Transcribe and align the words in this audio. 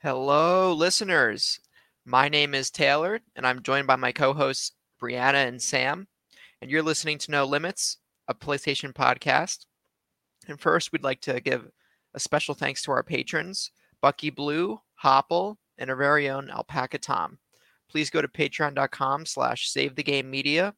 Hello, 0.00 0.72
listeners. 0.74 1.58
My 2.04 2.28
name 2.28 2.54
is 2.54 2.70
Taylor, 2.70 3.18
and 3.34 3.44
I'm 3.44 3.64
joined 3.64 3.88
by 3.88 3.96
my 3.96 4.12
co 4.12 4.32
hosts, 4.32 4.70
Breanna 5.02 5.48
and 5.48 5.60
Sam. 5.60 6.06
And 6.62 6.70
you're 6.70 6.84
listening 6.84 7.18
to 7.18 7.32
No 7.32 7.44
Limits, 7.44 7.98
a 8.28 8.34
PlayStation 8.34 8.92
podcast. 8.92 9.66
And 10.46 10.60
first, 10.60 10.92
we'd 10.92 11.02
like 11.02 11.20
to 11.22 11.40
give 11.40 11.68
a 12.14 12.20
special 12.20 12.54
thanks 12.54 12.80
to 12.82 12.92
our 12.92 13.02
patrons, 13.02 13.72
Bucky 14.00 14.30
Blue, 14.30 14.80
Hopple, 14.94 15.58
and 15.78 15.90
our 15.90 15.96
very 15.96 16.30
own 16.30 16.48
Alpaca 16.48 16.98
Tom. 16.98 17.36
Please 17.90 18.08
go 18.08 18.22
to 18.22 18.28
patreon.com 18.28 19.26
slash 19.26 19.68
save 19.68 19.96
the 19.96 20.04
game 20.04 20.30
media 20.30 20.74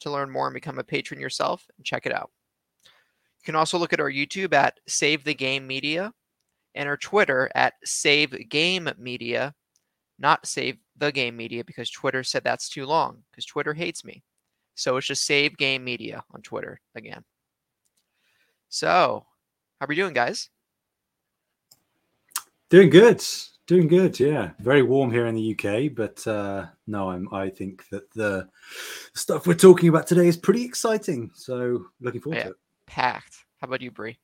to 0.00 0.10
learn 0.10 0.30
more 0.30 0.48
and 0.48 0.54
become 0.54 0.78
a 0.78 0.84
patron 0.84 1.18
yourself 1.18 1.64
and 1.78 1.86
check 1.86 2.04
it 2.04 2.12
out. 2.12 2.30
You 2.84 3.46
can 3.46 3.56
also 3.56 3.78
look 3.78 3.94
at 3.94 4.00
our 4.00 4.12
YouTube 4.12 4.52
at 4.52 4.80
Save 4.86 5.24
the 5.24 5.32
Game 5.32 5.66
Media 5.66 6.12
and 6.74 6.88
our 6.88 6.96
Twitter 6.96 7.50
at 7.54 7.74
Save 7.84 8.48
Game 8.48 8.88
Media, 8.98 9.54
not 10.18 10.46
Save 10.46 10.78
the 10.96 11.12
Game 11.12 11.36
Media 11.36 11.64
because 11.64 11.90
Twitter 11.90 12.22
said 12.22 12.44
that's 12.44 12.68
too 12.68 12.86
long 12.86 13.22
because 13.30 13.44
Twitter 13.44 13.74
hates 13.74 14.04
me. 14.04 14.22
So 14.74 14.96
it's 14.96 15.06
just 15.06 15.24
Save 15.26 15.56
Game 15.56 15.84
Media 15.84 16.24
on 16.32 16.42
Twitter 16.42 16.80
again. 16.94 17.24
So, 18.68 19.24
how 19.80 19.86
are 19.86 19.88
we 19.88 19.94
doing, 19.94 20.14
guys? 20.14 20.50
Doing 22.70 22.90
good. 22.90 23.22
Doing 23.66 23.88
good, 23.88 24.18
yeah. 24.20 24.50
Very 24.58 24.82
warm 24.82 25.10
here 25.10 25.26
in 25.26 25.34
the 25.36 25.52
UK, 25.56 25.94
but 25.94 26.26
uh, 26.26 26.66
no, 26.86 27.08
I'm. 27.10 27.32
I 27.32 27.48
think 27.48 27.88
that 27.88 28.10
the 28.12 28.48
stuff 29.14 29.46
we're 29.46 29.54
talking 29.54 29.88
about 29.88 30.06
today 30.06 30.26
is 30.26 30.36
pretty 30.36 30.64
exciting. 30.64 31.30
So 31.34 31.86
looking 32.00 32.20
forward 32.20 32.38
Yeah. 32.38 32.44
to 32.44 32.50
it. 32.50 32.56
Packed. 32.86 33.36
How 33.60 33.66
about 33.68 33.80
you, 33.80 33.90
Brie? 33.90 34.18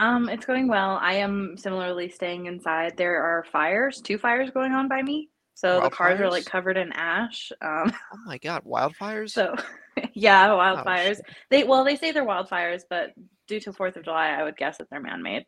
Um, 0.00 0.28
it's 0.28 0.46
going 0.46 0.66
well. 0.66 0.98
I 1.00 1.14
am 1.14 1.56
similarly 1.56 2.08
staying 2.08 2.46
inside. 2.46 2.96
There 2.96 3.22
are 3.22 3.44
fires, 3.52 4.00
two 4.00 4.18
fires 4.18 4.50
going 4.50 4.72
on 4.72 4.88
by 4.88 5.02
me. 5.02 5.28
So 5.54 5.80
the 5.80 5.90
cars 5.90 6.18
are 6.20 6.30
like 6.30 6.44
Wildfires? 6.44 6.46
covered 6.46 6.76
in 6.78 6.92
ash. 6.94 7.52
Um, 7.60 7.92
Oh 8.14 8.18
my 8.26 8.38
God, 8.38 8.64
wildfires! 8.64 9.30
so 9.30 9.54
yeah, 10.14 10.50
Oh, 10.50 10.56
wildfires. 10.56 11.16
shit. 11.16 11.26
They 11.50 11.64
well, 11.64 11.84
they 11.84 11.96
say 11.96 12.12
they're 12.12 12.24
wildfires, 12.26 12.82
but 12.88 13.12
due 13.46 13.60
to 13.60 13.72
Fourth 13.72 13.96
of 13.96 14.04
July, 14.04 14.28
I 14.30 14.42
would 14.42 14.56
guess 14.56 14.78
that 14.78 14.88
they're 14.90 15.00
man-made. 15.00 15.44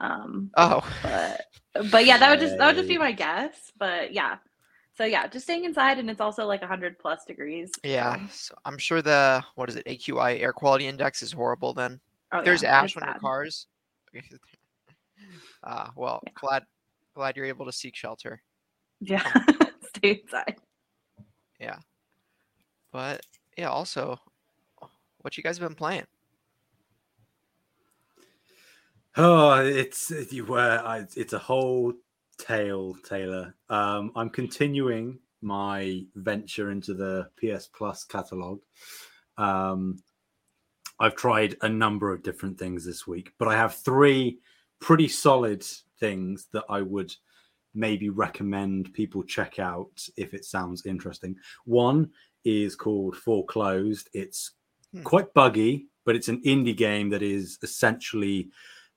Um, 0.00 0.50
oh, 0.56 0.80
but 1.02 1.40
but 1.90 2.06
yeah, 2.06 2.18
that 2.18 2.30
would 2.30 2.38
just 2.40 2.56
that 2.58 2.66
would 2.68 2.76
just 2.76 2.88
be 2.88 2.98
my 2.98 3.10
guess. 3.10 3.72
But 3.76 4.12
yeah, 4.12 4.36
so 4.96 5.04
yeah, 5.04 5.26
just 5.26 5.44
staying 5.46 5.64
inside, 5.64 5.98
and 5.98 6.08
it's 6.08 6.20
also 6.20 6.46
like 6.46 6.62
hundred 6.62 7.00
plus 7.00 7.24
degrees. 7.24 7.72
yeah. 7.82 8.14
so- 8.28 8.54
So 8.54 8.54
I'm 8.64 8.78
sure 8.78 9.02
the 9.02 9.42
what 9.56 9.68
is 9.68 9.74
it? 9.74 9.86
AQI 9.86 10.40
air 10.40 10.52
quality 10.52 10.86
index 10.86 11.20
is 11.22 11.32
horrible. 11.32 11.72
Then 11.74 11.98
Oh, 12.30 12.42
there's 12.44 12.62
yeah, 12.62 12.78
ash 12.80 12.90
it's 12.90 12.96
on 12.96 13.02
your 13.04 13.14
bad. 13.14 13.20
cars. 13.22 13.66
Ah, 15.64 15.90
well, 15.96 16.20
Yeah. 16.24 16.32
glad 16.36 16.62
glad 17.14 17.36
you're 17.36 17.46
able 17.46 17.66
to 17.66 17.72
seek 17.72 17.96
shelter. 17.96 18.40
Yeah, 19.00 19.22
stay 19.96 20.20
inside. 20.22 20.56
Yeah, 21.58 21.78
but 22.92 23.20
yeah, 23.56 23.68
also, 23.68 24.20
what 25.18 25.36
you 25.36 25.42
guys 25.42 25.58
been 25.58 25.74
playing? 25.74 26.06
Oh, 29.16 29.60
it's 29.66 30.12
you 30.30 30.44
were. 30.44 30.80
I, 30.84 31.04
it's 31.16 31.32
a 31.32 31.38
whole 31.38 31.92
tale, 32.38 32.94
Taylor. 33.04 33.54
Um, 33.68 34.12
I'm 34.14 34.30
continuing 34.30 35.18
my 35.42 36.04
venture 36.14 36.70
into 36.70 36.94
the 36.94 37.28
PS 37.36 37.66
Plus 37.66 38.04
catalog. 38.04 38.60
Um, 39.36 39.98
I've 41.00 41.14
tried 41.14 41.56
a 41.62 41.68
number 41.68 42.12
of 42.12 42.22
different 42.22 42.58
things 42.58 42.84
this 42.84 43.06
week, 43.06 43.32
but 43.38 43.48
I 43.48 43.56
have 43.56 43.74
three 43.74 44.38
pretty 44.80 45.08
solid 45.08 45.64
things 46.00 46.48
that 46.52 46.64
I 46.68 46.82
would 46.82 47.14
maybe 47.74 48.08
recommend 48.08 48.92
people 48.94 49.22
check 49.22 49.58
out 49.58 50.08
if 50.16 50.34
it 50.34 50.44
sounds 50.44 50.86
interesting. 50.86 51.36
One 51.64 52.10
is 52.44 52.74
called 52.74 53.16
Foreclosed. 53.16 54.08
It's 54.12 54.52
Hmm. 54.92 55.02
quite 55.02 55.34
buggy, 55.34 55.86
but 56.04 56.16
it's 56.16 56.28
an 56.28 56.40
indie 56.42 56.76
game 56.76 57.10
that 57.10 57.22
is 57.22 57.58
essentially 57.62 58.50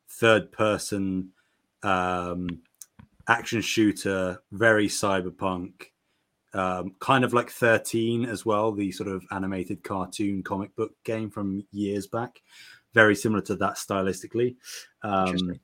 third 0.08 0.52
person 0.52 1.32
um, 1.84 2.62
action 3.28 3.60
shooter, 3.62 4.42
very 4.52 4.88
cyberpunk, 4.88 5.91
um, 6.54 6.96
kind 7.00 7.24
of 7.24 7.34
like 7.34 7.50
13 7.50 8.26
as 8.26 8.46
well, 8.46 8.72
the 8.72 8.92
sort 8.92 9.10
of 9.10 9.24
animated 9.32 9.84
cartoon 9.84 10.44
comic 10.44 10.76
book 10.76 10.92
game 11.04 11.30
from 11.30 11.66
years 11.72 12.08
back. 12.08 12.42
Very 12.94 13.16
similar 13.16 13.42
to 13.44 13.56
that 13.56 13.76
stylistically. 13.76 14.56
Um, 15.02 15.60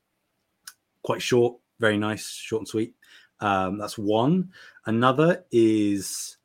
quite 1.03 1.22
short, 1.22 1.58
very 1.80 1.98
nice, 1.98 2.30
short 2.30 2.62
and 2.62 2.68
sweet. 2.68 2.96
Um, 3.40 3.78
that's 3.78 3.98
one. 3.98 4.52
Another 4.86 5.46
is 5.52 6.38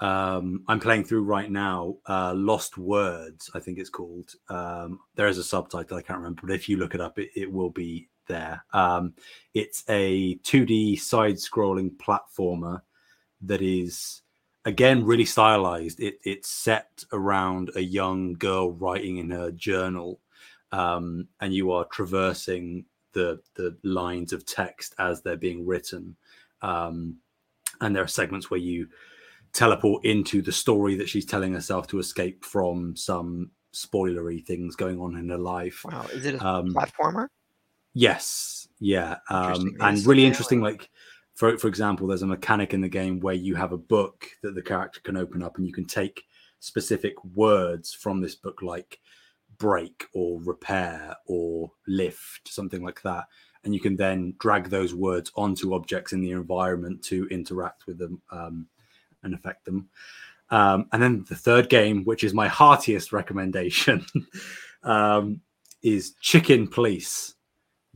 um, 0.00 0.64
I'm 0.68 0.80
playing 0.80 1.04
through 1.04 1.22
right 1.22 1.50
now. 1.50 1.96
Uh, 2.06 2.34
Lost 2.34 2.78
Words, 2.78 3.50
I 3.54 3.60
think 3.60 3.78
it's 3.78 3.90
called. 3.90 4.34
Um, 4.48 5.00
there 5.14 5.28
is 5.28 5.38
a 5.38 5.44
subtitle 5.44 5.96
I 5.96 6.02
can't 6.02 6.18
remember, 6.18 6.42
but 6.46 6.54
if 6.54 6.68
you 6.68 6.76
look 6.76 6.94
it 6.94 7.00
up, 7.00 7.18
it, 7.18 7.30
it 7.34 7.50
will 7.50 7.70
be 7.70 8.08
there. 8.26 8.64
Um, 8.72 9.14
it's 9.54 9.84
a 9.88 10.36
2D 10.36 11.00
side-scrolling 11.00 11.96
platformer 11.96 12.82
that 13.46 13.62
is 13.62 14.22
again 14.64 15.04
really 15.04 15.24
stylized. 15.24 16.00
It, 16.00 16.18
it's 16.24 16.48
set 16.50 17.04
around 17.12 17.70
a 17.76 17.80
young 17.80 18.34
girl 18.34 18.72
writing 18.72 19.18
in 19.18 19.30
her 19.30 19.50
journal, 19.50 20.20
um, 20.72 21.28
and 21.40 21.54
you 21.54 21.72
are 21.72 21.84
traversing 21.86 22.84
the 23.12 23.40
the 23.54 23.76
lines 23.82 24.32
of 24.32 24.44
text 24.44 24.94
as 24.98 25.22
they're 25.22 25.36
being 25.36 25.66
written. 25.66 26.16
Um, 26.62 27.16
and 27.80 27.94
there 27.94 28.02
are 28.02 28.08
segments 28.08 28.50
where 28.50 28.60
you 28.60 28.88
teleport 29.52 30.04
into 30.04 30.42
the 30.42 30.52
story 30.52 30.94
that 30.96 31.08
she's 31.08 31.24
telling 31.26 31.52
herself 31.54 31.86
to 31.88 31.98
escape 31.98 32.44
from 32.44 32.94
some 32.96 33.50
spoilery 33.74 34.44
things 34.44 34.76
going 34.76 34.98
on 35.00 35.16
in 35.16 35.28
her 35.28 35.38
life. 35.38 35.82
Wow, 35.84 36.06
is 36.12 36.24
it 36.26 36.34
a 36.36 36.46
Um, 36.46 36.74
platformer? 36.74 37.28
Yes, 37.94 38.68
yeah, 38.78 39.16
um, 39.30 39.74
and 39.80 40.04
really 40.06 40.24
interesting. 40.26 40.60
like- 40.60 40.80
Like, 40.80 40.90
for 41.36 41.56
for 41.58 41.68
example, 41.68 42.06
there's 42.06 42.22
a 42.22 42.26
mechanic 42.26 42.74
in 42.74 42.80
the 42.80 42.88
game 42.88 43.20
where 43.20 43.34
you 43.34 43.54
have 43.54 43.72
a 43.72 43.78
book 43.78 44.26
that 44.42 44.54
the 44.54 44.62
character 44.62 45.00
can 45.04 45.16
open 45.16 45.42
up, 45.42 45.58
and 45.58 45.66
you 45.66 45.72
can 45.72 45.86
take 45.86 46.24
specific 46.58 47.14
words 47.34 47.94
from 47.94 48.20
this 48.20 48.34
book, 48.34 48.62
like 48.62 48.98
break 49.58 50.06
or 50.14 50.40
repair 50.42 51.14
or 51.26 51.70
lift, 51.86 52.48
something 52.48 52.82
like 52.82 53.02
that, 53.02 53.26
and 53.64 53.74
you 53.74 53.80
can 53.80 53.96
then 53.96 54.34
drag 54.38 54.70
those 54.70 54.94
words 54.94 55.30
onto 55.36 55.74
objects 55.74 56.12
in 56.12 56.22
the 56.22 56.32
environment 56.32 57.02
to 57.04 57.28
interact 57.28 57.86
with 57.86 57.98
them 57.98 58.20
um, 58.30 58.66
and 59.22 59.34
affect 59.34 59.64
them. 59.66 59.88
Um, 60.50 60.86
and 60.92 61.02
then 61.02 61.24
the 61.28 61.34
third 61.34 61.68
game, 61.68 62.04
which 62.04 62.24
is 62.24 62.32
my 62.32 62.48
heartiest 62.48 63.12
recommendation, 63.12 64.06
um, 64.82 65.40
is 65.82 66.14
Chicken 66.20 66.66
Police. 66.66 67.34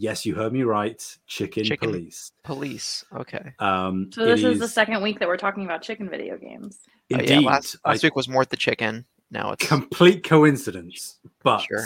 Yes, 0.01 0.25
you 0.25 0.35
heard 0.35 0.55
me 0.55 0.63
right. 0.63 0.99
Chicken, 1.27 1.63
Chicken- 1.63 1.91
Police. 1.91 2.33
Police. 2.43 3.05
Okay. 3.15 3.53
Um, 3.59 4.11
So 4.11 4.25
this 4.25 4.43
is, 4.43 4.59
the 4.59 4.67
second 4.67 5.03
week 5.03 5.19
that 5.19 5.29
we're 5.29 5.37
talking 5.37 5.67
about 5.67 5.83
chicken 5.83 6.09
video 6.09 6.39
games. 6.39 6.79
Oh, 7.13 7.19
Indeed, 7.19 7.29
yeah, 7.29 7.39
last, 7.41 7.77
I- 7.85 7.91
last 7.91 8.03
week 8.03 8.17
was 8.17 8.27
Mort 8.27 8.49
the 8.49 8.57
chicken. 8.57 9.05
Now 9.31 9.53
it's 9.53 9.67
complete 9.69 10.25
coincidence, 10.25 11.19
but 11.43 11.59
Sure. 11.61 11.85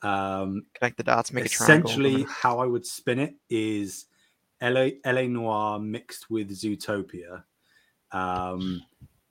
um, 0.00 0.64
connect 0.72 0.96
the 0.96 1.02
dots, 1.02 1.34
make 1.34 1.44
a 1.44 1.48
triangle. 1.50 1.90
essentially 1.90 2.22
how 2.30 2.60
I 2.60 2.66
would 2.66 2.86
spin 2.86 3.18
it 3.18 3.34
is 3.50 4.06
LA, 4.62 4.92
LA 5.04 5.26
Noire 5.26 5.78
mixed 5.78 6.30
with 6.30 6.48
Zootopia. 6.50 7.44
Um, 8.10 8.80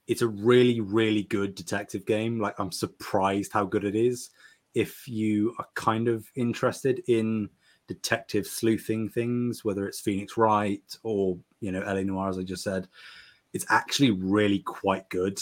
it's 0.06 0.22
a 0.22 0.28
really, 0.28 0.82
really 0.82 1.24
good 1.24 1.56
detective 1.56 2.06
game. 2.06 2.40
Like 2.40 2.60
I'm 2.60 2.72
surprised 2.72 3.52
how 3.54 3.66
good 3.66 3.86
it 3.86 3.96
is. 3.96 4.30
If 4.76 5.08
you 5.08 5.56
are 5.58 5.66
kind 5.74 6.08
of 6.08 6.28
interested 6.36 7.02
in 7.08 7.50
detective 7.88 8.48
sleuthing 8.48 9.10
things, 9.10 9.66
whether 9.66 9.88
it's 9.88 10.00
Phoenix 10.00 10.38
Wright 10.38 10.84
or 11.04 11.38
you 11.60 11.72
know 11.72 11.82
LA 11.82 12.02
Noire, 12.04 12.30
as 12.30 12.38
I 12.38 12.44
just 12.44 12.64
said, 12.64 12.88
it's 13.54 13.66
actually 13.70 14.12
really 14.12 14.60
quite 14.60 15.10
good. 15.10 15.40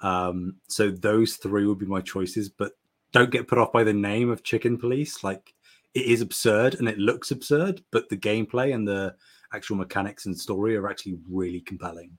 Um, 0.00 0.56
so 0.68 0.90
those 0.90 1.36
three 1.36 1.66
would 1.66 1.78
be 1.78 1.86
my 1.86 2.00
choices, 2.00 2.48
but 2.48 2.72
don't 3.12 3.30
get 3.30 3.48
put 3.48 3.58
off 3.58 3.72
by 3.72 3.84
the 3.84 3.92
name 3.94 4.30
of 4.30 4.44
Chicken 4.44 4.78
Police. 4.78 5.24
Like 5.24 5.54
it 5.94 6.06
is 6.06 6.20
absurd 6.20 6.74
and 6.76 6.88
it 6.88 6.98
looks 6.98 7.30
absurd, 7.30 7.82
but 7.90 8.08
the 8.08 8.16
gameplay 8.16 8.74
and 8.74 8.86
the 8.86 9.14
actual 9.54 9.76
mechanics 9.76 10.26
and 10.26 10.38
story 10.38 10.76
are 10.76 10.88
actually 10.88 11.18
really 11.30 11.60
compelling. 11.60 12.18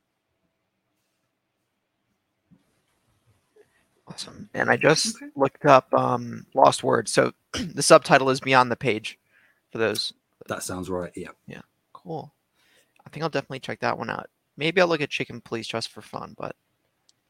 Awesome. 4.07 4.49
And 4.53 4.69
I 4.69 4.77
just 4.77 5.17
Okay. 5.17 5.31
looked 5.35 5.65
up 5.65 5.93
um, 5.93 6.45
Lost 6.55 6.83
Words. 6.83 7.11
So 7.11 7.33
the 7.53 7.83
subtitle 7.83 8.29
is 8.29 8.39
Beyond 8.39 8.71
the 8.71 8.75
Page 8.77 9.19
for 9.77 9.87
those. 9.87 10.13
That 10.47 10.63
sounds 10.63 10.89
right. 10.89 11.11
Yeah. 11.15 11.29
Yeah. 11.47 11.61
Cool. 11.93 12.33
I 13.05 13.09
think 13.09 13.23
I'll 13.23 13.29
definitely 13.29 13.59
check 13.59 13.79
that 13.81 13.97
one 13.97 14.09
out. 14.09 14.27
Maybe 14.57 14.81
I'll 14.81 14.87
look 14.87 15.01
at 15.01 15.09
Chicken 15.09 15.39
Police 15.41 15.67
just 15.67 15.89
for 15.89 16.01
fun, 16.01 16.33
but 16.37 16.55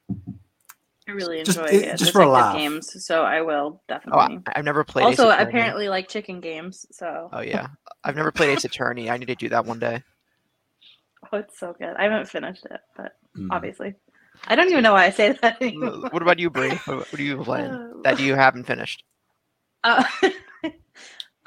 I 0.10 1.12
really 1.12 1.40
enjoy 1.40 1.64
it- 1.66 1.84
it, 1.84 1.98
just 1.98 2.12
for 2.12 2.22
a 2.22 2.26
detective 2.26 2.32
laugh. 2.34 2.56
games, 2.56 3.06
so 3.06 3.24
I 3.24 3.42
will 3.42 3.80
Oh, 3.80 3.82
definitely. 3.88 4.40
I, 4.48 4.54
I've 4.60 4.66
never 4.66 4.84
played. 4.84 5.04
Ace 5.08 5.20
also, 5.20 5.30
Attorney. 5.30 5.50
apparently, 5.50 5.90
like 5.90 6.08
chicken 6.10 6.40
games. 6.42 6.86
So 6.92 7.30
Oh 7.32 7.42
yeah, 7.42 7.68
I've 8.04 8.16
never 8.16 8.32
played 8.32 8.52
Ace 8.52 8.66
Attorney. 8.66 9.10
I 9.10 9.18
need 9.18 9.28
to 9.28 9.36
do 9.36 9.50
that 9.50 9.66
one 9.66 9.80
day. 9.80 10.04
oh, 11.32 11.38
it's 11.38 11.60
so 11.60 11.76
good. 11.78 11.96
I 11.98 12.04
haven't 12.04 12.30
finished 12.30 12.66
it, 12.66 12.80
but 12.96 13.14
Mm. 13.38 13.50
obviously, 13.52 13.94
I 14.48 14.56
don't 14.56 14.70
even 14.70 14.84
know 14.84 14.94
why 14.94 15.06
I 15.06 15.10
say 15.12 15.32
that 15.42 15.62
anymore. 15.62 16.10
what 16.10 16.22
about 16.22 16.40
you, 16.40 16.50
Brie? 16.50 16.72
What, 16.86 17.12
what 17.12 17.14
are 17.20 17.22
you 17.24 17.44
playing 17.44 18.02
that 18.04 18.20
you 18.20 18.36
haven't 18.36 18.64
finished? 18.64 19.04
Uh, 19.84 20.04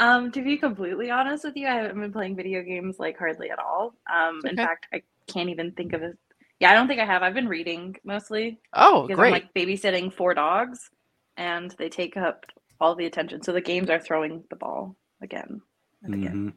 um, 0.00 0.32
to 0.32 0.43
be 0.43 0.56
completely 0.56 1.11
honest 1.11 1.44
with 1.44 1.56
you, 1.56 1.69
I 1.69 1.75
haven't 1.75 2.00
been 2.00 2.12
playing 2.12 2.35
video 2.35 2.62
games 2.62 2.99
like 2.99 3.19
hardly 3.19 3.50
at 3.50 3.58
all. 3.58 3.94
Um, 4.12 4.41
in 4.47 4.56
fact, 4.56 4.87
I 4.93 5.02
can't 5.29 5.50
even 5.50 5.73
think 5.73 5.93
of 5.93 6.02
it. 6.02 6.19
Yeah, 6.58 6.70
I 6.70 6.75
don't 6.75 6.88
think 6.88 7.00
I 7.00 7.05
have. 7.06 7.23
I've 7.23 7.35
been 7.35 7.49
reading 7.49 7.97
mostly 8.02 8.58
Oh, 8.75 9.02
because 9.02 9.17
great. 9.17 9.26
I'm 9.26 9.32
like 9.32 9.55
babysitting 9.55 10.12
four 10.12 10.35
dogs, 10.35 10.91
and 11.37 11.70
they 11.79 11.88
take 11.88 12.17
up 12.17 12.44
all 12.81 12.94
the 12.94 13.06
attention. 13.06 13.43
So 13.43 13.52
the 13.52 13.61
games 13.61 13.91
are 13.91 14.00
throwing 14.00 14.43
the 14.50 14.56
ball 14.56 14.97
again 15.23 15.61
and 16.02 16.14
again. 16.14 16.35
Mhm. 16.35 16.52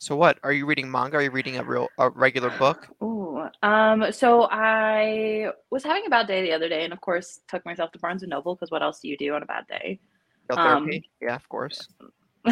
So 0.00 0.16
what? 0.16 0.38
Are 0.42 0.52
you 0.52 0.66
reading 0.66 0.90
manga? 0.90 1.16
Are 1.16 1.22
you 1.22 1.30
reading 1.30 1.56
a 1.56 1.64
real 1.64 1.88
a 1.98 2.10
regular 2.10 2.50
book? 2.58 2.88
Ooh, 3.02 3.48
um, 3.62 4.12
so 4.12 4.48
I 4.50 5.50
was 5.70 5.82
having 5.82 6.06
a 6.06 6.10
bad 6.10 6.26
day 6.26 6.42
the 6.42 6.52
other 6.52 6.68
day, 6.68 6.84
and 6.84 6.92
of 6.92 7.00
course, 7.00 7.40
took 7.48 7.64
myself 7.64 7.90
to 7.92 7.98
Barnes 7.98 8.22
and 8.22 8.30
Noble 8.30 8.54
because 8.54 8.70
what 8.70 8.82
else 8.82 9.00
do 9.00 9.08
you 9.08 9.16
do 9.16 9.34
on 9.34 9.42
a 9.42 9.46
bad 9.46 9.66
day? 9.66 10.00
Um, 10.56 10.90
yeah, 11.20 11.34
of 11.34 11.48
course. 11.48 11.88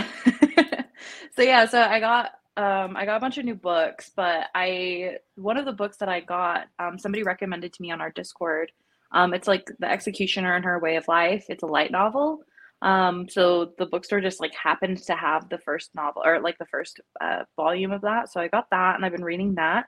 so 1.35 1.43
yeah, 1.43 1.67
so 1.67 1.81
I 1.81 2.01
got 2.01 2.33
um 2.57 2.97
I 2.97 3.05
got 3.05 3.17
a 3.17 3.21
bunch 3.21 3.39
of 3.39 3.45
new 3.45 3.55
books, 3.55 4.11
but 4.15 4.47
I 4.55 5.19
one 5.37 5.57
of 5.57 5.65
the 5.65 5.73
books 5.73 5.99
that 5.99 6.09
I 6.09 6.21
got, 6.21 6.67
um 6.79 6.99
somebody 6.99 7.23
recommended 7.23 7.73
to 7.73 7.83
me 7.83 7.91
on 7.91 8.01
our 8.01 8.11
Discord. 8.11 8.73
Um 9.13 9.35
it's 9.35 9.49
like 9.49 9.71
The 9.79 9.91
Executioner 9.91 10.55
and 10.55 10.65
Her 10.65 10.79
Way 10.79 10.97
of 10.97 11.09
Life. 11.09 11.47
It's 11.49 11.63
a 11.63 11.67
light 11.67 11.91
novel. 11.91 12.43
Um 12.83 13.29
so 13.29 13.73
the 13.79 13.87
bookstore 13.87 14.21
just 14.21 14.41
like 14.41 14.55
happened 14.55 14.99
to 15.05 15.15
have 15.15 15.49
the 15.49 15.59
first 15.59 15.95
novel 15.95 16.23
or 16.25 16.41
like 16.41 16.59
the 16.59 16.67
first 16.67 17.01
uh, 17.21 17.45
volume 17.57 17.93
of 17.93 18.03
that. 18.03 18.33
So 18.33 18.41
I 18.41 18.49
got 18.49 18.71
that 18.71 18.97
and 18.97 19.05
I've 19.05 19.13
been 19.13 19.25
reading 19.25 19.55
that. 19.55 19.87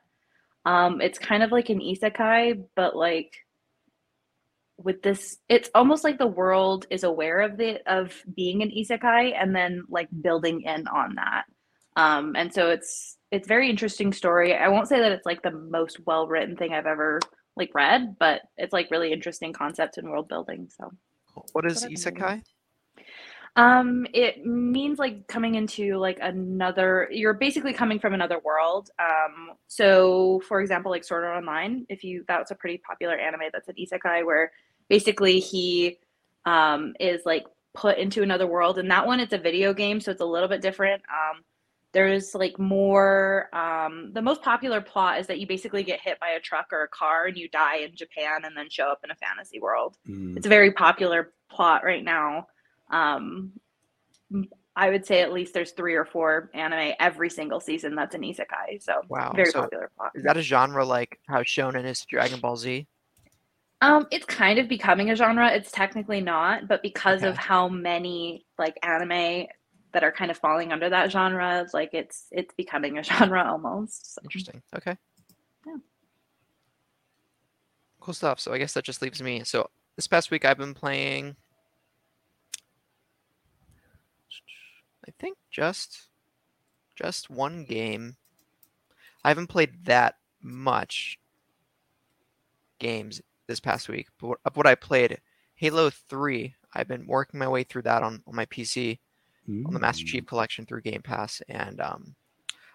Um 0.64 1.00
it's 1.00 1.19
kind 1.19 1.43
of 1.43 1.52
like 1.52 1.69
an 1.70 1.81
isekai, 1.81 2.64
but 2.76 2.96
like 2.96 3.32
with 4.78 5.02
this 5.02 5.38
it's 5.48 5.69
almost 5.75 6.04
like 6.04 6.19
the 6.19 6.26
world 6.26 6.86
is 6.88 7.02
aware 7.02 7.40
of 7.40 7.56
the 7.56 7.80
of 7.92 8.14
being 8.34 8.62
an 8.62 8.70
isekai 8.70 9.34
and 9.36 9.54
then 9.54 9.84
like 9.88 10.08
building 10.22 10.62
in 10.62 10.86
on 10.86 11.16
that. 11.16 11.44
Um 11.96 12.34
and 12.36 12.52
so 12.52 12.70
it's 12.70 13.16
it's 13.30 13.48
very 13.48 13.69
interesting 13.69 14.12
story. 14.12 14.54
I 14.54 14.69
won't 14.69 14.88
say 14.88 15.00
that 15.00 15.12
it's 15.12 15.26
like 15.26 15.42
the 15.42 15.50
most 15.50 15.98
well 16.06 16.26
written 16.28 16.56
thing 16.56 16.72
i've 16.72 16.86
ever 16.86 17.20
like 17.56 17.75
read 17.75 18.16
but 18.20 18.42
it's 18.56 18.72
like 18.72 18.90
really 18.90 19.12
interesting 19.12 19.52
concepts 19.52 19.98
and 19.98 20.08
world 20.08 20.28
building 20.28 20.69
so. 20.76 20.92
What 21.52 21.66
is 21.66 21.82
what 21.82 21.92
isekai? 21.92 22.42
um 23.56 24.06
it 24.14 24.44
means 24.46 25.00
like 25.00 25.26
coming 25.26 25.56
into 25.56 25.96
like 25.96 26.19
another 26.22 27.08
you're 27.10 27.34
basically 27.34 27.72
coming 27.72 27.98
from 27.98 28.14
another 28.14 28.38
world. 28.44 28.90
Um 29.00 29.56
so 29.66 30.40
for 30.46 30.60
example 30.60 30.92
like 30.92 31.02
sword 31.02 31.25
art 31.25 31.36
online 31.36 31.84
if 31.88 32.04
you 32.04 32.25
that's 32.28 32.52
a 32.52 32.54
pretty 32.54 32.78
popular 32.78 33.16
anime 33.16 33.50
that's 33.52 33.69
an 33.69 33.75
isekai 33.75 34.25
where 34.25 34.52
basically 34.88 35.40
he 35.40 35.99
um 36.44 36.94
is 37.00 37.23
like 37.26 37.44
put 37.75 37.99
into 37.99 38.23
another 38.23 38.46
world 38.46 38.79
and 38.79 38.90
that 38.90 39.06
one 39.06 39.20
it's 39.20 39.32
a 39.32 39.38
video 39.38 39.73
game 39.75 40.00
so 40.00 40.11
it's 40.11 40.20
a 40.20 40.25
little 40.25 40.49
bit 40.49 40.61
different 40.62 41.02
um 41.11 41.43
there's 41.93 42.35
like 42.35 42.58
more 42.58 43.49
um 43.55 44.11
the 44.12 44.23
most 44.23 44.43
popular 44.43 44.81
plot 44.81 45.19
is 45.20 45.26
that 45.26 45.38
you 45.38 45.46
basically 45.46 45.82
get 45.82 46.00
hit 46.00 46.19
by 46.20 46.31
a 46.31 46.40
truck 46.40 46.67
or 46.73 46.82
a 46.82 46.88
car 46.88 47.26
and 47.26 47.37
you 47.37 47.49
die 47.49 47.76
in 47.79 47.94
japan 47.94 48.44
and 48.44 48.56
then 48.56 48.69
show 48.70 48.88
up 48.88 49.00
in 49.05 49.11
a 49.11 49.14
fantasy 49.17 49.61
world 49.61 49.96
Mm. 50.08 50.37
it's 50.37 50.46
a 50.46 50.49
very 50.49 50.73
popular 50.73 51.32
plot 51.50 51.82
right 51.85 52.05
now. 52.05 52.46
Um, 52.90 53.52
m- 54.32 54.49
I 54.76 54.90
would 54.90 55.05
say 55.06 55.23
at 55.23 55.32
least 55.32 55.55
there's 55.55 55.73
three 55.73 55.94
or 55.94 56.05
four 56.05 56.50
anime 56.55 56.93
every 57.00 57.31
single 57.31 57.58
season 57.61 57.94
that's 57.94 58.14
an 58.14 58.20
isekai. 58.23 58.81
So 58.81 59.02
Wow. 59.08 59.32
very 59.35 59.50
so 59.50 59.62
popular 59.62 59.90
plot. 59.96 60.12
is 60.14 60.23
that 60.25 60.37
a 60.37 60.43
genre 60.43 60.85
like 60.85 61.19
how 61.26 61.43
Shonen 61.43 61.85
is 61.85 62.05
Dragon 62.05 62.38
Ball 62.40 62.56
Z? 62.56 62.87
Um, 63.80 64.06
it's 64.10 64.25
kind 64.26 64.58
of 64.58 64.69
becoming 64.69 65.10
a 65.10 65.16
genre. 65.16 65.50
It's 65.52 65.70
technically 65.70 66.20
not, 66.20 66.66
but 66.66 66.82
because 66.82 67.22
of 67.22 67.36
how 67.36 67.69
many 67.69 68.44
like 68.58 68.76
anime 68.82 69.46
that 69.92 70.02
are 70.02 70.12
kind 70.12 70.30
of 70.30 70.36
falling 70.36 70.72
under 70.72 70.90
that 70.90 71.10
genre, 71.12 71.66
like 71.72 71.90
it's 71.92 72.26
it's 72.32 72.52
becoming 72.54 72.98
a 72.98 73.02
genre 73.04 73.44
almost. 73.48 74.14
So. 74.14 74.20
Interesting. 74.25 74.62
Okay. 74.76 74.96
Yeah. 75.66 75.76
Cool 78.00 78.14
stuff. 78.14 78.40
So 78.40 78.52
I 78.52 78.58
guess 78.58 78.72
that 78.75 78.84
just 78.84 79.00
leaves 79.00 79.22
me. 79.22 79.44
So 79.44 79.70
this 79.96 80.08
past 80.08 80.30
week 80.30 80.44
I've 80.44 80.58
been 80.58 80.75
playing 80.75 81.36
I 85.08 85.12
think 85.19 85.38
just 85.50 86.08
just 86.94 87.30
one 87.30 87.64
game. 87.64 88.16
I 89.25 89.28
haven't 89.28 89.46
played 89.46 89.86
that 89.86 90.16
much 90.42 91.19
games 92.78 93.20
this 93.48 93.58
past 93.60 93.88
week, 93.88 94.06
but 94.20 94.26
what- 94.28 94.40
of 94.44 94.56
what 94.56 94.66
I 94.66 94.74
played, 94.76 95.20
Halo 95.56 95.90
3, 95.90 96.54
I've 96.74 96.86
been 96.86 97.06
working 97.06 97.38
my 97.40 97.48
way 97.48 97.64
through 97.64 97.82
that 97.82 98.02
on, 98.04 98.22
on 98.26 98.36
my 98.36 98.44
PC 98.46 99.00
on 99.66 99.72
the 99.72 99.80
Master 99.80 100.04
Mm. 100.04 100.08
Chief 100.08 100.26
Collection 100.26 100.66
through 100.66 100.82
Game 100.82 101.00
Pass, 101.02 101.40
and 101.48 101.80
um, 101.80 102.14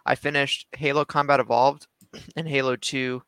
I 0.06 0.16
finished 0.16 0.68
Halo 0.76 1.06
Combat 1.06 1.40
Evolved 1.40 1.88
and 2.36 2.48
Halo 2.48 2.76
2, 2.76 3.22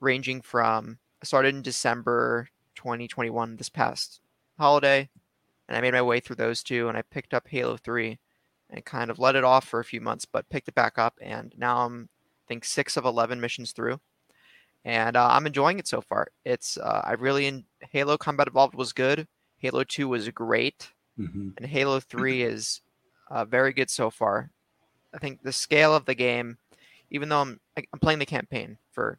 ranging 0.00 0.40
from 0.40 0.98
I 1.20 1.24
started 1.26 1.54
in 1.54 1.62
December 1.62 2.48
2021, 2.76 3.56
this 3.56 3.68
past 3.68 4.20
holiday, 4.58 5.08
and 5.68 5.76
I 5.76 5.80
made 5.80 5.94
my 5.94 6.02
way 6.02 6.20
through 6.20 6.36
those 6.36 6.62
two, 6.62 6.88
and 6.88 6.96
I 6.96 7.02
picked 7.02 7.34
up 7.34 7.48
Halo 7.48 7.76
3 7.76 8.18
and 8.70 8.84
kind 8.84 9.10
of 9.10 9.18
let 9.18 9.34
it 9.36 9.42
off 9.44 9.66
for 9.66 9.80
a 9.80 9.84
few 9.84 10.00
months, 10.00 10.24
but 10.24 10.48
picked 10.48 10.68
it 10.68 10.74
back 10.74 10.98
up, 10.98 11.18
and 11.20 11.52
now 11.58 11.84
I'm 11.84 12.08
I 12.44 12.46
think 12.46 12.64
six 12.64 12.96
of 12.96 13.04
11 13.04 13.40
missions 13.40 13.72
through. 13.72 13.98
And 14.86 15.16
uh, 15.16 15.28
I'm 15.32 15.46
enjoying 15.48 15.80
it 15.80 15.88
so 15.88 16.00
far. 16.00 16.28
It's 16.44 16.78
uh, 16.78 17.02
I 17.04 17.14
really 17.14 17.46
in 17.46 17.64
Halo 17.90 18.16
Combat 18.16 18.46
Evolved 18.46 18.76
was 18.76 18.92
good. 18.92 19.26
Halo 19.58 19.82
2 19.82 20.08
was 20.08 20.28
great 20.28 20.92
Mhm. 21.18 21.54
and 21.56 21.66
Halo 21.66 21.98
3 21.98 22.42
is 22.42 22.82
uh, 23.30 23.44
very 23.44 23.72
good 23.72 23.90
so 23.90 24.10
far. 24.10 24.50
I 25.12 25.18
think 25.18 25.42
the 25.42 25.52
scale 25.52 25.92
of 25.94 26.04
the 26.04 26.14
game, 26.14 26.58
even 27.10 27.28
though 27.28 27.40
I'm 27.40 27.60
I'm 27.76 27.98
playing 28.00 28.20
the 28.20 28.26
campaign 28.26 28.78
for 28.92 29.18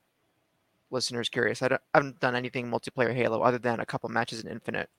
listeners 0.90 1.28
curious, 1.28 1.62
I, 1.62 1.68
don't, 1.68 1.82
I 1.94 1.98
haven't 1.98 2.20
done 2.22 2.36
anything 2.36 2.70
multiplayer 2.72 3.14
Halo 3.14 3.42
other 3.42 3.58
than 3.58 3.82
a 3.82 3.86
couple 3.86 4.08
matches 4.10 4.42
in 4.42 4.50
Infinite 4.50 4.90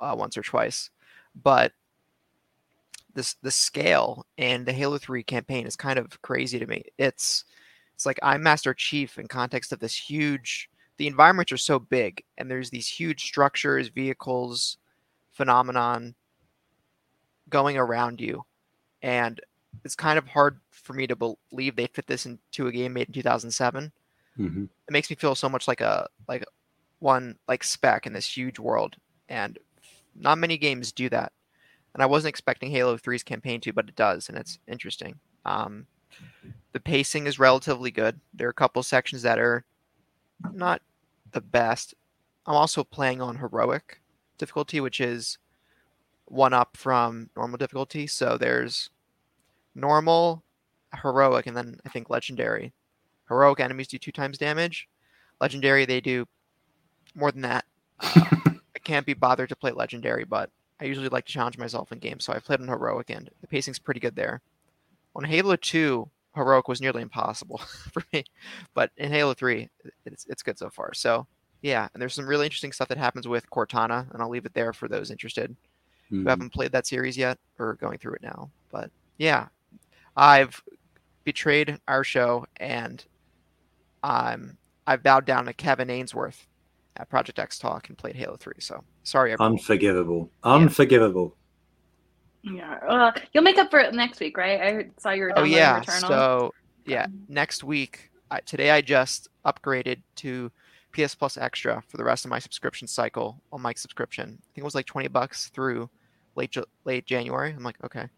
uh, 0.00 0.14
once 0.16 0.38
or 0.38 0.42
twice, 0.42 0.88
but 1.34 1.72
this 3.14 3.34
the 3.42 3.50
scale 3.50 4.24
and 4.38 4.64
the 4.64 4.72
Halo 4.72 4.96
3 4.96 5.22
campaign 5.22 5.66
is 5.66 5.76
kind 5.76 5.98
of 5.98 6.22
crazy 6.22 6.58
to 6.58 6.66
me. 6.66 6.84
It's 6.96 7.44
it's 7.94 8.06
like 8.06 8.18
I'm 8.22 8.42
Master 8.42 8.74
Chief 8.74 9.18
in 9.18 9.28
context 9.28 9.72
of 9.72 9.78
this 9.78 9.96
huge. 9.96 10.68
The 10.98 11.06
environments 11.06 11.52
are 11.52 11.56
so 11.56 11.78
big, 11.78 12.22
and 12.38 12.50
there's 12.50 12.70
these 12.70 12.88
huge 12.88 13.24
structures, 13.24 13.88
vehicles, 13.88 14.76
phenomenon 15.32 16.14
going 17.48 17.76
around 17.76 18.20
you 18.20 18.44
and 19.02 19.40
it's 19.84 19.94
kind 19.94 20.18
of 20.18 20.26
hard 20.28 20.60
for 20.70 20.92
me 20.92 21.06
to 21.06 21.16
believe 21.16 21.74
they 21.76 21.86
fit 21.86 22.06
this 22.06 22.24
into 22.26 22.66
a 22.66 22.72
game 22.72 22.92
made 22.92 23.08
in 23.08 23.12
2007 23.14 23.92
Mhm. 24.38 24.64
it 24.64 24.92
makes 24.92 25.10
me 25.10 25.16
feel 25.16 25.34
so 25.34 25.48
much 25.48 25.68
like 25.68 25.80
a 25.80 26.08
like 26.28 26.44
one 27.00 27.36
like 27.48 27.64
speck 27.64 28.06
in 28.06 28.12
this 28.12 28.36
huge 28.36 28.58
world 28.58 28.96
and 29.28 29.58
not 30.14 30.38
many 30.38 30.56
games 30.56 30.92
do 30.92 31.08
that 31.08 31.32
and 31.94 32.02
i 32.02 32.06
wasn't 32.06 32.28
expecting 32.28 32.70
halo 32.70 32.96
3's 32.96 33.22
campaign 33.22 33.60
to 33.60 33.72
but 33.72 33.88
it 33.88 33.96
does 33.96 34.28
and 34.28 34.38
it's 34.38 34.58
interesting 34.68 35.18
um, 35.44 35.86
the 36.72 36.80
pacing 36.80 37.26
is 37.26 37.38
relatively 37.38 37.90
good. 37.90 38.20
There 38.34 38.46
are 38.46 38.50
a 38.50 38.54
couple 38.54 38.82
sections 38.82 39.22
that 39.22 39.38
are 39.38 39.64
not 40.52 40.82
the 41.32 41.40
best. 41.40 41.94
I'm 42.46 42.54
also 42.54 42.82
playing 42.82 43.20
on 43.20 43.36
heroic 43.36 44.00
difficulty 44.38 44.80
which 44.80 45.00
is 45.00 45.38
one 46.24 46.52
up 46.52 46.76
from 46.76 47.30
normal 47.36 47.58
difficulty. 47.58 48.06
So 48.06 48.36
there's 48.36 48.90
normal 49.74 50.42
heroic 51.00 51.46
and 51.46 51.56
then 51.56 51.78
i 51.84 51.88
think 51.88 52.10
legendary. 52.10 52.72
Heroic 53.28 53.60
enemies 53.60 53.88
do 53.88 53.98
two 53.98 54.12
times 54.12 54.38
damage. 54.38 54.88
Legendary 55.40 55.84
they 55.84 56.00
do 56.00 56.26
more 57.14 57.30
than 57.30 57.42
that. 57.42 57.64
Uh, 58.00 58.24
i 58.74 58.78
can't 58.82 59.06
be 59.06 59.14
bothered 59.14 59.48
to 59.50 59.56
play 59.56 59.70
legendary 59.70 60.24
but 60.24 60.50
i 60.80 60.84
usually 60.84 61.08
like 61.08 61.24
to 61.24 61.32
challenge 61.32 61.56
myself 61.56 61.92
in 61.92 61.98
games 61.98 62.24
so 62.24 62.32
I've 62.32 62.44
played 62.44 62.60
on 62.60 62.68
heroic 62.68 63.10
and 63.10 63.30
the 63.40 63.46
pacing's 63.46 63.78
pretty 63.78 64.00
good 64.00 64.16
there. 64.16 64.40
On 65.14 65.24
halo 65.24 65.56
2 65.56 66.10
heroic 66.34 66.68
was 66.68 66.80
nearly 66.80 67.02
impossible 67.02 67.58
for 67.92 68.02
me 68.12 68.24
but 68.74 68.90
in 68.96 69.10
halo 69.12 69.34
3 69.34 69.68
it's, 70.06 70.24
it's 70.28 70.42
good 70.42 70.58
so 70.58 70.70
far 70.70 70.92
so 70.94 71.26
yeah 71.62 71.88
and 71.92 72.00
there's 72.00 72.14
some 72.14 72.26
really 72.26 72.46
interesting 72.46 72.72
stuff 72.72 72.88
that 72.88 72.98
happens 72.98 73.28
with 73.28 73.48
cortana 73.50 74.10
and 74.12 74.22
i'll 74.22 74.28
leave 74.30 74.46
it 74.46 74.54
there 74.54 74.72
for 74.72 74.88
those 74.88 75.10
interested 75.10 75.54
who 76.10 76.24
Mhm. 76.24 76.28
haven't 76.28 76.50
played 76.52 76.72
that 76.72 76.86
series 76.86 77.16
yet 77.16 77.38
or 77.58 77.74
going 77.74 77.96
through 77.96 78.12
it 78.14 78.22
now. 78.22 78.50
But 78.70 78.90
yeah, 79.16 79.46
I've 80.14 80.62
betrayed 81.24 81.78
our 81.88 82.04
show 82.04 82.44
and 82.58 83.02
I'm 84.02 84.58
I've 84.86 85.02
bowed 85.02 85.24
down 85.24 85.46
to 85.46 85.54
Kevin 85.54 85.88
Ainsworth 85.88 86.46
at 86.96 87.08
Project 87.08 87.38
X 87.38 87.58
Talk 87.58 87.88
and 87.88 87.96
played 87.96 88.16
Halo 88.16 88.36
3. 88.36 88.52
So 88.58 88.84
sorry, 89.04 89.32
everyone. 89.32 89.52
Unforgivable. 89.52 90.30
Unforgivable. 90.44 91.34
Yeah. 92.42 92.78
Uh, 92.86 93.12
you'll 93.32 93.44
make 93.44 93.58
up 93.58 93.70
for 93.70 93.78
it 93.78 93.94
next 93.94 94.20
week, 94.20 94.36
right? 94.36 94.60
I 94.60 94.90
saw 94.98 95.10
your. 95.10 95.32
Oh 95.36 95.44
yeah. 95.44 95.80
Returnal. 95.80 96.08
So 96.08 96.54
yeah, 96.86 97.06
next 97.28 97.64
week. 97.64 98.10
I, 98.30 98.40
today 98.40 98.70
I 98.70 98.80
just 98.80 99.28
upgraded 99.44 100.00
to 100.16 100.50
PS 100.92 101.14
Plus 101.14 101.36
Extra 101.36 101.82
for 101.88 101.98
the 101.98 102.04
rest 102.04 102.24
of 102.24 102.30
my 102.30 102.38
subscription 102.38 102.88
cycle 102.88 103.40
on 103.52 103.60
my 103.60 103.72
subscription. 103.74 104.24
I 104.24 104.46
think 104.54 104.62
it 104.62 104.64
was 104.64 104.74
like 104.74 104.86
twenty 104.86 105.08
bucks 105.08 105.48
through 105.48 105.88
late 106.34 106.56
late 106.84 107.06
January. 107.06 107.52
I'm 107.52 107.62
like, 107.62 107.82
okay. 107.84 108.08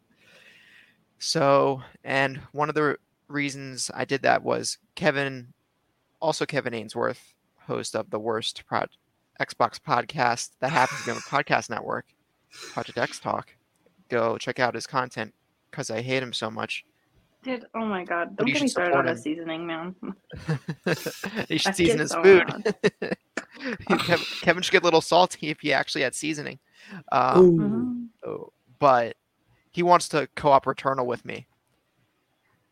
So, 1.18 1.82
and 2.02 2.38
one 2.52 2.68
of 2.68 2.74
the 2.74 2.96
reasons 3.28 3.90
I 3.94 4.04
did 4.04 4.22
that 4.22 4.42
was 4.42 4.78
Kevin, 4.94 5.52
also 6.20 6.44
Kevin 6.44 6.74
Ainsworth, 6.74 7.34
host 7.60 7.96
of 7.96 8.10
the 8.10 8.18
worst 8.18 8.64
prod, 8.66 8.90
Xbox 9.40 9.78
podcast 9.78 10.50
that 10.60 10.70
happens 10.70 11.00
to 11.00 11.06
be 11.06 11.10
on 11.12 11.16
the 11.16 11.22
podcast 11.44 11.70
network, 11.70 12.06
Project 12.72 12.98
X 12.98 13.18
Talk. 13.18 13.54
Go 14.08 14.38
check 14.38 14.58
out 14.58 14.74
his 14.74 14.86
content 14.86 15.34
because 15.70 15.90
I 15.90 16.02
hate 16.02 16.22
him 16.22 16.32
so 16.32 16.50
much. 16.50 16.84
Dude, 17.44 17.66
oh 17.74 17.84
my 17.84 18.04
god. 18.04 18.36
Don't 18.36 18.46
get 18.46 18.62
me 18.62 18.68
started 18.68 18.96
on 18.96 19.06
him. 19.06 19.14
the 19.14 19.20
seasoning, 19.20 19.66
man. 19.66 19.94
he 21.48 21.58
should 21.58 21.72
I 21.72 21.74
season 21.74 21.98
his 21.98 22.10
so 22.10 22.22
food. 22.22 22.46
Kevin, 23.88 24.26
Kevin 24.40 24.62
should 24.62 24.72
get 24.72 24.82
a 24.82 24.86
little 24.86 25.02
salty 25.02 25.50
if 25.50 25.60
he 25.60 25.72
actually 25.72 26.02
had 26.02 26.14
seasoning. 26.14 26.58
Um, 27.12 27.38
Ooh. 27.38 27.58
Mhm. 27.58 28.08
oh, 28.26 28.52
but 28.78 29.16
he 29.70 29.82
wants 29.82 30.08
to 30.10 30.28
co-op 30.36 30.64
Returnal 30.64 31.04
with 31.04 31.24
me, 31.24 31.46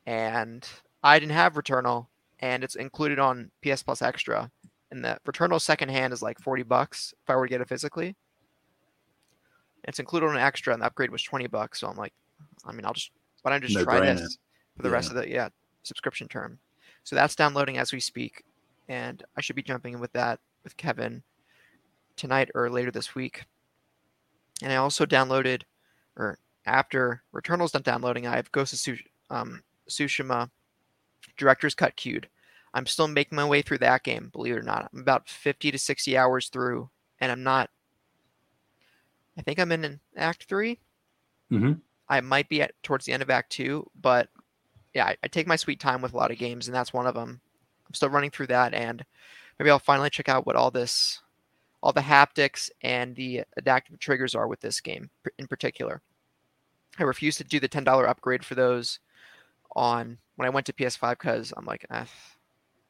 and 0.07 0.67
I 1.03 1.19
didn't 1.19 1.33
have 1.33 1.55
Returnal, 1.55 2.07
and 2.41 2.65
it's 2.65 2.75
included 2.75 3.19
on 3.19 3.51
PS 3.63 3.83
Plus 3.83 4.01
Extra, 4.01 4.51
and 4.91 5.05
the 5.05 5.19
Returnal 5.27 5.61
secondhand 5.61 6.15
is 6.15 6.23
like 6.23 6.41
forty 6.41 6.63
bucks 6.63 7.13
if 7.23 7.29
I 7.31 7.37
were 7.37 7.47
to 7.47 7.51
get 7.51 7.61
it 7.61 7.69
physically. 7.69 8.17
It's 9.85 9.99
included 9.99 10.27
on 10.27 10.37
an 10.37 10.43
Extra, 10.43 10.73
and 10.73 10.83
the 10.83 10.87
upgrade 10.87 11.11
was 11.11 11.23
twenty 11.23 11.47
bucks. 11.47 11.81
So 11.81 11.89
I'm 11.89 11.97
like, 11.97 12.13
I 12.65 12.73
mean, 12.73 12.85
I'll 12.85 12.93
just 12.93 13.11
why 13.43 13.51
don't 13.51 13.63
I 13.65 13.67
just 13.67 13.85
try 13.85 13.99
No-brainer. 13.99 14.19
this 14.19 14.39
for 14.77 14.83
the 14.83 14.91
rest 14.91 15.11
of 15.11 15.17
the 15.17 15.29
yeah 15.29 15.49
subscription 15.83 16.29
term. 16.29 16.59
So 17.05 17.17
that's 17.17 17.35
downloading 17.35 17.79
as 17.79 17.93
we 17.93 18.01
speak, 18.01 18.45
and 18.89 19.23
I 19.37 19.41
should 19.41 19.57
be 19.57 19.63
jumping 19.63 19.95
in 19.95 20.01
with 20.01 20.13
that 20.13 20.39
with 20.65 20.77
Kevin 20.77 21.23
tonight 22.17 22.51
or 22.55 22.71
later 22.71 22.91
this 22.91 23.15
week. 23.15 23.45
And 24.63 24.73
I 24.73 24.77
also 24.77 25.05
downloaded, 25.05 25.63
or 26.17 26.39
after 26.67 27.23
Returnal's 27.33 27.73
done 27.73 27.83
downloading, 27.83 28.27
I 28.29 28.37
have 28.37 28.53
Ghost 28.53 28.73
of 28.73 28.79
Tsush- 28.79 29.07
um, 29.31 29.63
Tsushima 29.89 30.49
Director's 31.37 31.75
Cut 31.75 31.97
queued. 31.97 32.29
I'm 32.75 32.87
still 32.87 33.09
making 33.09 33.37
my 33.37 33.45
way 33.45 33.61
through 33.63 33.79
that 33.79 34.05
game, 34.05 34.31
believe 34.33 34.55
it 34.55 34.59
or 34.59 34.63
not. 34.63 34.89
I'm 34.93 35.01
about 35.01 35.29
50 35.29 35.73
to 35.73 35.79
60 35.79 36.17
hours 36.17 36.49
through, 36.49 36.89
and 37.21 37.33
I'm 37.33 37.43
not. 37.43 37.71
I 39.37 39.43
think 39.43 39.59
I'm 39.59 39.73
in 39.73 39.85
an 39.85 40.01
Act 40.17 40.45
3. 40.45 40.81
Mhm. 41.51 41.81
I 42.09 42.21
might 42.21 42.49
be 42.49 42.63
at 42.63 42.81
towards 42.83 43.05
the 43.07 43.13
end 43.13 43.23
of 43.23 43.31
Act 43.31 43.51
2, 43.53 43.91
but 44.01 44.29
yeah, 44.95 45.07
I, 45.07 45.17
I 45.23 45.29
take 45.29 45.47
my 45.47 45.57
sweet 45.57 45.81
time 45.81 46.03
with 46.03 46.13
a 46.13 46.17
lot 46.17 46.31
of 46.31 46.39
games, 46.39 46.69
and 46.69 46.75
that's 46.75 46.93
one 46.93 47.07
of 47.07 47.15
them. 47.15 47.41
I'm 47.87 47.95
still 47.95 48.11
running 48.11 48.31
through 48.31 48.49
that, 48.49 48.75
and 48.75 49.05
maybe 49.59 49.71
I'll 49.71 49.79
finally 49.79 50.11
check 50.11 50.29
out 50.29 50.47
what 50.47 50.57
all 50.57 50.71
this, 50.71 51.21
all 51.83 51.93
the 51.93 52.01
haptics 52.01 52.71
and 52.83 53.17
the 53.17 53.45
adaptive 53.57 53.99
triggers 53.99 54.35
are 54.35 54.49
with 54.49 54.61
this 54.61 54.81
game 54.81 55.11
in 55.39 55.47
particular. 55.47 56.03
I 56.99 57.05
refuse 57.05 57.37
to 57.37 57.45
do 57.45 57.59
the 57.61 57.69
ten 57.69 57.85
dollar 57.85 58.07
upgrade 58.07 58.45
for 58.45 58.55
those 58.55 58.99
on 59.75 60.19
when 60.37 60.47
I 60.47 60.51
went 60.51 60.67
to 60.67 60.75
PS5 60.75 61.19
because 61.19 61.53
I'm 61.57 61.65
like, 61.65 61.87
eh, 61.91 62.05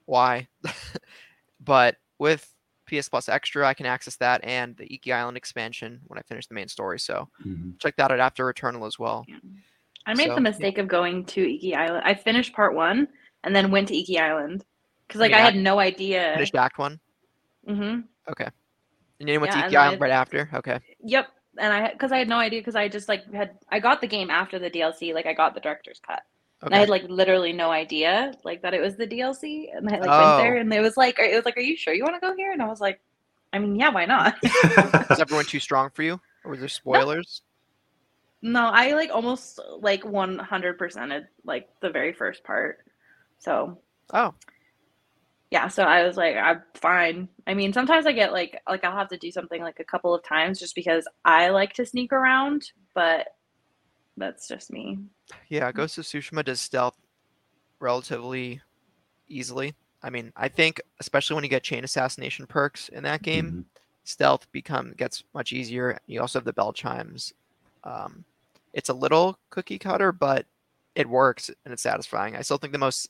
why? 0.07 0.49
but 1.61 1.97
with 2.19 2.52
PS 3.01 3.09
Plus 3.09 3.29
Extra, 3.29 3.67
I 3.67 3.75
can 3.75 3.87
access 3.87 4.17
that 4.17 4.43
and 4.45 4.77
the 4.77 4.93
Iki 4.93 5.13
Island 5.13 5.37
expansion 5.37 6.01
when 6.07 6.19
I 6.19 6.23
finish 6.23 6.47
the 6.47 6.55
main 6.55 6.69
story. 6.69 6.99
So 7.01 7.29
Mhm. 7.47 7.79
check 7.81 7.97
that 7.97 8.11
out 8.13 8.21
after 8.21 8.45
Returnal 8.53 8.87
as 8.87 8.99
well. 8.99 9.27
I 10.07 10.15
made 10.15 10.29
So, 10.29 10.35
the 10.35 10.41
mistake 10.41 10.79
of 10.79 10.89
going 10.89 11.25
to 11.27 11.41
Iki 11.55 11.75
Island. 11.75 12.03
I 12.05 12.15
finished 12.15 12.53
part 12.53 12.75
one 12.75 13.09
and 13.45 13.55
then 13.55 13.71
went 13.71 13.89
to 13.89 13.97
Iki 13.97 14.19
Island 14.19 14.65
because 15.07 15.21
like 15.21 15.33
I 15.33 15.41
had 15.41 15.57
no 15.57 15.79
idea. 15.79 16.33
Finished 16.35 16.55
Act 16.55 16.79
One. 16.79 17.01
hmm 17.67 18.01
Okay. 18.29 18.45
And 19.21 19.29
then 19.29 19.35
you 19.35 19.41
went 19.41 19.53
Yeah, 19.53 19.61
to 19.61 19.65
and 19.67 19.73
Iki 19.73 19.77
Island 19.77 20.03
I- 20.03 20.05
right 20.07 20.11
after. 20.13 20.51
Okay. 20.55 20.79
Yep. 21.05 21.29
And 21.59 21.73
I 21.73 21.93
because 21.93 22.13
I 22.13 22.19
had 22.19 22.29
no 22.29 22.39
idea 22.39 22.61
because 22.61 22.75
I 22.77 22.89
just 22.89 23.09
like 23.09 23.31
had 23.33 23.59
I 23.69 23.79
got 23.79 24.01
the 24.01 24.07
game 24.09 24.31
after 24.31 24.59
the 24.59 24.71
DLC. 24.71 25.13
Like 25.15 25.27
I 25.27 25.35
got 25.35 25.55
the 25.55 25.61
director's 25.61 26.01
cut. 26.01 26.23
And 26.67 26.75
I 26.75 26.79
had 26.79 26.89
like 26.89 27.05
literally 27.09 27.53
no 27.53 27.71
idea 27.71 28.33
like 28.45 28.63
that 28.63 28.75
it 28.75 28.81
was 28.81 28.97
the 28.97 29.07
DLC. 29.07 29.67
And 29.77 29.89
I 29.89 29.99
like 29.99 30.13
Oh. 30.13 30.17
went 30.17 30.37
there 30.37 30.57
oh. 30.57 30.61
and 30.61 30.73
it 30.73 30.81
was 30.81 30.97
like 30.97 31.19
it 31.19 31.35
was 31.35 31.45
like, 31.45 31.57
Are 31.57 31.61
you 31.61 31.77
sure 31.77 31.95
you 31.95 32.05
want 32.05 32.15
to 32.17 32.21
go 32.21 32.35
here? 32.37 32.53
And 32.53 32.63
I 32.63 32.67
was 32.69 32.81
like, 32.81 33.01
I 33.53 33.59
mean, 33.59 33.77
yeah, 33.77 33.91
why 33.91 34.07
not? 34.07 34.37
Was 35.11 35.21
everyone 35.21 35.45
too 35.47 35.61
strong 35.61 35.91
for 35.91 36.03
you, 36.03 36.21
or 36.45 36.53
were 36.53 36.57
there 36.57 36.69
spoilers? 36.69 37.43
no, 38.43 38.67
I 38.67 38.95
like 38.95 39.11
almost 39.11 39.61
like 39.81 40.05
one 40.05 40.39
hundred 40.39 40.79
percented 40.79 41.27
like 41.45 41.69
the 41.81 41.91
very 41.91 42.13
first 42.13 42.45
part. 42.45 42.79
So 43.39 43.79
Oh, 44.13 44.35
yeah, 45.51 45.69
so 45.69 45.83
I 45.83 46.05
was 46.05 46.17
like, 46.17 46.37
I'm 46.37 46.63
fine. 46.75 47.29
I 47.47 47.55
mean, 47.55 47.73
sometimes 47.75 48.07
I 48.07 48.13
get 48.13 48.33
like 48.33 48.61
like 48.69 48.85
I'll 48.85 48.97
have 48.97 49.09
to 49.09 49.19
do 49.19 49.31
something 49.31 49.61
like 49.63 49.81
a 49.81 49.85
couple 49.85 50.15
of 50.15 50.25
times 50.25 50.59
just 50.59 50.75
because 50.75 51.07
I 51.25 51.51
like 51.51 51.75
to 51.75 51.85
sneak 51.87 52.13
around, 52.13 52.63
but 52.95 53.29
that's 54.17 54.47
just 54.49 54.71
me. 54.71 54.99
yeah. 55.49 55.71
Ghost 55.73 55.99
of 55.99 56.05
Tsushima 56.05 56.45
does 56.45 56.61
stealth 56.61 56.97
relatively 57.81 58.61
easily. 59.29 59.75
I 60.03 60.11
mean, 60.11 60.33
I 60.37 60.49
think 60.49 60.81
especially 61.01 61.35
when 61.35 61.45
you 61.45 61.51
get 61.51 61.63
chain 61.63 61.85
assassination 61.85 62.47
perks 62.47 62.89
in 62.89 63.05
that 63.05 63.23
game, 63.23 63.51
Mhm. 63.53 63.65
stealth 64.05 64.51
become 64.53 64.93
gets 64.95 65.25
much 65.33 65.53
easier. 65.53 65.99
You 66.07 66.21
also 66.21 66.39
have 66.39 66.45
the 66.45 66.53
bell 66.53 66.73
chimes. 66.73 67.33
Um, 67.85 68.25
it's 68.73 68.89
a 68.89 68.95
little 68.95 69.39
cookie 69.51 69.79
cutter, 69.79 70.13
but 70.13 70.47
it 70.95 71.09
works 71.09 71.51
and 71.65 71.73
it's 71.73 71.83
satisfying. 71.83 72.37
I 72.37 72.43
still 72.43 72.59
think 72.59 72.73
the 72.73 72.79
most 72.79 73.09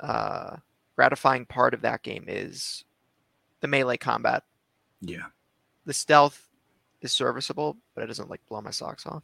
uh, 0.00 0.56
gratifying 0.96 1.44
part 1.46 1.74
of 1.74 1.80
that 1.82 2.02
game 2.02 2.24
is 2.28 2.84
the 3.60 3.66
melee 3.68 3.96
combat. 3.96 4.44
Yeah. 5.00 5.26
The 5.86 5.92
stealth 5.92 6.48
is 7.00 7.12
serviceable, 7.12 7.76
but 7.94 8.04
it 8.04 8.06
doesn't 8.08 8.30
like 8.30 8.44
blow 8.46 8.60
my 8.60 8.70
socks 8.70 9.06
off. 9.06 9.22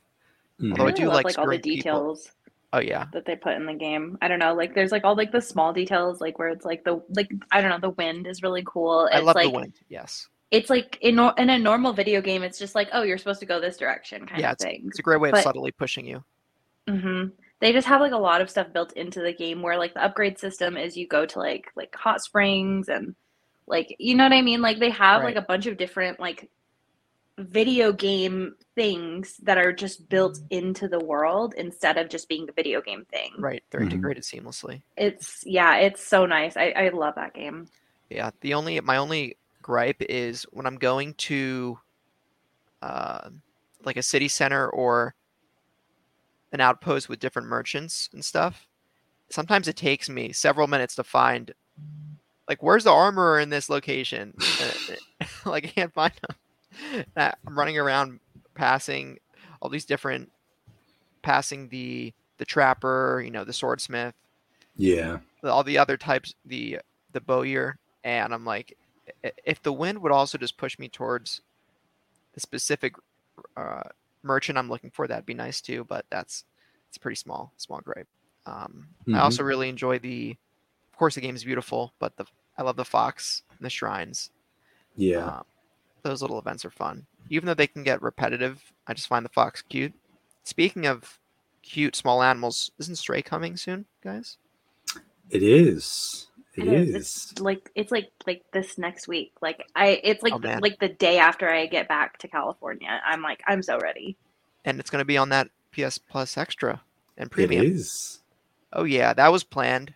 Mhm. 0.60 0.78
Although 0.78 0.86
I 0.88 0.92
really 0.92 1.06
do 1.06 1.08
love, 1.08 1.24
like 1.24 1.24
like 1.24 1.38
all 1.38 1.46
the 1.48 1.58
screwing 1.58 1.62
people. 1.62 2.10
details 2.10 2.30
Oh 2.72 2.80
yeah, 2.80 3.06
that 3.12 3.26
they 3.26 3.36
put 3.36 3.54
in 3.54 3.66
the 3.66 3.74
game. 3.74 4.18
I 4.22 4.28
don't 4.28 4.40
know, 4.40 4.54
like 4.54 4.74
there's 4.74 4.92
like 4.92 5.04
all 5.04 5.16
like 5.16 5.32
the 5.32 5.40
small 5.42 5.72
details, 5.74 6.20
like 6.20 6.38
where 6.38 6.50
it's 6.50 6.64
like 6.66 6.84
the 6.84 7.02
like 7.10 7.30
I 7.52 7.60
don't 7.62 7.70
know, 7.70 7.80
the 7.80 7.90
wind 7.96 8.26
is 8.26 8.42
really 8.42 8.64
cool. 8.66 9.06
It's 9.06 9.14
I 9.14 9.20
love 9.20 9.36
like 9.36 9.50
the 9.50 9.50
wind. 9.50 9.74
Yes, 9.88 10.28
it's 10.50 10.70
like 10.70 10.98
in 11.02 11.18
in 11.38 11.50
a 11.50 11.58
normal 11.58 11.92
video 11.92 12.20
game, 12.22 12.42
it's 12.42 12.58
just 12.58 12.74
like 12.74 12.88
oh, 12.92 13.02
you're 13.02 13.18
supposed 13.18 13.40
to 13.40 13.46
go 13.46 13.60
this 13.60 13.76
direction 13.78 14.26
kind 14.26 14.40
Yeah, 14.40 14.46
of 14.46 14.56
thing. 14.58 14.90
it's 14.90 14.98
a 14.98 15.02
great 15.02 15.20
way 15.20 15.30
of 15.30 15.38
subtly 15.38 15.72
pushing 15.72 16.06
you. 16.06 16.24
hmm 16.88 17.26
They 17.60 17.72
just 17.72 17.86
have 17.88 18.00
like 18.00 18.12
a 18.12 18.16
lot 18.18 18.40
of 18.40 18.50
stuff 18.50 18.72
built 18.72 18.92
into 18.92 19.20
the 19.20 19.32
game 19.32 19.62
where 19.62 19.78
like 19.78 19.94
the 19.94 20.04
upgrade 20.04 20.38
system 20.38 20.76
is 20.76 20.96
you 20.96 21.06
go 21.08 21.24
to 21.26 21.38
like 21.38 21.66
like 21.76 21.94
hot 21.94 22.20
springs 22.22 22.88
and 22.88 23.14
like 23.66 23.94
you 23.98 24.14
know 24.14 24.24
what 24.24 24.32
I 24.32 24.42
mean? 24.42 24.60
Like 24.62 24.78
they 24.78 24.90
have 24.90 25.22
like 25.22 25.36
a 25.36 25.42
bunch 25.42 25.66
of 25.66 25.78
different 25.78 26.20
like 26.20 26.50
video 27.38 27.92
game 27.92 28.54
things 28.74 29.36
that 29.42 29.58
are 29.58 29.72
just 29.72 30.08
built 30.08 30.38
into 30.50 30.88
the 30.88 31.04
world 31.04 31.54
instead 31.56 31.98
of 31.98 32.08
just 32.08 32.28
being 32.28 32.46
the 32.46 32.52
video 32.52 32.80
game 32.80 33.04
thing. 33.10 33.32
Right, 33.38 33.62
they're 33.70 33.80
Mhm. 33.80 33.92
integrated 33.92 34.22
seamlessly. 34.22 34.82
It's 34.96 35.42
yeah, 35.44 35.76
it's 35.76 36.02
so 36.02 36.26
nice. 36.26 36.56
I, 36.56 36.70
I 36.70 36.88
love 36.90 37.14
that 37.16 37.34
game. 37.34 37.68
Yeah, 38.10 38.30
the 38.40 38.54
only 38.54 38.80
my 38.80 38.96
only 38.98 39.36
gripe 39.62 40.00
is 40.00 40.44
when 40.50 40.66
I'm 40.66 40.76
going 40.76 41.14
to 41.14 41.78
uh, 42.82 43.30
like 43.84 43.96
a 43.96 44.02
city 44.02 44.28
center 44.28 44.68
or 44.68 45.14
an 46.52 46.60
outpost 46.60 47.08
with 47.08 47.18
different 47.18 47.48
merchants 47.48 48.08
and 48.12 48.24
stuff. 48.24 48.68
Sometimes 49.30 49.66
it 49.66 49.76
takes 49.76 50.08
me 50.08 50.32
several 50.32 50.68
minutes 50.68 50.94
to 50.96 51.04
find 51.04 51.52
like 52.48 52.62
where's 52.62 52.84
the 52.84 52.90
armorer 52.92 53.40
in 53.40 53.50
this 53.50 53.68
location. 53.68 54.34
Like 55.46 55.64
I 55.64 55.68
can't 55.68 55.94
find 55.94 56.12
them. 57.14 57.34
I'm 57.46 57.58
running 57.58 57.78
around 57.78 58.20
passing 58.54 59.18
all 59.60 59.68
these 59.68 59.84
different 59.84 60.30
passing 61.22 61.68
the 61.68 62.12
the 62.38 62.44
trapper, 62.44 63.22
you 63.24 63.30
know, 63.30 63.44
the 63.44 63.52
swordsmith, 63.52 64.14
Yeah. 64.76 65.18
all 65.44 65.62
the 65.64 65.78
other 65.78 65.96
types, 65.96 66.34
the 66.44 66.80
the 67.12 67.20
bowyer, 67.20 67.78
and 68.02 68.34
I'm 68.34 68.44
like, 68.44 68.76
if 69.44 69.62
the 69.62 69.72
wind 69.72 69.98
would 70.02 70.12
also 70.12 70.36
just 70.38 70.56
push 70.56 70.78
me 70.78 70.88
towards 70.88 71.42
the 72.34 72.40
specific 72.40 72.94
uh, 73.56 73.82
merchant 74.22 74.58
I'm 74.58 74.68
looking 74.68 74.90
for, 74.90 75.06
that'd 75.06 75.24
be 75.26 75.34
nice 75.34 75.60
too. 75.60 75.84
But 75.84 76.04
that's 76.10 76.44
it's 76.88 76.98
pretty 76.98 77.16
small, 77.16 77.52
small 77.56 77.80
gripe. 77.80 78.08
Um, 78.46 78.88
Mhm. 79.06 79.16
I 79.16 79.20
also 79.20 79.42
really 79.42 79.68
enjoy 79.68 79.98
the, 79.98 80.36
of 80.92 80.98
course, 80.98 81.14
the 81.14 81.20
game 81.20 81.34
is 81.36 81.44
beautiful, 81.44 81.94
but 81.98 82.16
the 82.16 82.26
I 82.58 82.62
love 82.62 82.76
the 82.76 82.84
fox 82.84 83.42
and 83.50 83.64
the 83.64 83.70
shrines. 83.70 84.30
Yeah. 84.96 85.24
Um, 85.38 85.44
those 86.04 86.22
little 86.22 86.38
events 86.38 86.64
are 86.64 86.70
fun, 86.70 87.06
even 87.30 87.46
though 87.46 87.54
they 87.54 87.66
can 87.66 87.82
get 87.82 88.02
repetitive. 88.02 88.62
I 88.86 88.94
just 88.94 89.08
find 89.08 89.24
the 89.24 89.30
fox 89.30 89.62
cute. 89.62 89.92
Speaking 90.44 90.86
of 90.86 91.18
cute 91.62 91.96
small 91.96 92.22
animals, 92.22 92.70
isn't 92.78 92.96
Stray 92.96 93.22
coming 93.22 93.56
soon, 93.56 93.86
guys? 94.02 94.38
It 95.30 95.42
is. 95.42 96.28
It 96.56 96.68
It 96.68 96.72
is. 96.72 96.88
is. 96.90 97.32
It's 97.32 97.40
like 97.40 97.70
it's 97.74 97.90
like 97.90 98.10
like 98.26 98.42
this 98.52 98.78
next 98.78 99.08
week. 99.08 99.32
Like 99.42 99.64
I 99.74 100.00
it's 100.04 100.22
like 100.22 100.34
Oh, 100.34 100.38
the, 100.38 100.60
like 100.60 100.78
the 100.78 100.90
day 100.90 101.18
after 101.18 101.48
I 101.50 101.66
get 101.66 101.88
back 101.88 102.18
to 102.18 102.28
California. 102.28 103.00
I'm 103.04 103.22
like 103.22 103.42
I'm 103.48 103.62
so 103.62 103.78
ready. 103.78 104.16
And 104.64 104.78
it's 104.78 104.90
going 104.90 105.00
to 105.00 105.06
be 105.06 105.18
on 105.18 105.30
that 105.30 105.48
PS 105.72 105.98
Plus 105.98 106.36
Extra 106.36 106.80
and 107.16 107.28
It 107.28 107.32
Premium. 107.32 107.66
is. 107.66 108.20
Oh 108.72 108.84
yeah, 108.84 109.12
that 109.14 109.32
was 109.32 109.44
planned. 109.44 109.94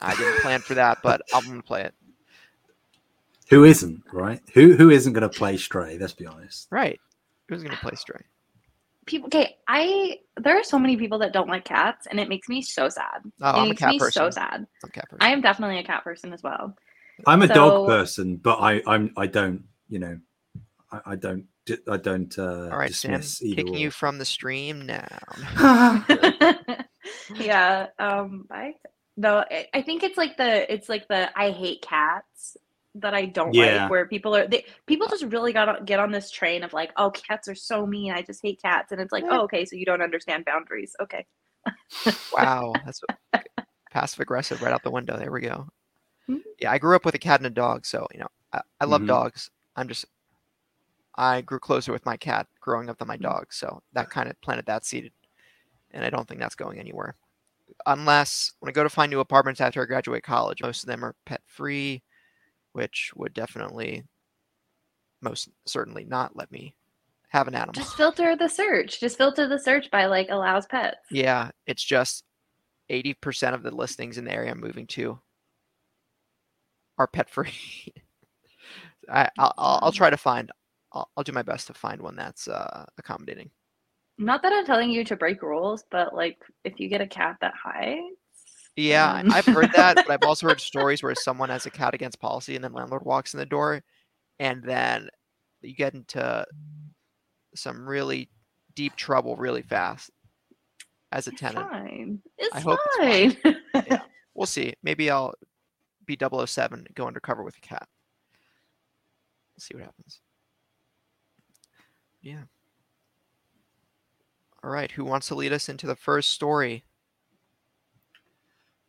I 0.00 0.14
didn't 0.14 0.40
plan 0.40 0.60
for 0.60 0.74
that, 0.74 0.98
but 1.02 1.22
I'm 1.32 1.46
gonna 1.46 1.62
play 1.62 1.82
it. 1.82 1.94
Who 3.50 3.64
isn't, 3.64 4.02
right? 4.12 4.40
Who 4.54 4.74
who 4.74 4.90
isn't 4.90 5.12
going 5.12 5.28
to 5.28 5.28
play 5.28 5.56
Stray? 5.56 5.98
Let's 5.98 6.12
be 6.14 6.26
honest. 6.26 6.68
Right. 6.70 6.98
Who's 7.48 7.62
gonna 7.62 7.76
play 7.76 7.94
Stray? 7.94 8.22
People 9.06 9.26
okay, 9.26 9.56
I 9.68 10.18
there 10.38 10.58
are 10.58 10.64
so 10.64 10.78
many 10.78 10.96
people 10.96 11.18
that 11.18 11.34
don't 11.34 11.48
like 11.48 11.64
cats 11.66 12.06
and 12.06 12.18
it 12.18 12.28
makes 12.28 12.48
me 12.48 12.62
so 12.62 12.88
sad. 12.88 13.20
Oh, 13.42 13.50
it 13.50 13.62
I'm 13.64 13.70
a 13.70 13.74
cat 13.74 13.90
me 13.90 13.98
so 13.98 14.30
sad. 14.30 14.66
I'm 14.82 14.88
a 14.88 14.88
cat 14.88 15.10
person. 15.10 15.18
I 15.20 15.28
am 15.30 15.42
definitely 15.42 15.78
a 15.78 15.84
cat 15.84 16.02
person 16.04 16.32
as 16.32 16.42
well. 16.42 16.74
I'm 17.26 17.42
a 17.42 17.46
So- 17.48 17.54
dog 17.54 17.86
person, 17.86 18.36
but 18.36 18.60
I 18.60 18.80
I'm 18.86 19.12
I 19.18 19.26
don't 19.26 19.64
you 19.90 19.98
know 19.98 20.18
I, 20.90 21.00
I 21.06 21.16
don't 21.16 21.44
I 21.86 21.98
don't 21.98 22.38
uh, 22.38 22.70
All 22.72 22.78
right, 22.78 22.94
Sam. 22.94 23.12
dismiss 23.12 23.42
either. 23.42 23.56
Kicking 23.56 23.74
you 23.74 23.90
from 23.90 24.16
the 24.18 24.24
stream 24.24 24.86
now. 24.86 25.06
yeah. 27.36 27.88
Um. 27.98 28.46
I 28.50 28.74
no. 29.16 29.44
I, 29.50 29.66
I 29.74 29.82
think 29.82 30.02
it's 30.02 30.16
like 30.16 30.36
the 30.36 30.72
it's 30.72 30.88
like 30.88 31.08
the 31.08 31.30
I 31.38 31.50
hate 31.50 31.82
cats 31.82 32.56
that 32.96 33.14
I 33.14 33.26
don't 33.26 33.54
Yeah. 33.54 33.84
like. 33.84 33.90
Where 33.90 34.06
people 34.06 34.34
are 34.36 34.46
they 34.46 34.64
people 34.86 35.08
just 35.08 35.24
really 35.24 35.52
got 35.52 35.66
to 35.66 35.84
get 35.84 36.00
on 36.00 36.12
this 36.12 36.30
train 36.30 36.62
of 36.62 36.72
like, 36.72 36.92
oh, 36.96 37.10
cats 37.10 37.48
are 37.48 37.54
so 37.54 37.86
mean. 37.86 38.12
I 38.12 38.22
just 38.22 38.40
hate 38.42 38.60
cats, 38.62 38.92
and 38.92 39.00
it's 39.00 39.12
like, 39.12 39.24
Yeah. 39.24 39.38
oh, 39.38 39.42
okay, 39.44 39.64
so 39.64 39.76
you 39.76 39.84
don't 39.86 40.02
understand 40.02 40.44
boundaries. 40.44 40.94
Okay. 41.02 41.26
Wow, 42.32 42.82
that's 42.84 43.00
passive 43.90 44.20
aggressive 44.20 44.62
right 44.62 44.72
out 44.72 44.82
the 44.82 44.90
window. 44.90 45.16
There 45.16 45.32
we 45.32 45.40
go. 45.40 45.68
Mhm. 46.28 46.42
Yeah, 46.60 46.72
I 46.72 46.78
grew 46.78 46.96
up 46.96 47.04
with 47.04 47.14
a 47.14 47.18
cat 47.18 47.40
and 47.40 47.46
a 47.46 47.50
dog, 47.50 47.86
so 47.86 48.06
you 48.12 48.20
know 48.20 48.28
I, 48.52 48.60
I 48.80 48.84
love 48.86 49.02
Mhm. 49.02 49.06
dogs. 49.06 49.50
I'm 49.76 49.88
just 49.88 50.06
I 51.16 51.40
grew 51.42 51.58
closer 51.60 51.92
with 51.92 52.04
my 52.06 52.16
cat 52.16 52.48
growing 52.60 52.88
up 52.90 52.98
than 52.98 53.08
my 53.08 53.16
Mhm. 53.18 53.22
dog, 53.22 53.52
so 53.52 53.82
that 53.92 54.10
kind 54.10 54.28
of 54.28 54.40
planted 54.40 54.66
that 54.66 54.84
seed, 54.84 55.12
and 55.92 56.04
I 56.04 56.10
don't 56.10 56.28
think 56.28 56.40
that's 56.40 56.56
going 56.56 56.78
anywhere. 56.78 57.16
Unless 57.86 58.54
when 58.60 58.70
I 58.70 58.72
go 58.72 58.82
to 58.84 58.90
find 58.90 59.10
new 59.10 59.20
apartments 59.20 59.60
after 59.60 59.82
I 59.82 59.86
graduate 59.86 60.24
college, 60.24 60.62
most 60.62 60.82
of 60.84 60.88
them 60.88 61.04
are 61.04 61.16
pet 61.26 61.42
free, 61.46 62.02
which 62.74 63.12
would 63.14 63.32
definitely, 63.32 64.04
most 65.22 65.48
certainly 65.64 66.04
not 66.04 66.36
let 66.36 66.50
me 66.52 66.74
have 67.28 67.48
an 67.48 67.54
animal. 67.54 67.72
Just 67.72 67.96
filter 67.96 68.36
the 68.36 68.48
search. 68.48 69.00
Just 69.00 69.16
filter 69.16 69.48
the 69.48 69.58
search 69.58 69.90
by 69.90 70.06
like 70.06 70.28
allows 70.28 70.66
pets. 70.66 70.98
Yeah, 71.10 71.50
it's 71.66 71.82
just 71.82 72.24
80% 72.90 73.54
of 73.54 73.62
the 73.62 73.74
listings 73.74 74.18
in 74.18 74.24
the 74.24 74.32
area 74.32 74.50
I'm 74.50 74.60
moving 74.60 74.86
to 74.88 75.20
are 76.98 77.06
pet 77.06 77.30
free. 77.30 77.52
I, 79.10 79.28
I'll, 79.38 79.54
I'll, 79.56 79.92
try 79.92 80.10
to 80.10 80.16
find, 80.16 80.50
I'll, 80.92 81.08
I'll 81.16 81.24
do 81.24 81.32
my 81.32 81.42
best 81.42 81.68
to 81.68 81.74
find 81.74 82.02
one 82.02 82.16
that's 82.16 82.48
uh, 82.48 82.86
accommodating. 82.98 83.50
Not 84.18 84.42
that 84.42 84.52
I'm 84.52 84.66
telling 84.66 84.90
you 84.90 85.04
to 85.04 85.16
break 85.16 85.42
rules, 85.42 85.84
but 85.90 86.14
like 86.14 86.38
if 86.64 86.78
you 86.78 86.88
get 86.88 87.00
a 87.00 87.06
cat 87.06 87.36
that 87.40 87.54
hides. 87.62 88.16
Yeah, 88.76 89.12
um, 89.20 89.32
I've 89.32 89.46
heard 89.46 89.70
that, 89.74 89.96
but 89.96 90.10
I've 90.10 90.22
also 90.28 90.48
heard 90.48 90.60
stories 90.60 91.02
where 91.02 91.14
someone 91.14 91.48
has 91.50 91.66
a 91.66 91.70
cat 91.70 91.94
against 91.94 92.20
policy 92.20 92.54
and 92.56 92.64
then 92.64 92.72
landlord 92.72 93.04
walks 93.04 93.32
in 93.34 93.38
the 93.38 93.46
door 93.46 93.82
and 94.40 94.62
then 94.64 95.08
you 95.62 95.74
get 95.74 95.94
into 95.94 96.44
some 97.54 97.88
really 97.88 98.28
deep 98.74 98.96
trouble 98.96 99.36
really 99.36 99.62
fast 99.62 100.10
as 101.12 101.28
a 101.28 101.30
It's 101.30 101.40
tenant. 101.40 101.70
fine. 101.70 102.20
It's 102.36 102.54
I 102.54 102.60
hope 102.60 102.80
fine. 102.98 103.36
Yeah. 103.86 104.00
We'll 104.36 104.46
see. 104.46 104.74
Maybe 104.82 105.08
I'll 105.12 105.32
be 106.06 106.18
007, 106.18 106.88
go 106.96 107.06
undercover 107.06 107.44
with 107.44 107.56
a 107.56 107.60
cat. 107.60 107.86
We'll 109.54 109.60
see 109.60 109.74
what 109.74 109.84
happens. 109.84 110.20
Yeah. 112.20 112.42
All 114.64 114.70
right. 114.70 114.90
Who 114.90 115.04
wants 115.04 115.28
to 115.28 115.36
lead 115.36 115.52
us 115.52 115.68
into 115.68 115.86
the 115.86 115.94
first 115.94 116.32
story? 116.32 116.82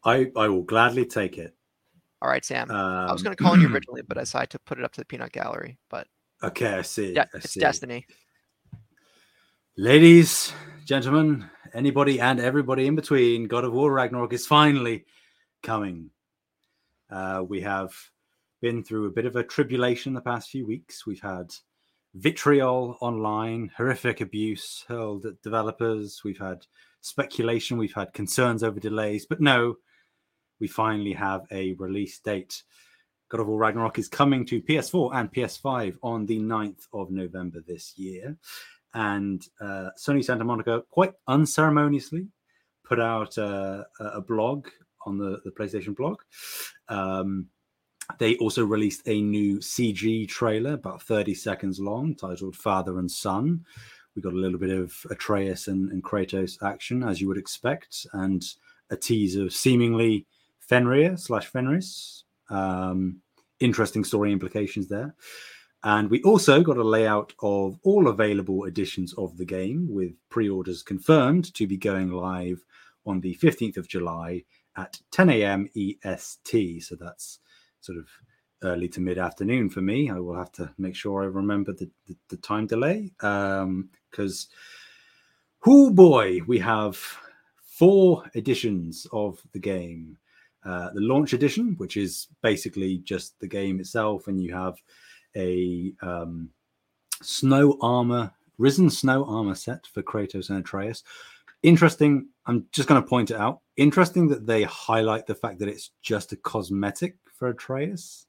I 0.05 0.31
I 0.35 0.47
will 0.47 0.63
gladly 0.63 1.05
take 1.05 1.37
it. 1.37 1.55
All 2.21 2.29
right, 2.29 2.43
Sam. 2.45 2.71
I 2.71 3.11
was 3.11 3.21
Um, 3.21 3.23
going 3.25 3.35
to 3.35 3.43
call 3.43 3.53
on 3.53 3.61
you 3.61 3.67
originally, 3.73 4.01
but 4.01 4.17
I 4.17 4.21
decided 4.21 4.51
to 4.51 4.59
put 4.59 4.79
it 4.79 4.83
up 4.85 4.93
to 4.93 5.01
the 5.01 5.05
peanut 5.05 5.31
gallery. 5.31 5.77
But 5.89 6.07
Okay, 6.43 6.73
I 6.75 6.81
see. 6.81 7.13
yeah, 7.13 7.25
I 7.33 7.37
it's 7.37 7.51
see. 7.51 7.59
destiny. 7.59 8.05
Ladies, 9.77 10.53
gentlemen, 10.85 11.49
anybody 11.73 12.19
and 12.19 12.39
everybody 12.39 12.87
in 12.87 12.95
between, 12.95 13.47
God 13.47 13.65
of 13.65 13.73
War 13.73 13.91
Ragnarok 13.91 14.31
is 14.33 14.47
finally 14.47 15.05
coming. 15.63 16.11
Uh, 17.09 17.43
we 17.47 17.61
have 17.61 17.93
been 18.61 18.83
through 18.83 19.05
a 19.05 19.11
bit 19.11 19.25
of 19.25 19.35
a 19.35 19.43
tribulation 19.43 20.13
the 20.13 20.21
past 20.21 20.49
few 20.49 20.65
weeks. 20.65 21.05
We've 21.05 21.21
had 21.21 21.53
vitriol 22.13 22.97
online, 23.01 23.69
horrific 23.75 24.21
abuse 24.21 24.85
hurled 24.87 25.25
at 25.25 25.41
developers. 25.41 26.21
We've 26.23 26.39
had 26.39 26.65
speculation. 27.01 27.77
We've 27.77 27.93
had 27.93 28.13
concerns 28.13 28.63
over 28.63 28.79
delays. 28.79 29.25
But 29.25 29.41
no, 29.41 29.75
we 30.59 30.67
finally 30.67 31.13
have 31.13 31.45
a 31.51 31.73
release 31.73 32.19
date. 32.19 32.63
God 33.29 33.41
of 33.41 33.47
War 33.47 33.57
Ragnarok 33.57 33.97
is 33.97 34.07
coming 34.07 34.45
to 34.45 34.61
PS4 34.61 35.15
and 35.15 35.33
PS5 35.33 35.97
on 36.03 36.25
the 36.25 36.39
9th 36.39 36.87
of 36.93 37.11
November 37.11 37.59
this 37.65 37.97
year 37.97 38.37
and 38.95 39.45
uh, 39.59 39.89
Sony 39.99 40.23
Santa 40.23 40.45
Monica 40.45 40.81
quite 40.89 41.13
unceremoniously 41.27 42.27
put 42.83 42.99
out 42.99 43.37
a 43.37 43.85
blog 44.27 44.67
on 45.05 45.17
the, 45.17 45.39
the 45.43 45.51
PlayStation 45.51 45.95
blog. 45.95 46.21
Um, 46.87 47.47
they 48.19 48.35
also 48.37 48.63
released 48.63 49.01
a 49.07 49.21
new 49.21 49.57
CG 49.57 50.27
trailer, 50.27 50.73
about 50.73 51.01
30 51.01 51.33
seconds 51.33 51.79
long, 51.79 52.15
titled 52.15 52.55
Father 52.55 52.99
and 52.99 53.09
Son. 53.09 53.65
We 54.15 54.21
got 54.21 54.33
a 54.33 54.37
little 54.37 54.59
bit 54.59 54.69
of 54.69 54.95
Atreus 55.09 55.67
and, 55.67 55.91
and 55.91 56.03
Kratos 56.03 56.61
action, 56.63 57.03
as 57.03 57.19
you 57.19 57.27
would 57.27 57.37
expect, 57.37 58.05
and 58.13 58.43
a 58.91 58.95
tease 58.95 59.35
of 59.35 59.51
seemingly 59.51 60.27
Fenrir 60.67 61.17
slash 61.17 61.47
Fenris. 61.47 62.23
Um, 62.49 63.21
interesting 63.59 64.03
story 64.03 64.31
implications 64.31 64.87
there. 64.87 65.15
And 65.83 66.09
we 66.09 66.23
also 66.23 66.63
got 66.63 66.77
a 66.77 66.83
layout 66.83 67.33
of 67.43 67.79
all 67.83 68.07
available 68.07 68.65
editions 68.65 69.13
of 69.13 69.37
the 69.37 69.45
game 69.45 69.87
with 69.89 70.13
pre 70.29 70.49
orders 70.49 70.81
confirmed 70.81 71.53
to 71.53 71.67
be 71.67 71.77
going 71.77 72.11
live 72.11 72.65
on 73.05 73.21
the 73.21 73.35
15th 73.35 73.77
of 73.77 73.87
July 73.87 74.43
at 74.75 74.99
10 75.11 75.29
a.m. 75.29 75.69
EST. 75.75 76.81
So 76.81 76.95
that's 76.95 77.39
sort 77.81 77.99
of 77.99 78.07
early 78.63 78.87
to 78.89 78.99
mid 78.99 79.19
afternoon 79.19 79.69
for 79.69 79.81
me. 79.81 80.09
I 80.09 80.19
will 80.19 80.35
have 80.35 80.51
to 80.53 80.73
make 80.77 80.95
sure 80.95 81.21
I 81.21 81.27
remember 81.27 81.71
the, 81.71 81.89
the, 82.07 82.15
the 82.29 82.37
time 82.37 82.65
delay 82.65 83.11
because, 83.19 84.47
oh 85.67 85.91
boy, 85.91 86.39
we 86.47 86.57
have 86.59 86.97
four 87.61 88.23
editions 88.33 89.05
of 89.11 89.39
the 89.53 89.59
game. 89.59 90.17
Uh, 90.65 90.89
the 90.93 91.01
launch 91.01 91.33
edition, 91.33 91.75
which 91.77 91.95
is 91.95 92.27
basically 92.41 92.97
just 92.99 93.39
the 93.39 93.47
game 93.47 93.79
itself, 93.79 94.27
and 94.27 94.41
you 94.41 94.53
have 94.53 94.75
a 95.35 95.93
um, 96.01 96.49
snow 97.21 97.77
armor, 97.81 98.31
risen 98.57 98.89
snow 98.89 99.25
armor 99.25 99.55
set 99.55 99.85
for 99.87 100.01
Kratos 100.01 100.49
and 100.49 100.59
Atreus. 100.59 101.03
Interesting. 101.61 102.29
I'm 102.47 102.65
just 102.71 102.87
going 102.87 103.01
to 103.01 103.07
point 103.07 103.31
it 103.31 103.37
out. 103.37 103.61
Interesting 103.77 104.27
that 104.29 104.45
they 104.45 104.63
highlight 104.63 105.27
the 105.27 105.35
fact 105.35 105.59
that 105.59 105.67
it's 105.67 105.91
just 106.01 106.31
a 106.31 106.35
cosmetic 106.35 107.17
for 107.37 107.49
Atreus. 107.49 108.25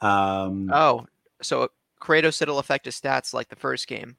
Um, 0.00 0.70
Oh, 0.72 1.06
so 1.42 1.70
Kratos 2.00 2.40
it'll 2.42 2.58
affect 2.58 2.84
his 2.86 2.98
stats 2.98 3.34
like 3.34 3.48
the 3.48 3.56
first 3.56 3.86
game. 3.86 4.16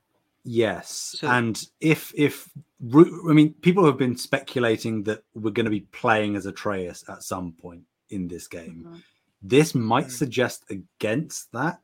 Yes, 0.49 1.15
So- 1.19 1.27
and 1.27 1.61
if 1.81 2.13
if 2.15 2.49
I 2.79 3.33
mean, 3.33 3.53
people 3.55 3.85
have 3.85 3.97
been 3.97 4.15
speculating 4.15 5.03
that 5.03 5.23
we're 5.33 5.51
going 5.51 5.65
to 5.65 5.69
be 5.71 5.81
playing 5.81 6.35
as 6.37 6.45
Atreus 6.45 7.03
at 7.09 7.23
some 7.23 7.51
point 7.51 7.83
in 8.09 8.27
this 8.29 8.47
game. 8.47 8.85
Mhm. 8.87 9.03
This 9.41 9.75
might 9.75 10.05
Mm. 10.07 10.11
suggest 10.11 10.63
against 10.69 11.51
that, 11.51 11.81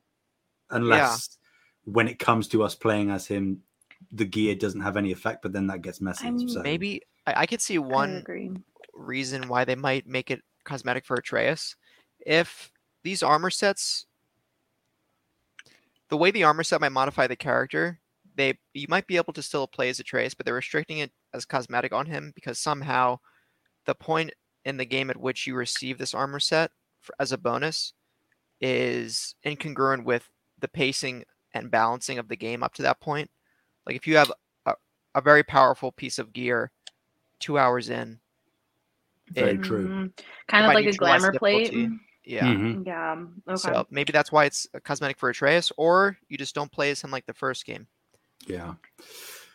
unless 0.70 1.36
when 1.84 2.08
it 2.08 2.18
comes 2.18 2.48
to 2.48 2.62
us 2.62 2.74
playing 2.74 3.10
as 3.10 3.26
him, 3.26 3.62
the 4.10 4.24
gear 4.24 4.54
doesn't 4.54 4.80
have 4.80 4.96
any 4.96 5.12
effect. 5.12 5.42
But 5.42 5.52
then 5.52 5.66
that 5.66 5.82
gets 5.82 6.00
messy. 6.00 6.24
I'm- 6.26 6.48
so 6.48 6.62
Maybe 6.62 7.02
I, 7.26 7.42
I 7.42 7.46
could 7.46 7.60
see 7.60 7.76
one 7.78 8.24
reason 8.94 9.48
why 9.48 9.64
they 9.66 9.74
might 9.74 10.06
make 10.06 10.30
it 10.30 10.42
cosmetic 10.64 11.04
for 11.04 11.16
Atreus. 11.16 11.76
If 12.24 12.72
these 13.02 13.22
armor 13.22 13.50
sets, 13.50 14.06
the 16.08 16.16
way 16.16 16.30
the 16.30 16.44
armor 16.44 16.62
set 16.62 16.80
might 16.80 16.90
modify 16.90 17.26
the 17.26 17.36
character, 17.36 18.00
they 18.34 18.58
you 18.72 18.86
might 18.88 19.06
be 19.06 19.16
able 19.16 19.32
to 19.32 19.42
still 19.42 19.66
play 19.66 19.88
as 19.88 20.00
Atreus, 20.00 20.34
but 20.34 20.44
they're 20.46 20.54
restricting 20.54 20.98
it 20.98 21.12
as 21.32 21.44
cosmetic 21.44 21.92
on 21.92 22.06
him 22.06 22.32
because 22.34 22.58
somehow 22.58 23.18
the 23.86 23.94
point 23.94 24.32
in 24.64 24.76
the 24.76 24.84
game 24.84 25.10
at 25.10 25.16
which 25.16 25.46
you 25.46 25.54
receive 25.54 25.98
this 25.98 26.14
armor 26.14 26.40
set 26.40 26.70
for, 27.00 27.14
as 27.20 27.32
a 27.32 27.38
bonus 27.38 27.92
is 28.60 29.34
incongruent 29.44 30.04
with 30.04 30.28
the 30.60 30.68
pacing 30.68 31.24
and 31.52 31.70
balancing 31.70 32.18
of 32.18 32.28
the 32.28 32.36
game 32.36 32.62
up 32.62 32.74
to 32.74 32.82
that 32.82 33.00
point. 33.00 33.30
Like 33.86 33.96
if 33.96 34.06
you 34.06 34.16
have 34.16 34.32
a, 34.66 34.74
a 35.14 35.20
very 35.20 35.42
powerful 35.42 35.92
piece 35.92 36.18
of 36.18 36.32
gear 36.32 36.70
two 37.38 37.58
hours 37.58 37.90
in, 37.90 38.18
Very 39.30 39.52
it- 39.52 39.62
true. 39.62 39.88
Mhm. 39.88 40.12
Kind 40.48 40.64
of 40.66 40.72
like 40.72 40.86
a 40.86 40.92
glamour 40.92 41.32
plate. 41.32 41.70
difficulty. 41.70 41.98
Yeah. 42.24 42.46
Mhm. 42.46 42.86
Yeah. 42.86 43.24
Okay. 43.48 43.56
So 43.58 43.86
maybe 43.90 44.12
that's 44.12 44.32
why 44.32 44.46
it's 44.46 44.66
a 44.72 44.80
cosmetic 44.80 45.18
for 45.18 45.28
Atreus, 45.28 45.70
or 45.76 46.16
you 46.28 46.38
just 46.38 46.54
don't 46.54 46.72
play 46.72 46.90
as 46.90 47.02
him 47.02 47.10
like 47.10 47.26
the 47.26 47.34
first 47.34 47.66
game. 47.66 47.86
Yeah. 48.46 48.74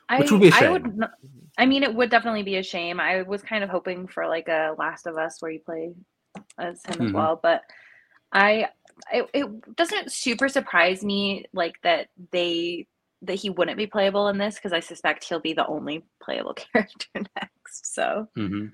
I, 0.09 0.19
Which 0.19 0.31
would 0.31 0.41
be 0.41 0.47
a 0.49 0.51
I 0.51 0.69
would. 0.71 0.83
shame. 0.83 1.03
n- 1.03 1.09
I 1.57 1.65
mean, 1.65 1.83
it 1.83 1.93
would 1.93 2.09
definitely 2.09 2.43
be 2.43 2.55
a 2.57 2.63
shame. 2.63 2.99
I 2.99 3.21
was 3.23 3.41
kind 3.41 3.63
of 3.63 3.69
hoping 3.69 4.07
for 4.07 4.27
like 4.27 4.47
a 4.47 4.73
Last 4.77 5.05
of 5.07 5.17
Us 5.17 5.41
where 5.41 5.51
you 5.51 5.59
play 5.59 5.93
as 6.57 6.81
him 6.85 7.01
as 7.01 7.09
Mhm. 7.09 7.13
well, 7.13 7.39
but 7.41 7.61
I. 8.31 8.69
It, 9.13 9.29
it 9.33 9.75
doesn't 9.77 10.11
super 10.11 10.49
surprise 10.49 11.05
me 11.05 11.45
like 11.53 11.75
that 11.83 12.09
they 12.31 12.85
that 13.21 13.35
he 13.35 13.49
wouldn't 13.49 13.77
be 13.77 13.87
playable 13.87 14.27
in 14.27 14.37
this 14.37 14.55
because 14.55 14.73
I 14.73 14.81
suspect 14.81 15.23
he'll 15.23 15.39
be 15.39 15.53
the 15.53 15.65
only 15.67 16.03
playable 16.21 16.53
character 16.73 17.07
next. 17.15 17.93
So 17.93 18.27
hmm 18.35 18.67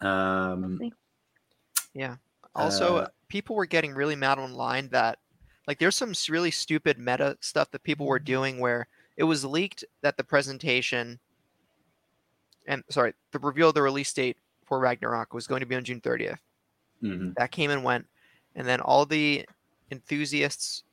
Um, 0.00 0.80
Yeah. 1.94 2.16
Also, 2.54 2.96
Uh, 2.96 3.08
people 3.28 3.56
were 3.56 3.66
getting 3.66 3.94
really 3.94 4.16
mad 4.16 4.38
online 4.38 4.88
that 4.88 5.18
like 5.66 5.78
there's 5.78 5.96
some 5.96 6.12
really 6.28 6.50
stupid 6.50 6.98
meta 6.98 7.36
stuff 7.40 7.70
that 7.70 7.82
people 7.82 8.06
were 8.06 8.18
doing 8.18 8.58
where 8.58 8.88
it 9.16 9.24
was 9.24 9.44
leaked 9.44 9.84
that 10.02 10.16
the 10.16 10.24
presentation 10.24 11.18
and 12.66 12.84
sorry, 12.90 13.12
the 13.32 13.38
reveal 13.38 13.68
of 13.70 13.74
the 13.74 13.82
release 13.82 14.12
date 14.12 14.36
for 14.66 14.78
Ragnarok 14.78 15.34
was 15.34 15.46
going 15.46 15.60
to 15.60 15.66
be 15.66 15.74
on 15.74 15.84
June 15.84 16.00
30th. 16.00 16.38
mhm. 17.02 17.34
That 17.36 17.50
came 17.50 17.70
and 17.70 17.82
went, 17.82 18.06
and 18.54 18.66
then 18.66 18.80
all 18.80 19.04
the 19.04 19.44
enthusiasts 19.90 20.84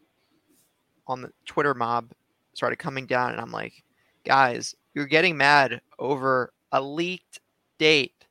on 1.08 1.22
the 1.22 1.32
Twitter 1.46 1.74
mob 1.74 2.12
started 2.54 2.78
coming 2.78 3.06
down, 3.06 3.32
and 3.32 3.40
I'm 3.40 3.52
like, 3.52 3.84
guys, 4.26 4.76
you're 4.94 5.06
getting 5.06 5.38
mad 5.38 5.82
over 6.00 6.52
a 6.72 6.82
leaked 6.82 7.40
date, 7.78 8.26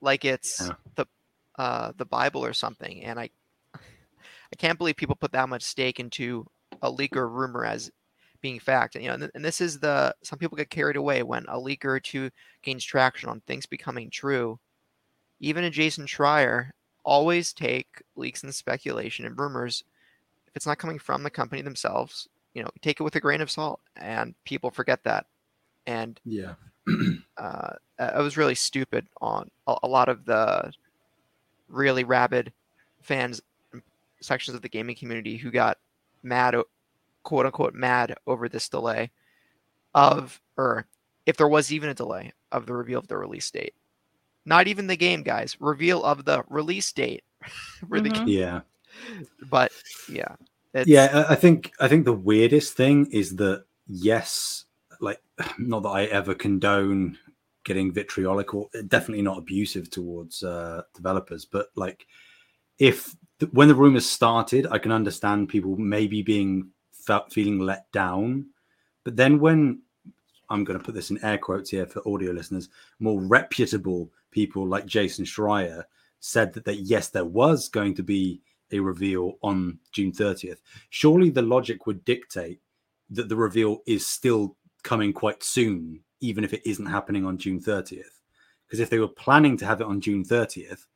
like 0.00 0.24
it's 0.24 0.60
Yeah. 0.60 0.74
the 0.96 1.06
uh, 1.56 1.92
the 1.96 2.04
Bible 2.04 2.44
or 2.44 2.52
something, 2.52 3.02
and 3.04 3.18
I 3.18 3.30
I 4.52 4.56
can't 4.56 4.78
believe 4.78 4.96
people 4.96 5.16
put 5.16 5.32
that 5.32 5.48
much 5.48 5.62
stake 5.62 6.00
into 6.00 6.46
a 6.82 6.90
leak 6.90 7.16
or 7.16 7.28
rumor 7.28 7.64
as 7.64 7.90
being 8.40 8.60
fact. 8.60 8.94
And, 8.94 9.02
you 9.02 9.08
know, 9.08 9.14
and, 9.14 9.30
and 9.34 9.44
this 9.44 9.60
is 9.60 9.78
the 9.78 10.14
some 10.22 10.38
people 10.38 10.56
get 10.56 10.70
carried 10.70 10.96
away 10.96 11.22
when 11.22 11.46
a 11.48 11.58
leak 11.58 11.84
or 11.84 11.98
two 11.98 12.30
gains 12.62 12.84
traction 12.84 13.28
on 13.28 13.40
things 13.40 13.66
becoming 13.66 14.10
true. 14.10 14.58
Even 15.40 15.64
a 15.64 15.70
Jason 15.70 16.06
Schreier 16.06 16.70
always 17.04 17.52
take 17.52 18.02
leaks 18.16 18.42
and 18.42 18.54
speculation 18.54 19.24
and 19.24 19.38
rumors 19.38 19.82
if 20.46 20.56
it's 20.56 20.66
not 20.66 20.78
coming 20.78 20.98
from 20.98 21.22
the 21.22 21.30
company 21.30 21.62
themselves. 21.62 22.28
You 22.52 22.62
know, 22.62 22.70
take 22.82 23.00
it 23.00 23.02
with 23.02 23.16
a 23.16 23.20
grain 23.20 23.40
of 23.40 23.50
salt, 23.50 23.80
and 23.96 24.34
people 24.44 24.70
forget 24.70 25.02
that. 25.04 25.26
And 25.86 26.20
Yeah. 26.24 26.54
uh, 27.38 27.72
it 27.98 28.22
was 28.22 28.36
really 28.36 28.54
stupid 28.54 29.06
on 29.20 29.50
a, 29.66 29.76
a 29.82 29.88
lot 29.88 30.08
of 30.08 30.24
the 30.26 30.70
really 31.68 32.04
rabid 32.04 32.52
fans 33.02 33.40
sections 34.24 34.54
of 34.54 34.62
the 34.62 34.68
gaming 34.68 34.96
community 34.96 35.36
who 35.36 35.50
got 35.50 35.78
mad, 36.22 36.56
quote 37.22 37.46
unquote, 37.46 37.74
mad 37.74 38.14
over 38.26 38.48
this 38.48 38.68
delay 38.68 39.10
of, 39.94 40.40
or 40.56 40.86
if 41.26 41.36
there 41.36 41.48
was 41.48 41.72
even 41.72 41.88
a 41.90 41.94
delay 41.94 42.32
of 42.52 42.66
the 42.66 42.72
reveal 42.74 42.98
of 42.98 43.08
the 43.08 43.16
release 43.16 43.50
date. 43.50 43.74
Not 44.46 44.66
even 44.66 44.86
the 44.86 44.96
game, 44.96 45.22
guys. 45.22 45.56
Reveal 45.60 46.02
of 46.04 46.24
the 46.24 46.44
release 46.48 46.90
date. 46.92 47.22
for 47.88 48.00
the 48.00 48.08
Mhm. 48.10 48.14
game. 48.14 48.28
Yeah. 48.28 48.60
But 49.50 49.70
yeah, 50.08 50.36
it's, 50.72 50.88
yeah 50.88 51.24
I- 51.28 51.32
i 51.32 51.34
think 51.34 51.72
i 51.78 51.88
think 51.88 52.04
the 52.06 52.12
weirdest 52.12 52.74
thing 52.74 53.06
is 53.12 53.36
that 53.36 53.64
yes 53.86 54.64
like 55.00 55.20
not 55.58 55.82
that 55.82 55.90
i 55.90 56.04
ever 56.06 56.34
condone 56.34 57.18
getting 57.64 57.92
vitriolic 57.92 58.54
or 58.54 58.68
definitely 58.88 59.22
not 59.22 59.36
abusive 59.38 59.90
towards 59.90 60.42
uh 60.42 60.82
developers 60.94 61.44
but 61.44 61.66
like 61.76 62.06
if 62.78 63.04
th- 63.04 63.16
when 63.52 63.68
the 63.68 63.74
rumors 63.74 64.08
started 64.08 64.66
i 64.70 64.78
can 64.78 64.92
understand 64.92 65.48
people 65.48 65.76
maybe 65.76 66.22
being 66.22 66.68
felt 66.92 67.32
feeling 67.32 67.58
let 67.58 67.90
down 67.92 68.46
but 69.04 69.16
then 69.16 69.38
when 69.38 69.80
i'm 70.50 70.64
going 70.64 70.78
to 70.78 70.84
put 70.84 70.94
this 70.94 71.10
in 71.10 71.24
air 71.24 71.38
quotes 71.38 71.70
here 71.70 71.86
for 71.86 72.06
audio 72.08 72.32
listeners 72.32 72.68
more 73.00 73.20
reputable 73.20 74.10
people 74.30 74.66
like 74.66 74.86
jason 74.86 75.24
schreier 75.24 75.84
said 76.20 76.52
that, 76.52 76.64
that 76.64 76.80
yes 76.80 77.08
there 77.08 77.24
was 77.24 77.68
going 77.68 77.94
to 77.94 78.02
be 78.02 78.40
a 78.72 78.80
reveal 78.80 79.38
on 79.42 79.78
June 79.92 80.12
30th, 80.12 80.58
surely 80.90 81.30
the 81.30 81.42
logic 81.42 81.86
would 81.86 82.04
dictate 82.04 82.60
that 83.10 83.28
the 83.28 83.36
reveal 83.36 83.82
is 83.86 84.06
still 84.06 84.56
coming 84.82 85.12
quite 85.12 85.42
soon, 85.42 86.00
even 86.20 86.44
if 86.44 86.52
it 86.52 86.62
isn't 86.64 86.86
happening 86.86 87.24
on 87.24 87.38
June 87.38 87.60
30th. 87.60 88.20
Because 88.66 88.80
if 88.80 88.90
they 88.90 88.98
were 88.98 89.08
planning 89.08 89.56
to 89.58 89.66
have 89.66 89.80
it 89.80 89.86
on 89.86 90.00
June 90.00 90.24
30th, 90.24 90.86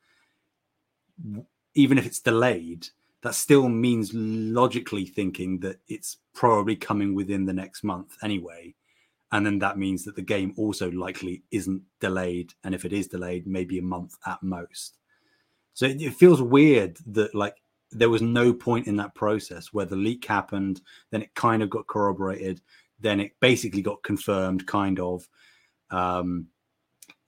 w- 1.22 1.46
even 1.78 1.96
if 1.96 2.04
it's 2.04 2.18
delayed, 2.18 2.88
that 3.22 3.36
still 3.36 3.68
means 3.68 4.10
logically 4.12 5.04
thinking 5.04 5.60
that 5.60 5.78
it's 5.86 6.16
probably 6.34 6.74
coming 6.74 7.14
within 7.14 7.46
the 7.46 7.52
next 7.52 7.84
month 7.84 8.16
anyway. 8.20 8.74
And 9.30 9.46
then 9.46 9.60
that 9.60 9.78
means 9.78 10.04
that 10.04 10.16
the 10.16 10.22
game 10.22 10.54
also 10.56 10.90
likely 10.90 11.44
isn't 11.52 11.82
delayed. 12.00 12.52
And 12.64 12.74
if 12.74 12.84
it 12.84 12.92
is 12.92 13.06
delayed, 13.06 13.46
maybe 13.46 13.78
a 13.78 13.82
month 13.82 14.16
at 14.26 14.42
most. 14.42 14.96
So 15.74 15.86
it, 15.86 16.02
it 16.02 16.14
feels 16.14 16.42
weird 16.42 16.98
that 17.06 17.32
like 17.32 17.54
there 17.92 18.10
was 18.10 18.22
no 18.22 18.52
point 18.52 18.88
in 18.88 18.96
that 18.96 19.14
process 19.14 19.72
where 19.72 19.86
the 19.86 19.94
leak 19.94 20.24
happened, 20.24 20.80
then 21.12 21.22
it 21.22 21.32
kind 21.36 21.62
of 21.62 21.70
got 21.70 21.86
corroborated, 21.86 22.60
then 22.98 23.20
it 23.20 23.38
basically 23.38 23.82
got 23.82 24.02
confirmed, 24.02 24.66
kind 24.66 24.98
of, 24.98 25.28
um, 25.92 26.48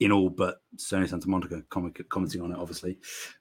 in 0.00 0.10
all 0.10 0.28
but 0.28 0.62
Sony 0.76 1.08
Santa 1.08 1.28
Monica 1.28 1.62
comment, 1.70 1.96
commenting 2.08 2.40
on 2.40 2.50
it, 2.50 2.58
obviously. 2.58 2.98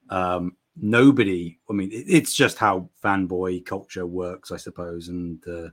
Um, 0.10 0.56
nobody, 0.82 1.58
I 1.70 1.74
mean, 1.74 1.90
it's 1.92 2.34
just 2.34 2.58
how 2.58 2.90
fanboy 3.04 3.66
culture 3.66 4.06
works, 4.06 4.52
I 4.52 4.58
suppose, 4.58 5.08
and 5.08 5.46
uh, 5.48 5.70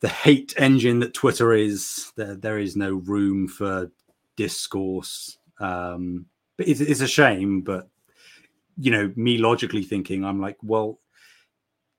the 0.00 0.08
hate 0.08 0.54
engine 0.56 1.00
that 1.00 1.14
Twitter 1.14 1.52
is. 1.52 2.12
There, 2.16 2.36
there 2.36 2.58
is 2.58 2.76
no 2.76 2.94
room 2.94 3.48
for 3.48 3.90
discourse. 4.36 5.38
Um, 5.60 6.26
but 6.56 6.68
it's, 6.68 6.80
it's 6.80 7.00
a 7.00 7.08
shame, 7.08 7.62
but 7.62 7.88
you 8.76 8.90
know, 8.90 9.12
me 9.16 9.38
logically 9.38 9.84
thinking, 9.84 10.24
I'm 10.24 10.40
like, 10.40 10.56
well, 10.62 10.98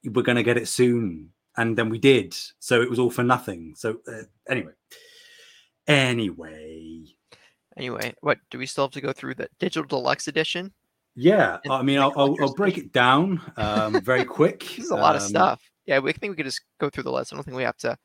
we're 0.03 0.23
going 0.23 0.36
to 0.36 0.43
get 0.43 0.58
it 0.58 0.67
soon. 0.67 1.29
And 1.58 1.77
then 1.77 1.89
we 1.89 1.99
did. 1.99 2.36
So 2.60 2.81
it 2.81 2.89
was 2.89 2.99
all 2.99 3.10
for 3.10 3.23
nothing. 3.23 3.75
So 3.77 3.99
uh, 4.08 4.23
anyway, 4.49 4.73
anyway, 5.88 7.05
Anyway, 7.77 8.13
what 8.21 8.38
do 8.49 8.58
we 8.58 8.65
still 8.65 8.86
have 8.86 8.91
to 8.91 9.01
go 9.01 9.12
through 9.12 9.36
the 9.36 9.49
digital 9.60 9.86
deluxe 9.86 10.27
edition? 10.27 10.71
Yeah, 11.15 11.58
I 11.69 11.82
mean, 11.82 11.99
I'll, 11.99 12.13
I'll, 12.15 12.36
I'll 12.41 12.54
break 12.54 12.78
it 12.78 12.91
down 12.91 13.41
um, 13.58 14.01
very 14.01 14.25
quick. 14.38 14.60
This 14.62 14.86
is 14.86 14.91
a 14.91 14.95
lot 14.95 15.15
of 15.15 15.21
Um, 15.21 15.28
stuff. 15.30 15.62
Yeah, 15.86 15.99
we 15.99 16.13
think 16.13 16.32
we 16.32 16.36
could 16.38 16.45
just 16.45 16.62
go 16.80 16.89
through 16.89 17.04
the 17.04 17.12
list. 17.12 17.32
I 17.32 17.36
don't 17.36 17.43
think 17.43 17.58
we 17.58 17.63
have 17.63 17.78
to 17.78 17.97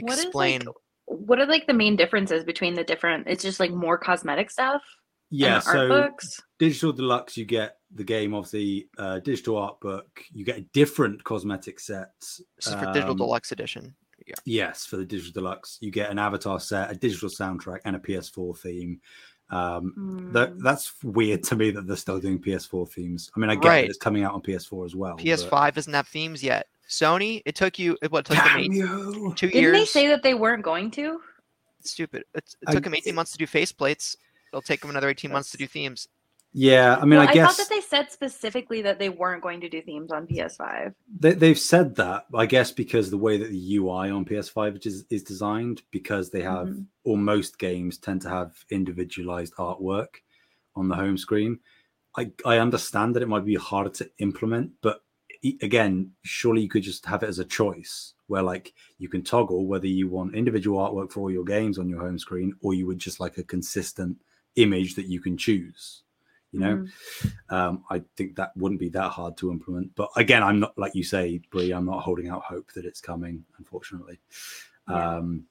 What 0.00 0.12
is, 0.12 0.18
like, 0.18 0.26
explain. 0.26 0.62
what 1.06 1.38
are 1.40 1.46
like 1.46 1.66
the 1.66 1.74
main 1.74 1.96
differences 1.96 2.44
between 2.44 2.74
the 2.74 2.84
different? 2.84 3.26
It's 3.26 3.42
just 3.42 3.60
like 3.60 3.72
more 3.72 3.98
cosmetic 3.98 4.50
stuff. 4.50 4.82
Yeah, 5.30 5.58
so 5.58 5.88
books. 5.88 6.40
digital 6.60 6.92
deluxe, 6.92 7.36
you 7.36 7.44
get 7.44 7.78
the 7.92 8.04
game, 8.04 8.34
obviously, 8.34 8.88
uh, 8.98 9.18
digital 9.18 9.56
art 9.58 9.80
book, 9.80 10.06
you 10.32 10.44
get 10.44 10.58
a 10.58 10.66
different 10.72 11.24
cosmetic 11.24 11.80
set. 11.80 12.10
This 12.20 12.42
is 12.68 12.74
for 12.74 12.86
digital 12.92 13.10
um, 13.12 13.16
deluxe 13.16 13.50
edition. 13.50 13.96
Yeah. 14.26 14.34
Yes, 14.44 14.86
for 14.86 14.96
the 14.96 15.04
digital 15.04 15.32
deluxe, 15.32 15.78
you 15.80 15.90
get 15.90 16.10
an 16.10 16.18
avatar 16.20 16.60
set, 16.60 16.90
a 16.90 16.94
digital 16.94 17.28
soundtrack, 17.28 17.80
and 17.84 17.96
a 17.96 17.98
PS4 17.98 18.56
theme. 18.58 19.00
Um, 19.50 20.30
that 20.32 20.54
Mm. 20.54 20.62
that's 20.62 20.92
weird 21.02 21.42
to 21.44 21.56
me 21.56 21.70
that 21.70 21.86
they're 21.86 21.96
still 21.96 22.18
doing 22.18 22.38
PS4 22.40 22.86
themes. 22.90 23.30
I 23.36 23.40
mean, 23.40 23.50
I 23.50 23.54
get 23.56 23.68
Right. 23.68 23.84
it's 23.88 23.98
coming 23.98 24.24
out 24.24 24.34
on 24.34 24.40
PS4 24.40 24.84
as 24.86 24.94
well. 24.96 25.16
PS5 25.16 25.74
doesn't 25.74 25.92
have 25.92 26.08
themes 26.08 26.42
yet. 26.42 26.66
Sony, 26.88 27.42
it 27.44 27.54
took 27.54 27.78
you 27.78 27.96
it 28.02 28.10
what 28.10 28.24
took 28.26 28.36
them 28.36 28.46
eight, 28.58 28.68
Damn 28.70 28.72
you. 28.72 29.34
two 29.36 29.48
Didn't 29.48 29.62
years. 29.62 29.76
they 29.78 29.84
say 29.84 30.06
that 30.08 30.22
they 30.22 30.34
weren't 30.34 30.62
going 30.62 30.90
to? 30.92 31.20
Stupid. 31.82 32.24
It, 32.34 32.44
it 32.62 32.68
I- 32.68 32.72
took 32.72 32.84
them 32.84 32.94
18 32.94 33.14
months 33.14 33.32
to 33.32 33.38
do 33.38 33.46
faceplates. 33.46 34.16
It'll 34.52 34.62
take 34.62 34.80
them 34.80 34.90
another 34.90 35.08
18 35.10 35.30
months 35.32 35.50
to 35.50 35.56
do 35.58 35.66
themes. 35.66 36.08
Yeah, 36.56 36.94
I 36.94 37.04
mean, 37.04 37.18
well, 37.18 37.28
I 37.28 37.32
guess 37.32 37.56
thought 37.56 37.66
that 37.68 37.74
they 37.74 37.80
said 37.80 38.12
specifically 38.12 38.80
that 38.82 39.00
they 39.00 39.08
weren't 39.08 39.42
going 39.42 39.60
to 39.62 39.68
do 39.68 39.82
themes 39.82 40.12
on 40.12 40.28
PS5. 40.28 40.94
they, 41.18 41.32
they've 41.32 41.58
said 41.58 41.96
that. 41.96 42.26
I 42.32 42.46
guess 42.46 42.70
because 42.70 43.10
the 43.10 43.18
way 43.18 43.36
that 43.38 43.50
the 43.50 43.76
UI 43.76 44.08
on 44.10 44.24
PS5 44.24 44.86
is, 44.86 45.04
is 45.10 45.24
designed, 45.24 45.82
because 45.90 46.30
they 46.30 46.42
have 46.42 46.68
Mhm. 46.68 46.86
or 47.02 47.18
most 47.18 47.58
games 47.58 47.98
tend 47.98 48.22
to 48.22 48.28
have 48.28 48.64
individualized 48.70 49.54
artwork 49.54 50.22
on 50.76 50.88
the 50.88 50.94
home 50.94 51.18
screen. 51.18 51.58
I, 52.16 52.30
I 52.46 52.58
understand 52.58 53.16
that 53.16 53.22
it 53.24 53.28
might 53.28 53.44
be 53.44 53.56
harder 53.56 53.90
to 53.90 54.08
implement, 54.18 54.70
but 54.80 55.00
again, 55.60 56.12
surely 56.22 56.62
you 56.62 56.68
could 56.68 56.84
just 56.84 57.04
have 57.06 57.24
it 57.24 57.28
as 57.28 57.40
a 57.40 57.44
choice 57.44 58.14
where 58.28 58.42
like 58.42 58.72
you 58.98 59.08
can 59.08 59.22
toggle 59.22 59.66
whether 59.66 59.88
you 59.88 60.08
want 60.08 60.36
individual 60.36 60.78
artwork 60.78 61.10
for 61.10 61.20
all 61.20 61.30
your 61.32 61.44
games 61.44 61.78
on 61.78 61.88
your 61.88 62.00
home 62.00 62.18
screen 62.18 62.54
or 62.62 62.72
you 62.74 62.86
would 62.86 62.98
just 62.98 63.18
like 63.18 63.36
a 63.38 63.42
consistent 63.42 64.16
image 64.54 64.94
that 64.94 65.06
you 65.06 65.20
can 65.20 65.36
choose. 65.36 66.02
You 66.54 66.60
know, 66.60 66.76
Mhm. 66.76 67.32
um, 67.52 67.84
I 67.90 67.98
think 68.16 68.36
that 68.36 68.56
wouldn't 68.56 68.78
be 68.78 68.88
that 68.90 69.10
hard 69.10 69.36
to 69.38 69.50
implement. 69.50 69.92
But 69.96 70.10
again, 70.14 70.40
I'm 70.44 70.60
not 70.60 70.78
like 70.78 70.94
you 70.94 71.02
say, 71.02 71.40
Brie. 71.50 71.72
I'm 71.72 71.84
not 71.84 72.04
holding 72.04 72.28
out 72.28 72.44
hope 72.44 72.72
that 72.74 72.84
it's 72.84 73.00
coming. 73.00 73.44
Unfortunately, 73.58 74.20
Yeah. 74.88 75.16
um, 75.16 75.46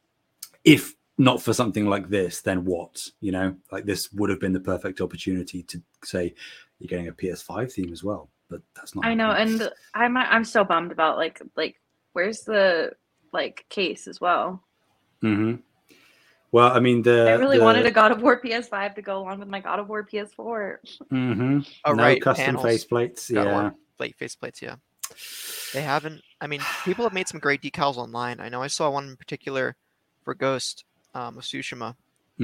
if 0.63 0.95
not 1.17 1.41
for 1.41 1.51
something 1.53 1.87
like 1.87 2.07
this, 2.07 2.41
then 2.41 2.63
what? 2.63 3.05
You 3.19 3.33
know, 3.33 3.55
like 3.69 3.83
this 3.83 4.13
would 4.13 4.29
have 4.29 4.39
been 4.39 4.53
the 4.53 4.61
perfect 4.61 5.01
opportunity 5.01 5.61
to 5.63 5.81
say, 6.05 6.33
you're 6.79 6.87
getting 6.87 7.09
a 7.09 7.11
PS5 7.11 7.73
theme 7.73 7.91
as 7.91 8.01
well. 8.01 8.29
But 8.47 8.61
that's 8.73 8.95
not. 8.95 9.05
I 9.05 9.13
know, 9.13 9.31
and 9.31 9.69
I'm 9.93 10.15
I'm 10.15 10.45
so 10.45 10.63
bummed 10.63 10.93
about 10.93 11.17
like 11.17 11.41
like 11.57 11.81
where's 12.13 12.43
the 12.43 12.93
like 13.33 13.65
case 13.67 14.07
as 14.07 14.21
well. 14.21 14.63
Mhm. 15.21 15.61
Well, 16.53 16.71
I 16.71 16.79
mean, 16.79 17.01
the 17.01 17.31
I 17.31 17.33
really 17.33 17.57
the, 17.57 17.63
wanted 17.63 17.87
a 17.87 17.91
God 17.91 18.11
of 18.11 18.21
War 18.21 18.39
PS5 18.39 18.93
to 18.93 19.01
go 19.01 19.17
along 19.17 19.39
with 19.39 19.49
my 19.49 19.59
God 19.59 19.79
of 19.79 19.89
War 19.89 20.03
PS4. 20.05 20.77
mhm. 21.11 21.67
Oh, 21.83 21.93
no 21.93 22.03
right, 22.03 22.21
custom 22.21 22.45
panels. 22.45 22.63
faceplates. 22.65 23.33
Got 23.33 23.47
Yeah. 23.47 23.53
one. 23.53 23.75
Plate 23.97 24.15
faceplates, 24.21 24.61
yeah. 24.61 24.75
They 25.73 25.81
haven't. 25.81 26.21
I 26.41 26.45
mean, 26.45 26.61
people 26.85 27.05
have 27.05 27.13
made 27.13 27.27
some 27.27 27.39
great 27.39 27.63
decals 27.63 27.97
online. 27.97 28.39
I 28.39 28.49
know 28.49 28.61
I 28.61 28.67
saw 28.67 28.91
one 28.91 29.07
in 29.09 29.15
particular 29.17 29.75
for 30.23 30.35
Ghost 30.35 30.85
um, 31.15 31.39
of 31.39 31.43
Tsushima. 31.43 31.95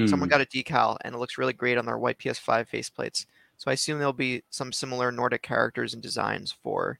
Someone 0.06 0.28
Mm. 0.28 0.32
got 0.32 0.40
a 0.40 0.46
decal, 0.46 0.96
and 1.02 1.14
it 1.14 1.18
looks 1.18 1.38
really 1.38 1.52
great 1.52 1.78
on 1.78 1.84
their 1.86 1.98
white 1.98 2.18
PS5 2.18 2.68
faceplates. 2.68 3.26
So 3.58 3.70
I 3.70 3.74
assume 3.74 3.98
there'll 3.98 4.12
be 4.12 4.42
some 4.50 4.72
similar 4.72 5.12
Nordic 5.12 5.42
characters 5.42 5.94
and 5.94 6.02
designs 6.02 6.50
for 6.50 6.98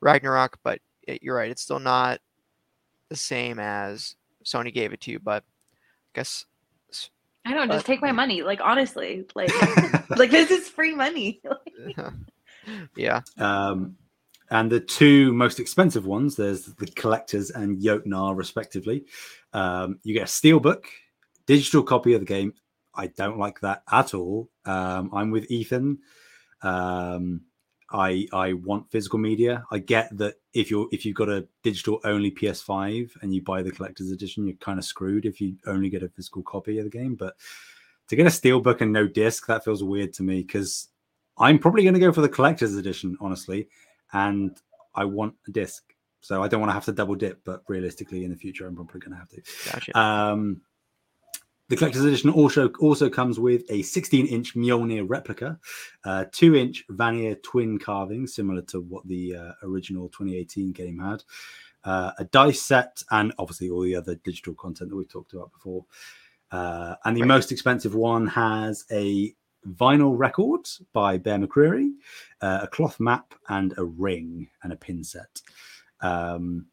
Ragnarok. 0.00 0.58
But 0.62 0.80
it, 1.02 1.22
you're 1.22 1.36
right; 1.36 1.50
it's 1.50 1.62
still 1.62 1.78
not 1.78 2.20
the 3.10 3.16
same 3.16 3.58
as 3.58 4.16
Sony 4.44 4.72
gave 4.72 4.94
it 4.94 5.00
to 5.02 5.10
you. 5.10 5.18
But 5.18 5.42
I 5.42 5.44
guess 6.14 6.44
I 7.44 7.54
know, 7.54 7.66
But- 7.66 7.74
just 7.74 7.86
take 7.86 8.02
my 8.02 8.12
money. 8.12 8.42
Like 8.42 8.60
honestly, 8.62 9.24
like 9.34 9.50
like 10.10 10.30
this 10.30 10.50
is 10.50 10.68
free 10.68 10.94
money. 10.94 11.40
yeah, 12.96 13.22
Um, 13.38 13.96
and 14.50 14.70
the 14.70 14.80
two 14.80 15.32
most 15.32 15.58
expensive 15.60 16.04
ones, 16.06 16.36
there's 16.36 16.64
the 16.66 16.86
collectors 16.86 17.50
and 17.50 17.80
Jotnar, 17.80 18.36
respectively. 18.36 19.04
Um, 19.52 19.98
you 20.02 20.12
get 20.14 20.22
a 20.22 20.26
steelbook, 20.26 20.84
digital 21.46 21.82
copy 21.82 22.12
of 22.14 22.20
the 22.20 22.26
game. 22.26 22.52
I 22.94 23.06
don't 23.08 23.38
like 23.38 23.60
that 23.60 23.82
at 23.90 24.12
all. 24.12 24.50
Um, 24.66 25.10
I'm 25.14 25.30
with 25.30 25.50
Ethan. 25.50 25.98
Um, 26.62 27.42
I 27.90 28.26
I 28.32 28.52
want 28.54 28.90
physical 28.90 29.18
media. 29.18 29.64
I 29.70 29.78
get 29.78 30.14
that 30.18 30.34
if 30.58 30.72
you're 30.72 30.88
if 30.90 31.06
you've 31.06 31.14
got 31.14 31.28
a 31.28 31.46
digital 31.62 32.00
only 32.04 32.32
PS5 32.32 33.22
and 33.22 33.32
you 33.32 33.40
buy 33.42 33.62
the 33.62 33.70
collector's 33.70 34.10
edition, 34.10 34.46
you're 34.46 34.56
kind 34.56 34.78
of 34.78 34.84
screwed 34.84 35.24
if 35.24 35.40
you 35.40 35.56
only 35.66 35.88
get 35.88 36.02
a 36.02 36.08
physical 36.08 36.42
copy 36.42 36.78
of 36.78 36.84
the 36.84 36.90
game. 36.90 37.14
But 37.14 37.36
to 38.08 38.16
get 38.16 38.26
a 38.26 38.30
steelbook 38.30 38.80
and 38.80 38.92
no 38.92 39.06
disc, 39.06 39.46
that 39.46 39.64
feels 39.64 39.84
weird 39.84 40.12
to 40.14 40.24
me 40.24 40.42
because 40.42 40.88
I'm 41.38 41.60
probably 41.60 41.84
going 41.84 41.94
to 41.94 42.00
go 42.00 42.12
for 42.12 42.22
the 42.22 42.28
collector's 42.28 42.74
edition, 42.74 43.16
honestly, 43.20 43.68
and 44.12 44.56
I 44.96 45.04
want 45.04 45.34
a 45.46 45.52
disc. 45.52 45.84
So 46.20 46.42
I 46.42 46.48
don't 46.48 46.60
want 46.60 46.70
to 46.70 46.74
have 46.74 46.86
to 46.86 46.92
double 46.92 47.14
dip, 47.14 47.44
but 47.44 47.62
realistically, 47.68 48.24
in 48.24 48.30
the 48.30 48.36
future, 48.36 48.66
I'm 48.66 48.74
probably 48.74 49.00
going 49.00 49.12
to 49.12 49.18
have 49.18 49.28
to. 49.28 49.42
gotcha. 49.70 49.98
Um, 49.98 50.62
the 51.68 51.76
collector's 51.76 52.04
edition 52.04 52.30
also 52.30 52.70
also 52.80 53.10
comes 53.10 53.38
with 53.38 53.62
a 53.70 53.80
16-inch 53.82 54.54
Mjolnir 54.54 55.04
replica, 55.08 55.58
uh, 56.04 56.24
two-inch 56.32 56.84
Vanir 56.88 57.34
twin 57.36 57.78
carving, 57.78 58.26
similar 58.26 58.62
to 58.62 58.80
what 58.80 59.06
the 59.06 59.36
uh, 59.36 59.52
original 59.62 60.08
2018 60.08 60.72
game 60.72 60.98
had, 60.98 61.22
uh, 61.84 62.12
a 62.18 62.24
dice 62.24 62.62
set, 62.62 63.02
and 63.10 63.32
obviously 63.38 63.68
all 63.68 63.82
the 63.82 63.94
other 63.94 64.14
digital 64.16 64.54
content 64.54 64.90
that 64.90 64.96
we've 64.96 65.08
talked 65.08 65.34
about 65.34 65.52
before. 65.52 65.84
Uh, 66.50 66.94
and 67.04 67.16
the 67.16 67.20
Right. 67.22 67.28
most 67.28 67.52
expensive 67.52 67.94
one 67.94 68.26
has 68.28 68.84
a 68.90 69.34
vinyl 69.66 70.16
record 70.16 70.66
by 70.94 71.18
Bear 71.18 71.38
McCreary, 71.38 71.90
uh, 72.40 72.60
a 72.62 72.66
cloth 72.68 72.98
map, 72.98 73.34
and 73.48 73.74
a 73.76 73.84
ring 73.84 74.48
and 74.62 74.72
a 74.72 74.76
pin 74.76 75.04
set. 75.04 75.42
Um, 76.00 76.66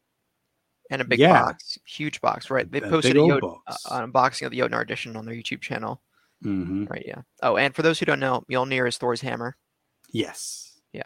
and 0.90 1.02
a 1.02 1.04
big 1.04 1.18
yeah. 1.18 1.42
box, 1.42 1.78
huge 1.84 2.20
box, 2.20 2.50
right? 2.50 2.70
They 2.70 2.80
posted 2.80 3.16
a 3.16 3.20
Yod- 3.20 3.40
box. 3.40 3.86
uh, 3.90 3.94
an 3.96 4.12
unboxing 4.12 4.46
of 4.46 4.52
the 4.52 4.58
Jotnar 4.58 4.82
edition 4.82 5.16
on 5.16 5.24
their 5.26 5.34
YouTube 5.34 5.60
channel, 5.60 6.00
mhm. 6.44 6.88
right? 6.88 7.04
Yeah. 7.06 7.22
Oh, 7.42 7.56
and 7.56 7.74
for 7.74 7.82
those 7.82 7.98
who 7.98 8.06
don't 8.06 8.20
know, 8.20 8.44
Mjolnir 8.50 8.88
is 8.88 8.98
Thor's 8.98 9.20
hammer. 9.20 9.56
Yes. 10.12 10.80
Yeah. 10.92 11.02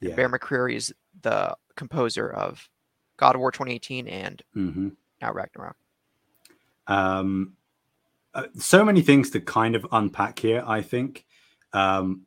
Yeah. 0.00 0.08
And 0.10 0.16
Bear 0.16 0.28
McCreary 0.28 0.74
is 0.74 0.94
the 1.22 1.56
composer 1.76 2.30
of 2.30 2.68
God 3.16 3.34
of 3.34 3.40
War 3.40 3.52
2018 3.52 4.08
and 4.08 4.42
hmm 4.52 4.88
now 5.20 5.32
Ragnarok. 5.32 5.76
Um, 6.86 7.54
uh, 8.34 8.46
so 8.58 8.84
many 8.84 9.00
things 9.00 9.30
to 9.30 9.40
kind 9.40 9.76
of 9.76 9.86
unpack 9.92 10.38
here. 10.38 10.62
I 10.66 10.82
think. 10.82 11.24
Um, 11.72 12.26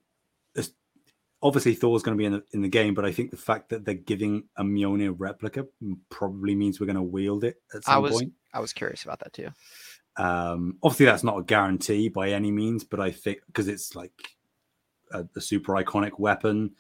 obviously, 1.41 1.76
Thor's 1.76 2.04
going 2.04 2.17
to 2.17 2.19
be 2.19 2.26
in 2.26 2.34
the 2.34 2.43
in 2.52 2.62
the 2.62 2.69
game, 2.69 2.93
but 2.93 3.06
I 3.06 3.12
think 3.12 3.32
the 3.32 3.38
fact 3.38 3.69
that 3.69 3.86
they're 3.86 3.93
giving 3.93 4.43
a 4.58 4.63
Mjolnir 4.63 5.15
replica 5.17 5.65
probably 6.10 6.56
means 6.56 6.80
we're 6.80 6.86
going 6.88 6.95
to 6.95 7.02
wield 7.04 7.43
it 7.43 7.62
at 7.73 7.82
I 7.88 7.93
some 7.93 8.04
was 8.04 8.12
point. 8.13 8.34
I 8.54 8.60
was 8.60 8.73
curious 8.73 9.04
about 9.04 9.19
that 9.19 9.34
too. 9.34 9.50
Um, 10.17 10.78
obviously, 10.82 11.06
that's 11.06 11.23
not 11.23 11.38
a 11.38 11.43
guarantee 11.43 12.10
by 12.10 12.32
any 12.32 12.52
means, 12.52 12.84
but 12.84 13.00
I 13.00 13.12
think 13.12 13.39
because 13.47 13.67
it's 13.67 13.95
like 13.95 14.13
a, 15.12 15.26
a 15.36 15.41
super 15.41 15.73
iconic 15.73 16.17
weapon. 16.17 16.71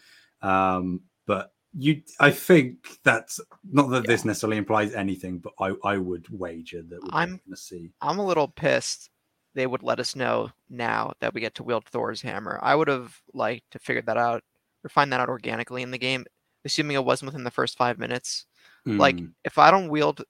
Um, 0.41 1.01
but 1.25 1.51
you, 1.77 2.01
I 2.19 2.31
think 2.31 2.99
that's 3.03 3.39
not 3.69 3.89
that 3.91 4.07
this 4.07 4.25
necessarily 4.25 4.57
implies 4.57 4.93
anything, 4.93 5.37
but 5.39 5.53
I, 5.59 5.73
I 5.83 5.97
would 5.97 6.27
wager 6.29 6.81
that 6.81 7.03
we're 7.03 7.09
I'm- 7.11 7.29
going 7.29 7.41
to 7.51 7.57
see. 7.57 7.91
I'm 8.01 8.17
a 8.19 8.25
little 8.25 8.47
pissed 8.47 9.09
they 9.57 9.67
would 9.67 9.83
let 9.83 9.99
us 9.99 10.15
know 10.15 10.51
now 10.69 11.13
that 11.19 11.33
we 11.33 11.41
get 11.41 11.55
to 11.55 11.63
wield 11.63 11.85
Thor's 11.85 12.21
hammer. 12.21 12.59
I 12.61 12.75
would 12.75 12.87
have 12.87 13.19
liked 13.33 13.71
to 13.71 13.79
figure 13.79 14.03
that 14.03 14.17
out 14.17 14.43
or 14.83 14.89
find 14.89 15.11
that 15.11 15.19
out 15.19 15.29
organically 15.29 15.81
in 15.81 15.89
the 15.91 15.97
game, 15.97 16.25
assuming 16.63 16.95
it 16.95 17.03
wasn't 17.03 17.27
within 17.29 17.43
the 17.43 17.51
first 17.51 17.77
five 17.77 17.97
minutes. 17.97 18.45
Like 18.85 19.17
Mm, 19.17 19.31
if 19.43 19.57
I 19.57 19.71
don't 19.71 19.89
wield, 19.89 20.23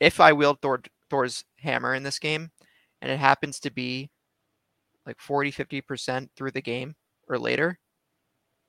if 0.00 0.20
I 0.20 0.32
wield 0.34 0.60
Thor, 0.60 0.82
Thor's 1.10 1.44
hammer 1.60 1.94
in 1.94 2.02
this 2.02 2.18
game, 2.18 2.50
and 3.02 3.10
it 3.10 3.18
happens 3.18 3.58
to 3.60 3.70
be 3.70 4.10
like 5.06 5.18
40, 5.18 5.50
50 5.50 5.80
percent 5.80 6.30
through 6.36 6.52
the 6.52 6.62
game 6.62 6.94
or 7.28 7.38
later, 7.38 7.78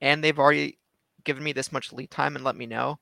and 0.00 0.24
they've 0.24 0.38
already 0.38 0.78
given 1.24 1.44
me 1.44 1.52
this 1.52 1.72
much 1.72 1.92
lead 1.92 2.10
time 2.10 2.36
and 2.36 2.44
let 2.44 2.56
me 2.56 2.66
know, 2.66 2.98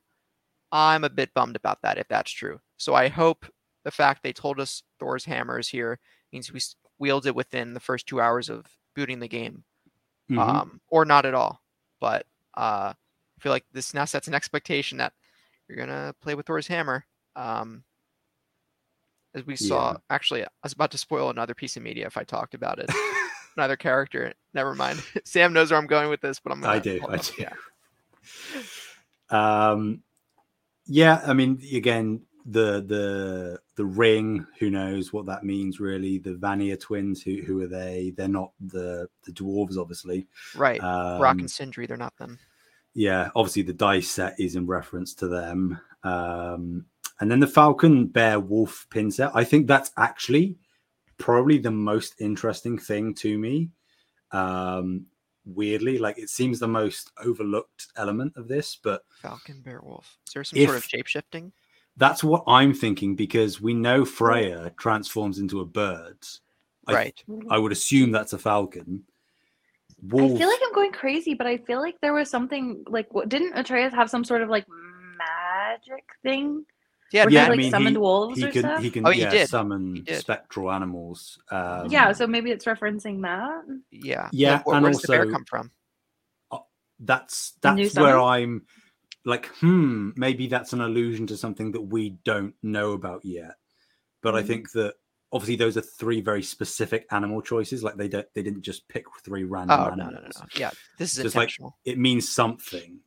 I'm 0.73 1.05
a 1.05 1.11
bit 1.11 1.33
bummed 1.35 1.57
about 1.57 1.81
that 1.83 1.99
if 1.99 2.09
that's 2.09 2.31
true. 2.33 2.61
So 2.77 2.95
I 2.95 3.09
hope 3.09 3.47
the 3.85 3.91
fact 3.93 4.23
they 4.23 4.33
told 4.33 4.59
us 4.61 4.83
Thor's 4.99 5.25
hammer 5.25 5.59
is 5.61 5.69
here 5.69 6.01
means 6.33 6.53
we 6.53 6.61
wield 6.99 7.27
it 7.27 7.35
within 7.35 7.75
the 7.75 7.81
first 7.81 8.07
two 8.07 8.21
hours 8.21 8.49
of 8.49 8.67
booting 8.95 9.19
the 9.21 9.29
game, 9.29 9.65
mhm. 10.31 10.39
um, 10.39 10.81
or 10.89 11.05
not 11.05 11.27
at 11.27 11.35
all. 11.35 11.61
But 12.01 12.27
uh, 12.57 12.93
I 12.95 13.41
feel 13.41 13.53
like 13.53 13.65
this 13.73 13.95
now 13.95 14.05
sets 14.05 14.29
an 14.29 14.35
expectation 14.35 14.99
that 14.99 15.13
you're 15.69 15.79
gonna 15.79 16.15
play 16.21 16.35
with 16.35 16.47
Thor's 16.47 16.67
hammer. 16.67 17.05
Um, 17.37 17.85
as 19.35 19.45
we 19.45 19.57
saw, 19.57 19.93
Yeah. 19.93 19.99
actually, 20.11 20.45
I 20.45 20.49
was 20.63 20.73
about 20.73 20.93
to 20.93 20.99
spoil 20.99 21.31
another 21.31 21.55
piece 21.55 21.77
of 21.77 21.83
media 21.83 22.07
if 22.07 22.17
I 22.17 22.25
talked 22.25 22.55
about 22.55 22.79
it. 22.79 22.89
another 23.57 23.77
character. 23.77 24.33
Never 24.53 24.75
mind. 24.75 25.03
Sam 25.25 25.53
knows 25.53 25.71
where 25.71 25.79
I'm 25.79 25.87
going 25.87 26.11
with 26.11 26.21
this, 26.21 26.41
but 26.41 26.53
I'm. 26.53 26.65
I 26.65 26.79
gonna 26.79 26.81
do. 26.81 27.01
I 27.09 27.15
up. 27.15 27.25
do. 27.25 27.33
Yeah. 27.39 27.53
Um, 29.31 30.03
yeah, 30.87 31.23
I 31.27 31.33
mean, 31.33 31.61
again, 31.75 32.21
the 32.45 32.83
the 32.83 33.61
the 33.77 33.85
ring. 33.85 34.47
Who 34.59 34.71
knows 34.71 35.13
what 35.13 35.27
that 35.27 35.45
means? 35.45 35.81
Really, 35.81 36.19
the 36.19 36.35
Vanir 36.35 36.77
twins. 36.77 37.23
Who 37.23 37.43
who 37.43 37.61
are 37.63 37.67
they? 37.67 38.13
They're 38.17 38.29
not 38.29 38.53
the 38.61 39.09
the 39.25 39.33
dwarves, 39.33 39.77
obviously. 39.79 40.27
Right. 40.55 40.81
Um, 40.83 41.19
Brok 41.19 41.39
and 41.39 41.51
Sindri, 41.51 41.87
they're 41.87 41.97
not 41.97 42.17
them. 42.19 42.39
yeah, 42.95 43.31
obviously 43.35 43.63
the 43.63 43.73
dice 43.73 44.11
set 44.11 44.39
is 44.39 44.57
in 44.57 44.67
reference 44.67 45.15
to 45.15 45.29
them. 45.29 45.81
Um, 46.03 46.87
and 47.21 47.31
then 47.31 47.41
the 47.41 47.47
Falcon 47.47 48.07
Bear 48.09 48.39
Wolf 48.41 48.87
pin 48.91 49.11
set. 49.11 49.31
I 49.35 49.45
think 49.45 49.67
that's 49.67 49.91
actually 49.97 50.57
probably 51.17 51.59
the 51.59 51.71
most 51.71 52.15
interesting 52.21 52.77
thing 52.79 53.15
to 53.15 53.39
me. 53.39 53.71
Um, 54.33 55.07
weirdly, 55.47 55.99
like 55.99 56.19
it 56.19 56.29
seems 56.29 56.59
the 56.59 56.69
most 56.69 57.11
overlooked 57.25 57.87
element 57.97 58.35
of 58.37 58.49
this, 58.49 58.77
but 58.83 59.03
Falcon, 59.23 59.61
Bear, 59.63 59.81
Wolf. 59.83 60.19
Is 60.27 60.33
there 60.35 60.45
some 60.45 60.59
sort 60.59 60.71
of 60.71 60.77
If- 60.77 60.85
shape 60.85 61.07
shifting? 61.07 61.53
That's 61.97 62.25
what 62.25 62.45
I'm 62.47 62.75
thinking 62.75 63.15
because 63.15 63.61
we 63.61 63.75
know 63.75 64.05
Freya 64.05 64.73
transforms 64.79 65.39
into 65.39 65.61
a 65.61 65.65
bird. 65.65 66.19
I- 66.87 66.93
Right. 66.93 67.25
I 67.51 67.59
would 67.59 67.73
assume 67.73 68.11
that's 68.11 68.33
a 68.33 68.39
falcon. 68.39 69.05
I 70.13 70.17
feel 70.17 70.49
like 70.49 70.61
I'm 70.67 70.75
going 70.75 70.93
crazy, 70.93 71.33
but 71.35 71.47
I 71.47 71.57
feel 71.59 71.81
like 71.81 71.99
there 72.03 72.13
was 72.13 72.29
something 72.29 72.85
like 72.89 73.09
didn't 73.29 73.57
Atreus 73.57 73.95
have 73.95 74.11
some 74.11 74.23
sort 74.25 74.43
of 74.43 74.51
like 74.51 74.67
magic 75.17 76.05
thing? 76.23 76.67
Yeah. 77.13 77.27
Yeah, 77.29 77.29
he 77.31 77.39
I 77.39 77.49
like 77.49 77.59
mean, 77.59 77.71
summoned 77.71 77.97
he- 77.97 78.01
wolves 78.01 78.39
he 78.39 78.45
or 78.47 78.51
can 78.51 78.63
stuff? 78.63 78.83
he 78.83 78.91
can 78.91 79.07
Oh, 79.07 79.11
he 79.11 79.25
did. 79.25 79.49
summon 79.49 79.95
He 79.97 80.03
did. 80.03 80.21
spectral 80.21 80.71
animals. 80.73 81.39
Um, 81.51 81.87
yeah, 81.91 82.13
so 82.13 82.27
maybe 82.27 82.51
it's 82.51 82.65
referencing 82.67 83.23
that. 83.23 83.63
Yeah. 83.91 84.29
Yeah, 84.33 84.63
Where, 84.65 84.77
and 84.77 84.83
where 84.83 84.93
does 84.93 85.01
the 85.03 85.09
bear 85.09 85.31
come 85.31 85.45
from? 85.45 85.71
that's 87.01 87.53
that's 87.61 87.97
where? 87.97 88.21
I'm 88.21 88.63
like, 89.25 89.47
hmm, 89.61 90.11
maybe 90.17 90.47
that's 90.47 90.73
an 90.73 90.81
allusion 90.81 91.27
to 91.29 91.37
something 91.37 91.73
that 91.73 91.81
we 91.81 92.11
don't 92.25 92.55
know 92.63 92.93
about 92.93 93.25
yet. 93.25 93.57
But 94.23 94.35
I 94.35 94.43
Mhm. 94.43 94.47
think 94.47 94.73
that 94.73 94.95
obviously 95.33 95.57
those 95.57 95.77
are 95.77 95.83
three 95.83 96.21
very 96.21 96.43
specific 96.43 97.07
animal 97.11 97.43
choices. 97.43 97.83
Like 97.83 97.97
they 97.97 98.09
don't 98.09 98.27
they 98.35 98.43
didn't 98.43 98.63
just 98.63 98.87
pick 98.89 99.05
three 99.25 99.45
random 99.45 99.81
Oh 99.81 99.85
no, 99.95 100.05
animals. 100.05 100.35
no, 100.37 100.41
no, 100.41 100.47
no. 100.47 100.47
Yeah, 100.57 100.71
this 100.99 101.17
is 101.17 101.23
Just 101.25 101.37
like- 101.37 101.45
intentional. 101.49 101.79
It 101.85 101.99
means 101.99 102.29
something. 102.29 103.01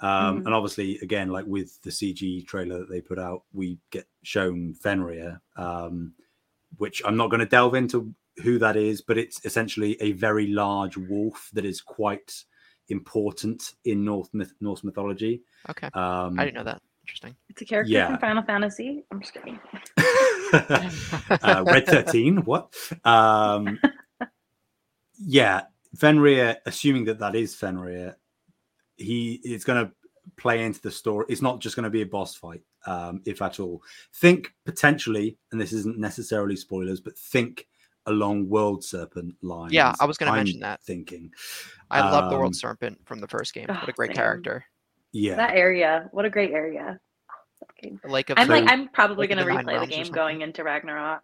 Um, 0.00 0.40
Mhm. 0.42 0.46
And 0.46 0.54
obviously, 0.54 0.98
again, 0.98 1.28
like 1.30 1.46
with 1.46 1.80
the 1.82 1.90
CG 1.90 2.42
trailer 2.46 2.80
that 2.80 2.88
they 2.90 3.00
put 3.00 3.18
out, 3.18 3.44
we 3.52 3.78
get 3.90 4.06
shown 4.22 4.74
Fenrir, 4.74 5.40
um, 5.56 6.14
which 6.76 7.00
I'm 7.04 7.16
not 7.16 7.30
going 7.30 7.40
to 7.40 7.46
delve 7.46 7.74
into 7.74 8.14
who 8.42 8.58
that 8.58 8.76
is, 8.76 9.00
but 9.00 9.16
it's 9.16 9.40
essentially 9.46 9.96
a 10.02 10.12
very 10.12 10.48
large 10.48 10.96
wolf 10.96 11.48
that 11.54 11.64
is 11.64 11.80
quite 11.80 12.44
important 12.88 13.74
in 13.84 14.04
North 14.04 14.28
myth- 14.32 14.54
Norse 14.60 14.84
mythology. 14.84 15.42
Okay. 15.70 15.88
Um, 15.94 16.38
I 16.38 16.44
didn't 16.44 16.56
know 16.56 16.64
that. 16.64 16.82
Interesting. 17.02 17.36
It's 17.50 17.60
a 17.60 17.64
character 17.64 17.92
Yeah. 17.92 18.08
from 18.08 18.18
Final 18.18 18.42
Fantasy. 18.44 19.04
I'm 19.10 19.20
just 19.20 19.34
kidding. 19.34 19.58
uh, 21.42 21.64
Red 21.66 21.86
13, 21.86 22.38
what? 22.44 22.74
Um, 23.04 23.78
yeah, 25.18 25.62
Fenrir, 25.96 26.56
assuming 26.66 27.04
that 27.04 27.18
that 27.18 27.34
is 27.34 27.54
Fenrir, 27.54 28.16
he 28.96 29.40
is 29.44 29.64
going 29.64 29.84
to 29.86 29.92
play 30.36 30.64
into 30.64 30.80
the 30.80 30.90
story. 30.90 31.26
It's 31.28 31.42
not 31.42 31.60
just 31.60 31.76
going 31.76 31.84
to 31.84 31.90
be 31.90 32.02
a 32.02 32.06
boss 32.06 32.34
fight, 32.36 32.62
um, 32.86 33.20
if 33.26 33.42
at 33.42 33.60
all. 33.60 33.82
Think 34.14 34.54
potentially, 34.64 35.36
and 35.52 35.60
this 35.60 35.72
isn't 35.72 35.98
necessarily 35.98 36.56
spoilers, 36.56 37.00
but 37.00 37.18
think 37.18 37.66
along 38.06 38.48
World 38.48 38.84
Serpent 38.84 39.34
lines. 39.42 39.72
Yeah, 39.72 39.94
I 40.00 40.04
was 40.04 40.18
gonna 40.18 40.32
mention 40.32 40.60
that. 40.60 40.82
Thinking, 40.82 41.32
I 41.90 42.00
love 42.10 42.28
the 42.30 42.34
Um, 42.36 42.40
World 42.40 42.56
Serpent 42.56 42.98
from 43.06 43.20
the 43.20 43.28
first 43.28 43.54
game. 43.54 43.66
What 43.68 43.82
Oh, 43.84 43.86
a 43.88 43.92
great 43.92 44.08
same. 44.08 44.16
character. 44.16 44.64
yeah, 45.12 45.36
That 45.36 45.54
area, 45.54 46.08
what 46.12 46.24
a 46.24 46.30
great 46.30 46.50
area. 46.52 46.98
That. 47.82 48.00
The 48.02 48.08
Lake 48.08 48.30
of 48.30 48.38
I'm 48.38 48.48
like, 48.48 48.64
I'm 48.66 48.88
probably 48.88 49.26
gonna 49.26 49.44
replay 49.44 49.80
the 49.80 49.86
game 49.86 50.10
going 50.12 50.40
into 50.42 50.64
Ragnarok. 50.64 51.22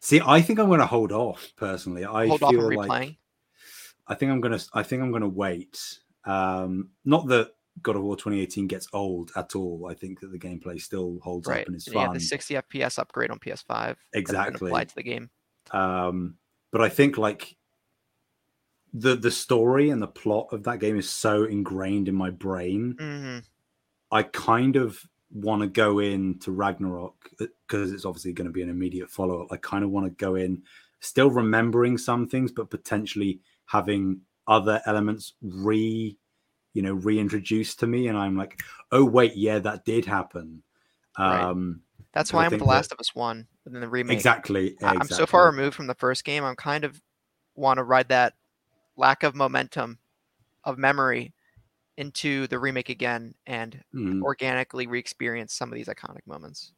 See, 0.00 0.20
I 0.24 0.40
think 0.40 0.58
I'm 0.58 0.66
going 0.68 0.80
to 0.80 0.86
hold 0.86 1.12
off 1.12 1.52
personally. 1.56 2.06
I 2.06 2.26
Hold 2.26 2.42
off 2.42 2.50
feel 2.52 2.64
on 2.64 2.74
like 2.74 2.90
replaying. 2.90 3.16
I 4.06 4.14
think 4.14 4.32
I'm 4.32 4.40
gonna 4.40 4.58
I 4.72 4.82
think 4.82 5.02
I'm 5.02 5.12
gonna 5.12 5.28
wait. 5.28 5.98
Um, 6.24 6.90
not 7.04 7.26
that 7.28 7.50
God 7.82 7.96
of 7.96 8.02
War 8.02 8.16
2018 8.16 8.66
gets 8.66 8.88
old 8.94 9.30
at 9.36 9.54
all. 9.54 9.86
I 9.90 9.94
think 9.94 10.20
that 10.20 10.32
the 10.32 10.38
gameplay 10.38 10.80
still 10.80 11.18
holds 11.22 11.46
Right. 11.48 11.60
up 11.62 11.66
and 11.66 11.76
is 11.76 11.86
And 11.86 11.94
you 11.94 12.00
have 12.00 12.08
fun. 12.08 12.14
the 12.14 12.20
60 12.20 12.54
FPS 12.56 12.98
upgrade 12.98 13.30
on 13.30 13.38
PS5. 13.38 13.96
Exactly. 14.14 14.68
applied 14.70 14.88
to 14.88 14.94
the 14.94 15.02
game. 15.02 15.28
Um, 15.70 16.36
but 16.70 16.80
I 16.80 16.88
think 16.88 17.18
like 17.18 17.56
the 18.92 19.14
the 19.16 19.30
story 19.30 19.90
and 19.90 20.02
the 20.02 20.06
plot 20.08 20.48
of 20.52 20.64
that 20.64 20.80
game 20.80 20.98
is 20.98 21.08
so 21.08 21.44
ingrained 21.44 22.08
in 22.08 22.14
my 22.14 22.30
brain. 22.30 22.96
hmm 22.98 23.38
I 24.12 24.24
kind 24.24 24.74
of 24.74 24.98
want 25.32 25.62
to 25.62 25.68
go 25.68 26.00
in 26.00 26.36
to 26.40 26.50
Ragnarok 26.50 27.30
because 27.38 27.92
it's 27.92 28.04
obviously 28.04 28.32
going 28.32 28.48
to 28.48 28.52
be 28.52 28.62
an 28.62 28.68
immediate 28.68 29.08
follow 29.08 29.42
up. 29.42 29.52
I 29.52 29.56
kind 29.58 29.84
of 29.84 29.90
want 29.90 30.06
to 30.06 30.10
go 30.10 30.34
in 30.34 30.64
still 30.98 31.30
remembering 31.30 31.96
some 31.96 32.26
things, 32.26 32.50
but 32.50 32.70
potentially 32.70 33.38
having 33.66 34.20
other 34.48 34.82
elements 34.86 35.34
re, 35.40 36.18
you 36.74 36.82
know, 36.82 36.94
reintroduced 36.94 37.78
to 37.78 37.86
me. 37.86 38.08
And 38.08 38.18
I'm 38.18 38.36
like, 38.36 38.58
oh 38.90 39.04
wait, 39.04 39.36
yeah, 39.36 39.60
that 39.60 39.84
did 39.84 40.04
happen. 40.04 40.64
Right. 41.16 41.40
Um, 41.40 41.82
That's 42.12 42.32
why 42.32 42.46
I'm 42.46 42.58
The 42.58 42.64
Last 42.64 42.88
that- 42.88 42.96
of 42.96 43.00
Us 43.00 43.14
1 43.14 43.46
and 43.66 43.74
then 43.74 43.80
the 43.82 43.88
remake. 43.88 44.16
exactly, 44.16 44.76
I- 44.82 44.96
I'm 44.96 45.06
so 45.08 45.26
far 45.26 45.46
removed 45.50 45.74
from 45.76 45.86
the 45.86 45.94
first 45.94 46.24
game. 46.24 46.44
I'm 46.44 46.56
kind 46.56 46.84
of 46.84 47.00
want 47.54 47.78
to 47.78 47.82
ride 47.84 48.08
that 48.08 48.34
lack 48.96 49.22
of 49.22 49.34
momentum 49.34 49.98
of 50.64 50.78
memory 50.78 51.34
into 51.96 52.46
the 52.46 52.58
remake 52.58 52.88
again 52.88 53.34
and 53.46 53.82
Mhm, 53.94 54.22
organically 54.22 54.86
re-experience 54.86 55.52
some 55.52 55.70
of 55.70 55.76
these 55.76 55.88
iconic 55.88 56.26
moments. 56.26 56.72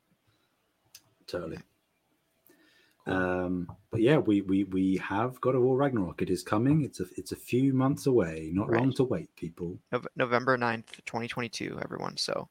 totally. 1.27 1.59
Cool. 3.07 3.14
Um, 3.14 3.77
but 3.90 4.01
yeah, 4.01 4.18
we 4.18 4.42
we 4.42 4.64
we 4.64 4.97
have 4.99 5.40
God 5.40 5.55
of 5.57 5.62
War 5.62 5.77
Ragnarok. 5.77 6.23
It 6.23 6.31
is 6.31 6.42
coming. 6.42 6.83
It's 6.83 7.01
a 7.01 7.07
it's 7.16 7.33
a 7.33 7.37
few 7.37 7.73
months 7.73 8.07
away. 8.07 8.51
Not 8.53 8.71
long 8.71 8.92
to 8.95 9.05
wait, 9.05 9.35
people. 9.35 9.79
Nov- 9.90 10.07
November 10.14 10.57
9th, 10.57 11.05
2022, 11.07 11.81
everyone. 11.83 12.16
So. 12.16 12.49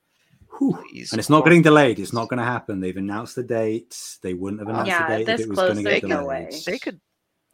Please. 0.58 1.12
And 1.12 1.20
it's 1.20 1.30
not 1.30 1.44
getting 1.44 1.62
delayed. 1.62 2.00
It's 2.00 2.14
not 2.14 2.30
going 2.30 2.38
to 2.40 2.44
happen. 2.46 2.80
They've 2.80 2.96
announced 2.98 3.36
the 3.36 3.44
date. 3.44 3.98
They 4.22 4.34
wouldn't 4.34 4.60
have 4.62 4.68
Uh, 4.68 4.72
announced 4.72 4.88
Yeah, 4.90 5.18
the 5.18 5.26
date 5.26 5.34
if 5.34 5.40
it 5.42 5.50
was 5.50 5.58
going 5.60 5.76
to 5.78 5.84
get 5.84 6.02
delayed. 6.02 6.28
way. 6.28 6.50
They 6.66 6.80
could, 6.80 7.00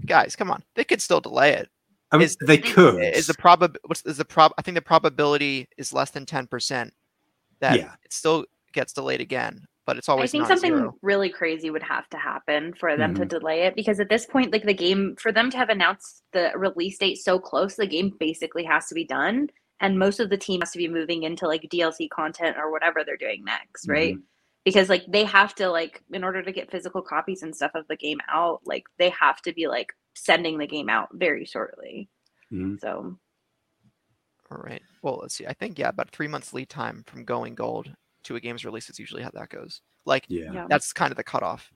guys, 0.05 0.36
come 0.36 0.51
on. 0.51 0.63
They 0.75 0.83
could 0.83 1.01
still 1.01 1.21
delay 1.21 1.53
it. 1.53 1.69
I 2.12 2.17
mean, 2.17 2.25
is- 2.25 2.38
they 2.45 2.57
could. 2.57 3.01
Is 3.03 3.27
the 3.27 3.33
probab 3.33 3.75
what's 3.86 4.01
is 4.03 4.17
the 4.17 4.25
prob? 4.25 4.53
I 4.57 4.62
think 4.62 4.75
the 4.75 4.81
probability 4.81 5.67
is 5.77 5.91
less 5.91 6.12
than 6.12 6.25
10% 6.25 6.91
that 7.60 7.77
Yeah. 7.77 7.93
it 8.03 8.13
still 8.13 8.45
gets 8.71 8.93
delayed 8.93 9.19
again, 9.19 9.65
but 9.86 9.97
it's 9.97 10.07
always. 10.07 10.19
I 10.19 10.21
always 10.21 10.31
think 10.31 10.41
not 10.43 10.47
something 10.49 10.77
zero. 10.77 10.97
really 11.01 11.29
crazy 11.29 11.69
would 11.69 11.83
have 11.83 12.07
to 12.12 12.17
happen 12.17 12.73
for 12.75 12.95
them 12.95 13.13
to 13.15 13.23
Mhm. 13.25 13.27
delay 13.29 13.62
it 13.63 13.75
because 13.75 13.99
at 13.99 14.07
this 14.10 14.25
point, 14.25 14.53
like 14.53 14.63
the 14.63 14.73
game, 14.73 15.15
for 15.17 15.31
them 15.33 15.49
to 15.51 15.57
have 15.57 15.67
announced 15.69 16.23
the 16.31 16.51
release 16.55 16.97
date 16.97 17.17
so 17.17 17.39
close, 17.39 17.75
the 17.75 17.88
game 17.88 18.13
basically 18.19 18.63
has 18.63 18.88
to 18.88 18.95
be 18.95 19.03
done, 19.03 19.49
and 19.79 19.97
most 19.99 20.19
of 20.19 20.29
the 20.29 20.37
team 20.37 20.61
has 20.61 20.71
to 20.71 20.77
be 20.77 20.87
moving 20.87 21.23
into 21.23 21.47
like 21.47 21.61
DLC 21.63 22.09
content 22.09 22.57
or 22.57 22.71
whatever 22.71 23.03
they're 23.03 23.17
doing 23.17 23.43
next, 23.43 23.87
right? 23.87 24.15
Mhm. 24.15 24.23
Because 24.65 24.89
like 24.89 25.05
they 25.07 25.23
have 25.23 25.55
to 25.55 25.69
like 25.69 26.03
in 26.11 26.23
order 26.23 26.41
to 26.43 26.51
get 26.51 26.69
physical 26.71 27.01
copies 27.01 27.43
and 27.43 27.55
stuff 27.55 27.71
of 27.75 27.87
the 27.87 27.95
game 27.95 28.19
out, 28.29 28.61
like 28.65 28.85
they 28.97 29.09
have 29.09 29.41
to 29.43 29.53
be 29.53 29.67
like 29.67 29.93
sending 30.15 30.57
the 30.57 30.67
game 30.67 30.89
out 30.89 31.09
very 31.13 31.45
shortly. 31.45 32.09
Mhm. 32.51 32.79
So 32.79 33.17
All 34.49 34.57
right. 34.59 34.81
Well, 35.01 35.19
let's 35.21 35.35
see. 35.35 35.45
I 35.45 35.53
think 35.53 35.77
yeah, 35.77 35.89
about 35.89 36.09
three 36.09 36.27
months 36.27 36.53
lead 36.53 36.69
time 36.69 37.03
from 37.05 37.25
going 37.25 37.53
gold 37.53 37.93
to 38.23 38.35
a 38.35 38.39
game's 38.39 38.63
release 38.65 38.89
is 38.89 38.97
usually 38.99 39.21
how 39.21 39.31
that 39.33 39.49
goes. 39.49 39.81
Like 40.05 40.25
Yeah. 40.29 40.51
yeah. 40.53 40.67
that's 40.69 40.93
kind 40.93 41.11
of 41.11 41.17
the 41.17 41.23
cutoff. 41.23 41.71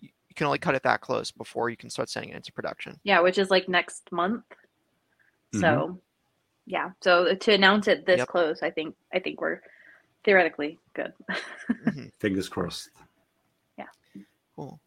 You 0.00 0.08
you 0.28 0.34
can 0.34 0.46
only 0.46 0.58
cut 0.58 0.76
it 0.76 0.82
that 0.84 1.00
close 1.00 1.30
before 1.32 1.68
you 1.70 1.76
can 1.76 1.90
start 1.90 2.08
sending 2.08 2.30
it 2.30 2.36
into 2.36 2.52
production. 2.52 2.98
Yeah, 3.02 3.20
which 3.20 3.36
is 3.38 3.50
like 3.50 3.68
next 3.68 4.10
month. 4.12 4.44
So, 5.54 6.00
yeah. 6.68 6.90
So 7.00 7.34
to 7.34 7.52
announce 7.52 7.88
it 7.88 8.06
this 8.06 8.18
Yep. 8.18 8.28
close, 8.28 8.62
I 8.62 8.70
think 8.70 8.94
I 9.12 9.18
think 9.18 9.40
we're 9.40 9.60
theoretically 10.24 10.78
good. 10.94 11.12
Mhm. 11.86 12.12
Fingers 12.20 12.48
crossed. 12.48 12.90
Yeah. 13.76 13.86
Cool. 14.54 14.80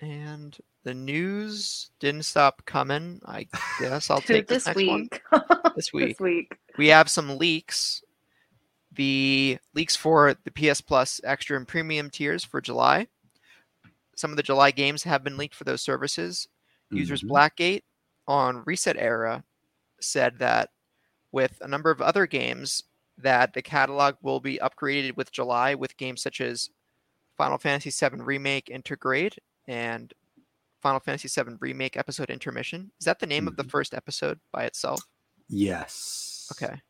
And 0.00 0.56
the 0.84 0.94
news 0.94 1.90
didn't 2.00 2.22
stop 2.24 2.64
coming. 2.64 3.20
I 3.26 3.46
guess 3.80 4.08
I'll 4.10 4.20
take 4.22 4.46
this, 4.46 4.66
next 4.66 4.76
one 4.86 5.00
week. 5.02 5.22
this 5.76 5.92
week. 5.92 6.08
this 6.08 6.20
week. 6.20 6.56
we 6.78 6.88
have 6.88 7.10
some 7.10 7.36
leaks. 7.38 8.02
The 8.92 9.58
leaks 9.74 9.96
for 9.96 10.34
the 10.44 10.50
PS 10.52 10.80
Plus 10.80 11.20
extra 11.24 11.56
and 11.56 11.66
premium 11.68 12.08
tiers 12.08 12.44
for 12.44 12.60
July. 12.60 13.08
Some 14.16 14.30
of 14.30 14.36
the 14.38 14.42
July 14.42 14.70
games 14.70 15.02
have 15.02 15.22
been 15.24 15.36
leaked 15.36 15.54
for 15.54 15.64
those 15.64 15.82
services. 15.82 16.48
Users 16.90 17.22
Mhm. 17.22 17.28
Blackgate 17.30 17.82
on 18.28 18.62
Reset 18.64 18.96
Era 18.96 19.44
said 20.00 20.38
that 20.38 20.70
with 21.36 21.58
a 21.60 21.68
number 21.68 21.90
of 21.90 22.00
other 22.00 22.26
games 22.26 22.84
that 23.18 23.52
the 23.52 23.60
catalog 23.60 24.14
will 24.22 24.40
be 24.40 24.58
upgraded 24.62 25.14
with 25.18 25.30
July 25.30 25.74
with 25.74 25.94
games 25.98 26.22
such 26.22 26.40
as 26.40 26.70
Final 27.36 27.58
Fantasy 27.58 27.90
VII 27.90 28.22
Remake 28.22 28.66
Intergrade 28.72 29.36
and 29.68 30.14
Final 30.80 30.98
Fantasy 30.98 31.28
VII 31.28 31.56
Remake 31.60 31.94
Episode 31.98 32.30
Intermission. 32.30 32.90
Is 32.98 33.04
that 33.04 33.18
the 33.18 33.26
name 33.26 33.46
of 33.46 33.56
the 33.56 33.64
Mhm. 33.64 33.70
first 33.70 33.92
episode 33.92 34.40
by 34.50 34.64
itself? 34.64 35.02
Yes. 35.50 36.48
Okay. 36.52 36.80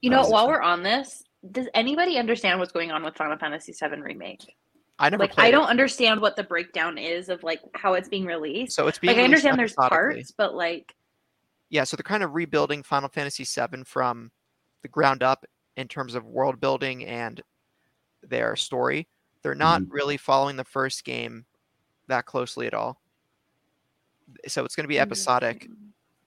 You 0.00 0.08
know, 0.08 0.26
while 0.26 0.48
we're 0.48 0.62
on 0.62 0.82
this, 0.82 1.24
does 1.52 1.68
anybody 1.74 2.16
understand 2.16 2.58
what's 2.60 2.72
going 2.72 2.90
on 2.90 3.04
with 3.04 3.16
Final 3.16 3.36
Fantasy 3.36 3.72
VII 3.72 4.00
remake? 4.00 4.56
I 4.98 5.10
never 5.10 5.24
Like, 5.24 5.32
played 5.32 5.48
I 5.48 5.50
don't 5.50 5.68
understand 5.68 6.22
what 6.22 6.36
the 6.36 6.42
breakdown 6.44 6.96
is 6.96 7.28
of 7.28 7.42
like 7.42 7.60
how 7.74 7.92
it's 7.94 8.08
being 8.08 8.24
released. 8.24 8.74
So 8.74 8.88
it's 8.88 8.98
being 8.98 9.12
Like, 9.14 9.20
I 9.20 9.24
understand 9.24 9.58
there's 9.58 9.74
parts, 9.74 10.30
but 10.30 10.54
like, 10.54 10.94
Yeah, 11.70 11.84
so 11.84 11.96
they're 11.96 12.02
kind 12.02 12.22
of 12.22 12.34
rebuilding 12.34 12.82
Final 12.82 13.08
Fantasy 13.08 13.44
VII 13.44 13.84
from 13.84 14.30
the 14.82 14.88
ground 14.88 15.22
up 15.22 15.44
in 15.76 15.86
terms 15.88 16.14
of 16.14 16.24
world 16.24 16.60
building 16.60 17.04
and 17.04 17.40
their 18.22 18.56
story. 18.56 19.06
They're 19.42 19.54
not 19.54 19.82
Mm-hmm. 19.82 19.92
really 19.92 20.16
following 20.16 20.56
the 20.56 20.64
first 20.64 21.04
game 21.04 21.44
that 22.08 22.24
closely 22.26 22.66
at 22.66 22.74
all. 22.74 23.00
So 24.46 24.64
it's 24.64 24.74
going 24.76 24.84
to 24.84 24.88
be 24.88 24.98
episodic, 24.98 25.68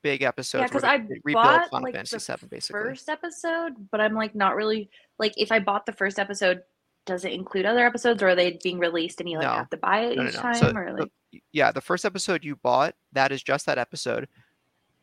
big 0.01 0.21
episodes. 0.23 0.61
yeah, 0.61 0.67
because 0.67 0.83
I 0.83 0.95
rebuild 1.23 1.43
bought 1.43 1.69
Final 1.69 1.83
like 1.85 1.95
Fantasy 1.95 2.17
the 2.17 2.37
VII 2.37 2.47
basically. 2.47 2.81
first 2.81 3.09
episode, 3.09 3.73
but 3.91 4.01
I'm 4.01 4.13
like 4.15 4.33
not 4.35 4.55
really 4.55 4.89
like 5.19 5.33
if 5.37 5.51
I 5.51 5.59
bought 5.59 5.85
the 5.85 5.91
first 5.91 6.17
episode, 6.19 6.63
does 7.05 7.25
it 7.25 7.33
include 7.33 7.65
other 7.65 7.85
episodes, 7.85 8.21
or 8.23 8.29
are 8.29 8.35
they 8.35 8.59
being 8.63 8.79
released 8.79 9.19
and 9.19 9.29
you 9.29 9.37
like 9.37 9.47
No. 9.47 9.53
have 9.53 9.69
to 9.71 9.77
buy 9.77 10.01
it 10.01 10.17
No, 10.17 10.27
each 10.27 10.35
no. 10.35 10.41
time, 10.41 10.55
So 10.55 10.71
or 10.71 10.93
the- 10.95 11.01
like? 11.33 11.43
yeah, 11.51 11.71
the 11.71 11.81
first 11.81 12.05
episode 12.05 12.43
you 12.43 12.55
bought, 12.55 12.95
that 13.13 13.31
is 13.31 13.43
just 13.43 13.65
that 13.67 13.77
episode. 13.77 14.27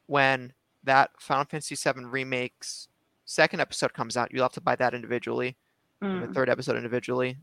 When 0.08 0.52
that 0.84 1.10
Final 1.20 1.44
Fantasy 1.44 1.76
VII 1.76 2.04
remakes 2.06 2.88
second 3.24 3.60
episode 3.60 3.92
comes 3.94 4.16
out, 4.16 4.32
you'll 4.32 4.42
have 4.42 4.52
to 4.52 4.60
buy 4.60 4.74
that 4.76 4.94
individually, 4.94 5.56
and 6.00 6.22
the 6.22 6.26
Mm. 6.26 6.34
third 6.34 6.48
episode 6.48 6.76
individually, 6.76 7.36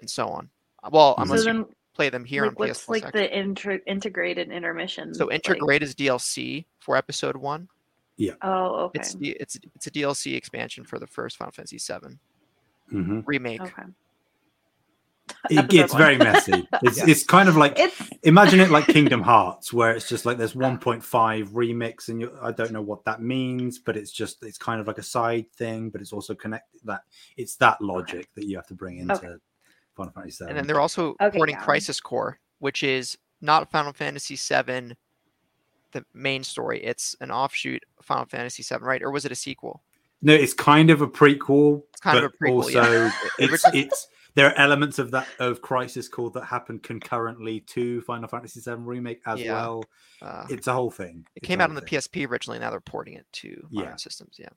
and 0.00 0.10
so 0.10 0.26
on. 0.28 0.50
Well, 0.90 1.14
So 1.16 1.22
unless 1.22 1.44
so 1.44 1.52
you 1.52 1.74
play 1.94 2.08
them 2.10 2.24
here 2.24 2.42
like, 2.42 2.50
on 2.50 2.54
PS 2.56 2.58
what's 2.58 2.84
Plus. 2.86 2.88
like 2.88 3.04
actually. 3.04 3.20
the 3.28 3.38
inter- 3.38 3.80
integrated 3.86 4.50
intermission? 4.50 5.14
So 5.14 5.26
like- 5.26 5.82
is 5.82 5.94
DLC 5.94 6.66
for 6.80 6.96
episode 6.96 7.36
one. 7.36 7.68
Yeah. 8.16 8.34
Oh, 8.42 8.86
okay. 8.86 8.98
It's 9.00 9.14
it's 9.20 9.58
it's 9.74 9.86
a 9.86 9.90
DLC 9.90 10.34
expansion 10.34 10.84
for 10.84 10.98
the 10.98 11.06
first 11.06 11.36
Final 11.36 11.52
Fantasy 11.52 11.78
VII 11.78 12.18
Mhm. 12.92 13.22
remake. 13.26 13.60
Okay. 13.62 13.84
It 15.50 15.68
gets 15.68 15.92
one. 15.92 16.02
very 16.02 16.18
messy. 16.18 16.66
It's 16.82 16.98
Yeah. 16.98 17.04
it's 17.08 17.24
kind 17.24 17.48
of 17.48 17.56
like 17.56 17.78
It's 17.78 18.00
imagine 18.22 18.60
it 18.60 18.70
like 18.70 18.86
Kingdom 18.86 19.22
Hearts, 19.22 19.72
where 19.72 19.92
it's 19.94 20.08
just 20.08 20.24
like 20.26 20.38
there's 20.38 20.54
1.5 20.54 21.48
remix, 21.50 22.08
and 22.08 22.20
you, 22.20 22.36
I 22.40 22.52
don't 22.52 22.72
know 22.72 22.82
what 22.82 23.04
that 23.04 23.20
means, 23.22 23.78
but 23.78 23.96
it's 23.96 24.10
just 24.12 24.42
it's 24.44 24.58
kind 24.58 24.80
of 24.80 24.86
like 24.86 24.98
a 24.98 25.02
side 25.02 25.50
thing, 25.52 25.90
but 25.90 26.00
it's 26.00 26.12
also 26.12 26.34
connected. 26.34 26.80
That 26.84 27.02
it's 27.36 27.56
that 27.56 27.80
logic 27.80 28.28
that 28.34 28.46
you 28.46 28.56
have 28.56 28.66
to 28.68 28.74
bring 28.74 28.98
into 28.98 29.14
Okay. 29.14 29.34
Final 29.96 30.12
Fantasy 30.12 30.44
VII. 30.44 30.48
And 30.50 30.58
then 30.58 30.66
they're 30.66 30.80
also 30.80 31.14
Okay, 31.20 31.36
porting 31.36 31.56
yeah. 31.56 31.62
Crisis 31.62 32.00
Core, 32.00 32.38
which 32.60 32.82
is 32.82 33.18
not 33.40 33.70
Final 33.70 33.92
Fantasy 33.92 34.36
VII 34.36 34.96
the 35.92 36.04
main 36.14 36.42
story. 36.42 36.82
It's 36.82 37.14
an 37.20 37.30
offshoot 37.30 37.82
of 37.98 38.04
Final 38.06 38.24
Fantasy 38.24 38.62
VII, 38.62 38.82
right? 38.82 39.02
Or 39.02 39.10
was 39.10 39.24
it 39.26 39.32
a 39.32 39.34
sequel? 39.34 39.82
No, 40.22 40.32
it's 40.32 40.54
kind 40.54 40.88
of 40.90 41.02
a 41.02 41.06
prequel. 41.06 41.82
It's 41.90 42.00
kind 42.00 42.16
but 42.16 42.24
of 42.24 42.32
a 42.32 42.44
prequel. 42.44 42.54
Also, 42.62 42.82
yeah. 42.82 43.10
it's 43.38 43.64
it's 43.74 44.08
there 44.34 44.46
are 44.48 44.54
elements 44.58 44.98
of 44.98 45.10
that 45.12 45.26
of 45.38 45.60
Crisis 45.62 46.08
Core 46.08 46.30
that 46.32 46.44
happen 46.44 46.78
concurrently 46.78 47.60
to 47.60 48.00
Final 48.02 48.28
Fantasy 48.28 48.60
VII 48.60 48.76
remake 48.82 49.20
as 49.26 49.40
Yeah. 49.40 49.52
well. 49.52 49.84
Uh, 50.20 50.46
It's 50.50 50.66
a 50.66 50.72
whole 50.72 50.90
thing. 50.90 51.26
it 51.34 51.40
It's 51.40 51.46
came 51.46 51.60
out 51.60 51.64
on 51.64 51.70
whole 51.70 51.74
the 51.76 51.86
thing. 51.86 51.98
PSP 52.00 52.26
originally. 52.30 52.58
Now 52.58 52.70
they're 52.70 52.80
porting 52.80 53.14
it 53.14 53.26
to 53.32 53.68
modern 53.70 53.90
Yeah. 53.90 53.96
systems. 53.96 54.36
Yeah. 54.38 54.48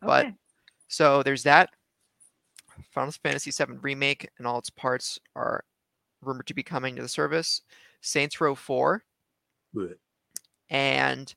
But- 0.00 0.26
Okay. 0.26 0.34
So 0.88 1.22
there's 1.22 1.42
that. 1.44 1.70
Final 2.92 3.12
Fantasy 3.12 3.50
VII 3.50 3.74
remake 3.82 4.28
and 4.38 4.46
all 4.46 4.58
its 4.58 4.70
parts 4.70 5.18
are 5.36 5.64
rumored 6.20 6.46
to 6.48 6.54
be 6.54 6.62
coming 6.62 6.96
to 6.96 7.02
the 7.02 7.08
service. 7.08 7.62
Saints 8.00 8.40
Row 8.40 8.54
4 8.54 9.04
Blech. 9.74 9.98
and 10.70 11.34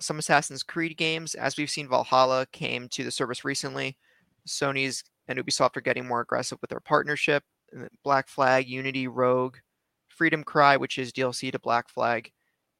some 0.00 0.18
Assassin's 0.18 0.62
Creed 0.62 0.96
games. 0.96 1.34
As 1.34 1.56
we've 1.56 1.70
seen, 1.70 1.88
Valhalla 1.88 2.46
came 2.46 2.88
to 2.90 3.04
the 3.04 3.10
service 3.10 3.44
recently. 3.44 3.96
Sony's 4.46 5.04
and 5.28 5.38
Ubisoft 5.38 5.76
are 5.76 5.82
getting 5.82 6.06
more 6.06 6.20
aggressive 6.20 6.58
with 6.60 6.70
their 6.70 6.80
partnership. 6.80 7.42
Black 8.04 8.28
Flag, 8.28 8.68
Unity, 8.68 9.08
Rogue, 9.08 9.56
Freedom 10.08 10.44
Cry, 10.44 10.76
which 10.76 10.98
is 10.98 11.12
DLC 11.12 11.52
to 11.52 11.58
Black 11.58 11.88
Flag, 11.88 12.30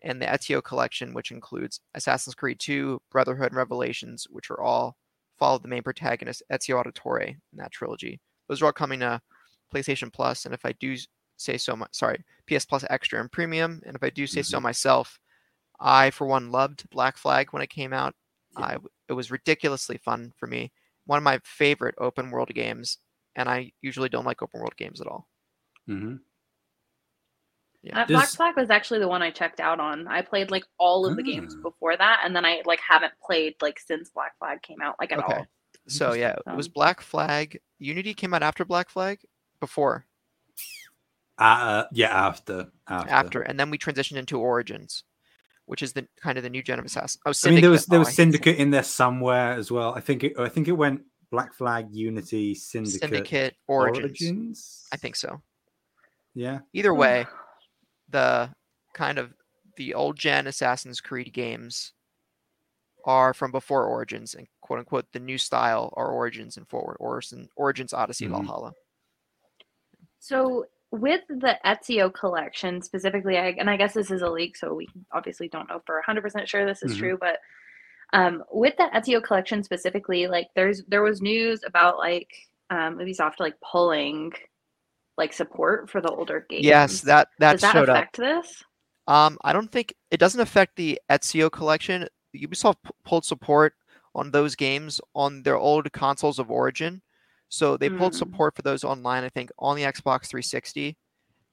and 0.03 0.21
the 0.21 0.27
Ezio 0.27 0.63
collection, 0.63 1.13
which 1.13 1.31
includes 1.31 1.81
Assassin's 1.95 2.35
Creed 2.35 2.59
2, 2.61 3.01
Brotherhood, 3.11 3.49
and 3.49 3.57
Revelations, 3.57 4.27
which 4.31 4.51
are 4.51 4.61
all 4.61 4.97
follow 5.39 5.59
the 5.59 5.69
main 5.69 5.83
protagonist, 5.83 6.43
Ezio 6.51 6.83
Auditore, 6.83 7.29
in 7.29 7.39
that 7.55 7.73
trilogy. 7.73 8.21
Those 8.49 8.63
are 8.63 8.67
all 8.67 8.73
coming 8.73 9.01
to 9.01 9.21
PlayStation 9.75 10.13
Plus, 10.13 10.45
and 10.45 10.55
if 10.55 10.65
I 10.65 10.73
do 10.73 10.97
say 11.37 11.59
so, 11.59 11.77
my, 11.77 11.87
sorry, 11.93 12.25
PS 12.49 12.65
Plus 12.65 12.85
Extra 12.89 13.21
and 13.21 13.31
Premium, 13.31 13.83
and 13.85 13.97
if 13.97 14.03
I 14.03 14.11
do 14.11 14.27
say 14.27 14.43
so 14.43 14.57
mm-hmm. 14.57 14.65
myself, 14.65 15.19
I 15.81 16.11
for 16.11 16.27
one 16.27 16.51
loved 16.51 16.89
Black 16.91 17.17
Flag 17.17 17.49
when 17.51 17.63
it 17.63 17.71
came 17.71 17.93
out. 17.93 18.15
Yeah. 18.59 18.65
I 18.65 18.77
it 19.09 19.13
was 19.13 19.31
ridiculously 19.31 19.99
fun 19.99 20.33
for 20.37 20.47
me. 20.47 20.73
One 21.07 21.17
of 21.19 21.23
my 21.23 21.41
favorite 21.45 21.95
open 21.99 22.31
world 22.31 22.51
games, 22.55 22.99
and 23.35 23.49
I 23.49 23.73
usually 23.81 24.09
don't 24.09 24.25
like 24.27 24.43
open 24.43 24.61
world 24.61 24.77
games 24.77 25.01
at 25.01 25.07
all. 25.07 25.29
Mhm. 25.89 26.21
Yeah. 27.83 28.03
Uh, 28.03 28.07
Black 28.07 28.29
Flag 28.29 28.57
was 28.57 28.71
actually 28.71 28.99
the 29.01 29.07
one 29.09 29.23
I 29.23 29.31
checked 29.31 29.61
out 29.61 29.79
on. 29.79 30.09
I 30.09 30.23
played 30.23 30.51
like 30.51 30.65
all 30.79 31.07
of 31.07 31.17
the 31.17 31.23
games 31.23 31.55
Ah. 31.59 31.63
before 31.63 31.97
that, 31.97 32.21
and 32.25 32.35
then 32.35 32.45
I 32.45 32.63
like 32.65 32.81
haven't 32.81 33.13
played 33.25 33.55
like 33.63 33.79
since 33.79 34.11
Black 34.11 34.37
Flag 34.39 34.61
came 34.63 34.81
out, 34.83 34.97
like 34.99 35.13
at 35.13 35.21
Okay. 35.21 35.35
all. 35.35 35.47
So 35.87 36.15
yeah, 36.15 36.35
it 36.47 36.57
was 36.57 36.67
Um, 36.67 36.73
Black 36.75 37.01
Flag. 37.01 37.61
Unity 37.79 38.13
came 38.15 38.35
out 38.35 38.43
after 38.43 38.65
Black 38.65 38.89
Flag, 38.91 39.21
before, 39.61 40.07
Uh, 41.39 41.85
yeah, 41.93 42.09
after, 42.27 42.73
after. 42.89 43.11
after, 43.11 43.43
and 43.43 43.61
then 43.61 43.71
we 43.71 43.79
transitioned 43.79 44.17
into 44.17 44.41
Origins, 44.41 45.05
which 45.67 45.83
is 45.83 45.93
the 45.93 46.07
kind 46.21 46.39
of 46.39 46.45
the 46.45 46.51
new 46.51 46.63
gen 46.63 46.79
of 46.79 46.85
Assassin. 46.85 47.21
Oh, 47.27 47.33
I 47.45 47.51
mean, 47.51 47.61
there 47.61 47.71
was 47.71 47.87
there 47.87 47.99
Oh, 47.99 48.01
was 48.01 48.09
I 48.09 48.11
hate 48.11 48.17
Syndicate. 48.17 48.45
Syndicate 48.45 48.63
in 48.63 48.71
there 48.71 48.83
somewhere 48.83 49.53
as 49.53 49.71
well. 49.71 49.95
I 49.95 50.01
think 50.01 50.25
it. 50.25 50.39
I 50.39 50.49
think 50.49 50.67
it 50.69 50.73
went 50.73 51.03
Black 51.31 51.55
Flag, 51.55 51.89
Unity, 51.93 52.55
Syndicate, 52.55 53.01
Syndicate 53.01 53.57
Origins. 53.69 54.03
Origins. 54.05 54.87
I 54.93 54.97
think 54.97 55.17
so. 55.17 55.43
Yeah. 56.35 56.61
Either 56.73 56.95
way, 56.95 57.27
the 58.09 58.51
kind 58.95 59.19
of 59.19 59.33
the 59.77 59.95
old 59.95 60.17
gen 60.17 60.47
Assassin's 60.47 61.01
Creed 61.01 61.33
games 61.33 61.93
are 63.05 63.33
from 63.35 63.53
before 63.53 63.85
Origins 63.87 64.35
and 64.35 64.47
quote 64.61 64.79
unquote 64.81 65.07
the 65.13 65.21
new 65.21 65.39
style 65.39 65.93
are 65.97 66.09
Origins 66.11 66.57
and 66.57 66.69
forward 66.69 66.97
Origins, 67.01 67.49
Origins 67.57 67.93
Odyssey 67.93 68.27
Mhm. 68.27 68.31
Valhalla. 68.31 68.73
So 70.19 70.67
with 71.01 71.23
the 71.29 71.59
Ezio 71.65 72.13
collection 72.13 72.83
specifically, 72.83 73.39
I, 73.39 73.49
and 73.59 73.69
I 73.71 73.77
guess 73.77 73.95
this 73.95 74.11
is 74.11 74.23
a 74.23 74.31
leak, 74.31 74.57
so 74.57 74.75
we 74.75 74.89
obviously 75.13 75.49
don't 75.49 75.69
know 75.69 75.83
for 75.87 76.03
100% 76.07 76.47
sure 76.47 76.67
this 76.67 76.83
is 76.83 76.93
Mhm. 76.95 76.99
true, 76.99 77.19
but 77.21 77.39
um, 78.13 78.45
with 78.53 78.77
the 78.77 78.89
Ezio 78.95 79.23
collection 79.23 79.63
specifically, 79.63 80.27
like 80.29 80.49
there's 80.55 80.85
there 80.87 81.03
was 81.03 81.21
news 81.21 81.63
about 81.67 81.99
like 81.99 82.31
um, 82.71 82.99
Ubisoft 82.99 83.41
like 83.41 83.55
pulling 83.61 84.33
like 85.19 85.33
support 85.33 85.91
for 85.91 86.01
the 86.01 86.11
older 86.11 86.47
games. 86.49 86.65
Yes, 86.65 87.01
that 87.03 87.29
that 87.39 87.53
Does 87.53 87.61
that 87.63 87.73
showed 87.73 87.89
up. 87.89 87.97
affect 87.97 88.17
this? 88.19 88.63
Um, 89.09 89.39
I 89.45 89.53
don't 89.53 89.71
think 89.71 89.95
it 90.11 90.19
doesn't 90.21 90.41
affect 90.41 90.77
the 90.77 91.01
Ezio 91.11 91.51
collection. 91.51 92.09
Ubisoft 92.37 92.77
p- 92.85 92.91
pulled 93.05 93.25
support 93.25 93.75
on 94.15 94.31
those 94.31 94.55
games 94.57 95.01
on 95.15 95.43
their 95.43 95.57
old 95.57 95.91
consoles 95.93 96.39
of 96.39 96.51
Origin, 96.51 97.03
so 97.49 97.77
they 97.77 97.89
pulled 97.89 98.13
Mm. 98.13 98.19
support 98.19 98.55
for 98.57 98.63
those 98.63 98.85
online. 98.85 99.25
I 99.25 99.29
think 99.29 99.51
on 99.59 99.77
the 99.77 99.83
Xbox 99.85 100.27
360 100.27 100.97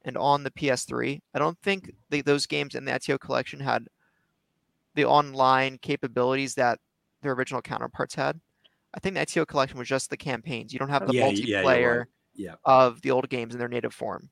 and 0.06 0.18
on 0.18 0.44
the 0.44 0.52
PS3. 0.52 1.22
I 1.34 1.40
don't 1.40 1.58
think 1.62 1.92
they, 2.10 2.22
those 2.22 2.46
games 2.46 2.76
in 2.76 2.86
the 2.86 2.92
Ezio 2.92 3.20
collection 3.20 3.60
had 3.60 3.88
the 4.96 5.06
online 5.06 5.78
capabilities 5.80 6.56
that 6.56 6.80
their 7.22 7.32
original 7.34 7.62
counterparts 7.62 8.16
had. 8.16 8.40
I 8.94 9.00
think 9.00 9.16
the 9.16 9.26
Ezio 9.26 9.48
collection 9.48 9.80
was 9.80 9.88
just 9.88 10.10
the 10.10 10.18
campaigns. 10.18 10.74
You 10.74 10.80
don't 10.80 10.90
have 10.90 11.08
the 11.08 11.14
Yeah, 11.14 11.28
y- 11.28 11.34
yeah, 11.36 11.64
multiplayer. 11.64 12.06
Yeah. 12.36 12.56
of 12.66 13.02
the 13.02 13.12
old 13.12 13.30
games 13.30 13.54
in 13.54 13.60
their 13.60 13.68
native 13.70 13.94
form. 13.94 14.30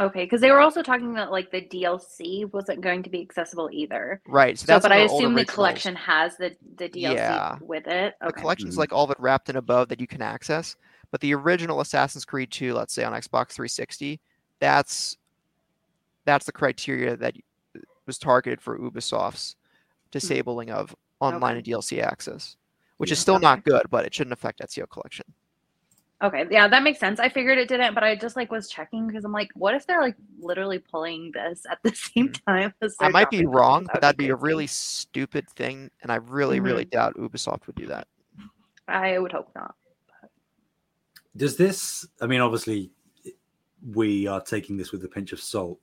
Okay, 0.00 0.24
because 0.24 0.40
they 0.40 0.50
were 0.50 0.60
also 0.60 0.82
talking 0.82 1.12
that 1.14 1.30
like 1.30 1.50
the 1.50 1.60
DLC 1.60 2.50
wasn't 2.52 2.80
going 2.80 3.02
to 3.02 3.10
be 3.10 3.20
accessible 3.20 3.68
either. 3.70 4.22
Right. 4.26 4.58
So 4.58 4.64
So, 4.64 4.72
that's 4.72 4.84
but 4.84 4.92
I 4.92 4.98
assume 5.00 5.34
the 5.34 5.44
collection 5.44 5.94
has 5.94 6.36
the 6.38 6.56
the 6.76 6.88
DLC 6.88 7.12
Yeah. 7.12 7.58
with 7.60 7.86
it. 7.86 8.14
The 8.20 8.28
Okay. 8.28 8.40
collection's 8.40 8.76
Mhm. 8.76 8.78
like 8.78 8.92
all 8.94 9.04
of 9.04 9.10
it 9.10 9.20
wrapped 9.20 9.50
in 9.50 9.56
a 9.56 9.62
bow 9.62 9.84
that 9.84 10.00
you 10.00 10.06
can 10.06 10.22
access. 10.22 10.76
But 11.10 11.20
the 11.20 11.34
original 11.34 11.80
Assassin's 11.80 12.24
Creed 12.24 12.50
2, 12.50 12.72
let's 12.72 12.94
say 12.94 13.04
on 13.04 13.12
Xbox 13.12 13.50
360, 13.52 14.20
that's 14.58 15.18
that's 16.24 16.46
the 16.46 16.52
criteria 16.52 17.16
that 17.16 17.34
was 18.06 18.18
targeted 18.18 18.60
for 18.60 18.78
Ubisoft's 18.78 19.56
disabling 20.10 20.70
of 20.70 20.94
online 21.20 21.56
and 21.56 21.64
DLC 21.64 22.00
access, 22.02 22.56
which 22.98 23.10
is 23.10 23.18
Yeah. 23.18 23.22
still 23.22 23.38
not 23.38 23.64
good, 23.64 23.82
but 23.90 24.04
it 24.06 24.14
shouldn't 24.14 24.32
affect 24.32 24.60
Ezio 24.60 24.88
collection. 24.88 25.24
Okay, 26.22 26.46
yeah, 26.50 26.68
that 26.68 26.82
makes 26.82 27.00
sense. 27.00 27.18
I 27.18 27.30
figured 27.30 27.58
it 27.58 27.68
didn't, 27.68 27.94
but 27.94 28.04
I 28.04 28.14
just 28.14 28.36
like 28.36 28.50
was 28.52 28.68
checking 28.68 29.06
because 29.06 29.24
I'm 29.24 29.32
like, 29.32 29.48
what 29.54 29.74
if 29.74 29.86
they're 29.86 30.02
like 30.02 30.16
literally 30.38 30.78
pulling 30.78 31.30
this 31.32 31.62
at 31.70 31.78
the 31.82 31.94
same 32.14 32.32
time? 32.46 32.74
As 32.82 32.96
Mm-hmm. 33.00 33.04
I 33.06 33.08
might 33.08 33.30
be 33.30 33.46
wrong, 33.46 33.80
games? 33.80 33.90
but 33.92 33.94
That 33.94 34.00
that'd 34.02 34.18
would 34.18 34.18
be 34.18 34.28
a 34.28 34.36
really 34.36 34.66
stupid 34.66 35.48
thing, 35.50 35.90
and 36.02 36.12
I 36.12 36.16
really, 36.16 36.60
really 36.60 36.84
Mm-hmm. 36.84 36.90
doubt 36.90 37.14
Ubisoft 37.16 37.66
would 37.66 37.76
do 37.76 37.86
that. 37.86 38.06
I 38.88 39.18
would 39.18 39.32
hope 39.32 39.50
not. 39.54 39.74
Does 41.36 41.56
this? 41.56 42.06
I 42.20 42.26
mean, 42.26 42.40
obviously, 42.40 42.90
we 43.94 44.26
are 44.26 44.40
taking 44.42 44.76
this 44.76 44.92
with 44.92 45.04
a 45.04 45.08
pinch 45.08 45.32
of 45.32 45.40
salt, 45.40 45.78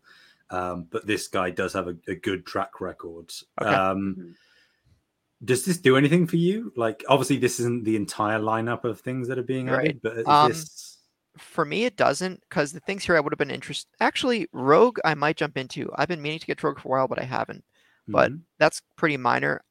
um, 0.51 0.87
but 0.91 1.07
this 1.07 1.27
guy 1.27 1.49
does 1.49 1.73
have 1.73 1.87
a, 1.87 1.95
a 2.07 2.15
good 2.15 2.45
track 2.45 2.79
record. 2.81 3.31
Okay. 3.61 3.69
Um, 3.69 4.15
Mhm. 4.19 4.35
Does 5.43 5.65
this 5.65 5.77
do 5.77 5.97
anything 5.97 6.25
for 6.27 6.35
you? 6.37 6.71
Like, 6.75 7.03
obviously, 7.07 7.37
this 7.37 7.59
isn't 7.59 7.83
the 7.85 7.95
entire 7.95 8.39
lineup 8.39 8.83
of 8.83 8.99
things 9.01 9.27
that 9.27 9.37
are 9.37 9.43
being 9.43 9.67
Right. 9.67 9.89
added, 9.89 10.01
but 10.01 10.27
Um, 10.27 10.51
this? 10.51 10.97
For 11.37 11.63
me, 11.65 11.85
it 11.85 11.95
doesn't, 11.95 12.41
because 12.49 12.71
the 12.73 12.79
things 12.79 13.05
here 13.05 13.15
I 13.15 13.19
would 13.19 13.31
have 13.31 13.37
been 13.37 13.51
interested. 13.51 13.87
Actually, 13.99 14.47
Rogue, 14.51 14.97
I 15.05 15.13
might 15.13 15.37
jump 15.37 15.55
into. 15.55 15.91
I've 15.95 16.07
been 16.07 16.21
meaning 16.21 16.39
to 16.39 16.47
get 16.47 16.63
Rogue 16.63 16.79
for 16.79 16.87
a 16.87 16.91
while, 16.99 17.07
but 17.07 17.19
I 17.21 17.25
haven't. 17.25 17.63
but- 18.09 18.31
Mhm. 18.31 18.41
that's 18.57 18.81
pretty 18.95 19.17
minor. 19.17 19.61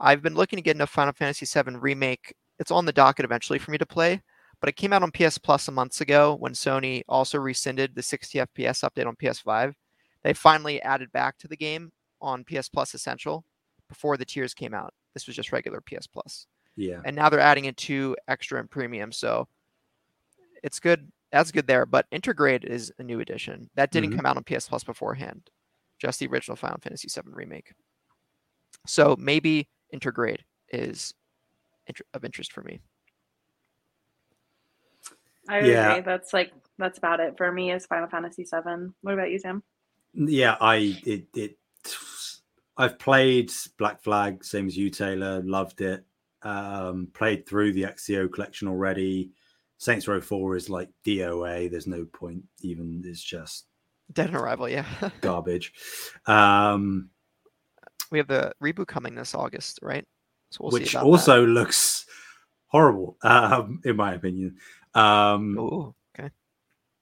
I've 0.00 0.20
been 0.20 0.34
looking 0.34 0.56
to 0.56 0.62
get 0.62 0.72
into 0.72 0.86
Final 0.88 1.12
Fantasy 1.12 1.46
VII 1.46 1.76
Remake. 1.76 2.34
It's 2.58 2.72
on 2.72 2.86
the 2.86 2.92
docket 2.92 3.24
eventually 3.24 3.60
for 3.60 3.70
me 3.70 3.78
to 3.78 3.86
play, 3.86 4.20
but 4.60 4.68
it 4.68 4.74
came 4.76 4.92
out 4.92 5.04
on 5.04 5.12
PS 5.12 5.38
Plus 5.38 5.68
a 5.68 5.70
months 5.70 6.00
ago 6.00 6.34
when 6.34 6.54
Sony 6.54 7.02
also 7.08 7.38
rescinded 7.38 7.94
the 7.94 8.02
60 8.02 8.40
FPS 8.40 8.80
update 8.82 9.06
on 9.06 9.14
PS5. 9.14 9.76
They 10.24 10.34
finally 10.34 10.82
added 10.82 11.12
back 11.12 11.38
to 11.38 11.46
the 11.46 11.56
game 11.56 11.92
on 12.20 12.42
PS 12.44 12.68
Plus 12.68 12.94
Essential 12.94 13.44
before 13.88 14.16
the 14.16 14.24
tiers 14.24 14.54
came 14.54 14.74
out. 14.74 14.92
This 15.14 15.26
was 15.26 15.36
just 15.36 15.52
regular 15.52 15.80
PS 15.80 16.06
Plus. 16.06 16.46
yeah, 16.76 17.00
And 17.04 17.14
now 17.16 17.28
they're 17.30 17.40
adding 17.40 17.64
in 17.66 17.74
two 17.74 18.16
extra 18.28 18.58
and 18.58 18.68
premium, 18.70 19.12
so 19.12 19.46
it's 20.62 20.80
good. 20.80 21.10
That's 21.30 21.50
good 21.52 21.66
there, 21.68 21.86
but 21.86 22.10
Intergrade 22.10 22.64
is 22.64 22.92
a 22.98 23.02
new 23.04 23.20
edition. 23.20 23.70
That 23.76 23.90
didn't 23.92 24.10
Mhm. 24.12 24.16
come 24.16 24.26
out 24.26 24.36
on 24.36 24.44
PS 24.44 24.68
Plus 24.68 24.82
beforehand. 24.84 25.50
Just 25.98 26.18
the 26.20 26.26
original 26.26 26.56
Final 26.56 26.78
Fantasy 26.78 27.08
VII 27.08 27.32
remake. 27.32 27.72
So 28.86 29.16
maybe 29.18 29.68
Intergrade 29.92 30.40
is 30.70 31.14
inter- 31.86 32.04
of 32.12 32.24
interest 32.24 32.52
for 32.52 32.62
me. 32.62 32.80
I 35.48 35.60
Yeah. 35.60 35.92
agree. 35.92 36.02
That's 36.04 36.32
like 36.32 36.52
that's 36.78 36.98
about 36.98 37.20
it 37.20 37.36
for 37.36 37.52
me 37.52 37.70
Is 37.72 37.86
Final 37.86 38.08
Fantasy 38.08 38.42
VII. 38.44 38.92
What 39.02 39.14
about 39.14 39.30
you, 39.30 39.38
Sam? 39.38 39.62
yeah. 40.14 40.56
I 40.60 41.00
it 41.04 41.26
it. 41.34 41.58
I've 42.76 42.98
played 42.98 43.52
Black 43.78 44.02
Flag, 44.02 44.44
same 44.44 44.66
as 44.66 44.76
you, 44.76 44.90
Taylor. 44.90 45.42
Loved 45.42 45.80
it. 45.80 46.04
Um, 46.42 47.08
played 47.14 47.46
through 47.46 47.72
the 47.72 47.84
Ezio 47.84 48.30
collection 48.30 48.68
already. 48.68 49.30
Saints 49.78 50.08
Row 50.08 50.20
Four 50.20 50.56
is 50.56 50.68
like 50.68 50.88
DOA. 51.06 51.70
There's 51.70 51.86
no 51.86 52.04
point. 52.04 52.42
Even 52.60 53.02
it's 53.04 53.22
just 53.22 53.66
Dead 54.12 54.28
and 54.28 54.36
Arrival, 54.36 54.68
yeah. 54.68 54.86
garbage. 55.20 55.72
Um, 56.26 57.10
we 58.10 58.18
have 58.18 58.28
the 58.28 58.52
reboot 58.62 58.86
coming 58.86 59.14
this 59.14 59.34
August, 59.34 59.80
right? 59.82 60.06
So 60.50 60.64
we'll 60.64 60.72
which 60.72 60.90
see 60.90 60.96
about 60.96 61.06
also 61.06 61.44
looks 61.46 62.06
horrible, 62.66 63.16
um, 63.22 63.80
in 63.84 63.96
my 63.96 64.14
opinion. 64.14 64.56
Um, 64.94 65.54
that. 65.54 65.60
Ooh, 65.60 65.94
okay. 66.18 66.30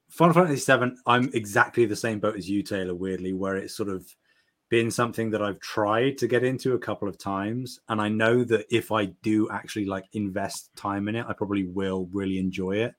Final 0.08 0.34
Fantasy 0.34 0.72
VII, 0.72 0.92
I'm 1.06 1.30
exactly 1.34 1.84
the 1.86 1.96
same 1.96 2.18
boat 2.18 2.36
as 2.36 2.48
you, 2.48 2.62
Taylor. 2.62 2.94
Weirdly, 2.94 3.32
where 3.32 3.56
it's 3.56 3.74
sort 3.74 3.88
of 3.88 4.06
been 4.72 4.90
something 4.90 5.28
that 5.32 5.42
I've 5.42 5.60
tried 5.60 6.16
to 6.16 6.26
get 6.26 6.42
into 6.42 6.72
a 6.72 6.78
couple 6.78 7.06
of 7.06 7.18
times, 7.18 7.78
and 7.90 8.00
I 8.00 8.08
know 8.08 8.42
that 8.44 8.64
if 8.70 8.90
I 8.90 9.04
do 9.22 9.50
actually 9.50 9.84
like 9.84 10.06
invest 10.14 10.74
time 10.76 11.08
in 11.08 11.14
it, 11.14 11.26
I 11.28 11.34
probably 11.34 11.64
will 11.64 12.08
really 12.10 12.38
enjoy 12.38 12.76
it. 12.76 12.94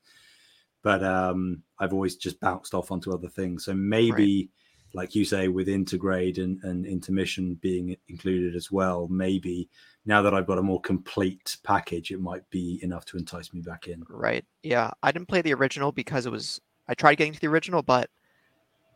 But 0.83 1.03
um, 1.03 1.63
I've 1.79 1.91
always 1.91 2.15
just 2.15 2.39
bounced 2.39 2.75
off 2.75 2.91
onto 2.91 3.11
other 3.11 3.27
things. 3.27 3.65
So 3.65 3.73
maybe, 3.73 4.51
right. 4.93 5.01
like 5.01 5.15
you 5.15 5.25
say, 5.25 5.47
with 5.47 5.67
intergrade 5.67 6.37
and, 6.37 6.63
and 6.63 6.85
intermission 6.85 7.55
being 7.55 7.97
included 8.07 8.55
as 8.55 8.71
well, 8.71 9.07
maybe 9.07 9.67
now 10.05 10.21
that 10.21 10.35
I've 10.35 10.45
got 10.45 10.59
a 10.59 10.61
more 10.61 10.79
complete 10.79 11.57
package, 11.63 12.11
it 12.11 12.21
might 12.21 12.47
be 12.51 12.81
enough 12.83 13.05
to 13.05 13.17
entice 13.17 13.51
me 13.51 13.61
back 13.61 13.87
in. 13.87 14.03
Right. 14.07 14.45
Yeah. 14.61 14.91
I 15.01 15.11
didn't 15.11 15.27
play 15.27 15.41
the 15.41 15.55
original 15.55 15.91
because 15.91 16.27
it 16.27 16.31
was 16.31 16.61
I 16.87 16.93
tried 16.93 17.15
getting 17.15 17.33
to 17.33 17.39
the 17.39 17.47
original, 17.47 17.81
but 17.81 18.11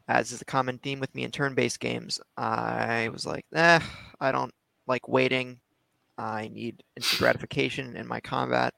as 0.08 0.32
is 0.32 0.42
a 0.42 0.46
common 0.46 0.78
theme 0.78 1.00
with 1.00 1.14
me 1.14 1.24
in 1.24 1.32
turn-based 1.32 1.80
games, 1.80 2.20
I 2.38 3.10
was 3.12 3.26
like, 3.26 3.46
eh, 3.54 3.80
I 4.20 4.32
don't 4.32 4.54
like 4.88 5.08
waiting. 5.08 5.60
I 6.18 6.50
need 6.54 6.84
instant 6.96 7.20
gratification 7.20 7.96
in 7.96 8.08
my 8.08 8.20
combat, 8.20 8.74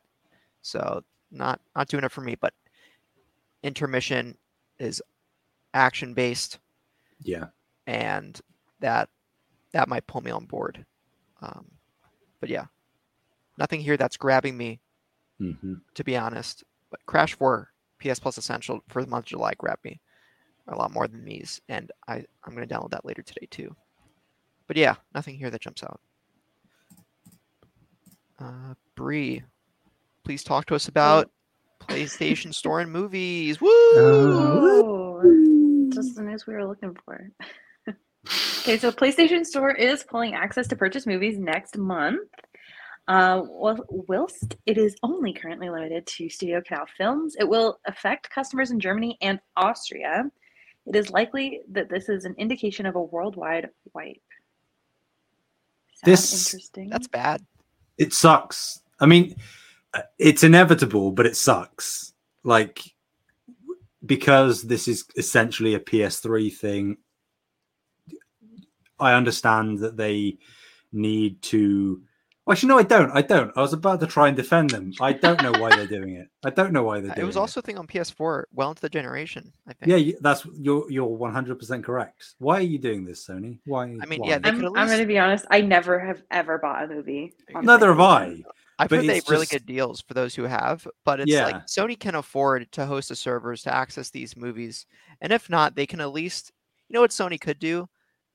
so 0.62 1.04
not 1.32 1.62
not 1.76 1.88
doing 1.88 2.04
it 2.04 2.12
for 2.12 2.22
me. 2.22 2.36
But 2.36 2.54
intermission 3.64 4.38
is 4.78 5.02
action-based, 5.74 6.60
yeah, 7.24 7.46
and 7.88 8.40
that 8.82 9.08
that 9.72 9.88
might 9.88 10.08
pull 10.08 10.22
me 10.22 10.32
on 10.32 10.46
board. 10.46 10.86
Um, 11.42 11.66
but 12.42 12.50
yeah, 12.50 12.66
nothing 13.58 13.80
here 13.80 13.96
that's 13.96 14.18
grabbing 14.18 14.58
me, 14.58 14.82
mm-hmm. 15.40 15.76
to 15.94 16.04
be 16.04 16.18
honest. 16.18 16.66
But 16.90 17.06
Crash 17.06 17.36
Four 17.36 17.70
PS 18.00 18.20
Plus 18.20 18.38
Essential 18.38 18.82
for 18.90 19.02
the 19.02 19.10
month 19.10 19.26
of 19.26 19.30
July 19.30 19.54
grabbed 19.58 19.86
me 19.86 20.02
a 20.72 20.78
lot 20.78 20.93
more 20.93 21.07
than 21.07 21.26
these, 21.26 21.61
and 21.70 21.91
I 22.07 22.24
I'm 22.43 22.53
gonna 22.53 22.67
download 22.67 22.91
that 22.91 23.05
later 23.05 23.22
today 23.22 23.47
too. 23.49 23.76
But 24.67 24.78
yeah, 24.78 24.95
nothing 25.13 25.36
here 25.36 25.49
that 25.49 25.61
jumps 25.61 25.84
out. 25.84 25.99
Uh, 28.39 28.74
Bree, 28.95 29.43
please 30.24 30.43
talk 30.43 30.65
to 30.67 30.76
us 30.76 30.88
about 30.88 31.30
PlayStation 31.82 32.53
Store 32.53 32.80
and 32.80 32.91
movies. 32.91 33.59
Woo! 33.59 33.70
Oh, 33.95 35.89
just 35.91 36.15
the 36.15 36.22
news 36.22 36.45
we 36.45 36.53
were 36.53 36.65
looking 36.65 36.95
for. 37.03 37.32
okay, 37.88 38.78
so 38.78 38.91
PlayStation 38.91 39.45
Store 39.45 39.72
is 39.72 40.03
pulling 40.03 40.36
access 40.36 40.67
to 40.67 40.76
purchase 40.76 41.05
movies 41.05 41.38
next 41.38 41.78
month. 41.78 42.30
Uh, 43.07 43.41
well, 43.49 43.84
whilst 43.89 44.55
it 44.67 44.78
is 44.78 44.95
only 45.01 45.34
currently 45.34 45.67
limited 45.67 46.05
to 46.05 46.30
Studio 46.30 46.61
Canal 46.61 46.86
films, 46.95 47.36
it 47.39 47.49
will 47.49 47.80
affect 47.88 48.30
customers 48.30 48.70
in 48.70 48.80
Germany 48.80 49.17
and 49.20 49.39
Austria. 49.57 50.30
It 50.90 50.96
is 50.96 51.12
likely 51.12 51.62
that 51.72 51.90
this 51.90 52.10
is 52.10 52.26
an 52.26 52.36
indication 52.38 52.86
of 52.86 52.96
a 52.96 53.02
worldwide 53.02 53.70
wipe. 53.94 54.22
this 56.04 56.54
interesting. 56.54 56.90
That's 56.90 57.08
bad. 57.08 57.46
It 57.98 58.14
sucks. 58.14 58.82
I 59.00 59.06
mean, 59.06 59.36
uh, 59.94 60.02
it's 60.18 60.44
inevitable, 60.44 61.12
but 61.12 61.28
it 61.28 61.38
sucks. 61.38 62.14
Like 62.44 62.82
because 64.06 64.64
this 64.64 64.88
is 64.88 65.06
essentially 65.16 65.76
a 65.76 65.80
PS3 65.80 66.54
thing. 66.54 66.98
I 69.00 69.14
understand 69.14 69.80
that 69.80 69.98
they 69.98 70.38
need 70.92 71.42
to 71.44 72.02
Actually, 72.50 72.70
no, 72.70 72.80
I 72.80 72.84
don't. 72.84 73.12
I 73.12 73.22
don't. 73.22 73.52
I 73.56 73.62
was 73.62 73.74
about 73.74 74.00
to 74.00 74.08
try 74.08 74.28
and 74.28 74.36
defend 74.36 74.72
them. 74.72 74.91
I 75.00 75.14
don't 75.14 75.41
know 75.43 75.52
why 75.60 75.76
they're 75.76 75.86
doing 75.86 76.16
it. 76.16 76.30
I 76.43 76.50
don't 76.50 76.74
know 76.74 76.84
why 76.84 76.95
they're 77.00 77.10
doing 77.16 77.20
it. 77.20 77.24
It 77.24 77.26
was 77.26 77.38
also 77.38 77.60
a 77.60 77.64
thing 77.64 77.78
on 77.78 77.86
PS4 77.86 78.45
well 78.54 78.70
into 78.70 78.82
the 78.82 78.89
generation. 78.89 79.54
I 79.68 79.74
think. 79.74 80.06
Yeah, 80.06 80.14
that's 80.22 80.45
you're 80.58 80.89
you're 80.89 81.06
100 81.06 81.60
percent 81.60 81.84
correct. 81.84 82.36
Why 82.39 82.58
are 82.58 82.62
you 82.62 82.80
doing 82.80 83.06
this, 83.06 83.28
Sony? 83.28 83.60
Why? 83.66 83.97
I 84.02 84.06
mean, 84.06 84.22
why? 84.22 84.30
yeah, 84.30 84.39
I'm, 84.43 84.60
least... 84.60 84.74
I'm 84.76 84.88
going 84.88 85.00
to 85.00 85.06
be 85.06 85.20
honest. 85.20 85.45
I 85.52 85.62
never 85.62 86.00
have 86.00 86.24
ever 86.32 86.58
bought 86.58 86.84
a 86.84 86.88
movie. 86.88 87.34
Neither 87.62 87.89
have 87.89 88.00
I. 88.00 88.43
I've 88.80 88.89
heard 88.89 89.06
they 89.06 89.16
have 89.16 89.30
really 89.30 89.45
good 89.45 89.66
deals 89.66 90.02
for 90.02 90.14
those 90.14 90.34
who 90.34 90.43
have, 90.43 90.88
but 91.04 91.20
it's 91.20 91.30
yeah. 91.30 91.45
like 91.45 91.68
Sony 91.68 92.00
can 92.00 92.16
afford 92.16 92.72
to 92.72 92.86
host 92.86 93.10
the 93.10 93.16
servers 93.16 93.62
to 93.64 93.76
access 93.76 94.10
these 94.10 94.38
movies, 94.38 94.86
and 95.20 95.34
if 95.34 95.50
not, 95.50 95.76
they 95.76 95.86
can 95.86 96.00
at 96.00 96.14
least, 96.14 96.54
you 96.88 96.93
know, 96.93 97.02
what 97.02 97.12
Sony 97.12 97.39
could 97.39 97.60
do? 97.60 97.89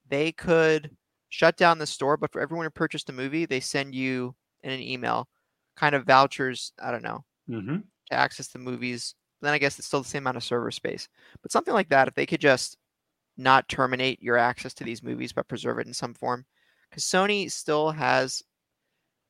They 0.07 0.33
could 0.33 0.91
shut 1.35 1.57
down 1.57 1.79
the 1.79 1.87
store, 1.87 2.17
but 2.17 2.31
for 2.31 2.41
everyone 2.41 2.65
who 2.65 2.71
purchased 2.71 3.11
a 3.11 3.13
movie, 3.13 3.45
they 3.45 3.59
send 3.59 3.93
you 3.93 4.37
in 4.63 4.71
an 4.71 4.81
email, 4.81 5.29
kind 5.77 5.97
of 5.97 6.07
vouchers. 6.07 6.73
I 6.81 6.93
don't 6.93 7.03
know 7.03 7.25
mm-hmm. 7.51 7.79
to 7.79 8.15
access 8.15 8.47
the 8.47 8.61
movies. 8.61 9.17
But 9.41 9.49
then 9.49 9.55
I 9.55 9.59
guess 9.59 9.77
it's 9.77 9.89
still 9.89 10.03
the 10.03 10.09
same 10.09 10.23
amount 10.23 10.37
of 10.37 10.45
server 10.45 10.71
space. 10.71 11.09
But 11.43 11.51
something 11.51 11.75
like 11.75 11.89
that, 11.89 12.07
if 12.07 12.15
they 12.15 12.25
could 12.25 12.41
just 12.41 12.77
not 13.37 13.69
terminate 13.69 14.23
your 14.23 14.37
access 14.37 14.75
to 14.75 14.85
these 14.85 15.03
movies 15.03 15.33
but 15.33 15.49
preserve 15.49 15.81
it 15.81 15.89
in 15.89 15.93
some 15.93 16.15
form, 16.15 16.47
because 16.89 17.03
Sony 17.03 17.51
still 17.51 17.91
has 17.91 18.41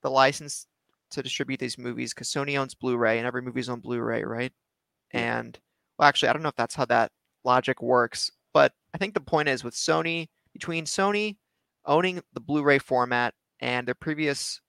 the 0.03 0.11
license 0.11 0.67
to 1.09 1.23
distribute 1.23 1.59
these 1.59 1.79
movies 1.79 2.13
because 2.13 2.29
Sony 2.29 2.59
owns 2.59 2.75
Blu-ray 2.75 3.17
and 3.17 3.25
every 3.25 3.41
movie's 3.41 3.67
on 3.67 3.79
Blu-ray, 3.79 4.23
right? 4.23 4.53
And 5.11 5.57
well, 5.97 6.07
actually, 6.07 6.29
I 6.29 6.33
don't 6.33 6.43
know 6.43 6.49
if 6.49 6.55
that's 6.55 6.75
how 6.75 6.85
that 6.85 7.11
logic 7.43 7.81
works, 7.81 8.29
but 8.53 8.73
I 8.93 8.99
think 8.99 9.15
the 9.15 9.21
point 9.21 9.49
is 9.49 9.63
with 9.63 9.73
Sony 9.73 10.27
between 10.53 10.85
Sony 10.85 11.37
owning 11.85 12.21
the 12.33 12.39
Blu-ray 12.39 12.79
format 12.79 13.33
and 13.59 13.87
their 13.87 13.95
previous 13.95 14.61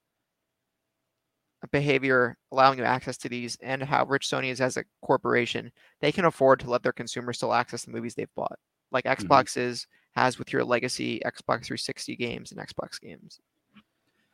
behavior 1.73 2.37
allowing 2.53 2.79
you 2.79 2.85
access 2.85 3.17
to 3.19 3.29
these 3.29 3.57
and 3.62 3.83
how 3.83 4.05
rich 4.05 4.29
Sony 4.29 4.51
is 4.51 4.61
as 4.61 4.77
a 4.77 4.85
corporation, 5.03 5.73
they 6.01 6.12
can 6.12 6.25
afford 6.25 6.61
to 6.61 6.71
let 6.71 6.83
their 6.83 6.93
consumers 6.93 7.39
still 7.39 7.55
access 7.55 7.85
the 7.85 7.91
movies 7.91 8.14
they've 8.14 8.35
bought, 8.35 8.59
like. 8.93 9.05
Xbox 9.05 9.53
mm-hmm. 9.53 9.71
is 9.71 9.87
has 10.12 10.39
with 10.39 10.53
your 10.53 10.64
legacy 10.64 11.21
Xbox 11.27 11.67
360 11.67 12.17
games 12.17 12.53
and 12.53 12.61
Xbox 12.61 13.01
games. 13.01 13.41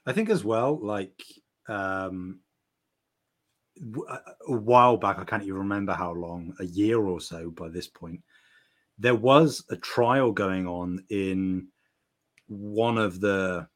I 0.06 0.12
think 0.12 0.30
as 0.30 0.44
well, 0.44 0.78
like 0.80 1.22
um, 1.68 2.40
a 4.06 4.52
while 4.52 4.96
back, 4.96 5.18
I 5.18 5.24
can't 5.24 5.42
even 5.42 5.58
remember 5.58 5.92
how 5.92 6.12
long, 6.12 6.54
a 6.60 6.64
year 6.64 7.00
or 7.00 7.20
so 7.20 7.50
by 7.50 7.68
this 7.68 7.88
point, 7.88 8.22
there 8.98 9.14
was 9.14 9.64
a 9.70 9.76
trial 9.76 10.32
going 10.32 10.66
on 10.66 11.04
in 11.08 11.68
one 12.52 12.98
of 12.98 13.20
the 13.20 13.68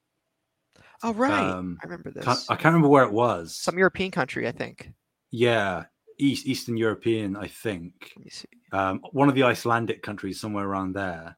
Oh 1.03 1.13
right, 1.13 1.51
um, 1.51 1.79
I 1.83 1.87
remember 1.87 2.11
this. 2.11 2.27
I 2.49 2.55
can't 2.55 2.67
remember 2.67 2.89
where 2.89 3.05
it 3.05 3.13
was. 3.13 3.55
Some 3.55 3.79
European 3.79 4.11
country, 4.11 4.49
I 4.49 4.53
think. 4.53 4.93
Yeah, 5.31 5.85
East 6.19 6.47
Eastern 6.47 6.77
European, 6.77 7.37
I 7.37 7.49
think. 7.49 8.13
Let 8.17 8.25
me 8.25 8.31
see. 8.31 8.49
Um, 8.73 9.01
one 9.13 9.29
of 9.29 9.35
the 9.35 9.43
Icelandic 9.43 10.03
countries, 10.03 10.41
somewhere 10.41 10.67
around 10.67 10.95
there. 10.95 11.37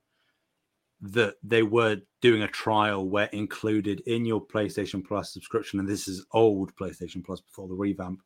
That 1.00 1.34
they 1.44 1.62
were 1.62 1.98
doing 2.22 2.42
a 2.42 2.48
trial 2.48 3.08
where 3.08 3.28
included 3.32 4.00
in 4.06 4.24
your 4.24 4.44
PlayStation 4.44 5.04
Plus 5.04 5.32
subscription, 5.32 5.78
and 5.78 5.88
this 5.88 6.08
is 6.08 6.26
old 6.32 6.74
PlayStation 6.74 7.24
Plus 7.24 7.40
before 7.40 7.68
the 7.68 7.74
revamp. 7.74 8.20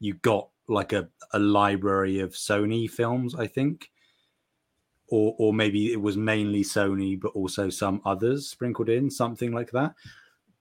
You 0.00 0.14
got 0.14 0.48
like 0.66 0.94
a, 0.94 1.08
a 1.32 1.38
library 1.38 2.20
of 2.20 2.32
Sony 2.32 2.90
films, 2.90 3.34
I 3.34 3.46
think 3.46 3.90
or 5.14 5.34
or 5.38 5.54
maybe 5.54 5.92
it 5.92 6.00
was 6.00 6.16
mainly 6.16 6.62
Sony, 6.62 7.18
but 7.18 7.32
also 7.34 7.70
some 7.70 8.00
others 8.04 8.48
sprinkled 8.48 8.88
in, 8.88 9.10
something 9.10 9.52
like 9.52 9.70
that 9.70 9.94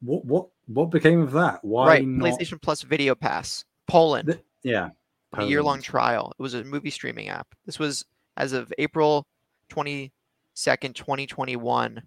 what 0.03 0.25
what 0.25 0.47
what 0.67 0.91
became 0.91 1.21
of 1.21 1.31
that? 1.31 1.63
Why 1.63 1.87
right, 1.87 2.07
not... 2.07 2.29
PlayStation 2.29 2.61
Plus 2.61 2.81
Video 2.83 3.15
Pass, 3.15 3.65
Poland. 3.87 4.27
The, 4.27 4.39
yeah, 4.63 4.89
Poland. 5.31 5.47
a 5.47 5.49
year 5.49 5.63
long 5.63 5.81
trial. 5.81 6.33
It 6.37 6.41
was 6.41 6.53
a 6.53 6.63
movie 6.63 6.89
streaming 6.89 7.29
app. 7.29 7.47
This 7.65 7.79
was 7.79 8.05
as 8.37 8.53
of 8.53 8.73
April 8.77 9.25
twenty 9.69 10.11
second, 10.53 10.95
twenty 10.95 11.25
twenty 11.25 11.55
one. 11.55 12.03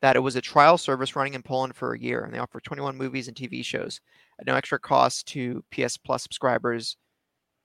That 0.00 0.16
it 0.16 0.20
was 0.20 0.36
a 0.36 0.42
trial 0.42 0.76
service 0.76 1.16
running 1.16 1.32
in 1.34 1.42
Poland 1.42 1.76
for 1.76 1.94
a 1.94 1.98
year, 1.98 2.24
and 2.24 2.34
they 2.34 2.38
offer 2.38 2.60
21 2.60 2.94
movies 2.94 3.26
and 3.26 3.34
TV 3.34 3.64
shows 3.64 4.02
at 4.38 4.46
no 4.46 4.54
extra 4.54 4.78
cost 4.78 5.26
to 5.28 5.64
PS 5.70 5.96
Plus 5.96 6.22
subscribers. 6.22 6.98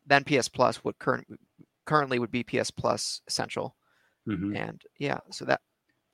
Then 0.07 0.23
PS 0.23 0.47
Plus 0.47 0.81
would 0.85 0.97
current 0.99 1.27
currently 1.83 2.17
would 2.17 2.31
be 2.31 2.45
PS 2.45 2.71
Plus 2.71 3.19
Essential, 3.27 3.75
mm-hmm. 4.29 4.55
and 4.55 4.81
yeah, 4.97 5.19
so 5.31 5.45
that 5.45 5.61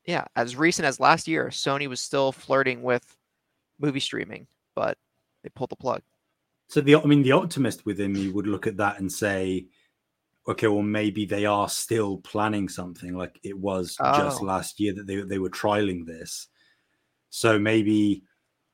yeah, 0.05 0.25
as 0.35 0.55
recent 0.55 0.85
as 0.85 0.99
last 0.99 1.27
year, 1.27 1.47
Sony 1.47 1.87
was 1.87 1.99
still 1.99 2.31
flirting 2.31 2.83
with 2.83 3.15
movie 3.79 3.99
streaming, 3.99 4.47
but 4.75 4.97
they 5.43 5.49
pulled 5.49 5.71
the 5.71 5.75
plug. 5.75 6.01
So 6.69 6.81
the 6.81 6.95
I 6.95 7.05
mean 7.05 7.23
the 7.23 7.31
optimist 7.31 7.85
within 7.85 8.13
me 8.13 8.29
would 8.29 8.47
look 8.47 8.67
at 8.67 8.77
that 8.77 8.99
and 8.99 9.11
say, 9.11 9.67
okay, 10.47 10.67
well 10.67 10.81
maybe 10.81 11.25
they 11.25 11.45
are 11.45 11.69
still 11.69 12.17
planning 12.17 12.69
something 12.69 13.15
like 13.15 13.39
it 13.43 13.57
was 13.57 13.95
oh. 13.99 14.17
just 14.17 14.41
last 14.41 14.79
year 14.79 14.93
that 14.93 15.07
they 15.07 15.21
they 15.21 15.39
were 15.39 15.49
trialing 15.49 16.05
this. 16.05 16.47
So 17.29 17.59
maybe 17.59 18.23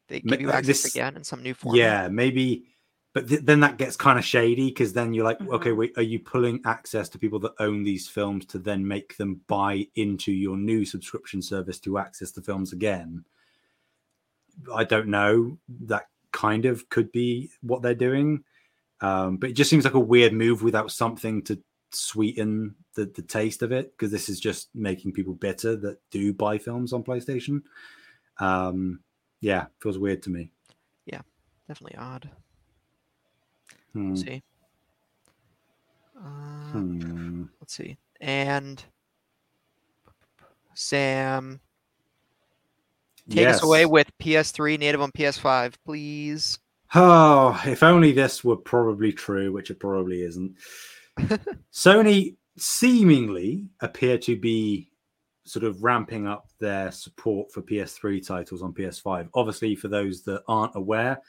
they 0.08 0.20
give 0.20 0.42
you 0.42 0.52
access 0.52 0.84
this, 0.84 0.96
again 0.96 1.16
in 1.16 1.24
some 1.24 1.42
new 1.42 1.54
form. 1.54 1.76
Yeah, 1.76 2.08
maybe 2.10 2.71
but 3.14 3.28
th- 3.28 3.41
then 3.41 3.59
that 3.59 3.78
gets 3.78 3.95
kind 3.95 4.18
of 4.18 4.26
shady 4.26 4.70
because 4.70 4.93
then 4.93 5.14
you're 5.14 5.26
like, 5.26 5.39
mm-hmm. 5.39 5.53
okay, 5.53 5.72
wait, 5.72 5.93
are 5.97 6.01
you 6.01 6.20
pulling 6.20 6.62
access 6.66 7.09
to 7.09 7.20
people 7.20 7.39
that 7.39 7.53
own 7.59 7.84
these 7.84 8.07
films 8.07 8.45
to 8.47 8.59
then 8.59 8.88
make 8.88 9.18
them 9.18 9.41
buy 9.47 9.88
into 9.95 10.32
your 10.32 10.57
new 10.57 10.86
subscription 10.86 11.41
service 11.41 11.80
to 11.80 11.97
access 11.97 12.32
the 12.32 12.41
films 12.41 12.72
again? 12.72 13.26
I 14.74 14.84
don't 14.84 15.07
know. 15.07 15.57
That 15.86 16.07
kind 16.32 16.66
of 16.66 16.89
could 16.89 17.12
be 17.12 17.49
what 17.62 17.82
they're 17.82 17.93
doing, 17.93 18.43
um, 19.01 19.38
but 19.38 19.49
it 19.49 19.53
just 19.53 19.70
seems 19.70 19.84
like 19.84 19.93
a 19.93 19.99
weird 19.99 20.34
move 20.34 20.64
without 20.64 20.91
something 20.91 21.41
to 21.43 21.62
sweeten 21.93 22.76
the, 22.95 23.05
the 23.05 23.22
taste 23.22 23.62
of 23.62 23.74
it 23.74 23.91
because 23.91 24.12
this 24.12 24.30
is 24.30 24.39
just 24.39 24.70
making 24.74 25.12
people 25.12 25.34
bitter 25.34 25.76
that 25.76 25.99
do 26.09 26.34
buy 26.34 26.57
films 26.57 26.93
on 26.93 27.03
PlayStation. 27.03 27.62
Um, 28.38 29.01
yeah, 29.41 29.66
feels 29.80 29.97
weird 29.97 30.24
to 30.24 30.30
me. 30.30 30.51
Yeah, 31.05 31.22
definitely 31.68 31.97
odd. 31.97 32.30
Hmm. 33.94 34.10
Let's 34.10 34.22
see. 34.22 34.44
Uh, 36.18 36.28
Hmm. 36.72 37.44
Let's 37.60 37.76
see. 37.76 37.98
And 38.22 38.84
Sam, 40.74 41.60
take 43.30 43.48
us 43.48 43.64
away 43.64 43.86
with 43.86 44.10
PS3 44.20 44.80
native 44.80 45.02
on 45.02 45.12
PS5, 45.12 45.74
please. 45.86 46.60
Oh, 46.94 47.62
if 47.66 47.84
only 47.84 48.12
this 48.12 48.44
were 48.44 48.58
probably 48.58 49.12
true, 49.12 49.52
which 49.52 49.72
it 49.72 49.80
probably 49.80 50.22
isn't. 50.24 50.56
Sony 51.74 52.36
seemingly 52.58 53.68
appear 53.80 54.18
to 54.20 54.38
be 54.38 54.89
sort 55.44 55.66
of 55.66 55.84
ramping 55.84 56.28
up 56.28 56.50
their 56.60 56.92
support 56.92 57.52
for 57.52 57.62
PS3 57.62 58.26
titles 58.26 58.62
on 58.62 58.74
PS5. 58.74 59.30
Obviously, 59.34 59.76
for 59.76 59.88
those 59.88 60.24
that 60.24 60.44
aren't 60.48 60.76
aware, 60.76 61.20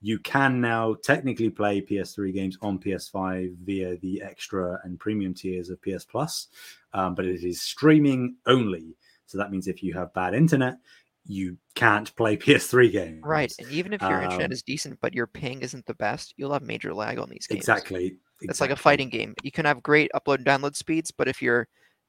you 0.00 0.18
can 0.20 0.60
now 0.60 0.94
technically 1.02 1.50
play 1.50 1.80
PS3 1.80 2.32
games 2.32 2.58
on 2.62 2.78
PS5 2.78 3.56
via 3.64 3.96
the 3.96 4.22
extra 4.22 4.78
and 4.84 4.98
premium 4.98 5.34
tiers 5.34 5.70
of 5.70 5.80
PS 5.82 6.04
Plus, 6.04 6.48
um, 6.92 7.14
but 7.14 7.24
it 7.24 7.42
is 7.42 7.60
streaming 7.60 8.36
only. 8.46 8.96
So 9.26 9.38
that 9.38 9.50
means 9.50 9.66
if 9.66 9.82
you 9.82 9.92
have 9.94 10.14
bad 10.14 10.34
internet, 10.34 10.78
you 11.26 11.56
can't 11.74 12.14
play 12.16 12.36
PS3 12.38 12.92
games. 12.92 13.22
Right. 13.24 13.52
And 13.58 13.70
even 13.70 13.92
if 13.92 14.00
your 14.00 14.22
internet 14.22 14.46
Um, 14.46 14.52
is 14.52 14.62
decent, 14.62 14.98
but 15.00 15.14
your 15.14 15.26
ping 15.26 15.62
isn't 15.62 15.86
the 15.86 15.94
best, 15.94 16.34
you'll 16.36 16.52
have 16.52 16.62
major 16.62 16.94
lag 16.94 17.18
on 17.18 17.28
these 17.28 17.46
games. 17.46 17.58
Exactly. 17.58 18.16
It's 18.40 18.60
like 18.60 18.70
a 18.70 18.76
fighting 18.76 19.08
game. 19.08 19.34
You 19.42 19.50
can 19.50 19.64
have 19.64 19.82
great 19.82 20.10
upload 20.14 20.36
and 20.36 20.46
download 20.46 20.76
speeds, 20.76 21.10
but 21.10 21.26
if 21.26 21.42
your 21.42 21.66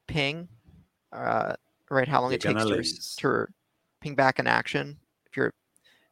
ping, 0.07 0.47
uh, 1.11 1.53
right, 1.89 2.07
how 2.07 2.21
long 2.21 2.29
You're 2.29 2.37
it 2.37 2.41
takes 2.41 3.15
to, 3.15 3.21
to 3.21 3.47
ping 3.99 4.13
back 4.13 4.37
an 4.37 4.45
action, 4.45 4.97
if 5.25 5.35
your 5.35 5.53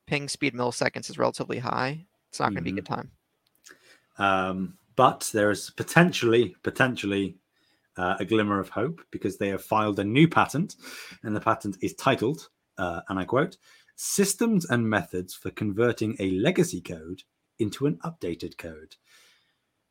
ping 0.08 0.28
speed 0.28 0.54
milliseconds 0.56 1.10
is 1.10 1.18
relatively 1.20 1.60
high, 1.60 2.06
it's 2.30 2.40
not 2.40 2.48
going 2.54 2.56
to 2.56 2.62
be 2.64 2.72
a 2.72 2.74
Mhm. 2.74 2.76
good 2.78 2.86
time. 2.86 3.12
Um, 4.18 4.78
but 4.96 5.30
there 5.34 5.52
is 5.52 5.70
potentially, 5.70 6.56
potentially 6.64 7.38
uh, 7.98 8.16
a 8.20 8.26
glimmer 8.26 8.60
of 8.60 8.70
hope 8.70 9.02
because 9.10 9.38
they 9.38 9.50
have 9.50 9.64
filed 9.64 10.00
a 10.00 10.04
new 10.04 10.28
patent, 10.28 10.76
and 11.24 11.36
the 11.36 11.40
patent 11.40 11.78
is 11.82 11.96
titled, 11.96 12.50
uh, 12.78 13.02
and 13.10 13.18
I 13.18 13.26
quote, 13.26 13.58
"Systems 13.96 14.66
and 14.70 14.88
methods 14.88 15.34
for 15.34 15.50
converting 15.50 16.16
a 16.20 16.30
legacy 16.32 16.80
code 16.80 17.24
into 17.58 17.88
an 17.88 17.98
updated 18.04 18.58
code." 18.58 18.96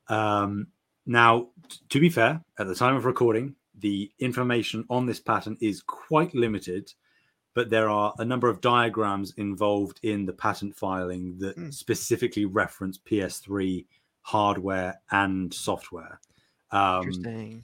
Um, 0.08 0.68
now, 1.04 1.50
t- 1.68 1.78
to 1.88 1.98
be 2.00 2.08
fair, 2.08 2.44
at 2.58 2.68
the 2.68 2.76
time 2.76 2.94
of 2.94 3.04
recording, 3.06 3.56
the 3.74 4.12
information 4.20 4.84
on 4.88 5.06
this 5.06 5.18
patent 5.20 5.58
is 5.60 5.82
quite 5.82 6.32
limited. 6.32 6.94
But 7.56 7.70
there 7.70 7.88
are 7.88 8.12
a 8.18 8.24
number 8.24 8.48
of 8.50 8.60
diagrams 8.60 9.32
involved 9.38 9.98
in 10.02 10.26
the 10.26 10.32
patent 10.34 10.76
filing 10.76 11.38
that 11.38 11.56
Hmm. 11.56 11.70
specifically 11.70 12.44
reference 12.44 12.98
PS3 12.98 13.86
hardware 14.20 15.00
and 15.10 15.52
software. 15.54 16.20
Um, 16.70 17.04
Interesting. 17.04 17.62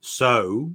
so 0.00 0.72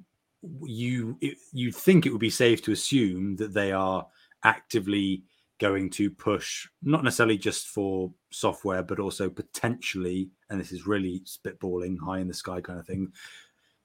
you 0.64 1.18
it, 1.22 1.38
you 1.54 1.72
think 1.72 2.06
it 2.06 2.12
would 2.12 2.20
be 2.20 2.30
safe 2.30 2.62
to 2.64 2.72
assume 2.74 3.36
that 3.38 3.54
they 3.54 3.72
are 3.72 4.06
actively 4.44 5.24
going 5.60 5.90
to 5.90 6.10
push 6.10 6.68
not 6.82 7.04
necessarily 7.04 7.38
just 7.38 7.68
for 7.68 8.12
software 8.32 8.82
but 8.82 9.00
also 9.00 9.30
potentially 9.30 10.30
and 10.50 10.60
this 10.60 10.72
is 10.72 10.88
really 10.88 11.20
spitballing 11.26 11.98
high 12.00 12.20
in 12.20 12.28
the 12.30 12.34
sky 12.34 12.62
kind 12.62 12.80
of 12.80 12.88
thing 12.88 13.12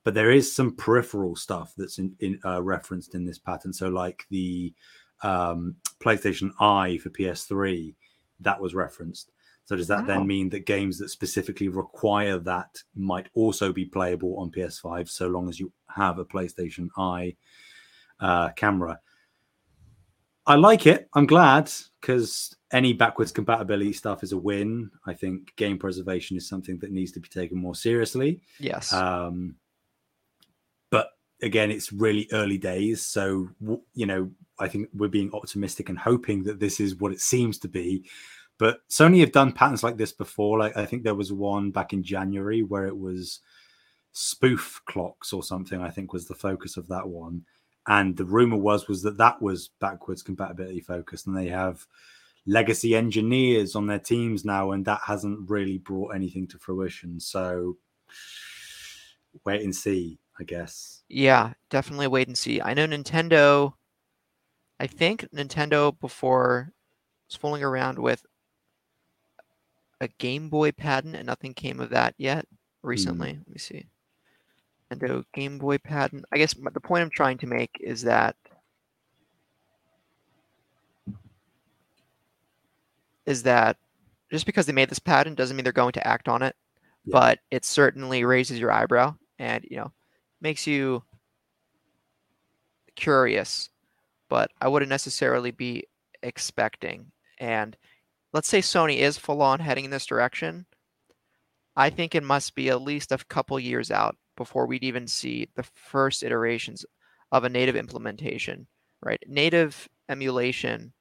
but 0.05 0.15
there 0.15 0.31
is 0.31 0.55
some 0.55 0.77
peripheral 0.77 1.35
stuff 1.35 1.73
that's 1.77 1.99
in, 1.99 2.15
in 2.21 2.39
uh, 2.45 2.63
referenced 2.63 3.15
in 3.15 3.25
this 3.25 3.39
pattern. 3.39 3.73
so 3.73 3.89
like 3.89 4.25
the 4.31 4.73
um, 5.23 5.75
playstation 6.01 6.51
eye 6.61 6.99
for 6.99 7.11
ps3 7.11 7.95
that 8.41 8.61
was 8.61 8.75
referenced 8.75 9.33
so 9.67 9.77
does 9.77 9.89
that 9.89 10.01
Wow. 10.01 10.07
then 10.19 10.27
mean 10.27 10.51
that 10.51 10.67
games 10.67 10.99
that 10.99 11.09
specifically 11.09 11.69
require 11.69 12.39
that 12.41 12.83
might 12.95 13.29
also 13.35 13.73
be 13.73 13.87
playable 13.87 14.37
on 14.39 14.51
PS5 14.51 15.09
so 15.09 15.27
long 15.29 15.49
as 15.49 15.59
you 15.59 15.73
have 15.89 16.19
a 16.19 16.25
PlayStation 16.27 16.89
Eye 16.99 17.35
uh, 18.21 18.51
camera? 18.51 19.01
I 20.47 20.57
like 20.57 20.87
it. 20.87 21.09
I'm 21.15 21.25
glad 21.25 21.71
because 22.01 22.55
any 22.73 22.93
backwards 22.93 23.33
compatibility 23.33 23.95
stuff 23.95 24.23
is 24.23 24.33
a 24.33 24.37
win. 24.37 24.91
I 25.07 25.15
think 25.15 25.57
game 25.57 25.79
preservation 25.79 26.37
is 26.37 26.47
something 26.47 26.77
that 26.81 26.93
needs 26.93 27.13
to 27.13 27.21
be 27.21 27.29
taken 27.31 27.57
more 27.57 27.75
seriously. 27.75 28.43
Yes. 28.61 28.93
Um, 28.93 29.57
again, 31.43 31.71
it's 31.71 31.93
really 31.93 32.29
early 32.33 32.59
days. 32.59 33.05
So, 33.07 33.49
you 33.95 34.07
know, 34.07 34.31
I 34.59 34.69
think 34.69 34.89
we're 34.95 35.09
being 35.09 35.31
optimistic 35.33 35.89
and 35.89 35.99
hoping 35.99 36.45
that 36.45 36.61
this 36.61 36.81
is 36.81 36.97
what 36.97 37.13
it 37.13 37.21
seems 37.21 37.59
to 37.61 37.69
be. 37.69 38.09
But 38.59 38.79
Sony 38.89 39.21
have 39.21 39.33
done 39.33 39.53
patterns 39.53 39.83
like 39.83 39.97
this 39.97 40.13
before. 40.13 40.59
Like, 40.59 40.77
I 40.77 40.87
think 40.87 41.03
there 41.03 41.15
was 41.15 41.33
one 41.33 41.71
back 41.71 41.93
in 41.93 42.03
January 42.03 42.63
where 42.63 42.87
it 42.87 42.97
was 42.97 43.41
spoof 44.13 44.81
clocks 44.87 45.33
or 45.33 45.43
something, 45.43 45.83
I 45.83 45.91
think 45.91 46.13
was 46.13 46.29
the 46.29 46.35
focus 46.35 46.77
of 46.77 46.89
that 46.89 47.09
one. 47.09 47.45
And 47.87 48.17
the 48.17 48.25
rumor 48.25 48.57
was 48.57 48.89
was 48.89 49.03
that 49.03 49.19
that 49.19 49.43
was 49.43 49.71
backwards 49.81 50.23
compatibility 50.23 50.81
focused, 50.81 51.27
and 51.27 51.37
they 51.37 51.49
have 51.49 51.85
legacy 52.47 52.95
engineers 52.95 53.75
on 53.75 53.87
their 53.87 53.99
teams 53.99 54.45
now, 54.45 54.71
and 54.71 54.85
that 54.87 55.01
hasn't 55.05 55.51
really 55.51 55.79
brought 55.79 56.15
anything 56.15 56.47
to 56.49 56.59
fruition. 56.59 57.21
So 57.21 57.77
wait 59.45 59.63
and 59.63 59.75
see, 59.75 60.19
I 60.39 60.45
guess. 60.45 61.03
Yeah, 61.09 61.53
definitely 61.71 62.09
wait 62.09 62.27
and 62.29 62.37
see. 62.37 62.61
I 62.61 62.75
know 62.75 62.87
Nintendo. 62.87 63.75
I 64.81 64.87
think 64.89 65.29
Nintendo 65.33 65.99
before 66.01 66.73
was 67.29 67.37
fooling 67.37 67.63
around 67.63 67.99
with 67.99 68.27
a 70.01 70.09
Game 70.19 70.49
Boy 70.49 70.73
patent, 70.73 71.15
and 71.15 71.27
nothing 71.27 71.55
came 71.55 71.79
of 71.81 71.91
that 71.91 72.15
yet. 72.19 72.47
Hmm. 72.83 72.89
Recently, 72.89 73.29
let 73.39 73.49
me 73.49 73.59
see. 73.59 73.87
Nintendo 74.91 75.25
Game 75.33 75.59
Boy 75.59 75.79
patent. 75.79 76.25
I 76.33 76.39
guess 76.39 76.55
the 76.55 76.81
point 76.81 77.03
I'm 77.03 77.11
trying 77.11 77.39
to 77.39 77.47
make 77.47 77.71
is 77.81 78.03
that 78.03 78.37
is 83.27 83.43
that 83.45 83.77
just 84.31 84.47
because 84.47 84.67
they 84.67 84.73
made 84.73 84.91
this 84.91 84.99
patent 84.99 85.37
doesn't 85.37 85.57
mean 85.57 85.65
they're 85.65 85.73
going 85.73 85.93
to 85.93 86.07
act 86.07 86.29
on 86.29 86.43
it, 86.43 86.55
Yeah. 87.05 87.13
but 87.13 87.39
it 87.51 87.65
certainly 87.65 88.25
raises 88.25 88.59
your 88.59 88.71
eyebrow 88.73 89.15
and 89.39 89.65
you 89.71 89.77
know 89.79 89.93
makes 90.45 90.67
you 90.67 91.03
curious, 92.95 93.71
but 94.29 94.53
I 94.61 94.69
wouldn't 94.69 94.91
necessarily 94.91 95.51
be 95.51 95.85
expecting. 96.23 97.11
And 97.39 97.77
let's 98.33 98.47
say 98.47 98.61
Sony 98.61 98.99
is 98.99 99.19
full 99.19 99.43
on 99.43 99.59
heading 99.59 99.87
in 99.87 99.91
this 99.91 100.07
direction. 100.07 100.67
I 101.77 101.91
think 101.91 102.15
it 102.15 102.23
must 102.23 102.55
be 102.55 102.69
at 102.69 102.83
least 102.83 103.11
a 103.11 103.19
couple 103.19 103.59
years 103.59 103.91
out 103.91 104.17
before 104.37 104.67
we'd 104.67 104.85
even 104.85 105.09
see 105.09 105.49
the 105.57 105.65
first 105.65 106.23
iterations 106.23 106.85
of 107.33 107.43
a 107.45 107.49
native 107.49 107.75
implementation, 107.75 108.67
right? 109.03 109.23
Native 109.27 109.89
emulation 110.09 110.93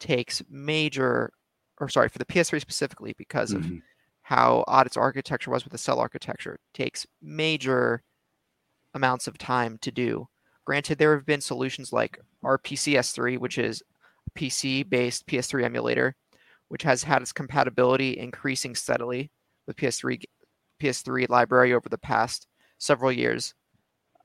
takes 0.00 0.42
major, 0.50 1.32
or 1.78 1.88
sorry, 1.88 2.08
for 2.08 2.18
the 2.18 2.26
PS3 2.26 2.60
specifically, 2.60 3.14
because 3.16 3.52
of 3.52 3.62
Mhm. 3.62 3.82
how 4.22 4.64
odd 4.66 4.86
its 4.86 4.96
architecture 4.96 5.50
was 5.50 5.64
with 5.64 5.72
the 5.72 5.78
cell 5.78 6.00
architecture 6.00 6.58
takes 6.74 7.06
major 7.22 8.02
amounts 8.94 9.26
of 9.26 9.38
time 9.38 9.78
to 9.82 9.90
do. 9.90 10.28
Granted, 10.64 10.98
there 10.98 11.14
have 11.14 11.26
been 11.26 11.40
solutions 11.40 11.92
like 11.92 12.18
RPCS3, 12.44 13.38
which 13.38 13.58
is 13.58 13.82
a 14.26 14.38
PC 14.38 14.88
based 14.88 15.26
PS3 15.26 15.64
emulator, 15.64 16.14
which 16.68 16.82
has 16.82 17.02
had 17.02 17.22
its 17.22 17.32
compatibility 17.32 18.18
increasing 18.18 18.74
steadily 18.74 19.30
with 19.66 19.76
PS3 19.76 20.22
PS3 20.80 21.28
library 21.28 21.74
over 21.74 21.88
the 21.88 21.98
past 21.98 22.46
several 22.78 23.12
years. 23.12 23.54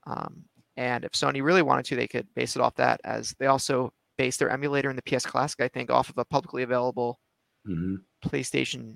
Um, 0.07 0.45
and 0.77 1.03
if 1.03 1.11
Sony 1.11 1.43
really 1.43 1.61
wanted 1.61 1.85
to, 1.85 1.95
they 1.95 2.07
could 2.07 2.27
base 2.35 2.55
it 2.55 2.61
off 2.61 2.75
that, 2.75 3.01
as 3.03 3.35
they 3.39 3.47
also 3.47 3.91
base 4.17 4.37
their 4.37 4.49
emulator 4.49 4.89
in 4.89 4.95
the 4.95 5.01
PS 5.01 5.25
Classic, 5.25 5.59
I 5.61 5.67
think, 5.67 5.89
off 5.89 6.09
of 6.09 6.17
a 6.17 6.25
publicly 6.25 6.63
available 6.63 7.19
Mhm. 7.67 8.03
PlayStation 8.23 8.95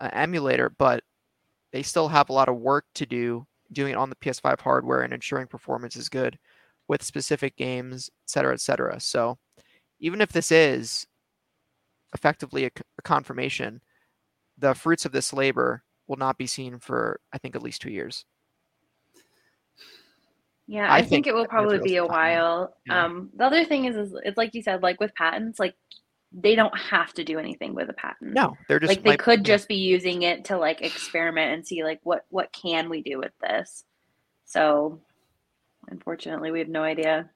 uh, 0.00 0.08
emulator, 0.12 0.70
but 0.70 1.04
they 1.72 1.82
still 1.82 2.08
have 2.08 2.28
a 2.30 2.32
lot 2.32 2.48
of 2.48 2.56
work 2.56 2.86
to 2.94 3.06
do 3.06 3.46
doing 3.72 3.92
it 3.92 3.96
on 3.98 4.10
the 4.10 4.16
PS5 4.16 4.60
hardware 4.60 5.02
and 5.02 5.12
ensuring 5.12 5.46
performance 5.46 5.96
is 5.96 6.08
good 6.08 6.38
with 6.88 7.02
specific 7.02 7.56
games, 7.56 8.10
et 8.24 8.30
cetera, 8.30 8.52
et 8.52 8.60
cetera. 8.60 9.00
So 9.00 9.38
even 10.00 10.20
if 10.20 10.32
this 10.32 10.50
is 10.50 11.06
effectively 12.14 12.64
a 12.66 12.70
confirmation, 13.02 13.80
the 14.58 14.74
fruits 14.74 15.04
of 15.04 15.12
this 15.12 15.32
labor 15.32 15.82
will 16.06 16.16
not 16.16 16.38
be 16.38 16.46
seen 16.46 16.78
for, 16.78 17.20
I 17.32 17.38
think, 17.38 17.56
at 17.56 17.62
least 17.62 17.80
two 17.80 17.90
years. 17.90 18.24
Yeah, 20.66 20.90
I 20.90 20.98
I, 20.98 21.00
think 21.00 21.10
think, 21.10 21.26
it 21.26 21.34
will 21.34 21.46
probably 21.46 21.78
be 21.78 21.96
a 21.96 22.04
stuff 22.04 22.10
on 22.10 22.26
it. 22.26 22.34
while. 22.34 22.74
Yeah. 22.86 23.04
Um, 23.04 23.30
the 23.36 23.44
other 23.44 23.64
thing 23.64 23.86
is, 23.86 23.96
is, 23.96 24.14
it's 24.24 24.36
like 24.36 24.54
you 24.54 24.62
said, 24.62 24.82
like 24.82 25.00
with 25.00 25.14
patents, 25.14 25.58
like 25.58 25.74
they 26.34 26.54
don't 26.54 26.76
have 26.78 27.12
to 27.14 27.24
do 27.24 27.38
anything 27.38 27.74
with 27.74 27.90
a 27.90 27.92
patent. 27.92 28.32
No, 28.32 28.56
they're 28.68 28.80
just 28.80 28.88
like 28.88 29.02
they 29.02 29.10
might- 29.10 29.18
could 29.18 29.40
yeah. 29.40 29.54
just 29.54 29.68
be 29.68 29.76
using 29.76 30.22
it 30.22 30.44
to 30.46 30.58
like 30.58 30.82
experiment 30.82 31.52
and 31.52 31.66
see 31.66 31.84
like 31.84 32.00
what 32.02 32.24
what 32.30 32.52
can 32.52 32.88
we 32.88 33.02
do 33.02 33.18
with 33.18 33.32
this. 33.40 33.84
So 34.44 35.00
unfortunately, 35.88 36.50
we 36.50 36.58
have 36.58 36.68
no 36.68 36.82
idea. 36.82 37.30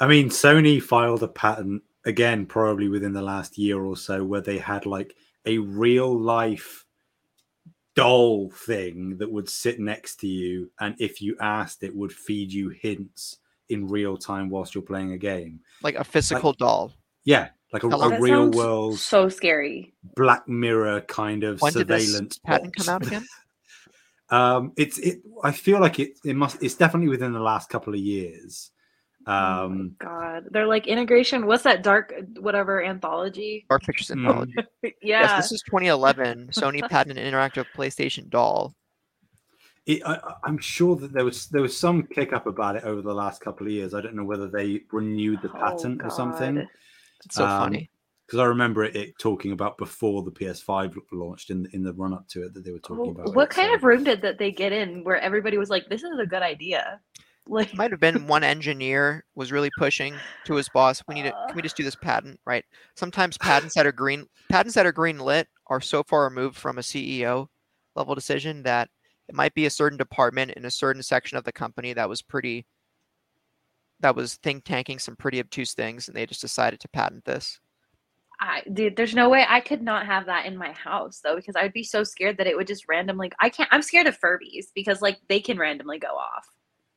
I 0.00 0.06
mean, 0.06 0.28
Sony 0.28 0.82
filed 0.82 1.22
a 1.22 1.28
patent 1.28 1.82
again, 2.04 2.46
probably 2.46 2.88
within 2.88 3.12
the 3.12 3.22
last 3.22 3.58
year 3.58 3.82
or 3.82 3.96
so, 3.96 4.24
where 4.24 4.40
they 4.40 4.58
had 4.58 4.86
like 4.86 5.14
a 5.44 5.58
real 5.58 6.18
life 6.18 6.84
doll 7.94 8.50
thing 8.50 9.16
that 9.16 9.30
would 9.30 9.48
sit 9.48 9.80
next 9.80 10.16
to 10.20 10.26
you, 10.26 10.70
and 10.80 10.94
if 10.98 11.22
you 11.22 11.36
asked, 11.40 11.82
it 11.82 11.96
would 11.96 12.12
feed 12.12 12.52
you 12.52 12.68
hints 12.68 13.38
in 13.68 13.88
real 13.88 14.16
time 14.16 14.50
whilst 14.50 14.74
you're 14.74 14.82
playing 14.82 15.12
a 15.12 15.18
game. 15.18 15.60
like 15.82 15.96
a 15.96 16.04
physical 16.04 16.52
doll. 16.52 16.92
Yeah, 17.24 17.48
like 17.72 17.84
a, 17.84 17.90
How 17.90 18.00
a 18.10 18.20
real 18.20 18.50
world 18.50 18.98
So 18.98 19.28
scary. 19.28 19.94
Black 20.14 20.48
Mirror 20.48 21.02
kind 21.02 21.44
of 21.44 21.60
When 21.60 21.72
did 21.72 21.88
this 21.88 22.04
surveillance 22.06 22.38
patent 22.38 22.76
come 22.76 22.88
out 22.88 23.06
again? 23.06 23.26
Um, 24.28 24.72
it's 24.76 24.98
it. 24.98 25.20
I 25.44 25.52
feel 25.52 25.78
like 25.80 26.00
it. 26.00 26.18
It 26.24 26.34
must. 26.34 26.60
It's 26.60 26.74
definitely 26.74 27.10
within 27.10 27.32
the 27.32 27.38
last 27.38 27.68
couple 27.68 27.94
of 27.94 28.00
years. 28.00 28.72
oh 29.24 29.32
Um, 29.32 29.94
God, 30.00 30.46
they're 30.50 30.66
like 30.66 30.88
integration. 30.88 31.46
What's 31.46 31.62
that 31.62 31.84
dark 31.84 32.12
whatever 32.40 32.82
anthology? 32.82 33.66
Dark 33.68 33.82
Pictures 33.84 34.08
Mm. 34.08 34.26
Anthology. 34.26 34.54
yeah. 34.82 34.90
Yes, 35.00 35.36
this 35.36 35.52
is 35.52 35.62
2011. 35.70 36.48
Sony 36.52 36.80
patented 36.88 37.24
an 37.24 37.32
interactive 37.32 37.66
PlayStation 37.76 38.28
doll. 38.28 38.74
it, 39.86 40.02
I, 40.04 40.14
I- 40.14 40.34
I'm 40.42 40.58
sure 40.58 40.96
that 40.96 41.12
there 41.12 41.24
was 41.24 41.46
there 41.46 41.62
was 41.62 41.76
some 41.76 42.02
kick 42.02 42.32
up 42.32 42.48
about 42.48 42.74
it 42.74 42.82
over 42.82 43.02
the 43.02 43.14
last 43.14 43.40
couple 43.40 43.68
of 43.68 43.72
years. 43.72 43.94
I 43.94 44.00
don't 44.00 44.16
know 44.16 44.24
whether 44.24 44.48
they 44.48 44.80
renewed 44.90 45.40
the 45.40 45.50
Oh, 45.50 45.60
patent 45.60 46.02
or 46.02 46.10
something. 46.10 46.66
God. 47.18 47.26
It's 47.26 47.34
so 47.36 47.44
Um, 47.46 47.58
funny. 47.62 47.90
Because 48.26 48.40
I 48.40 48.44
remember 48.46 48.82
it, 48.84 48.96
it 48.96 49.18
talking 49.20 49.52
about 49.52 49.78
before 49.78 50.22
the 50.24 50.32
PS5 50.32 50.96
launched 51.12 51.50
in 51.50 51.68
in 51.72 51.82
the 51.84 51.92
run 51.92 52.12
up 52.12 52.26
to 52.28 52.44
it 52.44 52.54
that 52.54 52.64
they 52.64 52.72
were 52.72 52.80
talking 52.80 53.06
Oh, 53.06 53.10
about. 53.10 53.34
what 53.36 53.44
it, 53.44 53.50
kind 53.54 53.68
so- 53.70 53.74
of 53.76 53.84
room 53.84 54.02
did 54.04 54.20
that 54.22 54.38
they 54.38 54.50
get 54.50 54.72
in 54.72 55.04
where 55.04 55.18
everybody 55.20 55.58
was 55.58 55.70
like, 55.70 55.88
"This 55.88 56.02
is 56.02 56.18
a 56.18 56.26
good 56.26 56.42
idea"? 56.42 57.00
Like, 57.48 57.72
Might 57.74 57.92
have 57.92 58.00
been 58.00 58.26
one 58.26 58.42
engineer 58.42 59.24
was 59.36 59.52
really 59.52 59.70
pushing 59.78 60.16
to 60.46 60.54
his 60.56 60.68
boss. 60.68 61.00
We 61.06 61.14
need 61.14 61.22
to. 61.26 61.32
Uh. 61.36 61.46
Can 61.46 61.54
we 61.54 61.62
just 61.62 61.76
do 61.76 61.84
this 61.84 61.94
patent? 61.94 62.40
Right. 62.44 62.64
Sometimes 62.96 63.38
patents 63.38 63.76
that 63.76 63.86
are 63.86 63.92
green 63.92 64.26
patents 64.48 64.74
that 64.74 64.84
are 64.84 64.90
green 64.90 65.20
lit 65.20 65.46
are 65.68 65.80
so 65.80 66.02
far 66.02 66.24
removed 66.24 66.56
from 66.56 66.78
a 66.78 66.80
CEO 66.80 67.46
level 67.94 68.16
decision 68.16 68.64
that 68.64 68.90
it 69.28 69.36
might 69.36 69.54
be 69.54 69.66
a 69.66 69.70
certain 69.70 69.96
department 69.96 70.50
in 70.56 70.64
a 70.64 70.70
certain 70.72 71.04
section 71.04 71.38
of 71.38 71.44
the 71.44 71.52
company 71.52 71.92
that 71.92 72.08
was 72.08 72.20
pretty 72.20 72.66
that 74.00 74.14
was 74.16 74.34
think 74.36 74.64
tanking 74.64 74.98
some 74.98 75.16
pretty 75.16 75.40
obtuse 75.40 75.72
things 75.74 76.08
and 76.08 76.16
they 76.16 76.26
just 76.26 76.40
decided 76.40 76.80
to 76.80 76.88
patent 76.88 77.24
this. 77.24 77.60
I, 78.38 78.62
dude, 78.70 78.96
there's 78.96 79.14
no 79.14 79.30
way 79.30 79.46
I 79.48 79.60
could 79.60 79.80
not 79.80 80.04
have 80.04 80.26
that 80.26 80.44
in 80.44 80.58
my 80.58 80.72
house 80.72 81.20
though, 81.24 81.36
because 81.36 81.56
I'd 81.56 81.72
be 81.72 81.82
so 81.82 82.04
scared 82.04 82.36
that 82.36 82.46
it 82.46 82.54
would 82.56 82.66
just 82.66 82.86
randomly. 82.86 83.32
I 83.40 83.48
can't. 83.48 83.68
I'm 83.72 83.80
scared 83.80 84.06
of 84.06 84.20
Furbies 84.20 84.66
because 84.74 85.00
like 85.00 85.18
they 85.28 85.40
can 85.40 85.56
randomly 85.58 85.98
go 85.98 86.08
off. 86.08 86.46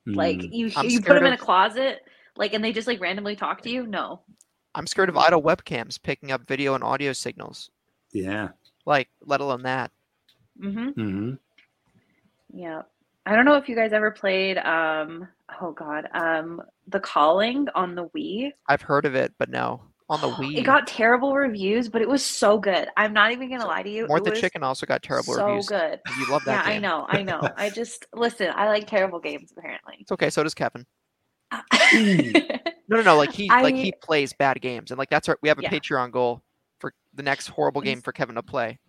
Like 0.06 0.38
Mm. 0.40 0.50
you, 0.52 0.72
I'm 0.76 0.90
you 0.90 1.00
put 1.00 1.06
scared 1.06 1.18
them 1.22 1.26
in 1.28 1.34
a 1.34 1.38
closet, 1.38 2.00
like, 2.36 2.54
and 2.54 2.62
they 2.64 2.74
just 2.74 2.88
like 2.88 3.00
randomly 3.00 3.36
talk 3.38 3.62
to 3.62 3.70
you. 3.70 3.86
No. 3.88 4.20
I'm 4.76 4.86
scared 4.86 5.08
of 5.10 5.16
idle 5.18 5.42
webcams 5.42 6.02
picking 6.02 6.32
up 6.32 6.46
video 6.48 6.74
and 6.76 6.84
audio 6.84 7.14
signals. 7.14 7.70
yeah. 8.12 8.50
Like, 8.86 9.08
let 9.26 9.40
alone 9.40 9.64
that. 9.64 9.92
Mm-hmm. 10.62 10.88
Mm-hmm. 11.00 11.34
Yeah. 12.54 12.82
I 13.30 13.36
don't 13.36 13.46
know 13.46 13.56
if 13.56 13.70
you 13.70 13.76
guys 13.76 13.94
ever 13.94 14.10
played. 14.12 14.58
Um. 14.58 15.28
Oh 15.62 15.72
God. 15.72 16.08
Um. 16.14 16.62
The 16.88 17.00
Calling 17.00 17.68
on 17.76 17.94
the 17.96 18.08
Wii. 18.10 18.52
I've 18.68 18.82
heard 18.82 19.06
of 19.06 19.14
it, 19.14 19.34
but 19.38 19.50
no. 19.50 19.82
On 20.10 20.20
the 20.20 20.30
Wii. 20.32 20.58
It 20.58 20.64
got 20.64 20.88
terrible 20.88 21.36
reviews, 21.36 21.88
but 21.90 22.02
it 22.02 22.10
was 22.10 22.26
so 22.26 22.58
good. 22.58 22.88
I'm 22.98 23.14
not 23.14 23.32
even 23.32 23.50
gonna 23.50 23.68
lie 23.68 23.84
to 23.84 23.90
you. 23.90 24.08
More 24.08 24.18
it 24.18 24.24
the 24.24 24.32
Chicken 24.32 24.64
also 24.64 24.88
got 24.88 25.04
terrible 25.04 25.36
so 25.36 25.46
reviews. 25.46 25.68
good. 25.68 26.00
You 26.18 26.32
love 26.32 26.44
that. 26.46 26.66
Yeah, 26.66 26.72
that 26.72 26.76
I 26.76 26.80
know. 26.80 27.06
I 27.08 27.22
know. 27.22 27.48
I 27.56 27.70
just 27.82 28.08
listen. 28.14 28.52
I 28.56 28.68
like 28.68 28.88
terrible 28.88 29.20
games. 29.20 29.54
Apparently. 29.56 29.98
It's 30.00 30.12
okay. 30.12 30.30
So 30.32 30.42
does 30.44 30.54
Kevin. 30.56 30.86
No, 32.92 32.98
no, 32.98 33.04
no. 33.04 33.18
Like 33.18 33.32
he, 33.32 33.48
like 33.50 33.76
he 33.76 33.94
plays 34.02 34.34
bad 34.34 34.60
games, 34.62 34.90
and 34.90 34.98
like 34.98 35.12
that's 35.12 35.30
our. 35.30 35.38
We 35.44 35.50
have 35.50 35.60
a 35.60 35.62
Yeah. 35.62 35.70
Patreon 35.70 36.12
goal 36.12 36.42
for 36.80 36.92
the 37.14 37.22
next 37.22 37.48
horrible 37.48 37.82
game 37.82 38.02
for 38.02 38.12
Kevin 38.12 38.34
to 38.34 38.42
play. 38.42 38.80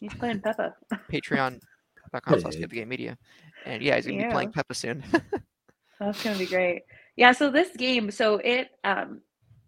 He's 0.00 0.12
playing 0.14 0.40
Peppa. 0.40 0.74
Patreon.com 1.08 2.40
slash 2.40 2.54
Hey. 2.54 2.60
Give 2.60 2.70
the 2.70 2.76
Game 2.76 2.88
Media, 2.88 3.16
and 3.64 3.82
yeah, 3.82 3.96
he's 3.96 4.06
gonna 4.06 4.18
be 4.18 4.30
playing 4.30 4.48
Yeah. 4.48 4.54
Peppa 4.54 4.74
soon. 4.74 5.04
That's 6.00 6.22
gonna 6.22 6.38
be 6.38 6.46
great. 6.46 6.82
Yeah, 7.16 7.32
so 7.32 7.50
this 7.50 7.74
game, 7.76 8.10
so 8.10 8.36
it 8.36 8.68
um 8.84 9.20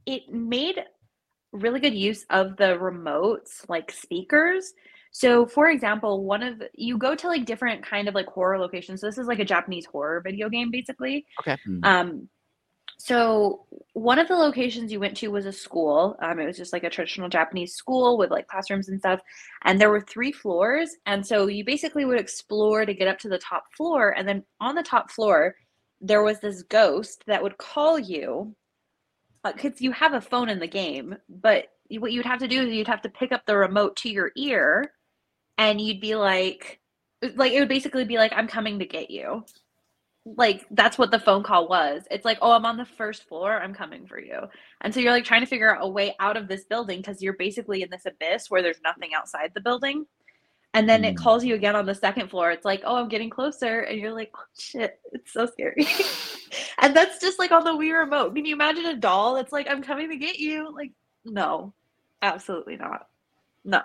it 0.07 0.29
made 0.29 0.83
really 1.53 1.81
good 1.81 1.95
use 1.95 2.25
of 2.31 2.57
the 2.57 2.77
remotes 2.79 3.69
like 3.69 3.91
speakers. 3.91 4.73
So 5.13 5.47
for 5.47 5.69
example, 5.69 6.25
one 6.25 6.43
of 6.43 6.63
you 6.75 6.99
go 6.99 7.15
to 7.15 7.29
like 7.29 7.47
different 7.47 7.85
kind 7.85 8.09
of 8.09 8.15
like 8.15 8.27
horror 8.27 8.59
locations. 8.59 9.01
So 9.01 9.07
this 9.07 9.19
is 9.19 9.27
like 9.27 9.39
a 9.39 9.45
Japanese 9.45 9.87
horror 9.87 10.21
video 10.21 10.49
game 10.49 10.71
basically. 10.71 11.27
Okay. 11.41 11.57
Um 11.83 12.29
so 12.99 13.67
one 13.93 14.19
of 14.19 14.29
the 14.29 14.37
locations 14.37 14.91
you 14.91 15.01
went 15.01 15.17
to 15.19 15.29
was 15.29 15.47
a 15.47 15.53
school. 15.53 16.17
Um, 16.21 16.39
it 16.41 16.47
was 16.47 16.57
just 16.57 16.73
like 16.73 16.85
a 16.85 16.91
traditional 16.91 17.29
Japanese 17.29 17.75
school 17.75 18.19
with 18.19 18.31
like 18.31 18.47
classrooms 18.49 18.89
and 18.89 18.99
stuff. 18.99 19.21
And 19.65 19.81
there 19.81 19.91
were 19.91 20.01
three 20.01 20.33
floors. 20.33 20.91
And 21.07 21.25
so 21.27 21.47
you 21.47 21.65
basically 21.65 22.05
would 22.05 22.19
explore 22.21 22.85
to 22.87 22.95
get 22.95 23.09
up 23.09 23.19
to 23.21 23.29
the 23.29 23.39
top 23.39 23.65
floor. 23.77 24.11
And 24.17 24.27
then 24.27 24.45
on 24.61 24.75
the 24.75 24.83
top 24.83 25.11
floor, 25.11 25.57
there 26.01 26.23
was 26.23 26.41
this 26.41 26.63
ghost 26.63 27.25
that 27.27 27.43
would 27.43 27.59
call 27.59 27.99
you 27.99 28.55
because 29.45 29.81
you 29.81 29.93
have 29.93 30.15
a 30.15 30.21
phone 30.21 30.49
in 30.49 30.59
the 30.59 30.67
game. 30.67 31.17
But 31.29 31.69
you- 31.89 32.01
what 32.01 32.13
you'd 32.13 32.27
have 32.27 32.41
to 32.41 32.49
do 32.49 32.63
is 32.63 32.75
you'd 32.75 32.89
have 32.89 33.03
to 33.03 33.09
pick 33.09 33.33
up 33.33 33.47
the 33.47 33.57
remote 33.57 33.97
to 33.99 34.11
your 34.11 34.33
ear 34.37 34.93
and 35.59 35.81
you'd 35.81 36.01
be 36.01 36.17
like, 36.17 36.81
like 37.35 37.53
it 37.53 37.61
would 37.61 37.69
basically 37.69 38.05
be 38.05 38.19
like, 38.19 38.33
I'm 38.35 38.49
coming 38.49 38.79
to 38.81 38.87
get 38.87 39.11
you 39.11 39.45
like 40.27 40.67
that's 40.73 40.99
what 40.99 41.13
the 41.13 41.21
phone 41.21 41.45
call 41.45 41.69
was. 41.69 42.03
It's 42.11 42.25
like, 42.25 42.39
oh, 42.43 42.51
I'm 42.53 42.67
on 42.67 42.77
the 42.77 42.85
first 42.85 43.29
floor. 43.29 43.61
I'm 43.61 43.73
coming 43.73 44.07
for 44.07 44.21
you. 44.21 44.41
And 44.81 44.93
so 44.93 44.99
you're 45.01 45.13
like 45.13 45.25
trying 45.25 45.43
to 45.43 45.47
figure 45.47 45.75
out 45.75 45.85
a 45.85 45.89
way 45.89 46.17
out 46.19 46.37
of 46.37 46.49
this 46.49 46.65
building 46.65 46.99
because 47.01 47.23
you're 47.23 47.35
basically 47.35 47.83
in 47.83 47.91
this 47.91 48.07
abyss 48.07 48.51
where 48.51 48.63
there's 48.63 48.81
nothing 48.83 49.15
outside 49.15 49.53
the 49.55 49.61
building. 49.61 50.07
And 50.75 50.89
then 50.89 51.05
it 51.05 51.15
Mm. 51.15 51.19
calls 51.19 51.45
you 51.45 51.55
again 51.55 51.77
on 51.77 51.87
the 51.87 51.95
second 51.95 52.29
floor. 52.29 52.51
It's 52.51 52.65
like, 52.65 52.83
oh, 52.85 52.97
I'm 52.97 53.09
getting 53.09 53.31
closer. 53.31 53.81
And 53.83 54.01
you're 54.01 54.13
like, 54.13 54.33
oh, 54.37 54.43
shit, 54.59 55.01
it's 55.13 55.33
so 55.33 55.47
scary. 55.47 55.87
and 56.83 56.95
that's 56.95 57.21
just 57.21 57.39
like 57.39 57.53
on 57.53 57.65
the 57.65 57.71
Wii 57.71 57.99
remote. 57.99 58.35
Can 58.35 58.45
you 58.45 58.55
imagine 58.55 58.87
a 58.87 58.97
doll 58.97 59.37
that's 59.37 59.53
like, 59.53 59.69
I'm 59.71 59.83
coming 59.83 60.11
to 60.11 60.17
get 60.17 60.39
you? 60.39 60.75
Like, 60.75 60.93
no, 61.25 61.73
absolutely 62.21 62.77
not. 62.77 63.07
No. 63.65 63.81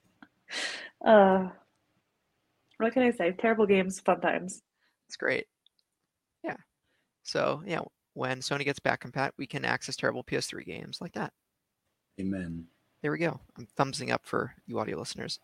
uh, 1.06 1.48
what 2.78 2.92
can 2.92 3.02
I 3.04 3.12
say? 3.12 3.32
Terrible 3.32 3.66
games, 3.66 4.00
fun 4.00 4.20
times. 4.20 4.62
It's 5.06 5.16
great. 5.16 5.46
Yeah. 6.44 6.56
So 7.22 7.62
yeah, 7.66 7.80
when 8.14 8.40
Sony 8.40 8.64
gets 8.64 8.78
back 8.78 9.02
compat, 9.04 9.30
we 9.36 9.46
can 9.46 9.64
access 9.64 9.96
terrible 9.96 10.24
PS3 10.24 10.64
games 10.64 11.00
like 11.00 11.12
that. 11.12 11.32
Amen. 12.20 12.64
There 13.02 13.12
we 13.12 13.18
go. 13.18 13.38
I'm 13.58 13.66
thumbsing 13.78 14.10
up 14.10 14.22
for 14.24 14.52
you 14.66 14.78
audio 14.78 14.98
listeners. 14.98 15.38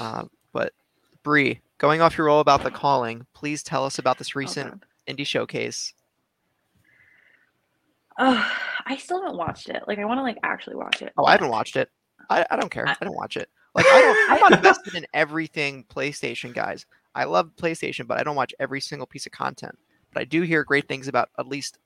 Uh, 0.00 0.24
but 0.52 0.72
Bree, 1.22 1.60
going 1.78 2.00
off 2.00 2.16
your 2.16 2.26
role 2.28 2.40
about 2.40 2.62
the 2.62 2.70
calling, 2.70 3.26
please 3.34 3.62
tell 3.62 3.84
us 3.84 3.98
about 3.98 4.16
this 4.18 4.30
Oh, 4.34 4.38
recent 4.38 4.70
God. 4.70 4.84
indie 5.16 5.26
showcase. 5.26 5.92
Oh, 8.18 8.52
I 8.86 8.96
still 8.96 9.20
haven't 9.22 9.36
watched 9.38 9.68
it. 9.68 9.82
Like, 9.86 9.98
I 9.98 10.04
want 10.04 10.18
to 10.18 10.22
like 10.22 10.38
actually 10.42 10.76
watch 10.76 11.02
it. 11.02 11.12
Oh, 11.16 11.24
I 11.24 11.32
haven't 11.32 11.50
watched 11.50 11.76
it. 11.76 11.88
I, 12.30 12.44
I 12.50 12.56
don't 12.56 12.70
care. 12.70 12.86
I- 12.88 12.96
I 13.00 13.04
don't 13.04 13.14
watch 13.16 13.36
it. 13.36 13.48
Like 13.74 13.86
I 13.86 14.00
don't. 14.00 14.30
I'm 14.32 14.40
not 14.40 14.52
invested 14.58 14.94
in 14.94 15.06
everything 15.14 15.84
PlayStation, 15.84 16.52
guys. 16.54 16.84
I 17.18 17.24
love 17.24 17.50
PlayStation, 17.56 18.06
but 18.06 18.18
I 18.18 18.22
don't 18.22 18.36
watch 18.36 18.54
every 18.60 18.80
single 18.80 19.06
piece 19.06 19.26
of 19.26 19.32
content. 19.32 19.76
But 20.14 20.20
I 20.20 20.24
do 20.24 20.42
hear 20.42 20.62
great 20.62 20.86
things 20.86 21.08
about 21.08 21.30
at 21.36 21.48
least 21.48 21.78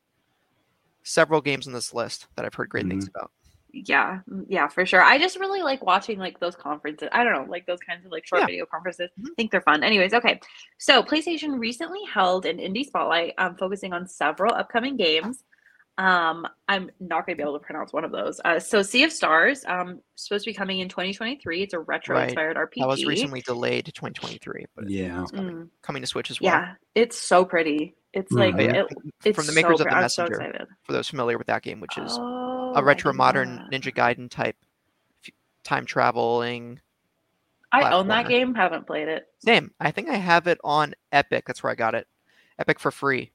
several 1.04 1.40
games 1.40 1.66
on 1.66 1.72
this 1.72 1.94
list 1.94 2.26
that 2.36 2.44
I've 2.44 2.52
heard 2.54 2.68
great 2.68 2.86
things 2.86 3.08
about. 3.08 3.30
Yeah, 3.72 4.20
mm, 4.30 4.44
yeah, 4.50 4.68
for 4.68 4.84
sure. 4.84 5.02
I 5.02 5.18
just 5.18 5.40
really 5.40 5.62
like 5.62 5.82
watching 5.82 6.18
like 6.18 6.38
those 6.38 6.54
conferences. 6.54 7.08
I 7.12 7.24
don't 7.24 7.32
know, 7.32 7.50
like 7.50 7.64
those 7.64 7.80
kinds 7.80 8.04
of 8.04 8.12
like 8.12 8.26
short 8.26 8.42
Yeah. 8.42 8.46
video 8.46 8.66
conferences. 8.66 9.08
Mhm. 9.18 9.30
I 9.30 9.34
think 9.36 9.50
they're 9.50 9.62
fun. 9.62 9.82
Anyways, 9.82 10.12
okay. 10.12 10.38
So 10.78 11.02
PlayStation 11.02 11.58
recently 11.58 12.04
held 12.04 12.44
an 12.44 12.58
indie 12.58 12.84
spotlight, 12.84 13.32
um, 13.38 13.56
focusing 13.56 13.94
on 13.94 14.06
several 14.06 14.52
upcoming 14.54 14.98
games. 14.98 15.44
Um, 15.98 16.46
I'm 16.68 16.90
not 17.00 17.26
going 17.26 17.36
to 17.36 17.42
be 17.42 17.46
able 17.46 17.58
to 17.58 17.64
pronounce 17.64 17.92
one 17.92 18.04
of 18.04 18.12
those. 18.12 18.40
Uh, 18.44 18.58
so 18.58 18.82
Sea 18.82 19.04
of 19.04 19.12
Stars, 19.12 19.62
um, 19.66 20.00
supposed 20.14 20.44
to 20.44 20.50
be 20.50 20.54
coming 20.54 20.80
in 20.80 20.88
2023. 20.88 21.62
It's 21.62 21.74
a 21.74 21.78
retro-inspired 21.80 22.56
RPG. 22.56 22.80
That 22.80 22.88
was 22.88 23.04
recently 23.04 23.42
delayed 23.42 23.84
to 23.86 23.92
2023, 23.92 24.64
but 24.74 24.88
Yeah. 24.88 25.22
it's 25.22 25.30
coming, 25.32 25.54
Mm, 25.54 25.68
coming 25.82 26.02
to 26.02 26.06
Switch 26.06 26.30
as 26.30 26.40
well. 26.40 26.52
yeah, 26.52 26.74
it's 26.94 27.18
so 27.18 27.44
pretty. 27.44 27.94
It's 28.14 28.32
like 28.32 28.54
yeah. 28.56 28.82
it- 28.84 28.86
it's 29.24 29.36
From 29.36 29.46
the 29.46 29.52
makers 29.52 29.68
so 29.68 29.72
of 29.72 29.78
The 29.78 29.84
pre- 29.84 29.92
I'm 29.94 30.08
so 30.08 30.22
Messenger. 30.24 30.66
For 30.84 30.92
those 30.92 31.08
familiar 31.08 31.36
with 31.38 31.46
that 31.48 31.62
game, 31.62 31.80
which 31.80 31.96
is 31.98 32.16
Oh, 32.18 32.72
a 32.74 32.78
I 32.78 32.80
retro 32.82 33.12
modern 33.12 33.56
that. 33.56 33.70
Ninja 33.70 33.94
Gaiden 33.94 34.30
type 34.30 34.56
time 35.64 35.84
traveling. 35.86 36.80
I 37.70 37.90
own 37.92 38.08
that 38.08 38.28
game. 38.28 38.54
Haven't 38.54 38.86
played 38.86 39.08
it. 39.08 39.26
Same. 39.38 39.72
I 39.80 39.90
think 39.92 40.08
I 40.10 40.16
have 40.16 40.46
it 40.46 40.58
on 40.62 40.94
Epic. 41.10 41.44
That's 41.46 41.62
where 41.62 41.72
I 41.72 41.74
got 41.74 41.94
it. 41.94 42.06
Epic 42.58 42.78
for 42.78 42.90
free. 42.90 43.32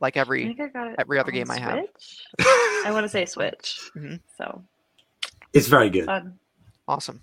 Like 0.00 0.16
I 0.16 0.20
every 0.20 0.44
think 0.44 0.60
I 0.60 0.68
got 0.68 0.88
it 0.88 0.96
every 0.98 1.18
other 1.18 1.30
on 1.30 1.34
game 1.34 1.50
I 1.50 1.58
have. 1.58 1.84
I 2.40 2.88
want 2.90 3.04
to 3.04 3.08
say 3.08 3.24
Switch. 3.26 3.78
Mhm. 3.96 4.20
So 4.36 4.62
It's 5.52 5.66
very 5.68 5.90
good. 5.90 6.06
Fun. 6.06 6.38
Awesome. 6.86 7.20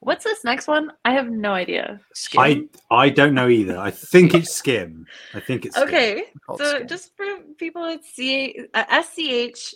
What's 0.00 0.24
this 0.24 0.44
next 0.44 0.66
one? 0.66 0.92
I 1.04 1.12
have 1.12 1.28
no 1.30 1.52
idea. 1.52 2.00
Skim? 2.14 2.40
I 2.40 2.68
I 2.90 3.10
don't 3.10 3.34
know 3.34 3.48
either. 3.48 3.78
I 3.78 3.90
think 3.90 4.32
it's 4.34 4.50
Skim. 4.54 5.06
I 5.34 5.40
think 5.40 5.66
it's 5.66 5.76
Okay, 5.76 6.24
Called 6.46 6.58
so 6.60 6.76
Skim. 6.76 6.86
just 6.88 7.14
for 7.16 7.26
people, 7.58 7.84
it's 7.84 8.10
C 8.14 8.66
uh, 8.72 9.02
SCH 9.02 9.74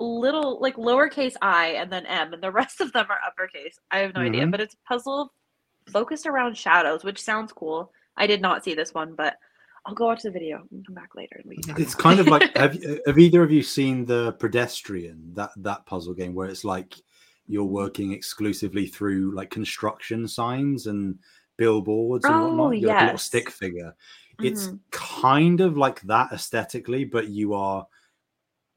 little 0.00 0.60
like 0.60 0.76
lowercase 0.76 1.34
i 1.40 1.68
and 1.68 1.90
then 1.90 2.04
m, 2.04 2.34
and 2.34 2.42
the 2.42 2.50
rest 2.60 2.80
of 2.82 2.92
them 2.92 3.06
are 3.08 3.18
uppercase. 3.26 3.78
I 3.90 4.00
have 4.00 4.12
no 4.14 4.20
idea, 4.20 4.42
Mhm. 4.44 4.50
but 4.50 4.60
it's 4.60 4.74
a 4.74 4.88
puzzle 4.88 5.32
focused 5.86 6.26
around 6.26 6.58
shadows, 6.58 7.02
which 7.04 7.22
sounds 7.22 7.52
cool. 7.52 7.90
I 8.18 8.26
did 8.26 8.42
not 8.42 8.64
see 8.64 8.74
this 8.74 8.92
one, 8.92 9.14
but 9.14 9.38
I'll 9.86 9.94
go 9.94 10.06
watch 10.06 10.22
the 10.22 10.30
video 10.30 10.62
and 10.70 10.84
come 10.86 10.94
back 10.94 11.14
later 11.14 11.36
and 11.36 11.44
we 11.48 11.56
can 11.56 11.80
It's 11.80 11.94
kind 11.94 12.18
of 12.20 12.26
like 12.26 12.56
have 12.56 12.78
have 13.06 13.18
either 13.18 13.42
of 13.42 13.50
you 13.52 13.62
seen 13.62 14.04
the 14.04 14.32
Pedestrian 14.34 15.32
that 15.34 15.50
that 15.56 15.84
puzzle 15.86 16.14
game 16.14 16.34
where 16.34 16.48
it's 16.48 16.64
like 16.64 16.94
you're 17.46 17.64
working 17.64 18.12
exclusively 18.12 18.86
through 18.86 19.32
like 19.34 19.50
construction 19.50 20.26
signs 20.26 20.86
and 20.86 21.18
billboards 21.58 22.24
and 22.24 22.34
Oh, 22.34 22.46
whatnot. 22.48 22.78
You're 22.78 22.88
like 22.88 22.96
a 22.96 23.04
little 23.04 23.14
yes. 23.14 23.22
stick 23.24 23.50
figure. 23.50 23.94
It's 24.42 24.68
Mhm. 24.68 24.80
kind 24.90 25.60
of 25.60 25.76
like 25.76 26.00
that 26.02 26.32
aesthetically, 26.32 27.04
but 27.04 27.28
you 27.28 27.52
are 27.54 27.86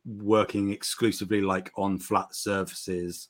working 0.05 0.71
exclusively 0.71 1.41
like 1.41 1.71
on 1.77 1.97
flat 1.99 2.35
surfaces 2.35 3.29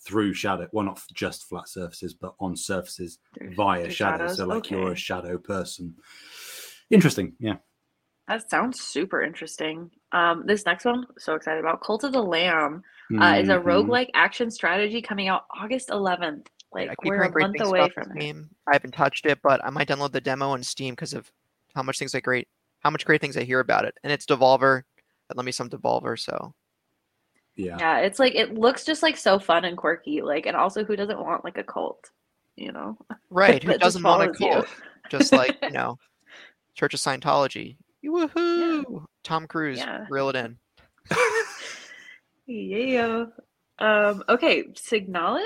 through 0.00 0.32
shadow. 0.32 0.68
Well, 0.72 0.86
not 0.86 1.02
just 1.12 1.48
flat 1.48 1.68
surfaces, 1.68 2.14
but 2.14 2.34
on 2.40 2.56
surfaces 2.56 3.18
Through- 3.36 3.54
via 3.54 3.82
through 3.82 3.90
shadow. 3.92 4.18
shadows, 4.18 4.36
So 4.36 4.46
like 4.46 4.70
you're 4.70 4.92
a 4.92 4.96
shadow 4.96 5.36
person. 5.38 5.96
Interesting, 6.90 7.34
yeah. 7.38 7.56
That 8.28 8.48
sounds 8.50 8.80
super 8.80 9.22
interesting. 9.22 9.90
Um, 10.12 10.44
this 10.46 10.66
next 10.66 10.84
one, 10.84 11.06
so 11.18 11.34
excited 11.34 11.60
about 11.60 11.82
Cult 11.82 12.04
of 12.04 12.12
the 12.12 12.22
Lamb. 12.22 12.82
Uh, 13.18 13.36
is 13.40 13.48
a 13.48 13.52
Mhm. 13.56 13.62
roguelike 13.64 14.10
action 14.12 14.50
strategy 14.50 15.00
coming 15.00 15.28
out 15.28 15.46
August 15.58 15.88
11th. 15.88 16.46
Like 16.72 16.90
I 16.90 16.94
we're 17.06 17.22
a 17.22 17.30
month 17.40 17.58
away 17.62 17.88
from 17.88 18.08
this 18.10 18.16
it. 18.16 18.20
game. 18.20 18.50
I 18.66 18.74
haven't 18.74 18.92
touched 18.92 19.24
it, 19.24 19.38
but 19.42 19.64
I 19.64 19.70
might 19.70 19.88
download 19.88 20.12
the 20.12 20.20
demo 20.20 20.50
on 20.50 20.62
Steam 20.62 20.92
because 20.92 21.14
of 21.14 21.32
how 21.74 21.82
much 21.82 21.98
things 21.98 22.14
I 22.14 22.20
great, 22.20 22.48
how 22.80 22.90
much 22.90 23.06
great 23.06 23.22
things 23.22 23.38
I 23.38 23.44
hear 23.44 23.60
about 23.60 23.86
it. 23.86 23.96
And 24.02 24.12
it's 24.12 24.26
Devolver. 24.26 24.82
That 25.28 25.38
let 25.38 25.46
me 25.46 25.52
some 25.52 25.70
Devolver, 25.70 26.18
so 26.18 26.54
Yeah. 27.56 27.78
Yeah, 27.78 27.98
it's 28.00 28.18
like 28.18 28.34
it 28.34 28.52
looks 28.52 28.84
just 28.84 29.02
like 29.02 29.16
so 29.16 29.38
fun 29.38 29.64
and 29.64 29.76
quirky. 29.78 30.20
Like, 30.20 30.44
and 30.44 30.54
also 30.56 30.84
who 30.84 30.94
doesn't 30.94 31.18
want 31.18 31.44
like 31.44 31.56
a 31.56 31.64
cult, 31.64 32.10
you 32.56 32.72
know? 32.72 32.98
right. 33.30 33.62
Who 33.64 33.78
doesn't 33.78 34.02
want 34.02 34.22
a 34.22 34.34
follows 34.34 34.40
you. 34.40 34.50
cult? 34.50 34.66
Just 35.10 35.32
like 35.32 35.56
you 35.62 35.70
know, 35.70 35.98
Church 36.78 36.94
of 36.94 37.00
Scientology. 37.00 37.76
Woohoo! 38.06 39.04
Tom 39.24 39.46
Cruise, 39.46 39.78
Yeah. 39.78 40.06
reel 40.08 40.28
it 40.30 40.36
in. 40.36 40.58
Yeah. 42.46 43.26
Um. 43.78 44.24
Okay, 44.28 44.64
Signalis. 44.72 45.42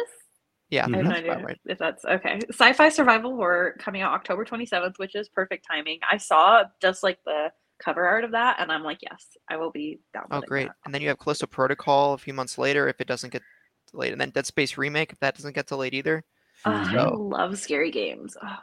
Yeah, 0.70 0.86
I 0.86 0.96
have 0.98 1.04
no 1.04 1.10
idea 1.10 1.38
right. 1.44 1.58
if 1.66 1.76
that's 1.78 2.04
okay. 2.04 2.38
Sci-fi 2.48 2.88
survival 2.90 3.34
horror 3.34 3.74
coming 3.78 4.02
out 4.02 4.12
October 4.14 4.44
27th, 4.44 4.98
which 4.98 5.14
is 5.16 5.28
perfect 5.28 5.66
timing. 5.70 5.98
I 6.08 6.16
saw 6.16 6.62
just 6.80 7.02
like 7.02 7.18
the 7.26 7.48
cover 7.82 8.06
art 8.06 8.22
of 8.24 8.30
that, 8.30 8.56
and 8.60 8.70
I'm 8.70 8.84
like, 8.84 8.98
yes, 9.02 9.26
I 9.50 9.56
will 9.56 9.72
be 9.72 9.98
down. 10.14 10.26
Oh, 10.30 10.40
great. 10.40 10.68
And 10.86 10.94
then 10.94 11.02
you 11.02 11.08
have 11.08 11.18
Callisto 11.18 11.46
Protocol 11.46 12.14
a 12.14 12.18
few 12.18 12.32
months 12.32 12.56
later 12.56 12.88
if 12.88 13.00
it 13.00 13.08
doesn't 13.08 13.32
get 13.32 13.42
delayed, 13.90 14.12
and 14.12 14.20
then 14.20 14.30
Dead 14.30 14.46
Space 14.46 14.78
remake 14.78 15.12
if 15.12 15.18
that 15.18 15.34
doesn't 15.34 15.54
get 15.54 15.66
delayed 15.66 15.92
either. 15.94 16.24
Oh, 16.64 16.70
Mhm. 16.70 16.98
I 16.98 17.08
love 17.10 17.58
scary 17.58 17.90
games. 17.90 18.36
Oh. 18.40 18.56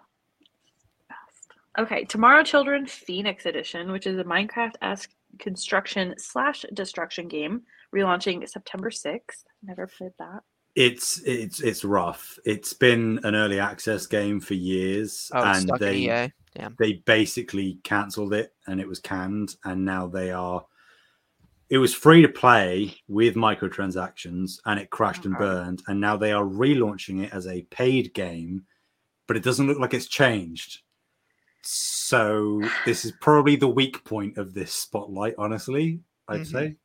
Okay, 1.78 2.04
Tomorrow 2.06 2.44
Children 2.44 2.86
Phoenix 2.88 3.46
Edition, 3.46 3.92
which 3.92 4.08
is 4.08 4.18
a 4.18 4.24
Minecraft-esque 4.24 5.12
construction 5.38 6.16
slash 6.18 6.66
destruction 6.74 7.28
game, 7.28 7.62
relaunching 7.96 8.48
September 8.50 8.90
6th. 8.90 9.44
Never 9.64 9.88
played 9.88 10.12
that. 10.20 10.42
It's 10.76 11.20
it's 11.26 11.62
it's 11.62 11.84
rough. 11.84 12.38
It's 12.46 12.74
been 12.74 13.20
an 13.24 13.36
early 13.36 13.60
access 13.60 14.06
game 14.06 14.40
for 14.40 14.54
years, 14.54 15.30
Oh, 15.34 15.44
and 15.44 15.62
stuck 15.64 15.82
in 15.82 15.88
they 15.88 15.96
EA. 16.26 16.32
Damn. 16.56 16.76
they 16.80 16.94
basically 17.06 17.80
cancelled 17.84 18.34
it, 18.34 18.54
and 18.68 18.80
it 18.80 18.88
was 18.88 19.00
canned, 19.00 19.56
and 19.66 19.84
now 19.84 20.08
they 20.08 20.32
are. 20.32 20.66
It 21.70 21.80
was 21.80 21.94
free 21.94 22.22
to 22.22 22.30
play 22.30 22.96
with 23.08 23.36
microtransactions, 23.36 24.60
and 24.66 24.80
it 24.80 24.90
crashed 24.90 25.26
and 25.26 25.38
burned, 25.38 25.84
and 25.88 26.00
now 26.00 26.18
they 26.18 26.32
are 26.32 26.46
relaunching 26.46 27.24
it 27.24 27.34
as 27.34 27.46
a 27.48 27.64
paid 27.64 28.14
game, 28.14 28.66
but 29.28 29.38
it 29.38 29.44
doesn't 29.44 29.68
look 29.68 29.80
like 29.80 29.94
it's 29.94 30.08
changed. 30.08 30.82
So 31.62 32.62
this 32.86 33.05
is 33.05 33.12
probably 33.22 33.55
the 33.55 33.68
weak 33.68 34.03
point 34.03 34.38
of 34.38 34.53
this 34.53 34.72
spotlight. 34.72 35.36
Honestly, 35.38 35.99
I'd 36.28 36.41
Mhm. 36.41 36.45
say. 36.51 36.76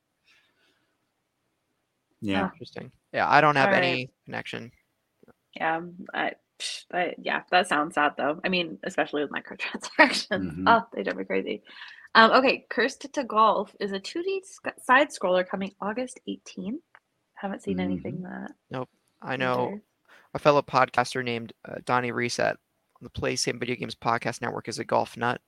Yeah. 2.20 2.50
Interesting. 2.52 2.90
Yeah, 3.12 3.28
I 3.28 3.40
don't 3.40 3.56
have 3.56 3.66
Alright. 3.68 3.82
any 3.84 4.10
connection. 4.24 4.72
Yeah, 5.54 5.82
I, 6.12 6.32
I, 6.92 7.14
yeah, 7.18 7.42
that 7.50 7.68
sounds 7.68 7.94
sad 7.94 8.14
though. 8.16 8.40
I 8.44 8.48
mean, 8.48 8.78
especially 8.82 9.22
with 9.22 9.30
microtransactions. 9.30 10.56
Mhm. 10.56 10.64
Oh, 10.66 10.82
they 10.92 11.02
drive 11.02 11.16
me 11.16 11.24
crazy. 11.24 11.62
Um, 12.16 12.30
okay, 12.32 12.64
Cursed 12.70 13.12
to 13.12 13.24
Golf 13.24 13.74
is 13.80 13.92
a 13.92 13.98
2D 14.00 14.40
sc- 14.44 14.68
side 14.82 15.08
scroller 15.10 15.46
coming 15.46 15.72
August 15.80 16.20
18th. 16.28 16.78
Haven't 17.34 17.62
seen 17.62 17.80
anything 17.80 18.22
that. 18.22 18.52
Nope. 18.70 18.88
I 19.20 19.36
know 19.36 19.80
a 20.32 20.38
fellow 20.38 20.62
podcaster 20.62 21.24
named 21.24 21.52
uh, 21.64 21.76
Donnie 21.84 22.12
Reset 22.12 22.52
on 22.52 22.58
the 23.04 23.10
Play 23.10 23.36
Same 23.36 23.58
Video 23.58 23.76
Games 23.76 23.94
Podcast 23.94 24.40
Network 24.42 24.68
is 24.68 24.78
a 24.80 24.84
golf 24.84 25.16
nut. 25.16 25.40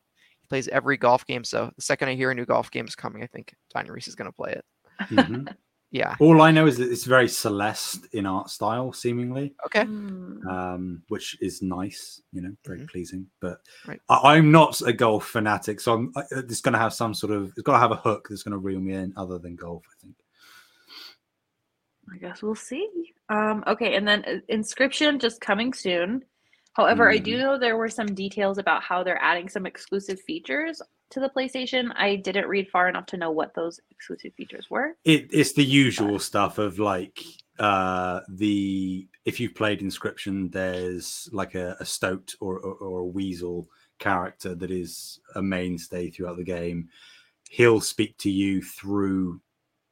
He 0.42 0.46
plays 0.48 0.68
every 0.68 0.96
golf 0.96 1.26
game. 1.26 1.42
So 1.42 1.72
the 1.74 1.82
second 1.82 2.08
I 2.08 2.14
hear 2.14 2.30
a 2.30 2.34
new 2.34 2.44
golf 2.46 2.70
game 2.70 2.86
is 2.86 2.94
coming, 2.94 3.22
I 3.22 3.26
think 3.26 3.54
Donnie 3.74 3.90
Reese 3.90 4.08
is 4.08 4.14
going 4.14 4.30
to 4.30 4.36
play 4.36 4.52
it. 4.52 4.64
Mhm. 5.10 5.48
Yeah. 5.92 6.16
All 6.18 6.42
I 6.42 6.50
know 6.50 6.66
is 6.66 6.76
that 6.78 6.90
it's 6.90 7.04
very 7.04 7.28
Celeste 7.28 8.06
in 8.12 8.26
art 8.26 8.50
style, 8.50 8.92
seemingly, 8.92 9.54
Okay. 9.66 9.84
Hmm. 9.84 10.46
um, 10.46 11.02
which 11.08 11.38
is 11.40 11.62
nice, 11.62 12.20
you 12.32 12.42
know, 12.42 12.50
very 12.66 12.80
Mhm. 12.80 12.90
pleasing. 12.90 13.26
But 13.40 13.60
Right. 13.86 14.00
I, 14.08 14.34
I'm 14.34 14.50
not 14.50 14.80
a 14.82 14.92
golf 14.92 15.28
fanatic, 15.28 15.78
so 15.80 15.94
I'm, 15.94 16.12
I, 16.16 16.22
it's 16.32 16.60
going 16.60 16.72
to 16.72 16.78
have 16.80 16.92
some 16.92 17.14
sort 17.14 17.32
of, 17.32 17.50
it's 17.56 17.62
got 17.62 17.74
to 17.74 17.78
have 17.78 17.92
a 17.92 17.96
hook 17.96 18.26
that's 18.28 18.42
going 18.42 18.52
to 18.52 18.58
reel 18.58 18.80
me 18.80 18.94
in, 18.94 19.12
other 19.16 19.38
than 19.38 19.54
golf. 19.54 19.84
I 19.88 19.94
think. 20.02 20.16
I 22.12 22.18
guess 22.18 22.42
we'll 22.42 22.56
see. 22.56 22.88
Um, 23.28 23.62
okay, 23.68 23.94
and 23.94 24.06
then 24.06 24.24
uh, 24.26 24.52
Inscryption 24.52 25.20
just 25.20 25.40
coming 25.40 25.72
soon. 25.72 26.24
However, 26.76 27.10
I 27.10 27.16
do 27.16 27.36
Mhm. 27.36 27.38
know 27.38 27.58
there 27.58 27.78
were 27.78 27.88
some 27.88 28.14
details 28.14 28.58
about 28.58 28.82
how 28.82 29.02
they're 29.02 29.22
adding 29.22 29.48
some 29.48 29.64
exclusive 29.64 30.20
features 30.20 30.82
to 31.08 31.20
the 31.20 31.30
PlayStation. 31.30 31.90
I 31.96 32.16
didn't 32.16 32.48
read 32.48 32.68
far 32.68 32.86
enough 32.90 33.06
to 33.06 33.16
know 33.16 33.30
what 33.30 33.54
those 33.54 33.80
exclusive 33.90 34.34
features 34.34 34.66
were. 34.68 34.94
It, 35.04 35.28
it's 35.32 35.54
the 35.54 35.64
usual 35.64 36.18
stuff 36.18 36.58
of 36.58 36.78
like 36.78 37.24
uh 37.58 38.20
the 38.28 39.08
if 39.24 39.40
you've 39.40 39.54
played 39.54 39.80
Inscryption, 39.80 40.52
there's 40.52 41.30
like 41.32 41.54
a, 41.54 41.78
a 41.80 41.86
stoat 41.86 42.34
or, 42.40 42.58
or 42.58 42.74
or 42.74 42.98
a 43.00 43.06
weasel 43.06 43.70
character 43.98 44.54
that 44.54 44.70
is 44.70 45.18
a 45.34 45.42
mainstay 45.42 46.10
throughout 46.10 46.36
the 46.36 46.44
game. 46.44 46.90
He'll 47.48 47.80
speak 47.80 48.18
to 48.18 48.30
you 48.30 48.60
through 48.60 49.40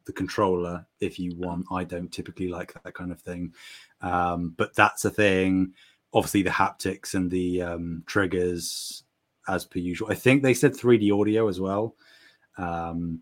the 0.05 0.12
controller 0.12 0.87
if 1.01 1.18
you 1.18 1.35
want. 1.37 1.64
I 1.72 1.85
don't 1.85 2.12
typically 2.12 2.49
like 2.49 2.74
that 2.74 2.93
kind 2.93 3.11
of 3.11 3.22
thing, 3.22 3.55
um, 4.03 4.53
but 4.59 4.74
that's 4.74 5.07
a 5.07 5.11
thing. 5.11 5.72
Obviously, 6.15 6.43
the 6.43 6.51
haptics 6.51 7.15
and 7.15 7.31
the 7.31 7.62
um, 7.62 8.03
triggers, 8.07 9.05
as 9.49 9.65
per 9.65 9.79
usual. 9.81 10.11
I 10.11 10.15
think 10.15 10.43
they 10.43 10.55
said 10.55 10.77
3D 10.77 11.11
audio 11.11 11.49
as 11.49 11.61
well. 11.61 11.97
Um, 12.57 13.21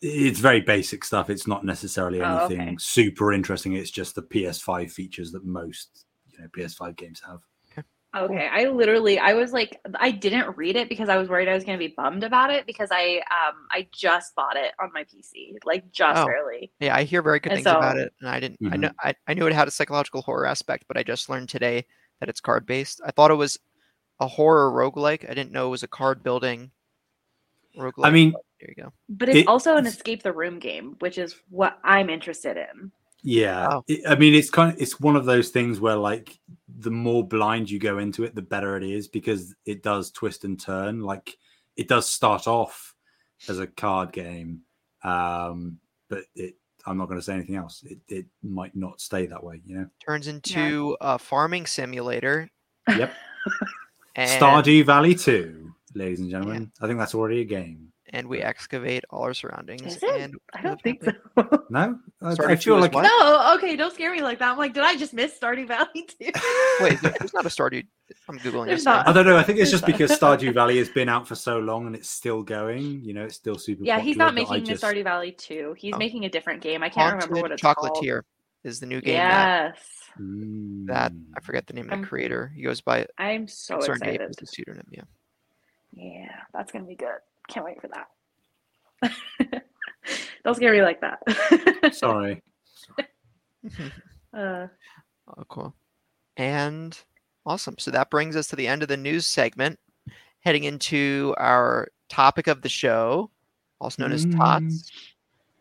it's 0.00 0.40
very 0.40 0.60
basic 0.60 1.04
stuff. 1.04 1.30
It's 1.30 1.46
not 1.46 1.64
necessarily 1.64 2.20
Oh, 2.20 2.46
anything 2.46 2.60
okay. 2.60 2.76
super 2.78 3.32
interesting. 3.32 3.74
It's 3.74 3.90
just 3.90 4.14
the 4.14 4.22
PS5 4.22 4.90
features 4.92 5.32
that 5.32 5.44
most 5.44 6.06
you 6.32 6.38
know 6.40 6.48
PS5 6.52 6.96
games 6.96 7.22
have. 7.26 7.40
Okay, 8.14 8.46
I 8.46 8.66
literally 8.66 9.18
I 9.18 9.32
was 9.32 9.54
like 9.54 9.80
I 9.94 10.10
didn't 10.10 10.54
read 10.58 10.76
it 10.76 10.90
because 10.90 11.08
I 11.08 11.16
was 11.16 11.30
worried 11.30 11.48
I 11.48 11.54
was 11.54 11.64
going 11.64 11.78
to 11.78 11.88
be 11.88 11.94
bummed 11.96 12.24
about 12.24 12.50
it 12.50 12.66
because 12.66 12.90
I 12.92 13.22
um 13.30 13.66
I 13.70 13.88
just 13.90 14.34
bought 14.34 14.56
it 14.58 14.72
on 14.78 14.90
my 14.92 15.04
PC 15.04 15.54
like 15.64 15.90
just 15.92 16.20
Oh. 16.20 16.26
barely. 16.26 16.72
Yeah, 16.80 16.94
I 16.94 17.04
hear 17.04 17.22
very 17.22 17.40
good 17.40 17.52
And 17.52 17.58
things 17.58 17.72
about 17.72 17.96
it, 17.96 18.12
and 18.20 18.28
I 18.28 18.38
didn't. 18.40 18.60
I 18.70 18.76
Mhm. 18.76 18.80
know. 18.80 18.90
I, 19.00 19.14
I 19.28 19.34
knew 19.34 19.46
it 19.46 19.52
had 19.54 19.68
a 19.68 19.70
psychological 19.70 20.20
horror 20.20 20.46
aspect, 20.46 20.84
but 20.88 20.98
I 20.98 21.02
just 21.02 21.30
learned 21.30 21.48
today 21.48 21.86
that 22.22 22.28
it's 22.28 22.40
card 22.40 22.64
based. 22.66 23.00
I 23.04 23.10
thought 23.10 23.32
it 23.32 23.34
was 23.34 23.58
a 24.20 24.28
horror 24.28 24.70
roguelike. 24.70 25.28
I 25.28 25.34
didn't 25.34 25.50
know 25.50 25.66
it 25.66 25.70
was 25.70 25.82
a 25.82 25.88
card 25.88 26.22
building 26.22 26.70
roguelike. 27.76 28.04
I 28.06 28.10
mean, 28.12 28.32
there 28.60 28.72
you 28.76 28.80
go. 28.84 28.92
But 29.08 29.28
it's 29.30 29.38
It- 29.38 29.48
also 29.48 29.76
an 29.76 29.86
escape 29.86 30.22
the 30.22 30.32
room 30.32 30.60
game, 30.60 30.94
which 31.00 31.18
is 31.18 31.34
what 31.50 31.80
I'm 31.82 32.08
interested 32.08 32.56
in. 32.56 32.92
Yeah, 33.24 33.68
Oh. 33.72 33.84
it- 33.88 34.06
I 34.06 34.14
mean, 34.14 34.34
it's 34.34 34.50
kind 34.50 34.72
of 34.72 34.80
it's 34.80 35.00
one 35.00 35.16
of 35.16 35.24
those 35.24 35.48
things 35.50 35.80
where 35.80 35.96
like 35.96 36.38
the 36.68 36.92
more 36.92 37.26
blind 37.26 37.68
you 37.70 37.80
go 37.80 37.98
into 37.98 38.22
it, 38.22 38.36
the 38.36 38.42
better 38.42 38.76
it 38.76 38.84
is 38.84 39.08
because 39.08 39.52
it 39.64 39.82
does 39.82 40.12
twist 40.12 40.44
and 40.44 40.60
turn. 40.60 41.00
Like 41.00 41.36
it 41.76 41.88
does 41.88 42.06
start 42.08 42.46
off 42.46 42.94
as 43.48 43.58
a 43.58 43.66
card 43.66 44.12
game, 44.12 44.60
um, 45.02 45.80
but 46.08 46.22
it. 46.36 46.54
I'm 46.86 46.98
not 46.98 47.06
going 47.06 47.18
to 47.18 47.24
say 47.24 47.34
anything 47.34 47.56
else. 47.56 47.84
It, 47.84 47.98
it 48.08 48.26
might 48.42 48.74
not 48.74 49.00
stay 49.00 49.26
that 49.26 49.42
way, 49.42 49.62
you 49.64 49.76
know. 49.76 49.86
Turns 50.04 50.26
into 50.26 50.96
a 51.00 51.18
farming 51.18 51.66
simulator. 51.66 52.48
Yep. 52.88 53.12
And, 54.14 54.42
Stardew 54.42 54.84
Valley 54.84 55.14
2, 55.14 55.72
ladies 55.94 56.20
and 56.20 56.30
gentlemen. 56.30 56.70
I 56.80 56.86
think 56.86 56.98
that's 56.98 57.14
already 57.14 57.40
a 57.40 57.44
game. 57.44 57.91
And 58.12 58.28
we 58.28 58.40
excavate 58.42 59.04
all 59.10 59.22
our 59.22 59.32
surroundings. 59.34 59.96
Is 59.96 60.02
it? 60.02 60.20
And 60.20 60.34
I 60.54 60.62
don't 60.62 60.80
think 60.82 61.02
so. 61.04 61.12
No, 61.70 61.98
I, 62.20 62.34
Stardew 62.34 62.46
I 62.48 62.56
feel 62.56 62.78
like 62.78 62.92
what? 62.92 63.02
no, 63.04 63.54
okay, 63.56 63.76
don't 63.76 63.94
scare 63.94 64.12
me 64.12 64.20
like 64.20 64.38
that. 64.40 64.50
I'm 64.52 64.58
like, 64.58 64.74
did 64.74 64.82
I 64.84 64.94
just 64.96 65.14
miss 65.14 65.38
Stardew 65.38 65.66
Valley 65.66 66.02
too? 66.06 66.30
Wait, 66.80 67.00
there- 67.00 67.14
there's 67.18 67.32
not 67.32 67.46
a 67.46 67.48
Stardew. 67.48 67.86
I'm 68.28 68.38
googling 68.40 68.66
There's 68.66 68.80
this. 68.80 68.84
not. 68.84 69.06
now. 69.06 69.10
I 69.10 69.14
don't 69.14 69.24
know. 69.24 69.38
I 69.38 69.42
think 69.42 69.58
it's 69.58 69.70
just 69.70 69.86
because 69.86 70.10
Stardew 70.12 70.52
Valley 70.60 70.76
has 70.76 70.90
been 70.90 71.08
out 71.08 71.26
for 71.26 71.34
so 71.34 71.58
long 71.60 71.86
and 71.86 71.96
it's 71.96 72.10
still 72.10 72.42
going. 72.42 73.02
You 73.02 73.14
know, 73.14 73.24
it's 73.24 73.36
still 73.36 73.56
super. 73.56 73.82
yeah, 73.84 74.00
he's 74.00 74.18
not 74.18 74.34
making 74.34 74.64
just- 74.66 74.82
a 74.82 74.86
Stardew 74.86 75.04
Valley 75.04 75.32
2. 75.32 75.74
He's 75.78 75.94
Oh. 75.94 75.98
making 75.98 76.26
a 76.26 76.28
different 76.28 76.60
game. 76.60 76.82
I 76.82 76.90
can't 76.90 77.14
remember 77.14 77.34
what 77.36 77.40
Haunted 77.50 77.54
it's 77.54 77.62
called. 77.62 77.96
Chocolatier 78.02 78.20
is 78.64 78.80
the 78.80 78.86
new 78.86 79.00
game 79.00 79.14
Yes. 79.14 79.78
that 80.18 81.12
Mm. 81.12 81.24
I 81.34 81.40
forget 81.40 81.66
the 81.66 81.72
name 81.72 81.90
of 81.90 82.00
the 82.02 82.06
creator. 82.06 82.52
He 82.54 82.62
goes 82.62 82.82
by 82.82 83.06
I'm 83.16 83.48
so 83.48 83.76
Concerned 83.76 84.02
Ape 84.02 84.08
excited. 84.16 84.30
is 84.30 84.36
the 84.36 84.46
pseudonym. 84.46 84.86
Yeah. 84.90 85.02
Yeah, 85.94 86.32
that's 86.52 86.70
gonna 86.70 86.84
be 86.84 86.96
good. 86.96 87.08
Can't 87.48 87.64
wait 87.66 87.80
for 87.80 87.88
that. 87.88 89.12
Don't 90.44 90.54
scare 90.54 90.72
me 90.72 90.82
like 90.82 91.00
that. 91.00 91.20
Sorry. 91.94 92.42
uh, 94.36 94.66
Oh, 95.28 95.44
cool. 95.48 95.74
And 96.36 96.98
awesome. 97.46 97.76
So 97.78 97.90
that 97.92 98.10
brings 98.10 98.34
us 98.36 98.48
to 98.48 98.56
the 98.56 98.66
end 98.66 98.82
of 98.82 98.88
the 98.88 98.96
news 98.96 99.26
segment, 99.26 99.78
heading 100.40 100.64
into 100.64 101.34
our 101.38 101.88
topic 102.08 102.48
of 102.48 102.60
the 102.62 102.68
show, 102.68 103.30
also 103.80 104.02
known 104.02 104.12
as 104.12 104.26
Mm. 104.26 104.36
TOTS. 104.36 104.90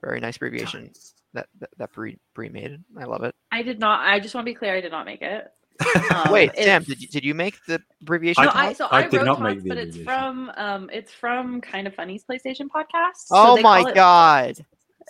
Very 0.01 0.19
nice 0.19 0.37
abbreviation 0.37 0.91
that 1.33 1.47
that, 1.59 1.69
that 1.77 1.91
Bree, 1.93 2.17
Bree 2.33 2.49
made. 2.49 2.83
I 2.97 3.03
love 3.03 3.23
it. 3.23 3.35
I 3.51 3.61
did 3.61 3.79
not. 3.79 4.01
I 4.01 4.19
just 4.19 4.33
want 4.33 4.45
to 4.45 4.51
be 4.51 4.55
clear. 4.55 4.75
I 4.75 4.81
did 4.81 4.91
not 4.91 5.05
make 5.05 5.21
it. 5.21 5.51
Um, 6.15 6.31
Wait, 6.31 6.51
Sam, 6.57 6.83
did 6.83 7.01
you, 7.01 7.07
did 7.07 7.23
you 7.23 7.33
make 7.33 7.55
the 7.67 7.81
abbreviation? 8.01 8.43
I- 8.43 8.45
No, 8.45 8.51
I 8.53 8.73
so 8.73 8.85
I 8.87 8.99
I, 9.03 9.07
did 9.07 9.17
wrote 9.17 9.25
not 9.25 9.41
make 9.41 9.53
Tots, 9.55 9.63
the 9.63 9.69
but 9.69 9.77
it's 9.77 9.97
from 9.97 10.51
um 10.57 10.89
it's 10.91 11.11
from 11.11 11.61
kind 11.61 11.87
of 11.87 11.95
funny's 11.95 12.23
PlayStation 12.23 12.67
podcast. 12.67 13.15
so 13.25 13.35
oh 13.35 13.61
my 13.61 13.81
it- 13.87 13.95
god. 13.95 14.55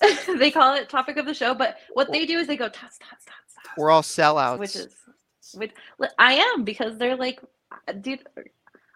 they 0.39 0.49
call 0.51 0.73
it 0.75 0.89
topic 0.89 1.17
of 1.17 1.25
the 1.25 1.33
show, 1.33 1.53
but 1.53 1.77
what 1.93 2.11
they 2.11 2.25
do 2.25 2.37
is 2.39 2.47
they 2.47 2.55
go 2.57 2.69
tots 2.69 2.97
tots 2.97 3.23
tots 3.25 3.53
tots, 3.55 3.77
We're 3.77 3.91
all 3.91 4.01
sellouts. 4.01 4.57
which 4.59 4.75
is 4.75 4.89
which 5.53 5.71
I 6.17 6.33
am 6.33 6.63
because 6.63 6.97
they're 6.97 7.15
like, 7.17 7.39
uh, 7.87 7.91
dude, 7.93 8.25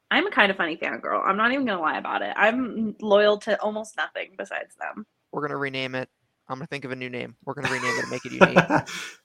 I'm 0.10 0.26
a 0.26 0.32
kind 0.32 0.50
of 0.52 0.58
funny 0.58 0.78
fangirl. 0.78 1.22
I'm 1.26 1.38
not 1.38 1.52
even 1.52 1.66
gonna 1.66 1.82
lie 1.82 1.98
about 1.98 2.22
it. 2.22 2.34
I'm 2.38 2.96
loyal 3.02 3.38
to 3.40 3.60
almost 3.62 3.98
nothing 3.98 4.36
besides 4.38 4.76
them. 4.80 5.06
We're 5.32 5.42
gonna 5.42 5.58
rename 5.58 5.96
it. 5.96 6.10
I'm 6.48 6.58
gonna 6.58 6.68
think 6.68 6.86
of 6.86 6.92
a 6.92 6.96
new 6.96 7.10
name. 7.10 7.36
We're 7.46 7.56
gonna 7.56 7.72
rename 7.74 7.94
it 7.98 8.04
and 8.04 8.12
make 8.12 8.26
it 8.26 8.32
unique. 8.32 8.88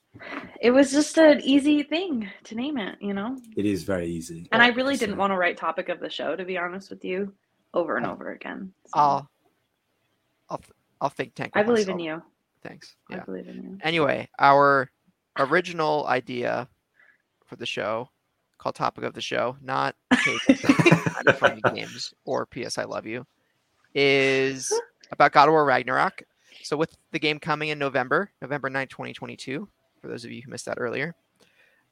It 0.61 0.71
was 0.71 0.91
just 0.91 1.17
an 1.17 1.41
easy 1.41 1.83
thing 1.83 2.29
to 2.43 2.55
name 2.55 2.77
it, 2.77 2.97
you 3.01 3.13
know. 3.13 3.37
it 3.55 3.65
is 3.65 3.83
very 3.83 4.07
easy. 4.07 4.47
And 4.51 4.61
I 4.61 4.67
really 4.67 4.97
didn't 4.97 5.17
want 5.17 5.31
to 5.31 5.37
write 5.37 5.57
topic 5.57 5.89
of 5.89 5.99
the 5.99 6.09
show, 6.09 6.35
to 6.35 6.45
be 6.45 6.57
honest 6.57 6.89
with 6.89 7.03
you, 7.03 7.33
over 7.73 7.97
and 7.97 8.05
over 8.05 8.31
again. 8.31 8.73
So, 8.85 8.91
I'll 8.93 9.29
I'll 10.49 10.61
I'll 10.99 11.09
think 11.09 11.33
tank. 11.33 11.53
I 11.55 11.59
with 11.61 11.67
believe 11.67 11.89
in 11.89 11.99
you. 11.99 12.21
Thanks. 12.61 12.95
I 13.09 13.17
believe 13.19 13.47
in 13.47 13.63
you. 13.63 13.77
Anyway, 13.81 14.29
our 14.37 14.91
original 15.39 16.05
idea 16.07 16.67
for 17.45 17.55
the 17.55 17.65
show, 17.65 18.09
called 18.57 18.75
topic 18.75 19.03
of 19.03 19.13
the 19.13 19.21
show, 19.21 19.57
not 19.61 19.95
funny 21.37 21.61
games 21.73 22.13
or 22.25 22.45
PS 22.45 22.77
I 22.77 22.83
Love 22.83 23.07
You, 23.07 23.25
is 23.95 24.71
about 25.11 25.31
God 25.31 25.47
of 25.47 25.53
War 25.53 25.65
Ragnarok. 25.65 26.23
So 26.63 26.77
with 26.77 26.95
the 27.11 27.19
game 27.19 27.39
coming 27.39 27.69
in 27.69 27.79
November, 27.79 28.31
November 28.41 28.69
9, 28.69 28.87
2022, 28.87 29.67
for 30.01 30.07
those 30.07 30.25
of 30.25 30.31
you 30.31 30.41
who 30.43 30.51
missed 30.51 30.65
that 30.65 30.79
earlier, 30.79 31.15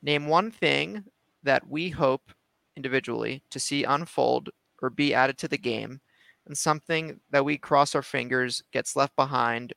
name 0.02 0.28
one 0.28 0.52
thing 0.52 1.06
that 1.44 1.68
we 1.68 1.90
hope 1.90 2.32
individually 2.76 3.44
to 3.50 3.60
see 3.60 3.84
unfold 3.84 4.50
or 4.82 4.90
be 4.90 5.14
added 5.14 5.38
to 5.38 5.48
the 5.48 5.58
game, 5.58 6.02
and 6.46 6.58
something 6.58 7.20
that 7.30 7.46
we 7.46 7.58
cross 7.58 7.94
our 7.96 8.02
fingers 8.02 8.64
gets 8.72 8.96
left 8.96 9.16
behind 9.16 9.74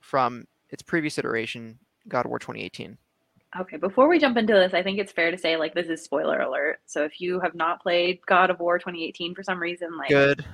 from 0.00 0.46
its 0.70 0.82
previous 0.82 1.18
iteration, 1.18 1.78
God 2.08 2.26
of 2.26 2.30
War 2.30 2.38
2018. 2.38 2.98
Okay, 3.60 3.76
before 3.76 4.08
we 4.08 4.18
jump 4.18 4.36
into 4.36 4.52
this, 4.52 4.74
I 4.74 4.82
think 4.82 4.98
it's 4.98 5.12
fair 5.12 5.30
to 5.30 5.38
say 5.38 5.56
like 5.56 5.74
this 5.74 5.88
is 5.88 6.02
spoiler 6.02 6.40
alert. 6.40 6.80
So 6.86 7.04
if 7.04 7.20
you 7.20 7.40
have 7.40 7.54
not 7.54 7.80
played 7.80 8.18
God 8.26 8.50
of 8.50 8.58
War 8.58 8.78
2018 8.78 9.34
for 9.34 9.42
some 9.42 9.60
reason, 9.60 9.96
like 9.96 10.08
Good. 10.08 10.44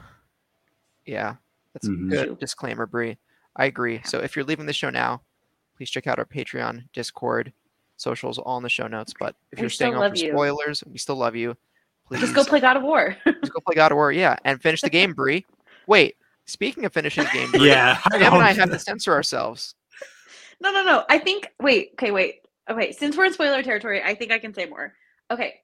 Yeah, 1.07 1.37
that's 1.73 1.89
Mhm. 1.89 2.11
good 2.11 2.39
disclaimer, 2.39 2.87
Bree. 2.87 3.19
I 3.57 3.67
agree. 3.67 4.03
So 4.05 4.21
if 4.21 4.37
you're 4.37 4.45
leaving 4.45 4.67
the 4.67 4.73
show 4.73 4.91
now, 4.91 5.23
please 5.83 5.91
check 5.91 6.07
out 6.07 6.21
our 6.21 6.25
Patreon, 6.25 6.85
Discord, 6.93 7.53
socials, 7.97 8.39
all 8.39 8.57
in 8.57 8.63
the 8.63 8.69
show 8.69 8.87
notes. 8.87 9.13
But 9.19 9.35
if 9.51 9.59
We 9.59 9.63
you're 9.63 9.69
staying 9.71 9.95
still 9.95 10.03
on 10.05 10.11
for 10.11 10.15
love 10.15 10.23
you. 10.25 10.31
spoilers, 10.31 10.85
we 10.87 10.97
still 10.97 11.17
love 11.17 11.35
you. 11.35 11.57
Please 12.07 12.21
just 12.21 12.37
go 12.37 12.45
play 12.45 12.61
God 12.61 12.77
of 12.77 12.85
War. 12.85 13.17
just 13.27 13.53
go 13.53 13.59
play 13.67 13.75
God 13.75 13.91
of 13.91 13.97
War, 13.97 14.13
yeah, 14.13 14.37
and 14.45 14.63
finish 14.63 14.81
the 14.81 14.91
game, 14.91 15.13
Bree. 15.13 15.45
Wait, 15.89 16.15
speaking 16.47 16.85
of 16.85 16.93
finishing 16.93 17.25
the 17.25 17.31
game, 17.31 17.51
Bree, 17.51 17.67
Yeah, 17.67 17.95
hang 18.13 18.21
Sam 18.21 18.35
and 18.35 18.43
I 18.45 18.53
have 18.53 18.71
to 18.71 18.79
censor 18.79 19.13
ourselves. 19.13 19.75
no, 20.61 20.71
no, 20.71 20.85
no. 20.85 21.05
I 21.09 21.19
think 21.19 21.51
wait, 21.61 21.91
okay, 21.95 22.13
wait. 22.13 22.43
Okay, 22.71 22.93
since 22.93 23.17
we're 23.17 23.25
in 23.25 23.33
spoiler 23.33 23.65
territory, 23.65 24.05
I 24.05 24.15
think 24.15 24.31
I 24.31 24.39
can 24.39 24.55
say 24.55 24.67
more. 24.67 24.95
Okay. 25.33 25.55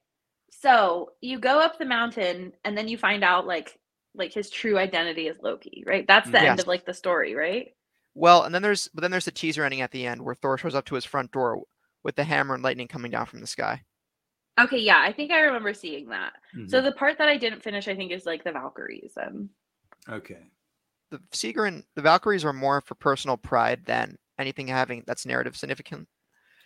So 0.51 1.13
you 1.21 1.39
go 1.39 1.61
up 1.61 1.79
the 1.79 1.85
mountain 1.85 2.51
and 2.65 2.77
then 2.77 2.89
you 2.89 2.97
find 2.97 3.23
out 3.23 3.47
like 3.47 3.79
like 4.15 4.33
his 4.33 4.49
true 4.49 4.77
identity 4.77 5.27
is 5.29 5.37
Loki, 5.41 5.85
right? 5.87 6.05
That's 6.05 6.29
the 6.29 6.41
end 6.41 6.59
of 6.59 6.67
like 6.67 6.85
the 6.85 6.93
story, 6.93 7.35
right? 7.35 7.73
Well, 8.19 8.43
and 8.43 8.53
then 8.53 8.61
there's 8.61 8.89
but 8.93 9.01
then 9.01 9.11
there's 9.11 9.25
the 9.25 9.31
teaser 9.31 9.63
ending 9.63 9.79
at 9.79 9.91
the 9.91 10.05
end 10.05 10.21
where 10.21 10.35
Thor 10.35 10.57
shows 10.57 10.75
up 10.75 10.83
to 10.85 10.95
his 10.95 11.05
front 11.05 11.31
door 11.31 11.63
with 12.03 12.17
the 12.17 12.25
hammer 12.25 12.53
and 12.53 12.61
lightning 12.61 12.89
coming 12.89 13.11
down 13.11 13.25
from 13.25 13.39
the 13.39 13.47
sky. 13.47 13.83
Okay, 14.59 14.79
yeah, 14.79 14.99
I 14.99 15.13
think 15.13 15.31
I 15.31 15.39
remember 15.39 15.73
seeing 15.73 16.09
that. 16.09 16.33
Mhm. 16.53 16.69
So 16.69 16.81
the 16.81 16.91
part 16.91 17.17
that 17.17 17.29
I 17.29 17.37
didn't 17.37 17.63
finish, 17.63 17.87
I 17.87 17.95
think, 17.95 18.11
is 18.11 18.25
like 18.25 18.43
the 18.43 18.51
Valkyries. 18.51 19.13
Um, 19.15 19.49
okay. 20.09 20.51
The 21.11 21.21
Seeger 21.31 21.81
the 21.95 22.01
Valkyries 22.01 22.43
are 22.43 22.51
more 22.51 22.81
for 22.81 22.95
personal 22.95 23.37
pride 23.37 23.85
than 23.85 24.17
anything 24.37 24.67
having 24.67 25.05
that's 25.07 25.25
narrative 25.25 25.55
significant. 25.55 26.09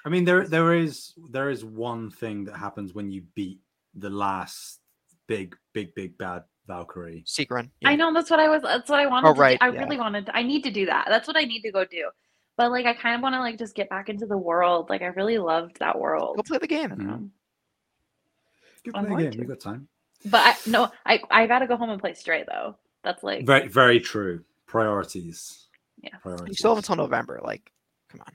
I 0.05 0.09
mean, 0.09 0.25
there 0.25 0.47
there 0.47 0.73
is 0.73 1.13
there 1.29 1.51
is 1.51 1.63
one 1.63 2.09
thing 2.09 2.45
that 2.45 2.57
happens 2.57 2.95
when 2.95 3.11
you 3.11 3.21
beat 3.35 3.59
the 3.93 4.09
last 4.09 4.79
big 5.27 5.55
big 5.71 5.93
big 5.93 6.17
bad 6.17 6.45
Valkyrie. 6.67 7.23
Seeker, 7.25 7.63
I 7.83 7.95
know 7.95 8.13
that's 8.13 8.29
what 8.29 8.39
I 8.39 8.47
was. 8.49 8.61
That's 8.61 8.89
what 8.89 8.99
I 8.99 9.05
wanted. 9.07 9.29
Oh, 9.29 9.33
to 9.33 9.39
right, 9.39 9.59
do. 9.59 9.65
I 9.65 9.71
yeah. 9.71 9.79
really 9.83 9.97
wanted. 9.97 10.27
To, 10.27 10.35
I 10.35 10.43
need 10.43 10.63
to 10.63 10.71
do 10.71 10.85
that. 10.85 11.05
That's 11.09 11.27
what 11.27 11.35
I 11.37 11.43
need 11.43 11.61
to 11.61 11.71
go 11.71 11.83
do. 11.85 12.09
But 12.55 12.71
like, 12.71 12.85
I 12.85 12.93
kind 12.93 13.15
of 13.15 13.21
want 13.21 13.33
to 13.35 13.39
like 13.39 13.57
just 13.57 13.75
get 13.75 13.89
back 13.89 14.09
into 14.09 14.25
the 14.25 14.37
world. 14.37 14.89
Like, 14.89 15.01
I 15.01 15.07
really 15.07 15.37
loved 15.37 15.79
that 15.79 15.99
world. 15.99 16.37
Go 16.37 16.43
play 16.43 16.59
the 16.59 16.67
game. 16.67 16.89
don't 16.89 16.99
Mhm. 16.99 17.05
know. 17.05 17.29
Good 18.85 18.95
I'm 18.95 19.05
play 19.05 19.15
going 19.15 19.27
again. 19.27 19.39
You 19.39 19.47
to. 19.47 19.49
got 19.49 19.59
time. 19.59 19.87
But 20.25 20.41
I 20.41 20.55
no, 20.69 20.91
I 21.05 21.19
I 21.29 21.47
gotta 21.47 21.67
go 21.67 21.75
home 21.75 21.89
and 21.89 21.99
play 21.99 22.13
Stray 22.13 22.45
though. 22.47 22.75
That's 23.03 23.23
like 23.23 23.45
Very 23.45 23.67
very 23.67 23.99
true. 23.99 24.43
Priorities. 24.65 25.67
Yeah. 26.01 26.15
Priorities. 26.21 26.49
You 26.49 26.53
still 26.55 26.71
have 26.71 26.77
until 26.77 26.95
November. 26.95 27.39
Like, 27.43 27.71
come 28.09 28.21
on. 28.21 28.33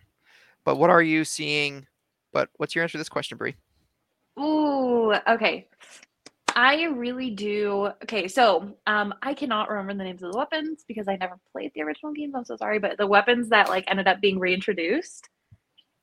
But 0.65 0.77
what 0.77 0.91
are 0.91 1.03
you 1.03 1.25
seeing? 1.25 1.87
But 2.33 2.51
what's 2.57 2.75
your 2.75 2.83
answer 2.83 2.93
to 2.93 2.99
this 2.99 3.09
question, 3.09 3.39
Bree? 3.39 3.57
Ooh, 4.39 5.15
okay. 5.27 5.67
I 6.59 6.87
really 6.87 7.31
do. 7.31 7.91
Okay, 8.03 8.27
so 8.27 8.75
um, 8.89 9.15
I 9.23 9.33
cannot 9.33 9.71
remember 9.71 9.95
the 9.95 10.03
names 10.03 10.25
of 10.25 10.33
the 10.33 10.39
weapons 10.39 10.85
because 10.89 11.07
I 11.07 11.15
never 11.15 11.39
played 11.53 11.71
the 11.73 11.83
original 11.83 12.13
games. 12.13 12.35
I'm 12.35 12.45
so 12.45 12.57
sorry, 12.57 12.81
but 12.81 12.99
the 12.99 13.07
weapons 13.07 13.51
that 13.51 13.69
like 13.69 13.85
ended 13.87 14.09
up 14.09 14.21
being 14.21 14.41
reintroduced. 14.41 15.29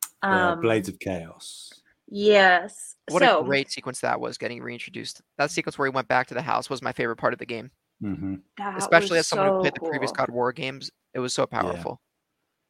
The 0.02 0.28
Um, 0.30 0.62
Blades 0.62 0.88
of 0.88 0.98
Chaos. 0.98 1.82
Yes. 2.08 2.96
What 3.10 3.22
so, 3.22 3.42
a 3.42 3.44
great 3.44 3.70
sequence 3.70 4.00
that 4.00 4.22
was 4.22 4.38
getting 4.38 4.64
reintroduced. 4.64 5.22
That 5.38 5.52
sequence 5.52 5.78
where 5.78 5.90
he 5.90 5.94
went 5.94 6.08
back 6.08 6.28
to 6.28 6.34
the 6.34 6.42
house 6.42 6.70
was 6.70 6.82
my 6.82 6.94
favorite 6.94 7.18
part 7.18 7.34
of 7.34 7.40
the 7.40 7.46
game. 7.46 7.70
hmm 8.00 8.36
Especially 8.78 9.20
as 9.20 9.28
someone 9.28 9.50
who 9.50 9.56
so 9.56 9.60
played 9.60 9.76
the 9.76 9.90
previous. 9.90 10.12
God 10.14 10.30
War 10.30 10.54
games. 10.54 10.90
It 11.14 11.20
was 11.20 11.34
so 11.34 11.46
powerful. 11.46 12.00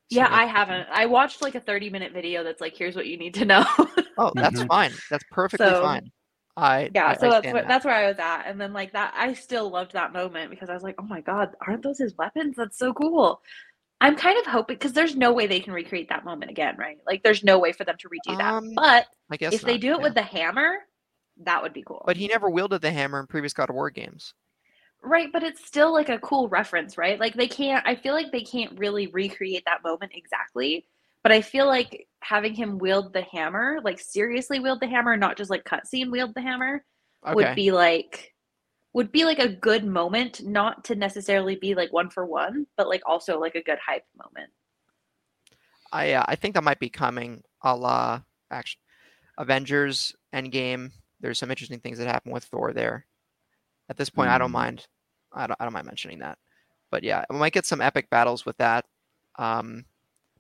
Yeah, 0.09 0.27
So 0.27 0.33
I 0.36 0.45
haven't. 0.45 0.88
I 0.91 1.05
watched 1.05 1.43
like 1.43 1.53
a 1.53 1.59
30 1.59 1.91
minute 1.91 2.13
video 2.13 2.43
that's 2.43 2.61
like, 2.61 2.75
here's 2.75 2.95
what 2.95 3.05
you 3.05 3.17
need 3.17 3.36
to 3.36 3.45
know. 3.45 3.63
Oh, 4.17 4.31
that's 4.36 4.59
Mhm. 4.59 4.67
fine. 4.67 4.91
That's 5.11 5.23
perfectly 5.29 5.67
So, 5.67 5.81
fine. 5.81 6.11
I 6.57 6.91
yeah, 6.93 7.07
I- 7.07 7.15
so 7.15 7.27
I 7.27 7.29
that's 7.29 7.39
stand 7.39 7.53
where 7.53 7.63
that. 7.63 7.67
that's 7.67 7.85
where 7.85 7.95
I 7.95 8.07
was 8.07 8.19
at. 8.19 8.43
And 8.47 8.59
then 8.59 8.73
like 8.73 8.93
that 8.93 9.13
I 9.15 9.33
still 9.33 9.69
loved 9.69 9.93
that 9.93 10.13
moment 10.13 10.49
because 10.51 10.69
I 10.69 10.73
was 10.73 10.83
like, 10.83 10.95
oh 10.99 11.03
my 11.05 11.21
god, 11.21 11.55
aren't 11.65 11.83
those 11.83 11.97
his 11.99 12.15
weapons? 12.17 12.55
That's 12.57 12.77
so 12.77 12.93
cool. 12.93 13.41
I'm 14.01 14.15
kind 14.17 14.37
of 14.39 14.45
hoping 14.45 14.75
because 14.77 14.93
there's 14.93 15.15
no 15.15 15.33
way 15.33 15.47
they 15.47 15.59
can 15.61 15.73
recreate 15.73 16.09
that 16.09 16.25
moment 16.25 16.51
again, 16.51 16.75
right? 16.77 16.97
Like 17.07 17.23
there's 17.23 17.43
no 17.43 17.59
way 17.59 17.71
for 17.73 17.85
them 17.85 17.97
to 17.99 18.09
redo 18.09 18.37
that. 18.37 18.55
Um, 18.55 18.73
But 18.75 19.07
I 19.29 19.37
guess 19.37 19.53
if 19.53 19.63
they 19.65 19.77
do 19.77 19.93
it 19.95 19.99
yeah. 19.99 20.03
with 20.03 20.15
the 20.15 20.21
hammer, 20.23 20.79
that 21.43 21.61
would 21.63 21.73
be 21.73 21.83
cool. 21.83 22.05
But 22.05 22.17
he 22.17 22.27
never 22.27 22.49
wielded 22.49 22.81
the 22.81 22.91
hammer 22.91 23.19
in 23.19 23.27
previous 23.27 23.53
God 23.53 23.69
of 23.69 23.75
War 23.75 23.89
games. 23.89 24.33
Right, 25.01 25.31
but 25.31 25.43
it's 25.43 25.63
still 25.65 25.93
like 25.93 26.09
a 26.09 26.19
cool 26.19 26.49
reference, 26.49 26.97
right? 26.97 27.19
Like 27.19 27.35
they 27.35 27.47
can't 27.47 27.85
I 27.87 27.95
feel 27.95 28.13
like 28.13 28.31
they 28.31 28.41
can't 28.41 28.77
really 28.79 29.07
recreate 29.07 29.63
that 29.65 29.83
moment 29.83 30.13
exactly, 30.15 30.87
but 31.26 31.32
I 31.32 31.41
feel 31.41 31.65
like 31.65 32.07
having 32.21 32.53
him 32.53 32.78
wield 32.78 33.11
the 33.11 33.23
hammer, 33.23 33.80
like 33.84 33.99
seriously 33.99 34.59
wield 34.59 34.80
the 34.80 34.88
hammer, 34.88 35.17
not 35.17 35.38
just 35.38 35.49
like 35.49 35.63
cutscene 35.65 36.11
wield 36.11 36.36
the 36.36 36.41
hammer, 36.41 36.86
Okay. 37.28 37.34
would 37.34 37.55
be 37.55 37.71
like 37.71 38.32
would 38.93 39.11
be 39.11 39.26
like 39.26 39.39
a 39.39 39.49
good 39.49 39.84
moment, 39.84 40.43
not 40.45 40.84
to 40.86 40.95
necessarily 40.95 41.55
be 41.55 41.73
like 41.73 41.91
one 41.91 42.11
for 42.11 42.28
one, 42.28 42.67
but 42.78 42.88
like 42.88 43.01
also 43.07 43.39
like 43.39 43.55
a 43.55 43.63
good 43.63 43.80
hype 43.84 44.05
moment. 44.15 44.51
I 45.91 46.13
uh, 46.13 46.26
I 46.28 46.36
think 46.36 46.53
that 46.53 46.63
might 46.63 46.80
be 46.80 46.89
coming 46.89 47.41
a 47.63 47.76
la 47.76 48.21
action 48.51 48.80
Avengers 49.39 50.15
Endgame. 50.34 50.91
There's 51.21 51.39
some 51.39 51.49
interesting 51.49 51.80
things 51.80 51.97
that 51.97 52.07
happen 52.07 52.32
with 52.32 52.43
Thor 52.45 52.71
there. 52.71 53.07
At 53.89 53.97
this 53.97 54.11
point, 54.11 54.30
I 54.30 54.38
don't 54.38 54.51
Mm. 54.51 54.53
mind. 54.53 54.88
I 55.34 55.47
don't, 55.47 55.57
I 55.59 55.65
don't 55.65 55.73
mind 55.73 55.88
mentioning 55.88 56.19
that. 56.19 56.38
but 56.91 57.03
yeah, 57.03 57.26
we 57.32 57.38
might 57.38 57.53
get 57.53 57.65
some 57.65 57.82
epic 57.82 58.09
battles 58.11 58.45
with 58.45 58.57
that. 58.57 58.86
Um, 59.39 59.86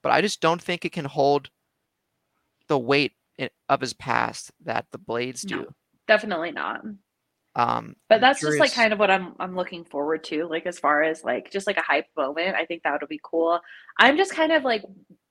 but 0.05 0.11
I 0.13 0.21
just 0.21 0.39
don't 0.39 0.61
think 0.61 0.85
it 0.85 0.91
can 0.91 1.05
hold 1.05 1.49
the 2.67 2.77
weight 2.77 3.13
of 3.67 3.81
his 3.81 3.93
past 3.95 4.51
that 4.63 4.85
the 4.91 4.99
blades 4.99 5.41
do. 5.41 5.55
No. 5.61 5.65
Definitely 6.07 6.51
not. 6.51 6.81
Um, 7.55 7.95
But 8.07 8.15
I'm 8.15 8.21
that's 8.21 8.39
just 8.41 8.59
like 8.59 8.71
kind 8.71 8.93
of 8.93 8.99
what 8.99 9.09
I'm 9.09 9.33
I'm 9.39 9.55
looking 9.55 9.83
forward 9.83 10.23
to. 10.25 10.45
Like 10.45 10.67
as 10.67 10.77
far 10.77 11.01
as 11.01 11.23
like 11.23 11.49
just 11.51 11.65
like 11.65 11.77
a 11.77 11.81
hype 11.81 12.05
moment, 12.15 12.55
I 12.55 12.65
think 12.65 12.83
that 12.83 13.01
would 13.01 13.09
be 13.09 13.19
cool. 13.23 13.59
I'm 13.97 14.15
just 14.15 14.31
kind 14.31 14.51
of 14.51 14.63
like 14.63 14.83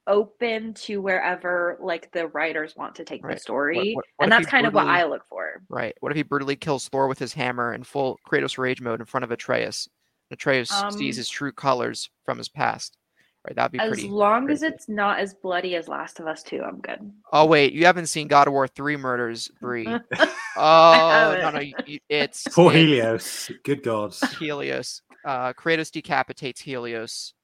open 0.08 0.74
to 0.74 1.00
wherever 1.00 1.78
like 1.80 2.10
the 2.10 2.26
writers 2.26 2.74
want 2.74 2.96
to 2.96 3.04
take 3.04 3.24
Right. 3.24 3.34
the 3.36 3.40
story, 3.40 3.94
what- 3.94 4.04
what 4.16 4.24
and 4.24 4.32
that's 4.32 4.46
kind 4.50 4.66
of 4.66 4.74
what 4.74 4.88
I 4.88 5.04
look 5.04 5.22
for. 5.28 5.62
right. 5.68 5.94
What 6.00 6.10
if 6.10 6.16
he 6.16 6.24
brutally 6.24 6.56
kills 6.56 6.88
Thor 6.88 7.06
with 7.06 7.20
his 7.20 7.32
hammer 7.34 7.72
in 7.72 7.84
full 7.84 8.18
Kratos 8.28 8.58
rage 8.58 8.80
mode 8.80 8.98
in 8.98 9.06
front 9.06 9.22
of 9.22 9.30
Atreus? 9.30 9.88
Atreus 10.32 10.68
sees 10.68 11.16
Um, 11.16 11.20
his 11.20 11.28
true 11.28 11.52
colors 11.52 12.10
from 12.24 12.38
his 12.38 12.48
past. 12.48 12.98
Right, 13.46 13.56
that'd 13.56 13.72
be 13.72 13.78
As 13.78 13.88
pretty. 13.88 14.08
long 14.08 14.48
as 14.50 14.60
crazy. 14.60 14.74
it's 14.74 14.88
not 14.88 15.18
as 15.18 15.34
bloody 15.34 15.76
as 15.76 15.86
Last 15.86 16.18
of 16.18 16.26
Us 16.26 16.42
2, 16.44 16.62
I'm 16.62 16.80
good. 16.80 17.12
Oh 17.32 17.44
wait, 17.44 17.74
you 17.74 17.84
haven't 17.84 18.06
seen 18.06 18.26
God 18.26 18.46
of 18.46 18.54
War 18.54 18.66
three 18.66 18.96
murders, 18.96 19.50
Brie. 19.60 19.86
Oh 20.56 21.36
no, 21.42 21.50
no, 21.50 21.60
you- 21.60 21.74
you- 21.84 21.98
it's 22.08 22.44
Poor 22.54 22.70
it's 22.72 22.76
Helios. 22.78 23.50
Good 23.64 23.82
God. 23.82 24.14
Helios. 24.38 25.02
Uh, 25.24 25.52
Kratos 25.52 25.90
decapitates 25.90 26.60
Helios 26.60 27.34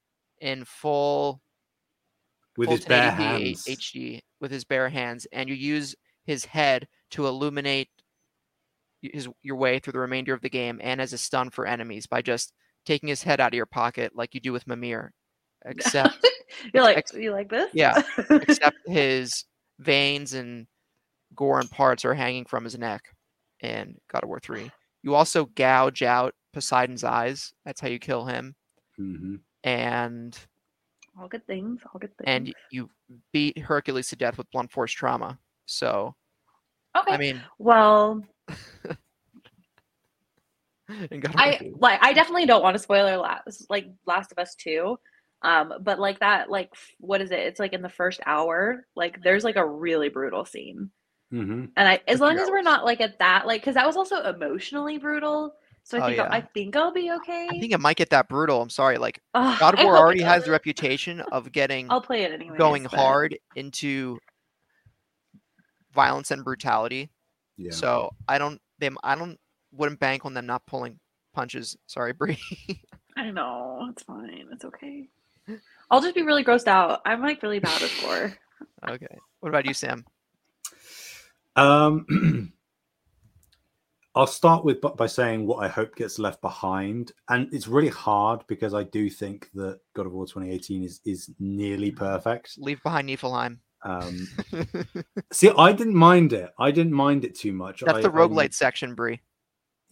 in 0.40 0.64
full 0.64 1.40
With 2.56 2.68
full 2.68 2.76
his 2.76 2.84
bare 2.86 3.10
hands. 3.10 3.64
HD 3.64 4.20
with 4.40 4.50
his 4.52 4.64
bare 4.64 4.88
hands, 4.88 5.26
and 5.32 5.48
you 5.48 5.54
use 5.56 5.94
his 6.24 6.44
head 6.44 6.86
to 7.10 7.26
illuminate 7.26 7.88
his 9.02 9.28
your 9.42 9.56
way 9.56 9.78
through 9.80 9.92
the 9.94 9.98
remainder 9.98 10.32
of 10.32 10.40
the 10.40 10.48
game, 10.48 10.80
and 10.82 11.00
as 11.00 11.12
a 11.12 11.18
stun 11.18 11.50
for 11.50 11.66
enemies 11.66 12.06
by 12.06 12.22
just 12.22 12.52
taking 12.86 13.08
his 13.08 13.22
head 13.24 13.40
out 13.40 13.52
of 13.52 13.56
your 13.56 13.66
pocket 13.66 14.12
like 14.14 14.34
you 14.34 14.40
do 14.40 14.52
with 14.52 14.66
Mimir. 14.66 15.12
Except, 15.66 16.26
You're 16.74 16.82
like, 16.82 16.96
ex- 16.98 17.12
you 17.12 17.32
like 17.32 17.50
this? 17.50 17.70
yeah, 17.74 18.02
except 18.30 18.76
his 18.86 19.44
veins 19.78 20.34
and 20.34 20.66
gore 21.34 21.60
and 21.60 21.70
parts 21.70 22.04
are 22.04 22.14
hanging 22.14 22.44
from 22.44 22.64
his 22.64 22.76
neck 22.78 23.02
in 23.60 23.96
God 24.12 24.22
of 24.22 24.28
War 24.28 24.40
Three. 24.40 24.70
You 25.02 25.14
also 25.14 25.46
gouge 25.46 26.02
out 26.02 26.34
Poseidon's 26.52 27.04
eyes. 27.04 27.52
That's 27.64 27.80
how 27.80 27.88
you 27.88 27.98
kill 27.98 28.24
him, 28.26 28.54
hmm 28.96 29.36
and 29.64 30.38
all 31.20 31.28
good 31.28 31.46
things. 31.46 31.80
All 31.92 31.98
good 31.98 32.16
things. 32.16 32.24
and 32.26 32.54
you 32.70 32.88
beat 33.32 33.58
Hercules 33.58 34.08
to 34.08 34.16
death 34.16 34.38
with 34.38 34.50
blunt 34.50 34.70
force 34.72 34.92
trauma. 34.92 35.38
So 35.66 36.14
okay. 36.96 37.12
I 37.12 37.18
mean, 37.18 37.42
well, 37.58 38.22
in 41.10 41.20
God 41.20 41.34
of 41.34 41.34
War 41.34 41.44
I 41.44 41.70
like. 41.78 41.98
I 42.02 42.12
definitely 42.12 42.46
don't 42.46 42.62
want 42.62 42.74
to 42.74 42.82
spoiler 42.82 43.16
last 43.18 43.66
like 43.68 43.88
Last 44.06 44.32
of 44.32 44.38
Us 44.38 44.54
2. 44.56 44.96
Um, 45.42 45.74
but 45.82 45.98
like 45.98 46.20
that, 46.20 46.50
like 46.50 46.70
what 46.98 47.20
is 47.22 47.30
it? 47.30 47.40
It's 47.40 47.60
like 47.60 47.72
in 47.72 47.82
the 47.82 47.88
first 47.88 48.20
hour. 48.26 48.86
Like 48.96 49.22
there's 49.22 49.44
like 49.44 49.56
a 49.56 49.66
really 49.66 50.08
brutal 50.08 50.44
scene. 50.44 50.90
hmm 51.30 51.64
And 51.76 51.88
I, 51.88 52.00
as 52.08 52.20
For 52.20 52.20
long 52.20 52.36
three 52.36 52.38
as 52.38 52.50
we're 52.50 52.62
not 52.62 52.84
like 52.84 53.00
at 53.00 53.18
that, 53.20 53.46
like, 53.46 53.62
because 53.62 53.74
that 53.76 53.86
was 53.86 53.96
also 53.96 54.22
emotionally 54.24 54.98
brutal. 54.98 55.54
So 55.84 55.98
I 55.98 56.00
Oh, 56.00 56.02
think 56.02 56.18
I'll, 56.18 56.28
I 56.30 56.42
think 56.42 56.76
I'll 56.76 56.92
be 56.92 57.12
okay. 57.12 57.50
I 57.50 57.54
think 57.60 57.72
it 57.72 57.80
might 57.80 57.96
get 57.96 58.10
that 58.10 58.28
brutal. 58.28 58.62
I'm 58.62 58.70
sorry. 58.70 58.98
Like 58.98 59.20
Ugh, 59.34 59.58
God 59.58 59.74
of 59.76 59.80
War 59.80 59.98
already 59.98 60.22
has 60.22 60.44
the 60.44 60.50
reputation 60.50 61.22
of 61.32 61.52
getting 61.52 61.94
I'll 61.94 62.00
play 62.00 62.22
it 62.22 62.32
anyway. 62.32 62.56
going 62.56 62.84
hard 62.84 63.38
into 63.54 64.20
violence 65.92 66.30
and 66.30 66.44
brutality. 66.44 67.10
Yeah. 67.56 67.80
So 67.80 68.10
I 68.28 68.38
don't 68.38 68.60
them 68.78 68.98
I 69.04 69.16
don't 69.16 69.38
wouldn't 69.72 70.00
bank 70.00 70.24
on 70.24 70.34
them 70.34 70.46
not 70.46 70.66
pulling 70.66 71.00
punches. 71.34 71.76
Sorry, 71.86 72.12
Bree. 72.12 72.38
I 73.16 73.30
know 73.30 73.86
it's 73.90 74.02
fine. 74.02 74.48
It's 74.52 74.64
okay. 74.64 75.08
I'll 75.90 76.00
just 76.00 76.14
be 76.14 76.22
really 76.22 76.44
grossed 76.44 76.68
out. 76.68 77.00
I'm 77.04 77.20
like 77.20 77.42
really 77.42 77.58
bad 77.58 77.82
at 77.82 77.92
gore. 78.00 78.32
okay. 78.88 79.18
What 79.40 79.48
about 79.48 79.66
you, 79.66 79.74
Sam? 79.74 80.04
Um, 81.56 82.52
I'll 84.14 84.26
start 84.26 84.64
with 84.64 84.80
by 84.80 85.06
saying 85.06 85.46
what 85.46 85.64
I 85.64 85.68
hope 85.68 85.94
gets 85.96 86.18
left 86.18 86.40
behind, 86.40 87.12
and 87.28 87.52
it's 87.52 87.68
really 87.68 87.88
hard 87.88 88.44
because 88.48 88.74
I 88.74 88.84
do 88.84 89.08
think 89.08 89.48
that 89.54 89.80
God 89.94 90.06
of 90.06 90.12
War 90.12 90.26
2018 90.26 90.82
is 90.82 91.00
is 91.04 91.30
nearly 91.38 91.90
perfect. 91.90 92.54
Leave 92.58 92.82
behind 92.82 93.08
Niflheim. 93.08 93.58
Um, 93.82 94.28
see, 95.32 95.50
I 95.56 95.72
didn't 95.72 95.94
mind 95.94 96.32
it. 96.32 96.50
I 96.58 96.70
didn't 96.70 96.92
mind 96.92 97.24
it 97.24 97.34
too 97.34 97.52
much. 97.52 97.80
That's 97.80 97.98
I, 97.98 98.02
the 98.02 98.10
I'm- 98.10 98.16
roguelite 98.16 98.52
section, 98.54 98.94
Bree. 98.94 99.20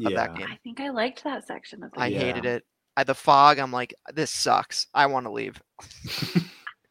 of 0.05 0.13
yeah. 0.13 0.17
that 0.17 0.37
game. 0.37 0.49
I 0.51 0.57
think 0.63 0.81
I 0.81 0.91
liked 0.91 1.25
that 1.25 1.47
section 1.47 1.83
of 1.83 1.93
the 1.93 2.01
I 2.01 2.11
game. 2.11 2.21
hated 2.21 2.45
it. 2.45 2.65
I, 2.99 3.05
the 3.05 3.15
fog. 3.15 3.59
I'm 3.59 3.73
like, 3.73 3.95
this 4.13 4.31
sucks. 4.31 4.89
I 4.93 5.07
want 5.07 5.27
to 5.27 5.33
leave. 5.33 5.61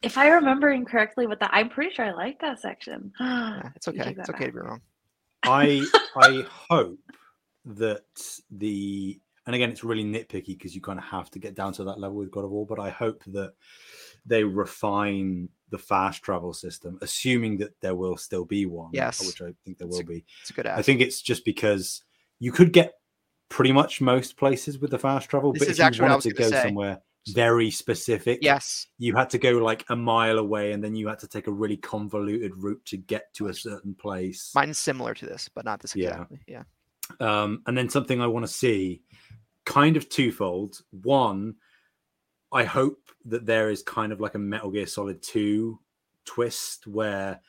If 0.03 0.17
I 0.17 0.27
remember 0.29 0.69
incorrectly, 0.69 1.25
with 1.25 1.39
that, 1.39 1.49
I'm 1.51 1.69
pretty 1.69 1.93
sure 1.93 2.05
I 2.05 2.11
like 2.11 2.39
that 2.41 2.59
section. 2.59 3.11
Yeah, 3.19 3.69
it's 3.75 3.87
okay. 3.87 4.13
It's 4.17 4.27
that 4.27 4.29
okay 4.29 4.45
to 4.45 4.51
back. 4.51 4.53
be 4.53 4.59
wrong. 4.59 4.81
I 5.43 5.85
I 6.15 6.45
hope 6.69 6.99
that 7.65 8.05
the 8.51 9.19
and 9.47 9.55
again 9.55 9.71
it's 9.71 9.83
really 9.83 10.03
nitpicky 10.05 10.49
because 10.49 10.75
you 10.75 10.81
kind 10.81 10.99
of 10.99 11.05
have 11.05 11.31
to 11.31 11.39
get 11.39 11.55
down 11.55 11.73
to 11.73 11.83
that 11.85 11.99
level 11.99 12.17
with 12.17 12.31
God 12.31 12.45
of 12.45 12.51
War, 12.51 12.65
but 12.65 12.79
I 12.79 12.89
hope 12.91 13.23
that 13.27 13.53
they 14.25 14.43
refine 14.43 15.49
the 15.71 15.79
fast 15.79 16.21
travel 16.21 16.53
system, 16.53 16.99
assuming 17.01 17.57
that 17.57 17.73
there 17.81 17.95
will 17.95 18.17
still 18.17 18.45
be 18.45 18.67
one. 18.67 18.91
Yes. 18.93 19.25
which 19.25 19.41
I 19.41 19.53
think 19.65 19.79
there 19.79 19.87
It's 19.87 19.97
will 19.97 20.05
be. 20.05 20.23
It's 20.41 20.51
a 20.51 20.53
good 20.53 20.67
I 20.67 20.83
think 20.83 21.01
it's 21.01 21.21
just 21.23 21.43
because 21.43 22.03
you 22.39 22.51
could 22.51 22.71
get 22.71 22.93
pretty 23.49 23.71
much 23.71 24.01
most 24.01 24.37
places 24.37 24.79
with 24.79 24.91
the 24.91 24.99
fast 24.99 25.29
travel, 25.29 25.53
This 25.53 25.61
but 25.61 25.67
is 25.69 25.73
if 25.75 25.79
you 25.79 25.85
actually 25.85 26.01
what 26.03 26.11
I 26.11 26.13
wanted 26.15 26.29
to 26.29 26.35
go 26.35 26.49
say. 26.49 26.63
somewhere 26.63 27.01
very 27.33 27.69
specific, 27.69 28.39
Yes. 28.41 28.87
you 28.97 29.13
had 29.15 29.29
to 29.31 29.37
go 29.37 29.51
like 29.57 29.83
a 29.89 29.95
mile 29.95 30.37
away, 30.37 30.71
and 30.71 30.81
then 30.83 30.95
you 30.95 31.07
had 31.09 31.19
to 31.19 31.27
take 31.27 31.47
a 31.47 31.51
really 31.51 31.75
convoluted 31.77 32.53
route 32.55 32.83
to 32.85 32.97
get 32.97 33.33
to 33.33 33.47
a 33.47 33.53
certain 33.53 33.93
place. 33.95 34.51
Mine's 34.55 34.79
similar 34.79 35.13
to 35.13 35.25
this, 35.25 35.49
but 35.53 35.65
not 35.65 35.81
this 35.81 35.95
Yeah. 35.95 36.11
exactly. 36.11 36.39
Yeah. 36.47 36.63
Um, 37.19 37.63
and 37.67 37.77
then 37.77 37.89
something 37.89 38.21
I 38.21 38.27
want 38.27 38.45
to 38.45 38.51
see, 38.51 39.01
kind 39.65 39.97
of 39.97 40.07
twofold. 40.07 40.81
One, 40.91 41.55
I 42.51 42.63
hope 42.63 43.11
that 43.25 43.45
there 43.45 43.69
is 43.69 43.83
kind 43.83 44.13
of 44.13 44.21
like 44.21 44.35
a 44.35 44.39
Metal 44.39 44.71
Gear 44.71 44.87
Solid 44.87 45.21
2 45.21 45.77
twist 46.23 46.87
where 46.87 47.41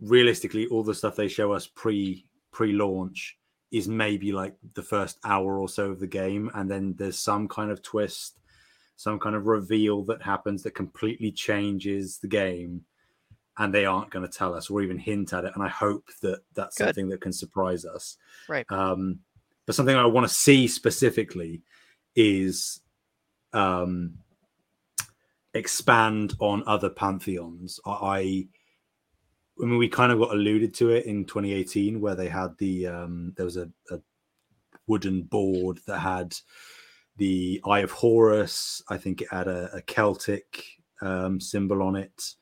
realistically 0.00 0.66
all 0.68 0.82
the 0.82 0.94
stuff 0.94 1.16
they 1.16 1.28
show 1.28 1.52
us 1.52 1.66
pre 1.66 2.24
pre 2.52 2.72
launch 2.72 3.38
is 3.70 3.88
maybe 3.88 4.32
like 4.32 4.56
the 4.74 4.82
first 4.82 5.18
hour 5.24 5.58
or 5.58 5.68
so 5.68 5.90
of 5.90 6.00
the 6.00 6.06
game, 6.06 6.50
and 6.54 6.70
then 6.70 6.94
there's 6.98 7.18
some 7.18 7.48
kind 7.48 7.70
of 7.70 7.82
twist, 7.82 8.38
some 8.96 9.18
kind 9.18 9.36
of 9.36 9.46
reveal 9.46 10.04
that 10.04 10.22
happens 10.22 10.62
that 10.62 10.74
completely 10.74 11.30
changes 11.32 12.18
the 12.18 12.28
game. 12.28 12.84
And 13.60 13.74
they 13.74 13.86
aren't 13.86 14.10
going 14.10 14.24
to 14.24 14.38
tell 14.38 14.54
us 14.54 14.70
or 14.70 14.82
even 14.82 14.98
hint 14.98 15.32
at 15.32 15.44
it. 15.44 15.50
And 15.56 15.64
I 15.64 15.68
hope 15.68 16.10
that 16.22 16.42
that's 16.54 16.78
Good. 16.78 16.84
something 16.84 17.08
that 17.08 17.20
can 17.20 17.32
surprise 17.32 17.84
us. 17.84 18.16
Right. 18.48 18.64
Um, 18.70 19.18
but 19.66 19.74
something 19.74 19.96
I 19.96 20.06
want 20.06 20.28
to 20.28 20.32
see 20.32 20.68
specifically 20.68 21.62
is 22.14 22.80
um, 23.52 24.14
expand 25.54 26.34
on 26.38 26.62
other 26.68 26.88
pantheons. 26.88 27.80
I, 27.84 28.46
I, 29.60 29.62
I 29.62 29.66
mean, 29.66 29.78
we 29.78 29.88
kind 29.88 30.12
of 30.12 30.18
got 30.18 30.32
alluded 30.32 30.74
to 30.74 30.90
it 30.90 31.06
in 31.06 31.24
2018, 31.24 32.00
where 32.00 32.14
they 32.14 32.28
had 32.28 32.56
the 32.58 32.86
um, 32.86 33.32
there 33.36 33.44
was 33.44 33.56
a, 33.56 33.68
a 33.90 33.98
wooden 34.86 35.22
board 35.22 35.80
that 35.86 35.98
had 35.98 36.36
the 37.16 37.60
Eye 37.66 37.80
of 37.80 37.90
Horus. 37.90 38.82
I 38.88 38.96
think 38.96 39.20
it 39.22 39.28
had 39.30 39.48
a, 39.48 39.70
a 39.76 39.82
Celtic 39.82 40.64
um, 41.00 41.40
symbol 41.40 41.82
on 41.82 41.96
it. 41.96 42.34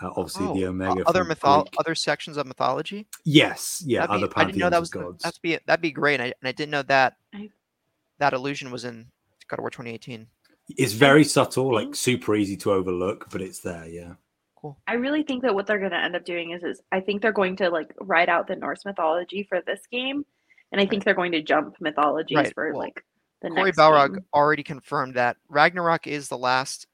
Uh, 0.00 0.10
obviously, 0.16 0.46
the 0.46 0.64
Oh, 0.64 0.68
uh, 0.68 0.70
Omega. 0.70 1.08
other 1.08 1.24
from 1.24 1.34
mythol- 1.34 1.62
Greek. 1.64 1.74
other 1.80 1.94
sections 1.96 2.36
of 2.36 2.46
mythology. 2.46 3.08
Yes, 3.24 3.82
yeah, 3.84 4.06
That'd 4.06 4.20
be- 4.20 4.24
other 4.26 4.32
I 4.36 4.44
didn't 4.44 4.58
know 4.58 4.70
that 4.70 4.76
of 4.76 4.82
was 4.82 4.90
the- 4.90 4.98
gods. 5.00 5.22
that'd 5.24 5.42
be 5.42 5.58
that'd 5.66 5.82
be 5.82 5.90
great. 5.90 6.20
And 6.20 6.22
I, 6.22 6.26
and 6.40 6.48
I 6.48 6.52
didn't 6.52 6.70
know 6.70 6.82
that 6.82 7.16
that 8.18 8.32
illusion 8.32 8.70
was 8.70 8.84
in 8.84 9.06
God 9.48 9.58
of 9.58 9.62
War 9.62 9.70
2018. 9.70 10.26
It's 10.76 10.92
very 10.92 11.24
subtle, 11.24 11.72
like 11.74 11.94
super 11.96 12.36
easy 12.36 12.56
to 12.58 12.72
overlook, 12.72 13.28
but 13.32 13.40
it's 13.40 13.60
there. 13.60 13.86
Yeah. 13.88 14.12
Cool. 14.60 14.76
I 14.88 14.94
really 14.94 15.22
think 15.22 15.42
that 15.42 15.54
what 15.54 15.66
they're 15.66 15.78
going 15.78 15.92
to 15.92 16.02
end 16.02 16.16
up 16.16 16.24
doing 16.24 16.50
is, 16.50 16.64
is 16.64 16.80
I 16.90 17.00
think 17.00 17.22
they're 17.22 17.30
going 17.32 17.56
to 17.56 17.70
like 17.70 17.94
write 18.00 18.28
out 18.28 18.48
the 18.48 18.56
Norse 18.56 18.84
mythology 18.84 19.44
for 19.48 19.60
this 19.60 19.80
game, 19.90 20.24
and 20.72 20.80
I 20.80 20.86
think 20.86 21.04
they're 21.04 21.14
going 21.14 21.32
to 21.32 21.42
jump 21.42 21.76
mythologies 21.80 22.36
Right, 22.36 22.54
for 22.54 22.72
well, 22.72 22.80
like 22.82 23.04
the 23.40 23.50
Cory 23.50 23.66
next 23.66 23.78
Barlog 23.78 24.14
game. 24.14 24.24
already 24.34 24.64
confirmed 24.64 25.14
that 25.14 25.36
Ragnarok 25.48 26.06
is 26.08 26.28
the 26.28 26.38
last 26.38 26.86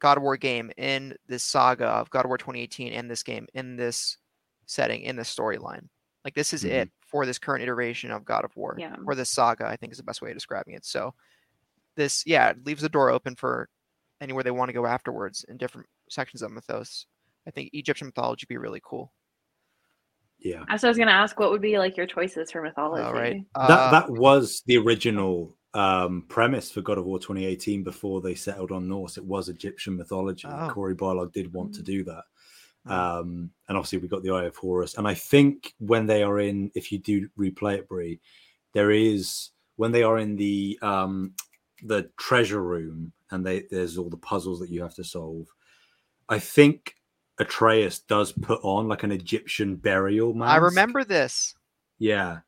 God 0.00 0.16
of 0.16 0.22
War 0.22 0.36
game 0.38 0.70
in 0.78 1.14
this 1.26 1.42
saga 1.42 1.86
of 1.86 2.08
God 2.08 2.24
of 2.24 2.28
War 2.30 2.38
2018 2.38 2.92
and 2.92 3.10
this 3.10 3.22
game 3.22 3.46
in 3.52 3.76
this 3.76 4.16
setting 4.64 5.02
in 5.02 5.16
this 5.16 5.34
storyline. 5.34 5.88
Like 6.24 6.34
this 6.34 6.52
is 6.54 6.64
Mhm. 6.64 6.70
it 6.70 6.90
for 7.06 7.26
this 7.26 7.38
current 7.38 7.62
iteration 7.62 8.10
of 8.10 8.24
God 8.24 8.44
of 8.44 8.56
War 8.56 8.76
Yeah. 8.78 8.96
or 9.06 9.14
this 9.14 9.30
saga. 9.30 9.66
I 9.66 9.76
think 9.76 9.92
is 9.92 9.98
the 9.98 10.04
best 10.04 10.22
way 10.22 10.30
of 10.30 10.36
describing 10.36 10.74
it. 10.74 10.84
So 10.86 11.14
this, 11.96 12.24
yeah, 12.26 12.50
it 12.50 12.64
leaves 12.64 12.80
the 12.82 12.88
door 12.88 13.10
open 13.10 13.34
for 13.34 13.68
anywhere 14.20 14.44
they 14.44 14.50
want 14.50 14.68
to 14.70 14.72
go 14.72 14.86
afterwards 14.86 15.44
in 15.48 15.56
different 15.58 15.86
sections 16.10 16.42
of 16.42 16.50
mythos. 16.50 17.06
I 17.46 17.50
think 17.50 17.70
Egyptian 17.72 18.08
mythology 18.08 18.44
would 18.44 18.52
be 18.52 18.58
really 18.58 18.80
cool. 18.84 19.12
Yeah. 20.38 20.64
So 20.76 20.86
I 20.86 20.90
was 20.90 20.96
going 20.96 21.08
to 21.08 21.14
ask, 21.14 21.38
what 21.40 21.50
would 21.50 21.62
be 21.62 21.78
like 21.78 21.96
your 21.96 22.06
choices 22.06 22.50
for 22.52 22.62
mythology? 22.62 23.02
All 23.02 23.12
right, 23.12 23.42
that 23.56 23.70
uh, 23.70 23.90
that 23.90 24.10
was 24.10 24.62
the 24.66 24.76
original 24.78 25.56
um, 25.74 26.24
premise 26.28 26.70
for 26.70 26.80
God 26.80 26.98
of 26.98 27.06
War 27.06 27.18
2018 27.18 27.82
before 27.82 28.20
they 28.20 28.34
settled 28.34 28.70
on 28.70 28.88
Norse. 28.88 29.16
It 29.16 29.24
was 29.24 29.48
Egyptian 29.48 29.96
mythology. 29.96 30.46
Oh. 30.48 30.68
Cory 30.70 30.94
Barlog 30.94 31.32
did 31.32 31.52
want 31.52 31.74
to 31.74 31.82
Mm. 31.82 31.84
do 31.84 32.04
that. 32.04 32.24
Mm. 32.86 32.92
Um, 32.92 33.50
and 33.68 33.76
obviously, 33.76 33.98
we 33.98 34.08
got 34.08 34.22
the 34.22 34.30
Eye 34.30 34.44
of 34.44 34.56
Horus. 34.56 34.94
And 34.94 35.08
I 35.08 35.14
think 35.14 35.74
when 35.78 36.06
they 36.06 36.22
are 36.22 36.38
in, 36.38 36.70
if 36.74 36.92
you 36.92 36.98
do 36.98 37.28
replay 37.38 37.78
it, 37.78 37.88
Brie, 37.88 38.20
there 38.74 38.90
is 38.92 39.50
when 39.76 39.92
they 39.92 40.04
are 40.04 40.18
in 40.18 40.36
the 40.36 40.78
um, 40.82 41.34
the 41.82 42.10
treasure 42.16 42.62
room 42.62 43.12
and 43.30 43.44
they 43.44 43.64
there's 43.70 43.98
all 43.98 44.08
the 44.10 44.16
puzzles 44.16 44.60
that 44.60 44.70
you 44.70 44.82
have 44.82 44.94
to 44.94 45.04
solve. 45.04 45.46
I 46.28 46.38
think 46.38 46.94
Atreus 47.38 48.00
does 48.00 48.32
put 48.32 48.60
on 48.62 48.88
like 48.88 49.02
an 49.02 49.12
Egyptian 49.12 49.76
burial 49.76 50.34
mask. 50.34 50.52
I 50.52 50.56
remember 50.56 51.04
this. 51.04 51.54
Yeah. 51.98 52.38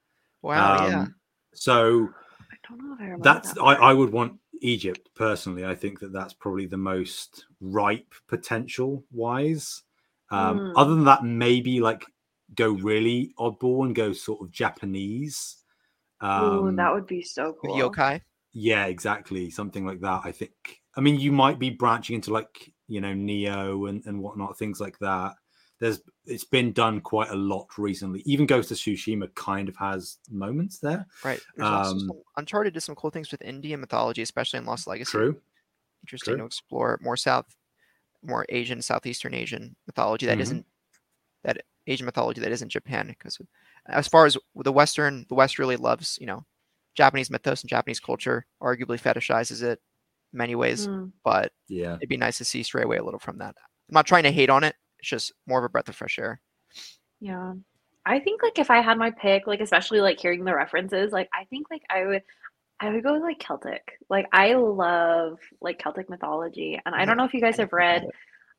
Wow. 0.43 0.89
yeah. 0.89 1.01
Um, 1.03 1.15
So 1.55 2.09
I 2.41 2.57
don't 2.69 2.99
know 3.01 3.17
that's 3.23 3.53
that 3.55 3.63
I. 3.63 3.75
I 3.75 3.93
would 3.93 4.11
want 4.11 4.39
Egypt 4.61 5.09
personally. 5.15 5.65
I 5.65 5.75
think 5.75 6.01
that 6.01 6.13
that's 6.13 6.35
probably 6.35 6.67
the 6.67 6.77
most 6.77 7.47
ripe 7.61 8.15
potential 8.29 9.05
wise. 9.13 9.83
Um, 10.31 10.59
Mm. 10.59 10.73
Other 10.77 10.95
than 10.95 11.05
that, 11.05 11.25
maybe 11.25 11.81
like 11.81 12.05
go 12.55 12.71
really 12.73 13.33
oddball 13.39 13.85
and 13.87 13.95
go 13.95 14.13
sort 14.13 14.41
of 14.43 14.51
Japanese. 14.51 15.57
Ooh, 16.23 16.27
Um, 16.27 16.77
that 16.77 16.93
would 16.93 17.07
be 17.07 17.23
so 17.23 17.55
cool. 17.55 17.75
yokai. 17.77 18.21
yeah, 18.53 18.87
exactly, 18.87 19.51
something 19.51 19.87
like 19.87 20.01
that. 20.01 20.23
I 20.25 20.33
think. 20.33 20.80
I 20.97 21.01
mean, 21.01 21.21
you 21.21 21.33
might 21.33 21.59
be 21.59 21.71
branching 21.71 22.17
into 22.17 22.33
like 22.33 22.73
you 22.89 23.01
know 23.01 23.13
Nioh 23.13 23.89
and 23.89 24.05
and 24.07 24.21
whatnot, 24.21 24.59
things 24.59 24.81
like 24.81 24.99
that. 24.99 25.35
There's 25.79 26.03
it's 26.27 26.45
been 26.45 26.73
done 26.73 27.01
quite 27.01 27.31
a 27.31 27.37
lot 27.37 27.67
recently. 27.79 28.23
Even 28.27 28.47
Ghost 28.47 28.71
of 28.71 28.77
Tsushima 28.77 29.35
kind 29.35 29.69
of 29.69 29.77
has 29.77 30.19
moments 30.31 30.79
there. 30.79 31.07
Right. 31.25 31.41
Um, 31.59 32.01
some, 32.01 32.23
Uncharted 32.37 32.75
did 32.75 32.83
some 32.83 32.95
cool 32.95 33.11
things 33.11 33.31
with 33.31 33.43
Indian 33.43 33.81
mythology, 33.81 34.21
especially 34.23 34.59
in 34.59 34.67
Lost 34.67 34.87
Legacy. 34.87 35.11
True. 35.11 35.41
Interesting 36.05 36.35
true. 36.35 36.39
to 36.43 36.47
explore 36.47 36.99
more 37.03 37.17
South, 37.17 37.47
more 38.23 38.45
Asian, 38.51 38.83
Southeastern 38.83 39.35
Asian 39.35 39.77
mythology 39.87 40.27
that 40.27 40.39
Mhm. 40.39 40.53
not 40.53 40.65
that 41.45 41.65
Asian 41.87 42.05
mythology 42.05 42.41
that 42.43 42.53
isn't 42.53 42.69
Japan. 42.69 43.07
Because 43.09 43.39
as 43.87 44.07
far 44.07 44.27
as 44.27 44.37
the 44.55 44.73
Western, 44.73 45.25
the 45.29 45.35
West 45.35 45.59
really 45.59 45.77
loves 45.77 46.19
you 46.21 46.27
know 46.27 46.45
Japanese 46.95 47.31
mythos 47.31 47.63
and 47.63 47.71
Japanese 47.71 48.01
culture. 48.01 48.45
Arguably 48.61 49.01
fetishizes 49.01 49.63
it 49.63 49.81
many 50.33 50.55
ways, 50.55 50.87
Mm, 50.89 51.13
but 51.25 51.53
Yeah. 51.69 51.97
it'd 51.97 52.09
be 52.09 52.17
nice 52.17 52.39
to 52.39 52.45
see 52.45 52.63
stray 52.63 52.83
away 52.83 52.97
a 52.99 53.05
little 53.05 53.21
from 53.21 53.39
that. 53.39 53.55
I'm 53.89 53.95
not 53.95 54.07
trying 54.07 54.23
to 54.25 54.33
hate 54.33 54.51
on 54.51 54.65
it. 54.65 54.77
It's 54.99 55.09
just 55.09 55.33
more 55.47 55.59
of 55.59 55.65
a 55.65 55.69
breath 55.69 55.89
of 55.89 55.97
fresh 55.97 56.19
air. 56.19 56.41
yeah. 57.21 57.55
I 58.07 58.19
think 58.19 58.43
like 58.43 58.59
if 58.59 58.71
I 58.71 58.81
had 58.81 58.97
my 58.97 59.11
pick, 59.11 59.47
like 59.47 59.61
especially 59.61 60.01
like 60.01 60.19
hearing 60.19 60.45
the 60.45 60.55
references, 60.55 61.13
like 61.13 61.29
I 61.35 61.45
think 61.45 61.67
like 61.71 61.83
I 61.91 62.07
would 62.07 62.23
I 62.81 62.89
would 62.91 63.03
go 63.05 63.13
with 63.13 63.23
like 63.23 63.39
Celtic. 63.39 63.83
Like 64.09 64.27
I 64.33 64.55
love 64.55 65.39
like 65.61 65.79
Celtic 65.79 66.09
mythology. 66.09 66.81
And 66.87 66.95
I 66.95 67.05
don't 67.05 67.19
know 67.19 67.25
if 67.25 67.35
you 67.35 67.43
guys 67.43 67.59
have 67.59 67.73
read 67.75 68.07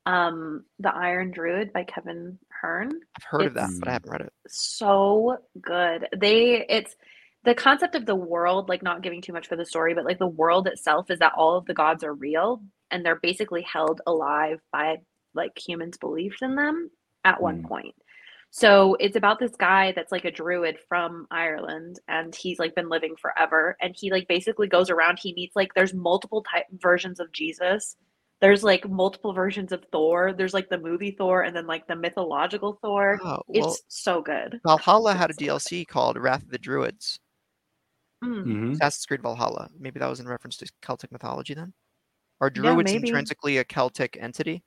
um 0.06 0.64
The 0.78 0.94
Iron 0.94 1.32
Druid 1.32 1.72
by 1.72 1.82
Kevin 1.84 2.38
Hearne. 2.62 2.92
I've 3.18 3.24
heard 3.24 3.46
of 3.46 3.54
that, 3.54 3.70
but 3.80 3.88
I 3.88 3.92
haven't 3.94 4.10
read 4.12 4.20
it. 4.20 4.32
so 4.46 5.38
good. 5.60 6.06
They 6.16 6.64
it's 6.68 6.94
the 7.44 7.54
concept 7.54 7.94
of 7.94 8.06
the 8.06 8.14
world, 8.14 8.68
like 8.68 8.82
not 8.82 9.02
giving 9.02 9.20
too 9.20 9.32
much 9.32 9.48
for 9.48 9.56
the 9.56 9.64
story, 9.66 9.94
but 9.94 10.04
like 10.04 10.18
the 10.18 10.26
world 10.26 10.66
itself 10.68 11.10
is 11.10 11.18
that 11.18 11.32
all 11.36 11.56
of 11.56 11.66
the 11.66 11.74
gods 11.74 12.04
are 12.04 12.14
real 12.14 12.62
and 12.90 13.04
they're 13.04 13.18
basically 13.20 13.62
held 13.62 14.00
alive 14.06 14.60
by 14.72 14.98
like 15.34 15.58
humans' 15.58 15.96
beliefs 15.98 16.42
in 16.42 16.54
them 16.54 16.90
at 17.24 17.40
one 17.42 17.62
Mm. 17.62 17.68
point. 17.68 17.94
So 18.54 18.96
it's 19.00 19.16
about 19.16 19.38
this 19.38 19.56
guy 19.56 19.92
that's 19.92 20.12
like 20.12 20.26
a 20.26 20.30
druid 20.30 20.76
from 20.88 21.26
Ireland 21.30 21.98
and 22.06 22.34
he's 22.34 22.58
like 22.58 22.74
been 22.74 22.90
living 22.90 23.16
forever 23.16 23.76
and 23.80 23.94
he 23.98 24.10
like 24.10 24.28
basically 24.28 24.68
goes 24.68 24.90
around 24.90 25.18
he 25.18 25.32
meets 25.32 25.56
like 25.56 25.72
there's 25.74 25.94
multiple 25.94 26.42
type 26.42 26.66
versions 26.72 27.18
of 27.18 27.32
Jesus. 27.32 27.96
There's 28.42 28.62
like 28.62 28.88
multiple 28.90 29.32
versions 29.32 29.72
of 29.72 29.84
Thor. 29.90 30.34
There's 30.36 30.52
like 30.52 30.68
the 30.68 30.76
movie 30.78 31.12
Thor 31.12 31.42
and 31.42 31.56
then 31.56 31.66
like 31.66 31.86
the 31.86 31.96
mythological 31.96 32.78
Thor. 32.82 33.18
Oh, 33.24 33.40
well, 33.48 33.70
It's 33.70 33.82
so 33.88 34.20
good. 34.20 34.60
Valhalla 34.66 35.14
had 35.16 35.30
a 35.30 35.32
It's 35.32 35.38
so 35.38 35.46
good. 35.46 35.62
DLC 35.62 35.86
called 35.88 36.18
Wrath 36.18 36.42
of 36.42 36.50
the 36.50 36.58
Druids. 36.58 37.18
Mm. 38.22 38.44
Mhm. 38.46 38.72
Assassin's 38.74 39.06
Creed 39.06 39.22
Valhalla. 39.22 39.70
Maybe 39.78 39.98
that 40.00 40.08
was 40.08 40.20
in 40.20 40.28
reference 40.28 40.56
to 40.58 40.70
Celtic 40.80 41.10
mythology 41.12 41.54
then? 41.54 41.74
Are 42.40 42.50
Yeah, 42.54 42.74
druids 42.74 42.92
maybe. 42.92 43.08
intrinsically 43.08 43.58
a 43.58 43.64
Celtic 43.64 44.16
entity? 44.20 44.64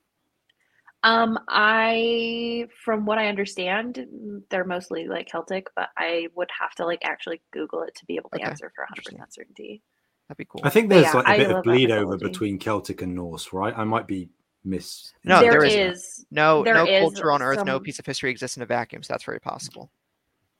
Um, 1.02 1.38
I, 1.48 2.66
from 2.84 3.06
what 3.06 3.18
I 3.18 3.28
understand, 3.28 4.44
they're 4.50 4.64
mostly 4.64 5.06
like 5.06 5.28
Celtic, 5.28 5.68
but 5.76 5.90
I 5.96 6.28
would 6.34 6.48
have 6.58 6.74
to 6.76 6.84
like 6.84 7.04
actually 7.04 7.40
Google 7.52 7.82
it 7.82 7.94
to 7.96 8.06
be 8.06 8.16
able 8.16 8.30
to 8.30 8.36
Okay, 8.36 8.50
answer 8.50 8.72
for 8.74 8.84
100% 8.84 9.32
certainty. 9.32 9.82
That'd 10.28 10.38
be 10.38 10.46
cool. 10.46 10.62
I 10.64 10.70
think 10.70 10.90
there's 10.90 11.04
yeah, 11.04 11.12
like 11.14 11.26
a 11.28 11.30
I 11.30 11.36
bit 11.36 11.50
of 11.50 11.62
bleed 11.62 11.90
over 11.92 12.16
between 12.16 12.58
Celtic 12.58 13.02
and 13.02 13.14
Norse, 13.14 13.52
right? 13.52 13.74
I 13.76 13.84
might 13.84 14.08
be 14.08 14.30
miss. 14.64 15.12
No, 15.24 15.42
there 15.42 15.52
there 15.52 15.64
is, 15.64 15.96
isn't. 15.96 16.26
no, 16.32 16.64
there 16.64 16.74
no 16.74 16.86
is 16.86 16.98
culture 16.98 17.30
on 17.30 17.42
Earth, 17.42 17.64
no 17.64 17.78
piece 17.78 18.00
of 18.00 18.06
history 18.06 18.30
exists 18.30 18.56
in 18.56 18.62
a 18.64 18.66
vacuum, 18.66 19.04
so 19.04 19.12
that's 19.12 19.24
very 19.24 19.38
possible. 19.38 19.90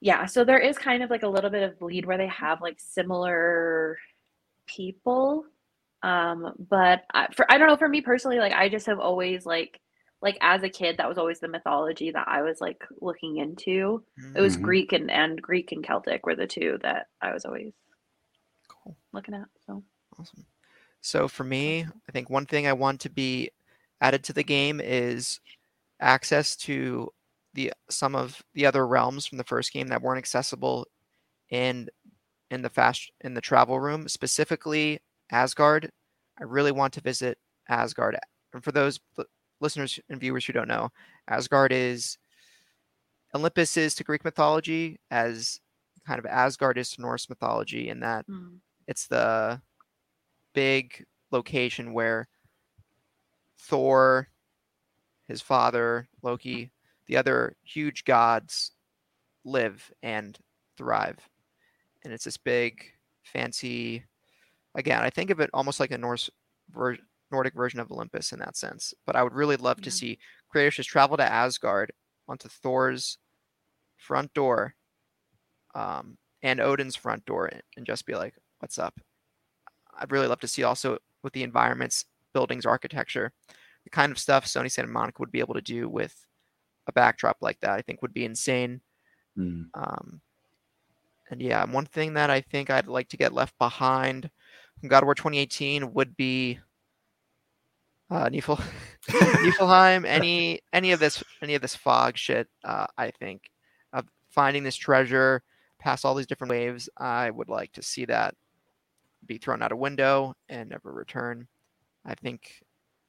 Yeah, 0.01 0.27
so 0.27 0.44
there 0.44 0.59
is 0.59 0.78
kind 0.78 1.02
of 1.02 1.10
like 1.10 1.23
a 1.23 1.28
little 1.28 1.51
bit 1.51 1.62
of 1.62 1.78
bleed 1.78 2.06
where 2.06 2.18
they 2.18 2.28
have 2.28 2.60
like 2.60 2.77
similar 2.78 3.98
people. 4.66 5.44
Um, 6.02 6.55
but 6.70 7.05
I, 7.14 7.28
for 7.35 7.51
I 7.51 7.59
don't 7.59 7.68
know, 7.68 7.77
for 7.77 7.89
me 7.89 8.01
personally, 8.02 8.39
like 8.39 8.52
I 8.52 8.68
just 8.68 8.86
have 8.86 9.01
always 9.01 9.47
like 9.47 9.81
like 10.23 10.39
as 10.40 10.62
a 10.62 10.68
kid, 10.70 10.98
that 10.98 11.09
was 11.09 11.18
always 11.18 11.40
the 11.40 11.48
mythology 11.48 12.10
that 12.12 12.28
I 12.28 12.43
was 12.43 12.60
like 12.60 12.82
looking 13.01 13.39
into. 13.39 14.05
It 14.35 14.40
was 14.43 14.56
Mhm. 14.56 14.56
Greek 14.56 14.93
and 14.93 15.10
and 15.10 15.40
Greek 15.43 15.73
and 15.73 15.85
Celtic 15.85 16.27
were 16.27 16.36
the 16.36 16.47
two 16.47 16.78
that 16.82 17.09
I 17.23 17.32
was 17.35 17.44
always 17.44 17.73
Cool. 18.68 18.97
looking 19.12 19.35
at. 19.35 19.48
So 19.66 19.82
Awesome. 20.18 20.47
So 21.02 21.28
for 21.28 21.44
me, 21.44 21.82
I 22.09 22.12
think 22.12 22.31
one 22.31 22.47
thing 22.47 22.66
I 22.66 22.73
want 22.74 23.01
to 23.02 23.10
be 23.10 23.51
added 24.01 24.24
to 24.24 24.32
the 24.32 24.44
game 24.44 24.81
is 24.81 25.40
access 26.01 26.56
to 26.56 27.12
the 27.57 27.73
some 27.91 28.15
of 28.15 28.43
the 28.55 28.66
other 28.66 28.87
realms 28.87 29.27
from 29.27 29.39
the 29.39 29.45
first 29.45 29.73
game 29.73 29.89
that 29.89 30.03
weren't 30.03 30.19
accessible 30.19 30.87
in 31.51 31.89
in 32.51 32.62
the 32.62 32.70
fast 32.70 33.11
in 33.23 33.35
the 33.35 33.41
travel 33.41 33.81
room, 33.81 34.07
specifically 34.09 35.01
Asgard. 35.33 35.91
I 36.39 36.45
really 36.45 36.73
want 36.73 36.93
to 36.95 37.01
visit 37.01 37.39
Asgard. 37.69 38.16
And 38.53 38.62
for 38.62 38.73
those 38.73 39.01
listeners 39.61 39.99
and 40.09 40.20
viewers 40.20 40.45
who 40.45 40.53
don't 40.53 40.69
know, 40.69 40.91
Asgard 41.28 41.73
is 41.73 42.19
Olympus 43.35 43.77
is 43.77 43.95
to 43.97 44.05
Greek 44.05 44.24
mythology 44.24 45.01
as 45.11 45.59
kind 46.07 46.19
of 46.19 46.27
Asgard 46.27 46.78
is 46.78 46.91
to 46.93 47.01
Norse 47.01 47.28
mythology 47.28 47.89
in 47.89 48.01
that 48.01 48.27
mm, 48.28 48.59
it's 48.87 49.09
the 49.09 49.61
big 50.55 51.05
location 51.33 51.93
where 51.93 52.28
Thor, 53.59 54.28
his 55.27 55.43
father, 55.43 56.09
Loki, 56.23 56.70
the 57.07 57.16
other 57.16 57.57
huge 57.62 58.05
gods 58.05 58.73
live 59.45 59.91
and 60.03 60.39
thrive. 60.77 61.19
And 62.05 62.12
it's 62.12 62.24
this 62.24 62.37
big, 62.37 62.83
fancy, 63.24 64.05
again, 64.74 65.03
I 65.03 65.11
think 65.11 65.31
of 65.31 65.41
it 65.41 65.51
almost 65.53 65.81
like 65.81 65.91
a 65.91 65.99
Norse 65.99 66.31
ver- 66.70 66.99
Nordic 67.31 67.55
version 67.55 67.81
of 67.81 67.91
Olympus 67.91 68.33
in 68.33 68.39
that 68.41 68.57
sense. 68.57 68.95
But 69.07 69.16
I 69.16 69.23
would 69.23 69.35
really 69.35 69.57
love 69.57 69.81
to 69.83 69.91
see 69.91 70.19
Kratos 70.55 70.74
just 70.74 70.89
travel 70.89 71.16
to 71.16 71.24
Asgard 71.33 71.93
onto 72.28 72.49
Thor's 72.49 73.19
front 73.97 74.33
door 74.35 74.74
um, 75.74 76.19
and 76.43 76.61
Odin's 76.61 76.97
front 76.97 77.24
door 77.24 77.47
and- 77.47 77.62
and 77.77 77.87
just 77.87 78.07
be 78.07 78.15
like, 78.15 78.35
what's 78.59 78.78
up? 78.78 78.99
I'd 79.99 80.12
really 80.12 80.27
love 80.27 80.41
to 80.41 80.49
see 80.49 80.62
also 80.62 80.99
with 81.23 81.33
the 81.33 81.43
environments, 81.43 82.05
buildings, 82.35 82.66
architecture, 82.66 83.33
the 83.85 83.91
kind 83.91 84.12
of 84.12 84.19
stuff 84.19 84.45
Sony 84.47 84.70
Santa 84.70 84.89
Monica 84.89 85.20
would 85.20 85.33
be 85.33 85.41
able 85.41 85.55
to 85.55 85.62
do 85.62 85.89
with 85.89 86.26
a 86.87 86.93
backdrop 86.93 87.39
like 87.41 87.61
that. 87.61 87.71
I 87.71 87.83
think 87.83 88.03
would 88.03 88.15
be 88.15 88.25
insane. 88.25 88.81
Mm. 89.39 89.67
Um, 89.75 90.21
and 91.31 91.43
yeah, 91.43 91.65
one 91.65 91.87
thing 91.87 92.15
that 92.15 92.31
I 92.31 92.41
think 92.41 92.71
I'd 92.71 92.87
like 92.87 93.09
to 93.09 93.17
get 93.17 93.33
left 93.33 93.59
behind 93.59 94.31
from 94.79 94.89
God 94.89 95.03
of 95.03 95.07
War 95.07 95.15
2018 95.15 95.93
would 95.95 96.17
be 96.17 96.59
uh, 98.11 98.29
Nifl- 98.29 98.63
Niflheim. 99.09 100.05
Any 100.07 100.61
any 100.73 100.93
of 100.93 101.01
this 101.01 101.23
any 101.43 101.55
of 101.55 101.63
this 101.63 101.75
fog 101.75 102.17
shit. 102.17 102.49
Uh, 102.65 102.87
I 102.97 103.11
think 103.11 103.51
of 103.93 104.07
finding 104.31 104.63
this 104.63 104.77
treasure 104.77 105.43
past 105.79 106.05
all 106.05 106.15
these 106.15 106.27
different 106.27 106.51
waves. 106.51 106.89
I 106.97 107.31
would 107.31 107.49
like 107.49 107.73
to 107.73 107.83
see 107.83 108.05
that 108.07 108.35
be 109.27 109.39
thrown 109.39 109.63
out 109.63 109.73
a 109.73 109.77
window 109.77 110.35
and 110.49 110.71
never 110.71 110.93
return. 110.93 111.49
I 112.05 112.15
think, 112.15 112.63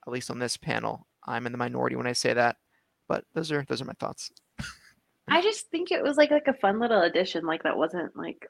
at 0.05 0.11
least 0.11 0.31
on 0.31 0.39
this 0.39 0.57
panel, 0.57 1.05
I'm 1.25 1.45
in 1.45 1.51
the 1.51 1.57
minority 1.57 1.95
when 1.95 2.07
I 2.07 2.13
say 2.13 2.33
that. 2.33 2.57
But 3.07 3.25
those 3.33 3.51
are 3.51 3.65
those 3.67 3.81
are 3.81 3.85
my 3.85 3.93
thoughts. 3.99 4.31
I 5.27 5.41
just 5.41 5.69
think 5.69 5.91
it 5.91 6.03
was 6.03 6.17
like 6.17 6.31
like 6.31 6.47
a 6.47 6.53
fun 6.53 6.79
little 6.79 7.01
addition, 7.01 7.45
like 7.45 7.63
that 7.63 7.77
wasn't 7.77 8.15
like 8.15 8.49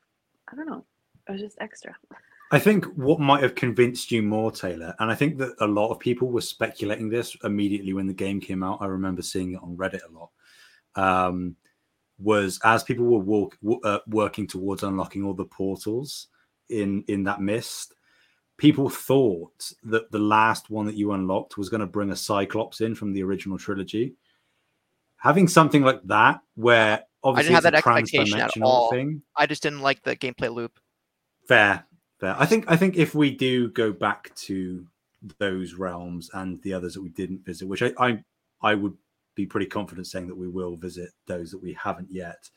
I 0.52 0.56
don't 0.56 0.68
know, 0.68 0.86
it 1.28 1.32
was 1.32 1.42
just 1.42 1.58
extra. 1.60 1.96
I 2.50 2.60
think 2.60 2.86
what 2.96 3.20
might 3.20 3.44
have 3.44 3.56
convinced 3.56 4.10
you 4.10 4.24
more, 4.24 4.52
Taylor, 4.52 4.96
and 5.00 5.12
I 5.12 5.16
think 5.16 5.38
that 5.40 5.56
a 5.60 5.68
lot 5.68 5.92
of 5.92 6.00
people 6.00 6.30
were 6.30 6.42
speculating 6.42 7.10
this 7.10 7.36
immediately 7.44 7.92
when 7.92 8.08
the 8.08 8.14
game 8.14 8.40
came 8.40 8.64
out. 8.64 8.82
I 8.82 8.86
remember 8.86 9.22
seeing 9.22 9.54
it 9.54 9.62
on 9.62 9.76
Reddit 9.76 10.02
a 10.08 10.14
lot. 10.18 10.30
Um, 10.96 11.56
was 12.20 12.60
as 12.64 12.84
people 12.84 13.06
were 13.06 13.20
walk, 13.20 13.58
w- 13.62 13.82
uh, 13.84 14.00
working 14.08 14.48
towards 14.48 14.84
unlocking 14.84 15.24
all 15.24 15.34
the 15.34 15.46
portals, 15.46 16.28
in 16.70 17.04
in 17.08 17.24
that 17.24 17.42
mist, 17.42 17.94
people 18.58 18.90
thought 18.90 19.72
that 19.84 20.12
the 20.12 20.20
last 20.20 20.70
one 20.70 20.86
that 20.86 20.96
you 20.96 21.12
unlocked 21.12 21.58
was 21.58 21.70
going 21.70 21.82
to 21.82 21.88
bring 21.88 22.12
a 22.12 22.16
Cyclops 22.16 22.82
in 22.82 22.96
from 22.96 23.14
the 23.14 23.24
original 23.24 23.58
trilogy. 23.58 24.16
Having 25.18 25.48
something 25.48 25.82
like 25.82 26.02
that, 26.06 26.42
where 26.56 27.04
obviously 27.24 27.54
have 27.54 27.66
it's 27.66 27.72
that 27.72 27.86
a 27.86 27.90
expectation 27.90 28.40
at 28.40 28.52
all. 28.62 28.90
thing, 28.92 29.22
I 29.36 29.46
just 29.46 29.64
didn't 29.64 29.82
like 29.82 30.04
the 30.04 30.16
gameplay 30.16 30.54
loop. 30.54 30.80
fair, 31.48 31.86
fair. 32.20 32.36
I 32.38 32.46
think 32.46 32.66
I 32.68 32.78
think 32.78 32.98
if 32.98 33.16
we 33.16 33.32
do 33.32 33.70
go 33.70 33.92
back 33.92 34.34
to 34.36 34.86
those 35.40 35.74
realms 35.74 36.30
and 36.34 36.62
the 36.62 36.74
others 36.74 36.94
that 36.94 37.02
we 37.02 37.10
didn't 37.10 37.46
visit, 37.46 37.68
which 37.68 37.82
I 37.82 37.92
I, 37.98 38.24
I 38.62 38.76
would 38.76 38.96
be 39.38 39.46
pretty 39.46 39.68
confident 39.68 40.08
saying 40.08 40.28
that 40.28 40.36
we 40.36 40.50
will 40.50 40.76
visit 40.76 41.12
those 41.28 41.52
that 41.52 41.62
we 41.62 41.74
haven't 41.74 42.12
yet. 42.12 42.50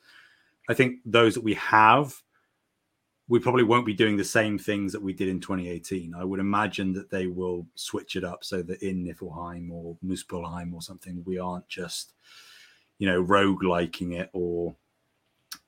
I 0.68 0.74
think 0.74 0.96
those 1.04 1.34
that 1.34 1.44
we 1.44 1.54
have, 1.54 2.14
we 3.28 3.38
probably 3.38 3.64
won't 3.64 3.86
be 3.86 3.94
doing 3.94 4.16
the 4.16 4.24
same 4.24 4.58
things 4.58 4.92
that 4.92 5.02
we 5.02 5.12
did 5.12 5.28
in 5.28 5.40
2018. 5.40 6.14
I 6.14 6.24
would 6.24 6.40
imagine 6.40 6.92
that 6.94 7.10
they 7.10 7.26
will 7.26 7.66
switch 7.74 8.16
it 8.16 8.24
up 8.24 8.44
so 8.44 8.62
that 8.62 8.82
in 8.82 9.04
Niflheim 9.04 9.70
or 9.70 9.96
Muspelheim 10.04 10.72
or 10.72 10.80
something, 10.80 11.22
we 11.26 11.38
aren't 11.38 11.68
just, 11.68 12.14
you 13.00 13.06
know, 13.06 13.18
rogue 13.18 13.64
liking 13.64 14.12
it 14.12 14.28
or 14.34 14.76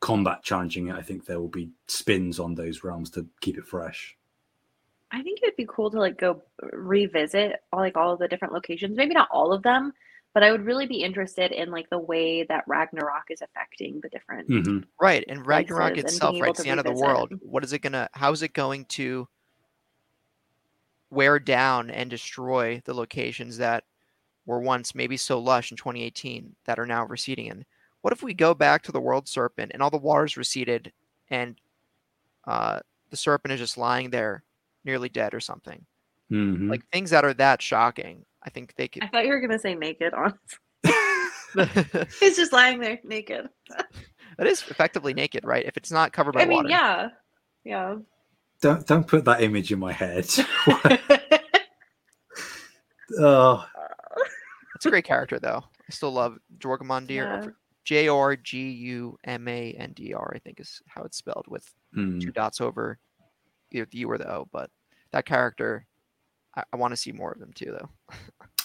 combat 0.00 0.42
challenging 0.44 0.88
it. 0.88 0.94
I 0.94 1.00
think 1.02 1.24
there 1.24 1.40
will 1.40 1.48
be 1.48 1.70
spins 1.88 2.38
on 2.38 2.54
those 2.54 2.84
realms 2.84 3.10
to 3.12 3.26
keep 3.40 3.56
it 3.56 3.66
fresh. 3.66 4.16
I 5.10 5.22
think 5.22 5.40
it'd 5.42 5.56
be 5.56 5.66
cool 5.68 5.90
to 5.90 5.98
like 5.98 6.18
go 6.18 6.42
revisit 6.72 7.60
all 7.72 7.80
like 7.80 7.96
all 7.96 8.12
of 8.12 8.18
the 8.18 8.28
different 8.28 8.52
locations. 8.52 8.96
Maybe 8.96 9.14
not 9.14 9.28
all 9.30 9.52
of 9.52 9.62
them, 9.62 9.94
but 10.34 10.42
I 10.42 10.52
would 10.52 10.66
really 10.66 10.86
be 10.86 11.02
interested 11.02 11.52
in 11.52 11.70
like 11.70 11.88
the 11.88 11.98
way 11.98 12.44
that 12.44 12.64
Ragnarok 12.66 13.24
is 13.30 13.40
affecting 13.40 14.00
the 14.02 14.10
different. 14.10 14.48
Mhm. 14.50 14.84
Right, 15.00 15.24
and 15.26 15.46
Ragnarok 15.46 15.94
places 15.94 16.04
and 16.04 16.12
itself, 16.14 16.40
right? 16.40 16.50
It's 16.50 16.62
the 16.62 16.68
end 16.68 16.80
of 16.80 16.86
the 16.86 16.92
world. 16.92 17.32
What 17.40 17.64
is 17.64 17.72
it 17.72 17.78
gonna? 17.78 18.10
How 18.12 18.30
is 18.32 18.42
it 18.42 18.52
going 18.52 18.84
to 18.86 19.26
wear 21.08 21.38
down 21.38 21.90
and 21.90 22.10
destroy 22.10 22.82
the 22.84 22.94
locations 22.94 23.56
that 23.56 23.84
were 24.46 24.60
once 24.60 24.94
maybe 24.94 25.16
so 25.16 25.38
lush 25.38 25.70
in 25.70 25.76
2018 25.76 26.54
that 26.64 26.78
are 26.78 26.86
now 26.86 27.04
receding? 27.06 27.50
And 27.50 27.64
what 28.00 28.12
if 28.12 28.22
we 28.22 28.34
go 28.34 28.54
back 28.54 28.82
to 28.82 28.92
the 28.92 29.00
world 29.00 29.28
serpent 29.28 29.70
and 29.72 29.82
all 29.82 29.90
the 29.90 29.96
waters 29.98 30.36
receded, 30.36 30.92
and 31.30 31.56
uh, 32.46 32.80
the 33.10 33.16
serpent 33.16 33.52
is 33.52 33.60
just 33.60 33.78
lying 33.78 34.10
there, 34.10 34.42
nearly 34.84 35.08
dead 35.08 35.34
or 35.34 35.40
something? 35.40 35.84
Mhm. 36.30 36.70
Like 36.70 36.82
things 36.90 37.10
that 37.10 37.24
are 37.24 37.34
that 37.34 37.60
shocking. 37.62 38.24
I 38.42 38.50
think 38.50 38.74
they 38.74 38.88
could. 38.88 39.04
I 39.04 39.08
thought 39.08 39.24
you 39.26 39.30
were 39.32 39.40
gonna 39.40 39.58
say 39.58 39.74
naked 39.74 40.14
on. 40.14 40.36
that 41.54 42.08
He's 42.20 42.36
just 42.36 42.52
lying 42.52 42.80
there 42.80 42.98
naked. 43.04 43.48
is 44.38 44.64
effectively 44.68 45.14
naked, 45.14 45.44
right? 45.44 45.64
If 45.64 45.76
it's 45.76 45.92
not 45.92 46.12
covered 46.12 46.32
by 46.34 46.42
I 46.42 46.46
mean, 46.46 46.56
water. 46.56 46.68
yeah, 46.70 47.08
yeah. 47.64 47.96
don't 48.60 48.84
don't 48.86 49.06
put 49.06 49.24
that 49.26 49.42
image 49.42 49.70
in 49.70 49.78
my 49.78 49.92
head. 49.92 50.26
oh, 53.18 53.64
It's 54.82 54.86
a 54.88 54.90
great 54.90 55.04
character 55.04 55.38
though. 55.38 55.62
I 55.62 55.92
still 55.92 56.10
love 56.10 56.38
Jorgmundir. 56.58 57.44
Yeah. 57.44 57.46
J 57.84 58.08
O 58.08 58.18
R 58.18 58.34
G 58.34 58.68
U 58.68 59.16
M 59.22 59.46
A 59.46 59.70
N 59.74 59.92
D 59.92 60.12
R, 60.12 60.32
I 60.34 60.40
think 60.40 60.58
is 60.58 60.82
how 60.88 61.04
it's 61.04 61.16
spelled 61.16 61.46
with 61.46 61.72
mm. 61.96 62.20
two 62.20 62.32
dots 62.32 62.60
over 62.60 62.98
either 63.70 63.86
the 63.92 63.98
U 63.98 64.10
or 64.10 64.18
the 64.18 64.28
O. 64.28 64.48
But 64.50 64.70
that 65.12 65.24
character, 65.24 65.86
I, 66.56 66.64
I 66.72 66.76
want 66.78 66.90
to 66.90 66.96
see 66.96 67.12
more 67.12 67.30
of 67.30 67.38
them 67.38 67.52
too, 67.54 67.76
though. 67.78 68.16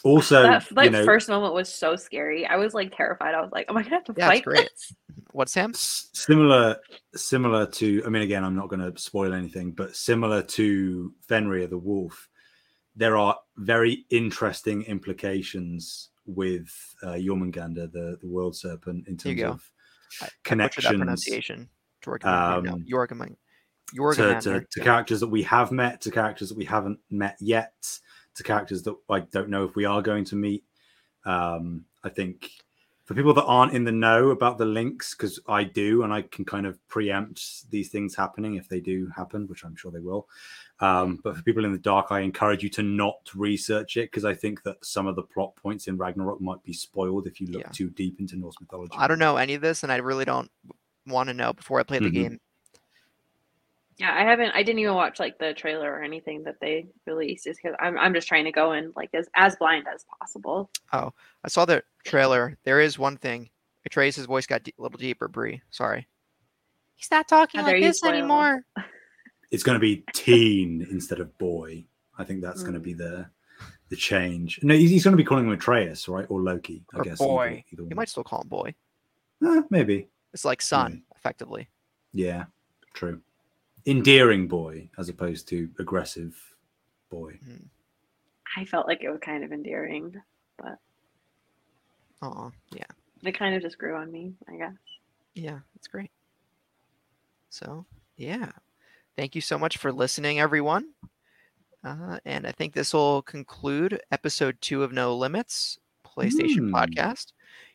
Also, 0.04 0.44
that 0.44 0.66
that 0.72 0.86
you 0.86 0.90
know, 0.92 1.06
first 1.06 1.28
moment 1.28 1.54
was 1.54 1.74
so 1.74 1.96
scary. 1.96 2.46
I 2.46 2.56
was 2.56 2.74
like 2.74 2.96
terrified. 2.96 3.34
I 3.34 3.42
was 3.42 3.50
like, 3.52 3.66
"Am 3.68 3.76
I 3.76 3.84
gonna 3.84 3.96
have 3.96 4.04
to 4.06 4.14
Yeah, 4.16 4.28
it's 4.28 4.38
fight 4.38 4.44
great. 4.44 4.70
this?" 4.70 4.96
What, 5.34 5.50
Sam? 5.50 5.72
s- 5.72 6.10
similar 6.14 6.78
similar 7.16 7.66
to 7.66 8.04
i 8.06 8.10
mean 8.10 8.22
again 8.22 8.44
i'm 8.44 8.56
not 8.56 8.70
going 8.70 8.80
to 8.80 8.98
spoil 9.02 9.34
anything 9.34 9.72
but 9.72 9.96
similar 9.96 10.44
to 10.44 11.12
fenrir 11.28 11.68
the 11.68 11.78
wolf 11.78 12.30
there 12.98 13.16
are 13.16 13.38
very 13.58 14.06
interesting 14.10 14.82
implications 14.84 16.10
with 16.26 16.68
uh, 17.04 17.14
Jormungandr, 17.14 17.90
the 17.92 18.18
the 18.22 18.28
world 18.28 18.56
serpent 18.56 19.08
in 19.08 19.16
terms 19.18 19.36
of 19.52 19.72
I- 20.22 20.26
I 20.26 20.28
that 20.28 20.34
connections 20.44 20.86
pronunciation. 20.98 21.70
Jorgmundir. 22.04 22.64
no, 22.64 22.74
Um, 22.74 22.84
Jorgmun- 22.84 22.88
to, 24.16 24.22
to, 24.44 24.66
to 24.72 24.80
characters 24.82 25.20
that 25.22 25.28
we 25.28 25.44
have 25.44 25.72
met 25.72 26.02
to 26.02 26.12
characters 26.12 26.50
that 26.50 26.58
we 26.58 26.66
haven't 26.66 27.00
met 27.10 27.38
yet 27.40 27.74
to 28.36 28.44
characters 28.44 28.84
that 28.84 28.96
i 29.10 29.20
don't 29.22 29.50
know 29.50 29.64
if 29.64 29.76
we 29.76 29.86
are 29.86 30.02
going 30.02 30.24
to 30.26 30.36
meet 30.36 30.64
um 31.26 31.84
i 32.04 32.10
think 32.10 32.52
for 33.08 33.16
people 33.16 33.34
that 33.34 33.46
aren't 33.46 33.72
in 33.74 33.86
the 33.86 33.92
know 33.92 34.30
about 34.32 34.58
the 34.58 34.66
links 34.66 35.16
because 35.16 35.40
i 35.48 35.64
do 35.64 36.04
and 36.04 36.14
i 36.14 36.22
can 36.22 36.44
kind 36.46 36.66
of 36.68 36.86
preempt 36.90 37.70
these 37.72 37.90
things 37.90 38.16
happening 38.16 38.56
if 38.56 38.68
they 38.68 38.80
do 38.82 39.08
happen 39.16 39.48
which 39.48 39.64
i'm 39.64 39.76
sure 39.76 39.92
they 39.92 40.00
will 40.00 40.28
um 40.82 41.20
but 41.24 41.36
for 41.36 41.42
people 41.42 41.64
in 41.66 41.72
the 41.72 41.78
dark 41.78 42.08
i 42.12 42.20
encourage 42.20 42.62
you 42.62 42.70
to 42.70 42.84
not 42.84 43.18
research 43.34 43.96
it 43.98 44.12
because 44.12 44.26
i 44.26 44.34
think 44.34 44.62
that 44.64 44.84
some 44.86 45.08
of 45.08 45.16
the 45.16 45.24
plot 45.24 45.56
points 45.56 45.88
in 45.88 45.98
ragnarok 45.98 46.42
might 46.42 46.62
be 46.64 46.74
spoiled 46.74 47.26
if 47.26 47.40
you 47.40 47.48
look 47.48 47.62
Yeah. 47.64 47.70
too 47.72 47.90
deep 47.90 48.20
into 48.20 48.36
norse 48.36 48.56
mythology 48.60 48.96
I 48.98 49.08
don't 49.08 49.20
know 49.20 49.38
any 49.38 49.54
of 49.56 49.62
this, 49.62 49.84
and 49.84 49.92
I 49.92 49.98
really 49.98 50.26
don't 50.26 50.52
want 51.08 51.30
to 51.30 51.34
know 51.34 51.54
before 51.54 51.80
I 51.80 51.84
play 51.84 52.00
the 52.00 52.10
Mhm. 52.10 52.14
game. 52.14 52.40
Yeah, 53.98 54.14
I 54.14 54.22
haven't. 54.24 54.52
I 54.52 54.62
didn't 54.62 54.80
even 54.80 54.94
watch 54.94 55.20
like 55.20 55.40
the 55.40 55.54
trailer 55.56 55.92
or 55.92 56.04
anything 56.04 56.44
that 56.44 56.60
they 56.62 56.88
released, 57.08 57.46
just 57.46 57.60
because 57.62 57.76
I'm 57.80 57.98
I'm 57.98 58.14
just 58.14 58.28
trying 58.28 58.46
to 58.46 58.52
go 58.52 58.74
in 58.74 58.94
like 58.96 59.10
as 59.14 59.28
as 59.36 59.56
blind 59.56 59.88
as 59.92 60.06
possible. 60.20 60.70
Oh, 60.94 61.14
I 61.44 61.48
saw 61.48 61.66
the 61.66 61.84
trailer. 62.06 62.58
There 62.64 62.80
is 62.80 63.00
one 63.00 63.18
thing. 63.18 63.50
Atreus' 63.86 64.18
voice 64.26 64.46
got 64.46 64.64
d- 64.64 64.74
a 64.78 64.82
little 64.82 64.98
deeper, 65.00 65.28
Brie. 65.28 65.62
Sorry. 65.72 66.08
He's 66.96 67.10
not 67.10 67.28
talking 67.28 67.62
How 67.62 67.68
like 67.68 67.82
this 67.82 67.98
spoil 67.98 68.12
anymore. 68.12 68.66
it's 69.52 69.64
going 69.64 69.76
to 69.76 69.80
be 69.80 70.04
teen 70.14 70.86
instead 70.92 71.20
of 71.20 71.36
boy. 71.38 71.86
I 72.20 72.24
think 72.24 72.42
that's 72.42 72.62
going 72.64 72.74
to 72.74 72.80
Mm. 72.80 72.84
be 72.84 72.94
the 72.94 73.28
the 73.90 73.96
change. 73.96 74.60
No, 74.62 74.76
he's, 74.76 74.90
he's 74.90 75.04
going 75.06 75.14
to 75.14 75.18
be 75.18 75.24
calling 75.24 75.46
him 75.46 75.54
Atreus, 75.54 76.08
right, 76.10 76.26
or 76.30 76.42
Loki. 76.42 76.84
I 76.94 76.98
Or 76.98 77.04
guess 77.04 77.18
boy. 77.20 77.64
Either, 77.72 77.82
either 77.84 77.90
You 77.90 77.96
might 77.96 78.10
still 78.10 78.24
call 78.26 78.42
him 78.42 78.50
boy. 78.50 78.76
Eh, 79.44 79.62
maybe. 79.70 80.10
It's 80.34 80.44
like 80.46 80.62
son, 80.62 81.04
effectively. 81.16 81.70
Yeah, 82.14 82.46
true. 82.94 83.22
Endearing 83.88 84.48
boy 84.48 84.90
as 84.98 85.10
opposed 85.10 85.48
to 85.50 85.70
aggressive 85.80 86.38
boy. 87.10 87.40
I 88.56 88.66
felt 88.66 88.88
like 88.88 89.02
it 89.02 89.10
was 89.10 89.20
kind 89.22 89.44
of 89.44 89.52
endearing. 89.52 90.14
But 90.58 90.78
oh, 92.22 92.52
yeah. 92.72 92.84
It 93.24 93.38
kind 93.38 93.56
of 93.56 93.62
just 93.62 93.78
grew 93.78 93.96
on 93.96 94.12
me, 94.12 94.34
I 94.48 94.58
guess. 94.58 94.74
Yeah, 95.34 95.60
it's 95.76 95.88
great. 95.88 96.12
So, 97.50 97.86
yeah. 98.18 98.52
Thank 99.16 99.36
you 99.36 99.42
so 99.42 99.58
much 99.58 99.78
for 99.78 99.92
listening, 99.92 100.40
everyone. 100.40 100.90
Uh, 101.84 102.20
and 102.26 102.46
I 102.46 102.52
think 102.52 102.74
this 102.74 102.94
will 102.94 103.22
conclude 103.22 104.02
episode 104.12 104.58
two 104.62 104.84
of 104.84 104.92
No 104.92 105.16
Limits 105.16 105.80
PlayStation 106.06 106.70
Hmm. 106.70 106.76
Podcast. 106.76 107.34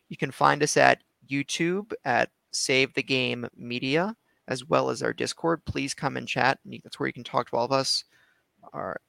You 0.08 0.16
can 0.16 0.30
find 0.30 0.62
us 0.62 0.76
at 0.76 1.02
YouTube 1.28 1.92
at 2.04 2.30
Save 2.52 2.92
the 2.94 3.02
Game 3.02 3.48
Media, 3.56 4.14
as 4.48 4.64
well 4.64 4.90
as 4.90 5.02
our 5.02 5.12
Discord. 5.12 5.64
Please 5.64 5.94
come 5.94 6.16
and 6.16 6.26
chat. 6.26 6.58
That's 6.64 6.98
where 6.98 7.06
you 7.06 7.12
can 7.12 7.24
talk 7.24 7.50
to 7.50 7.56
all 7.56 7.64
of 7.64 7.72
us 7.72 8.04
our, 8.72 9.00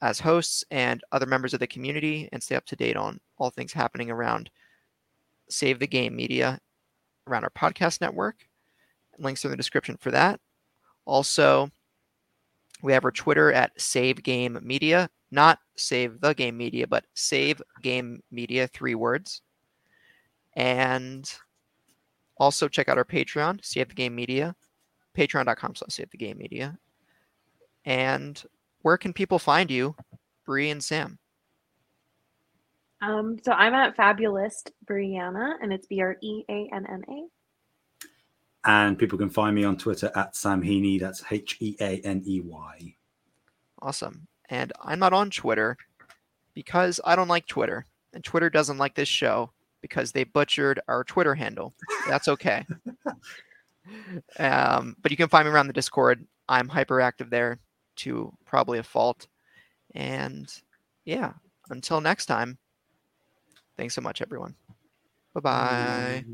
as 0.00 0.20
hosts 0.20 0.64
and 0.70 1.02
other 1.12 1.26
members 1.26 1.54
of 1.54 1.60
the 1.60 1.66
community 1.66 2.28
and 2.32 2.42
stay 2.42 2.56
up 2.56 2.66
to 2.66 2.76
date 2.76 2.96
on 2.96 3.20
all 3.38 3.50
things 3.50 3.72
happening 3.72 4.10
around 4.10 4.50
Save 5.48 5.78
the 5.78 5.86
Game 5.86 6.16
Media 6.16 6.58
around 7.28 7.44
our 7.44 7.50
podcast 7.50 8.00
network. 8.00 8.36
Links 9.18 9.44
are 9.44 9.48
in 9.48 9.52
the 9.52 9.56
description 9.56 9.96
for 10.00 10.10
that. 10.10 10.40
Also, 11.04 11.70
we 12.82 12.92
have 12.92 13.04
our 13.04 13.12
Twitter 13.12 13.52
at 13.52 13.80
Save 13.80 14.22
Game 14.22 14.58
Media, 14.62 15.08
not 15.30 15.58
Save 15.76 16.20
the 16.20 16.34
Game 16.34 16.56
Media, 16.56 16.86
but 16.86 17.04
Save 17.14 17.62
Game 17.82 18.22
Media, 18.30 18.66
three 18.68 18.94
words. 18.94 19.42
And 20.54 21.32
also 22.38 22.68
check 22.68 22.88
out 22.88 22.98
our 22.98 23.04
Patreon, 23.04 23.64
Save 23.64 23.90
the 23.90 23.94
Game 23.94 24.14
Media, 24.14 24.54
patreon.com 25.16 25.74
slash 25.74 25.94
Save 25.94 26.10
the 26.10 26.18
Game 26.18 26.38
Media. 26.38 26.78
And 27.84 28.42
where 28.82 28.96
can 28.96 29.12
people 29.12 29.38
find 29.38 29.70
you, 29.70 29.94
Bree 30.44 30.70
and 30.70 30.82
Sam? 30.82 31.18
Um, 33.00 33.38
so 33.44 33.52
I'm 33.52 33.74
at 33.74 33.96
Fabulist 33.96 34.70
Breanna, 34.86 35.54
and 35.60 35.72
it's 35.72 35.86
B 35.86 36.00
R 36.00 36.16
E 36.22 36.44
A 36.48 36.70
N 36.72 36.86
N 36.88 37.02
A. 37.08 37.26
And 38.64 38.96
people 38.96 39.18
can 39.18 39.30
find 39.30 39.56
me 39.56 39.64
on 39.64 39.76
Twitter 39.76 40.10
at 40.14 40.36
Sam 40.36 40.62
Heaney. 40.62 41.00
That's 41.00 41.24
H 41.28 41.56
E 41.60 41.76
A 41.80 42.00
N 42.04 42.22
E 42.24 42.40
Y. 42.40 42.94
Awesome. 43.80 44.28
And 44.48 44.72
I'm 44.80 45.00
not 45.00 45.12
on 45.12 45.30
Twitter 45.30 45.76
because 46.54 47.00
I 47.04 47.16
don't 47.16 47.28
like 47.28 47.46
Twitter. 47.46 47.86
And 48.12 48.22
Twitter 48.22 48.50
doesn't 48.50 48.78
like 48.78 48.94
this 48.94 49.08
show 49.08 49.50
because 49.80 50.12
they 50.12 50.22
butchered 50.22 50.78
our 50.86 51.02
Twitter 51.02 51.34
handle. 51.34 51.74
That's 52.08 52.28
okay. 52.28 52.64
um, 54.38 54.96
but 55.02 55.10
you 55.10 55.16
can 55.16 55.28
find 55.28 55.46
me 55.46 55.52
around 55.52 55.66
the 55.66 55.72
Discord. 55.72 56.26
I'm 56.48 56.68
hyperactive 56.68 57.30
there 57.30 57.58
to 57.96 58.32
probably 58.44 58.78
a 58.78 58.82
fault. 58.82 59.26
And 59.94 60.52
yeah, 61.04 61.32
until 61.70 62.00
next 62.00 62.26
time, 62.26 62.58
thanks 63.76 63.94
so 63.94 64.00
much, 64.00 64.22
everyone. 64.22 64.54
Bye 65.34 65.40
bye. 65.40 66.24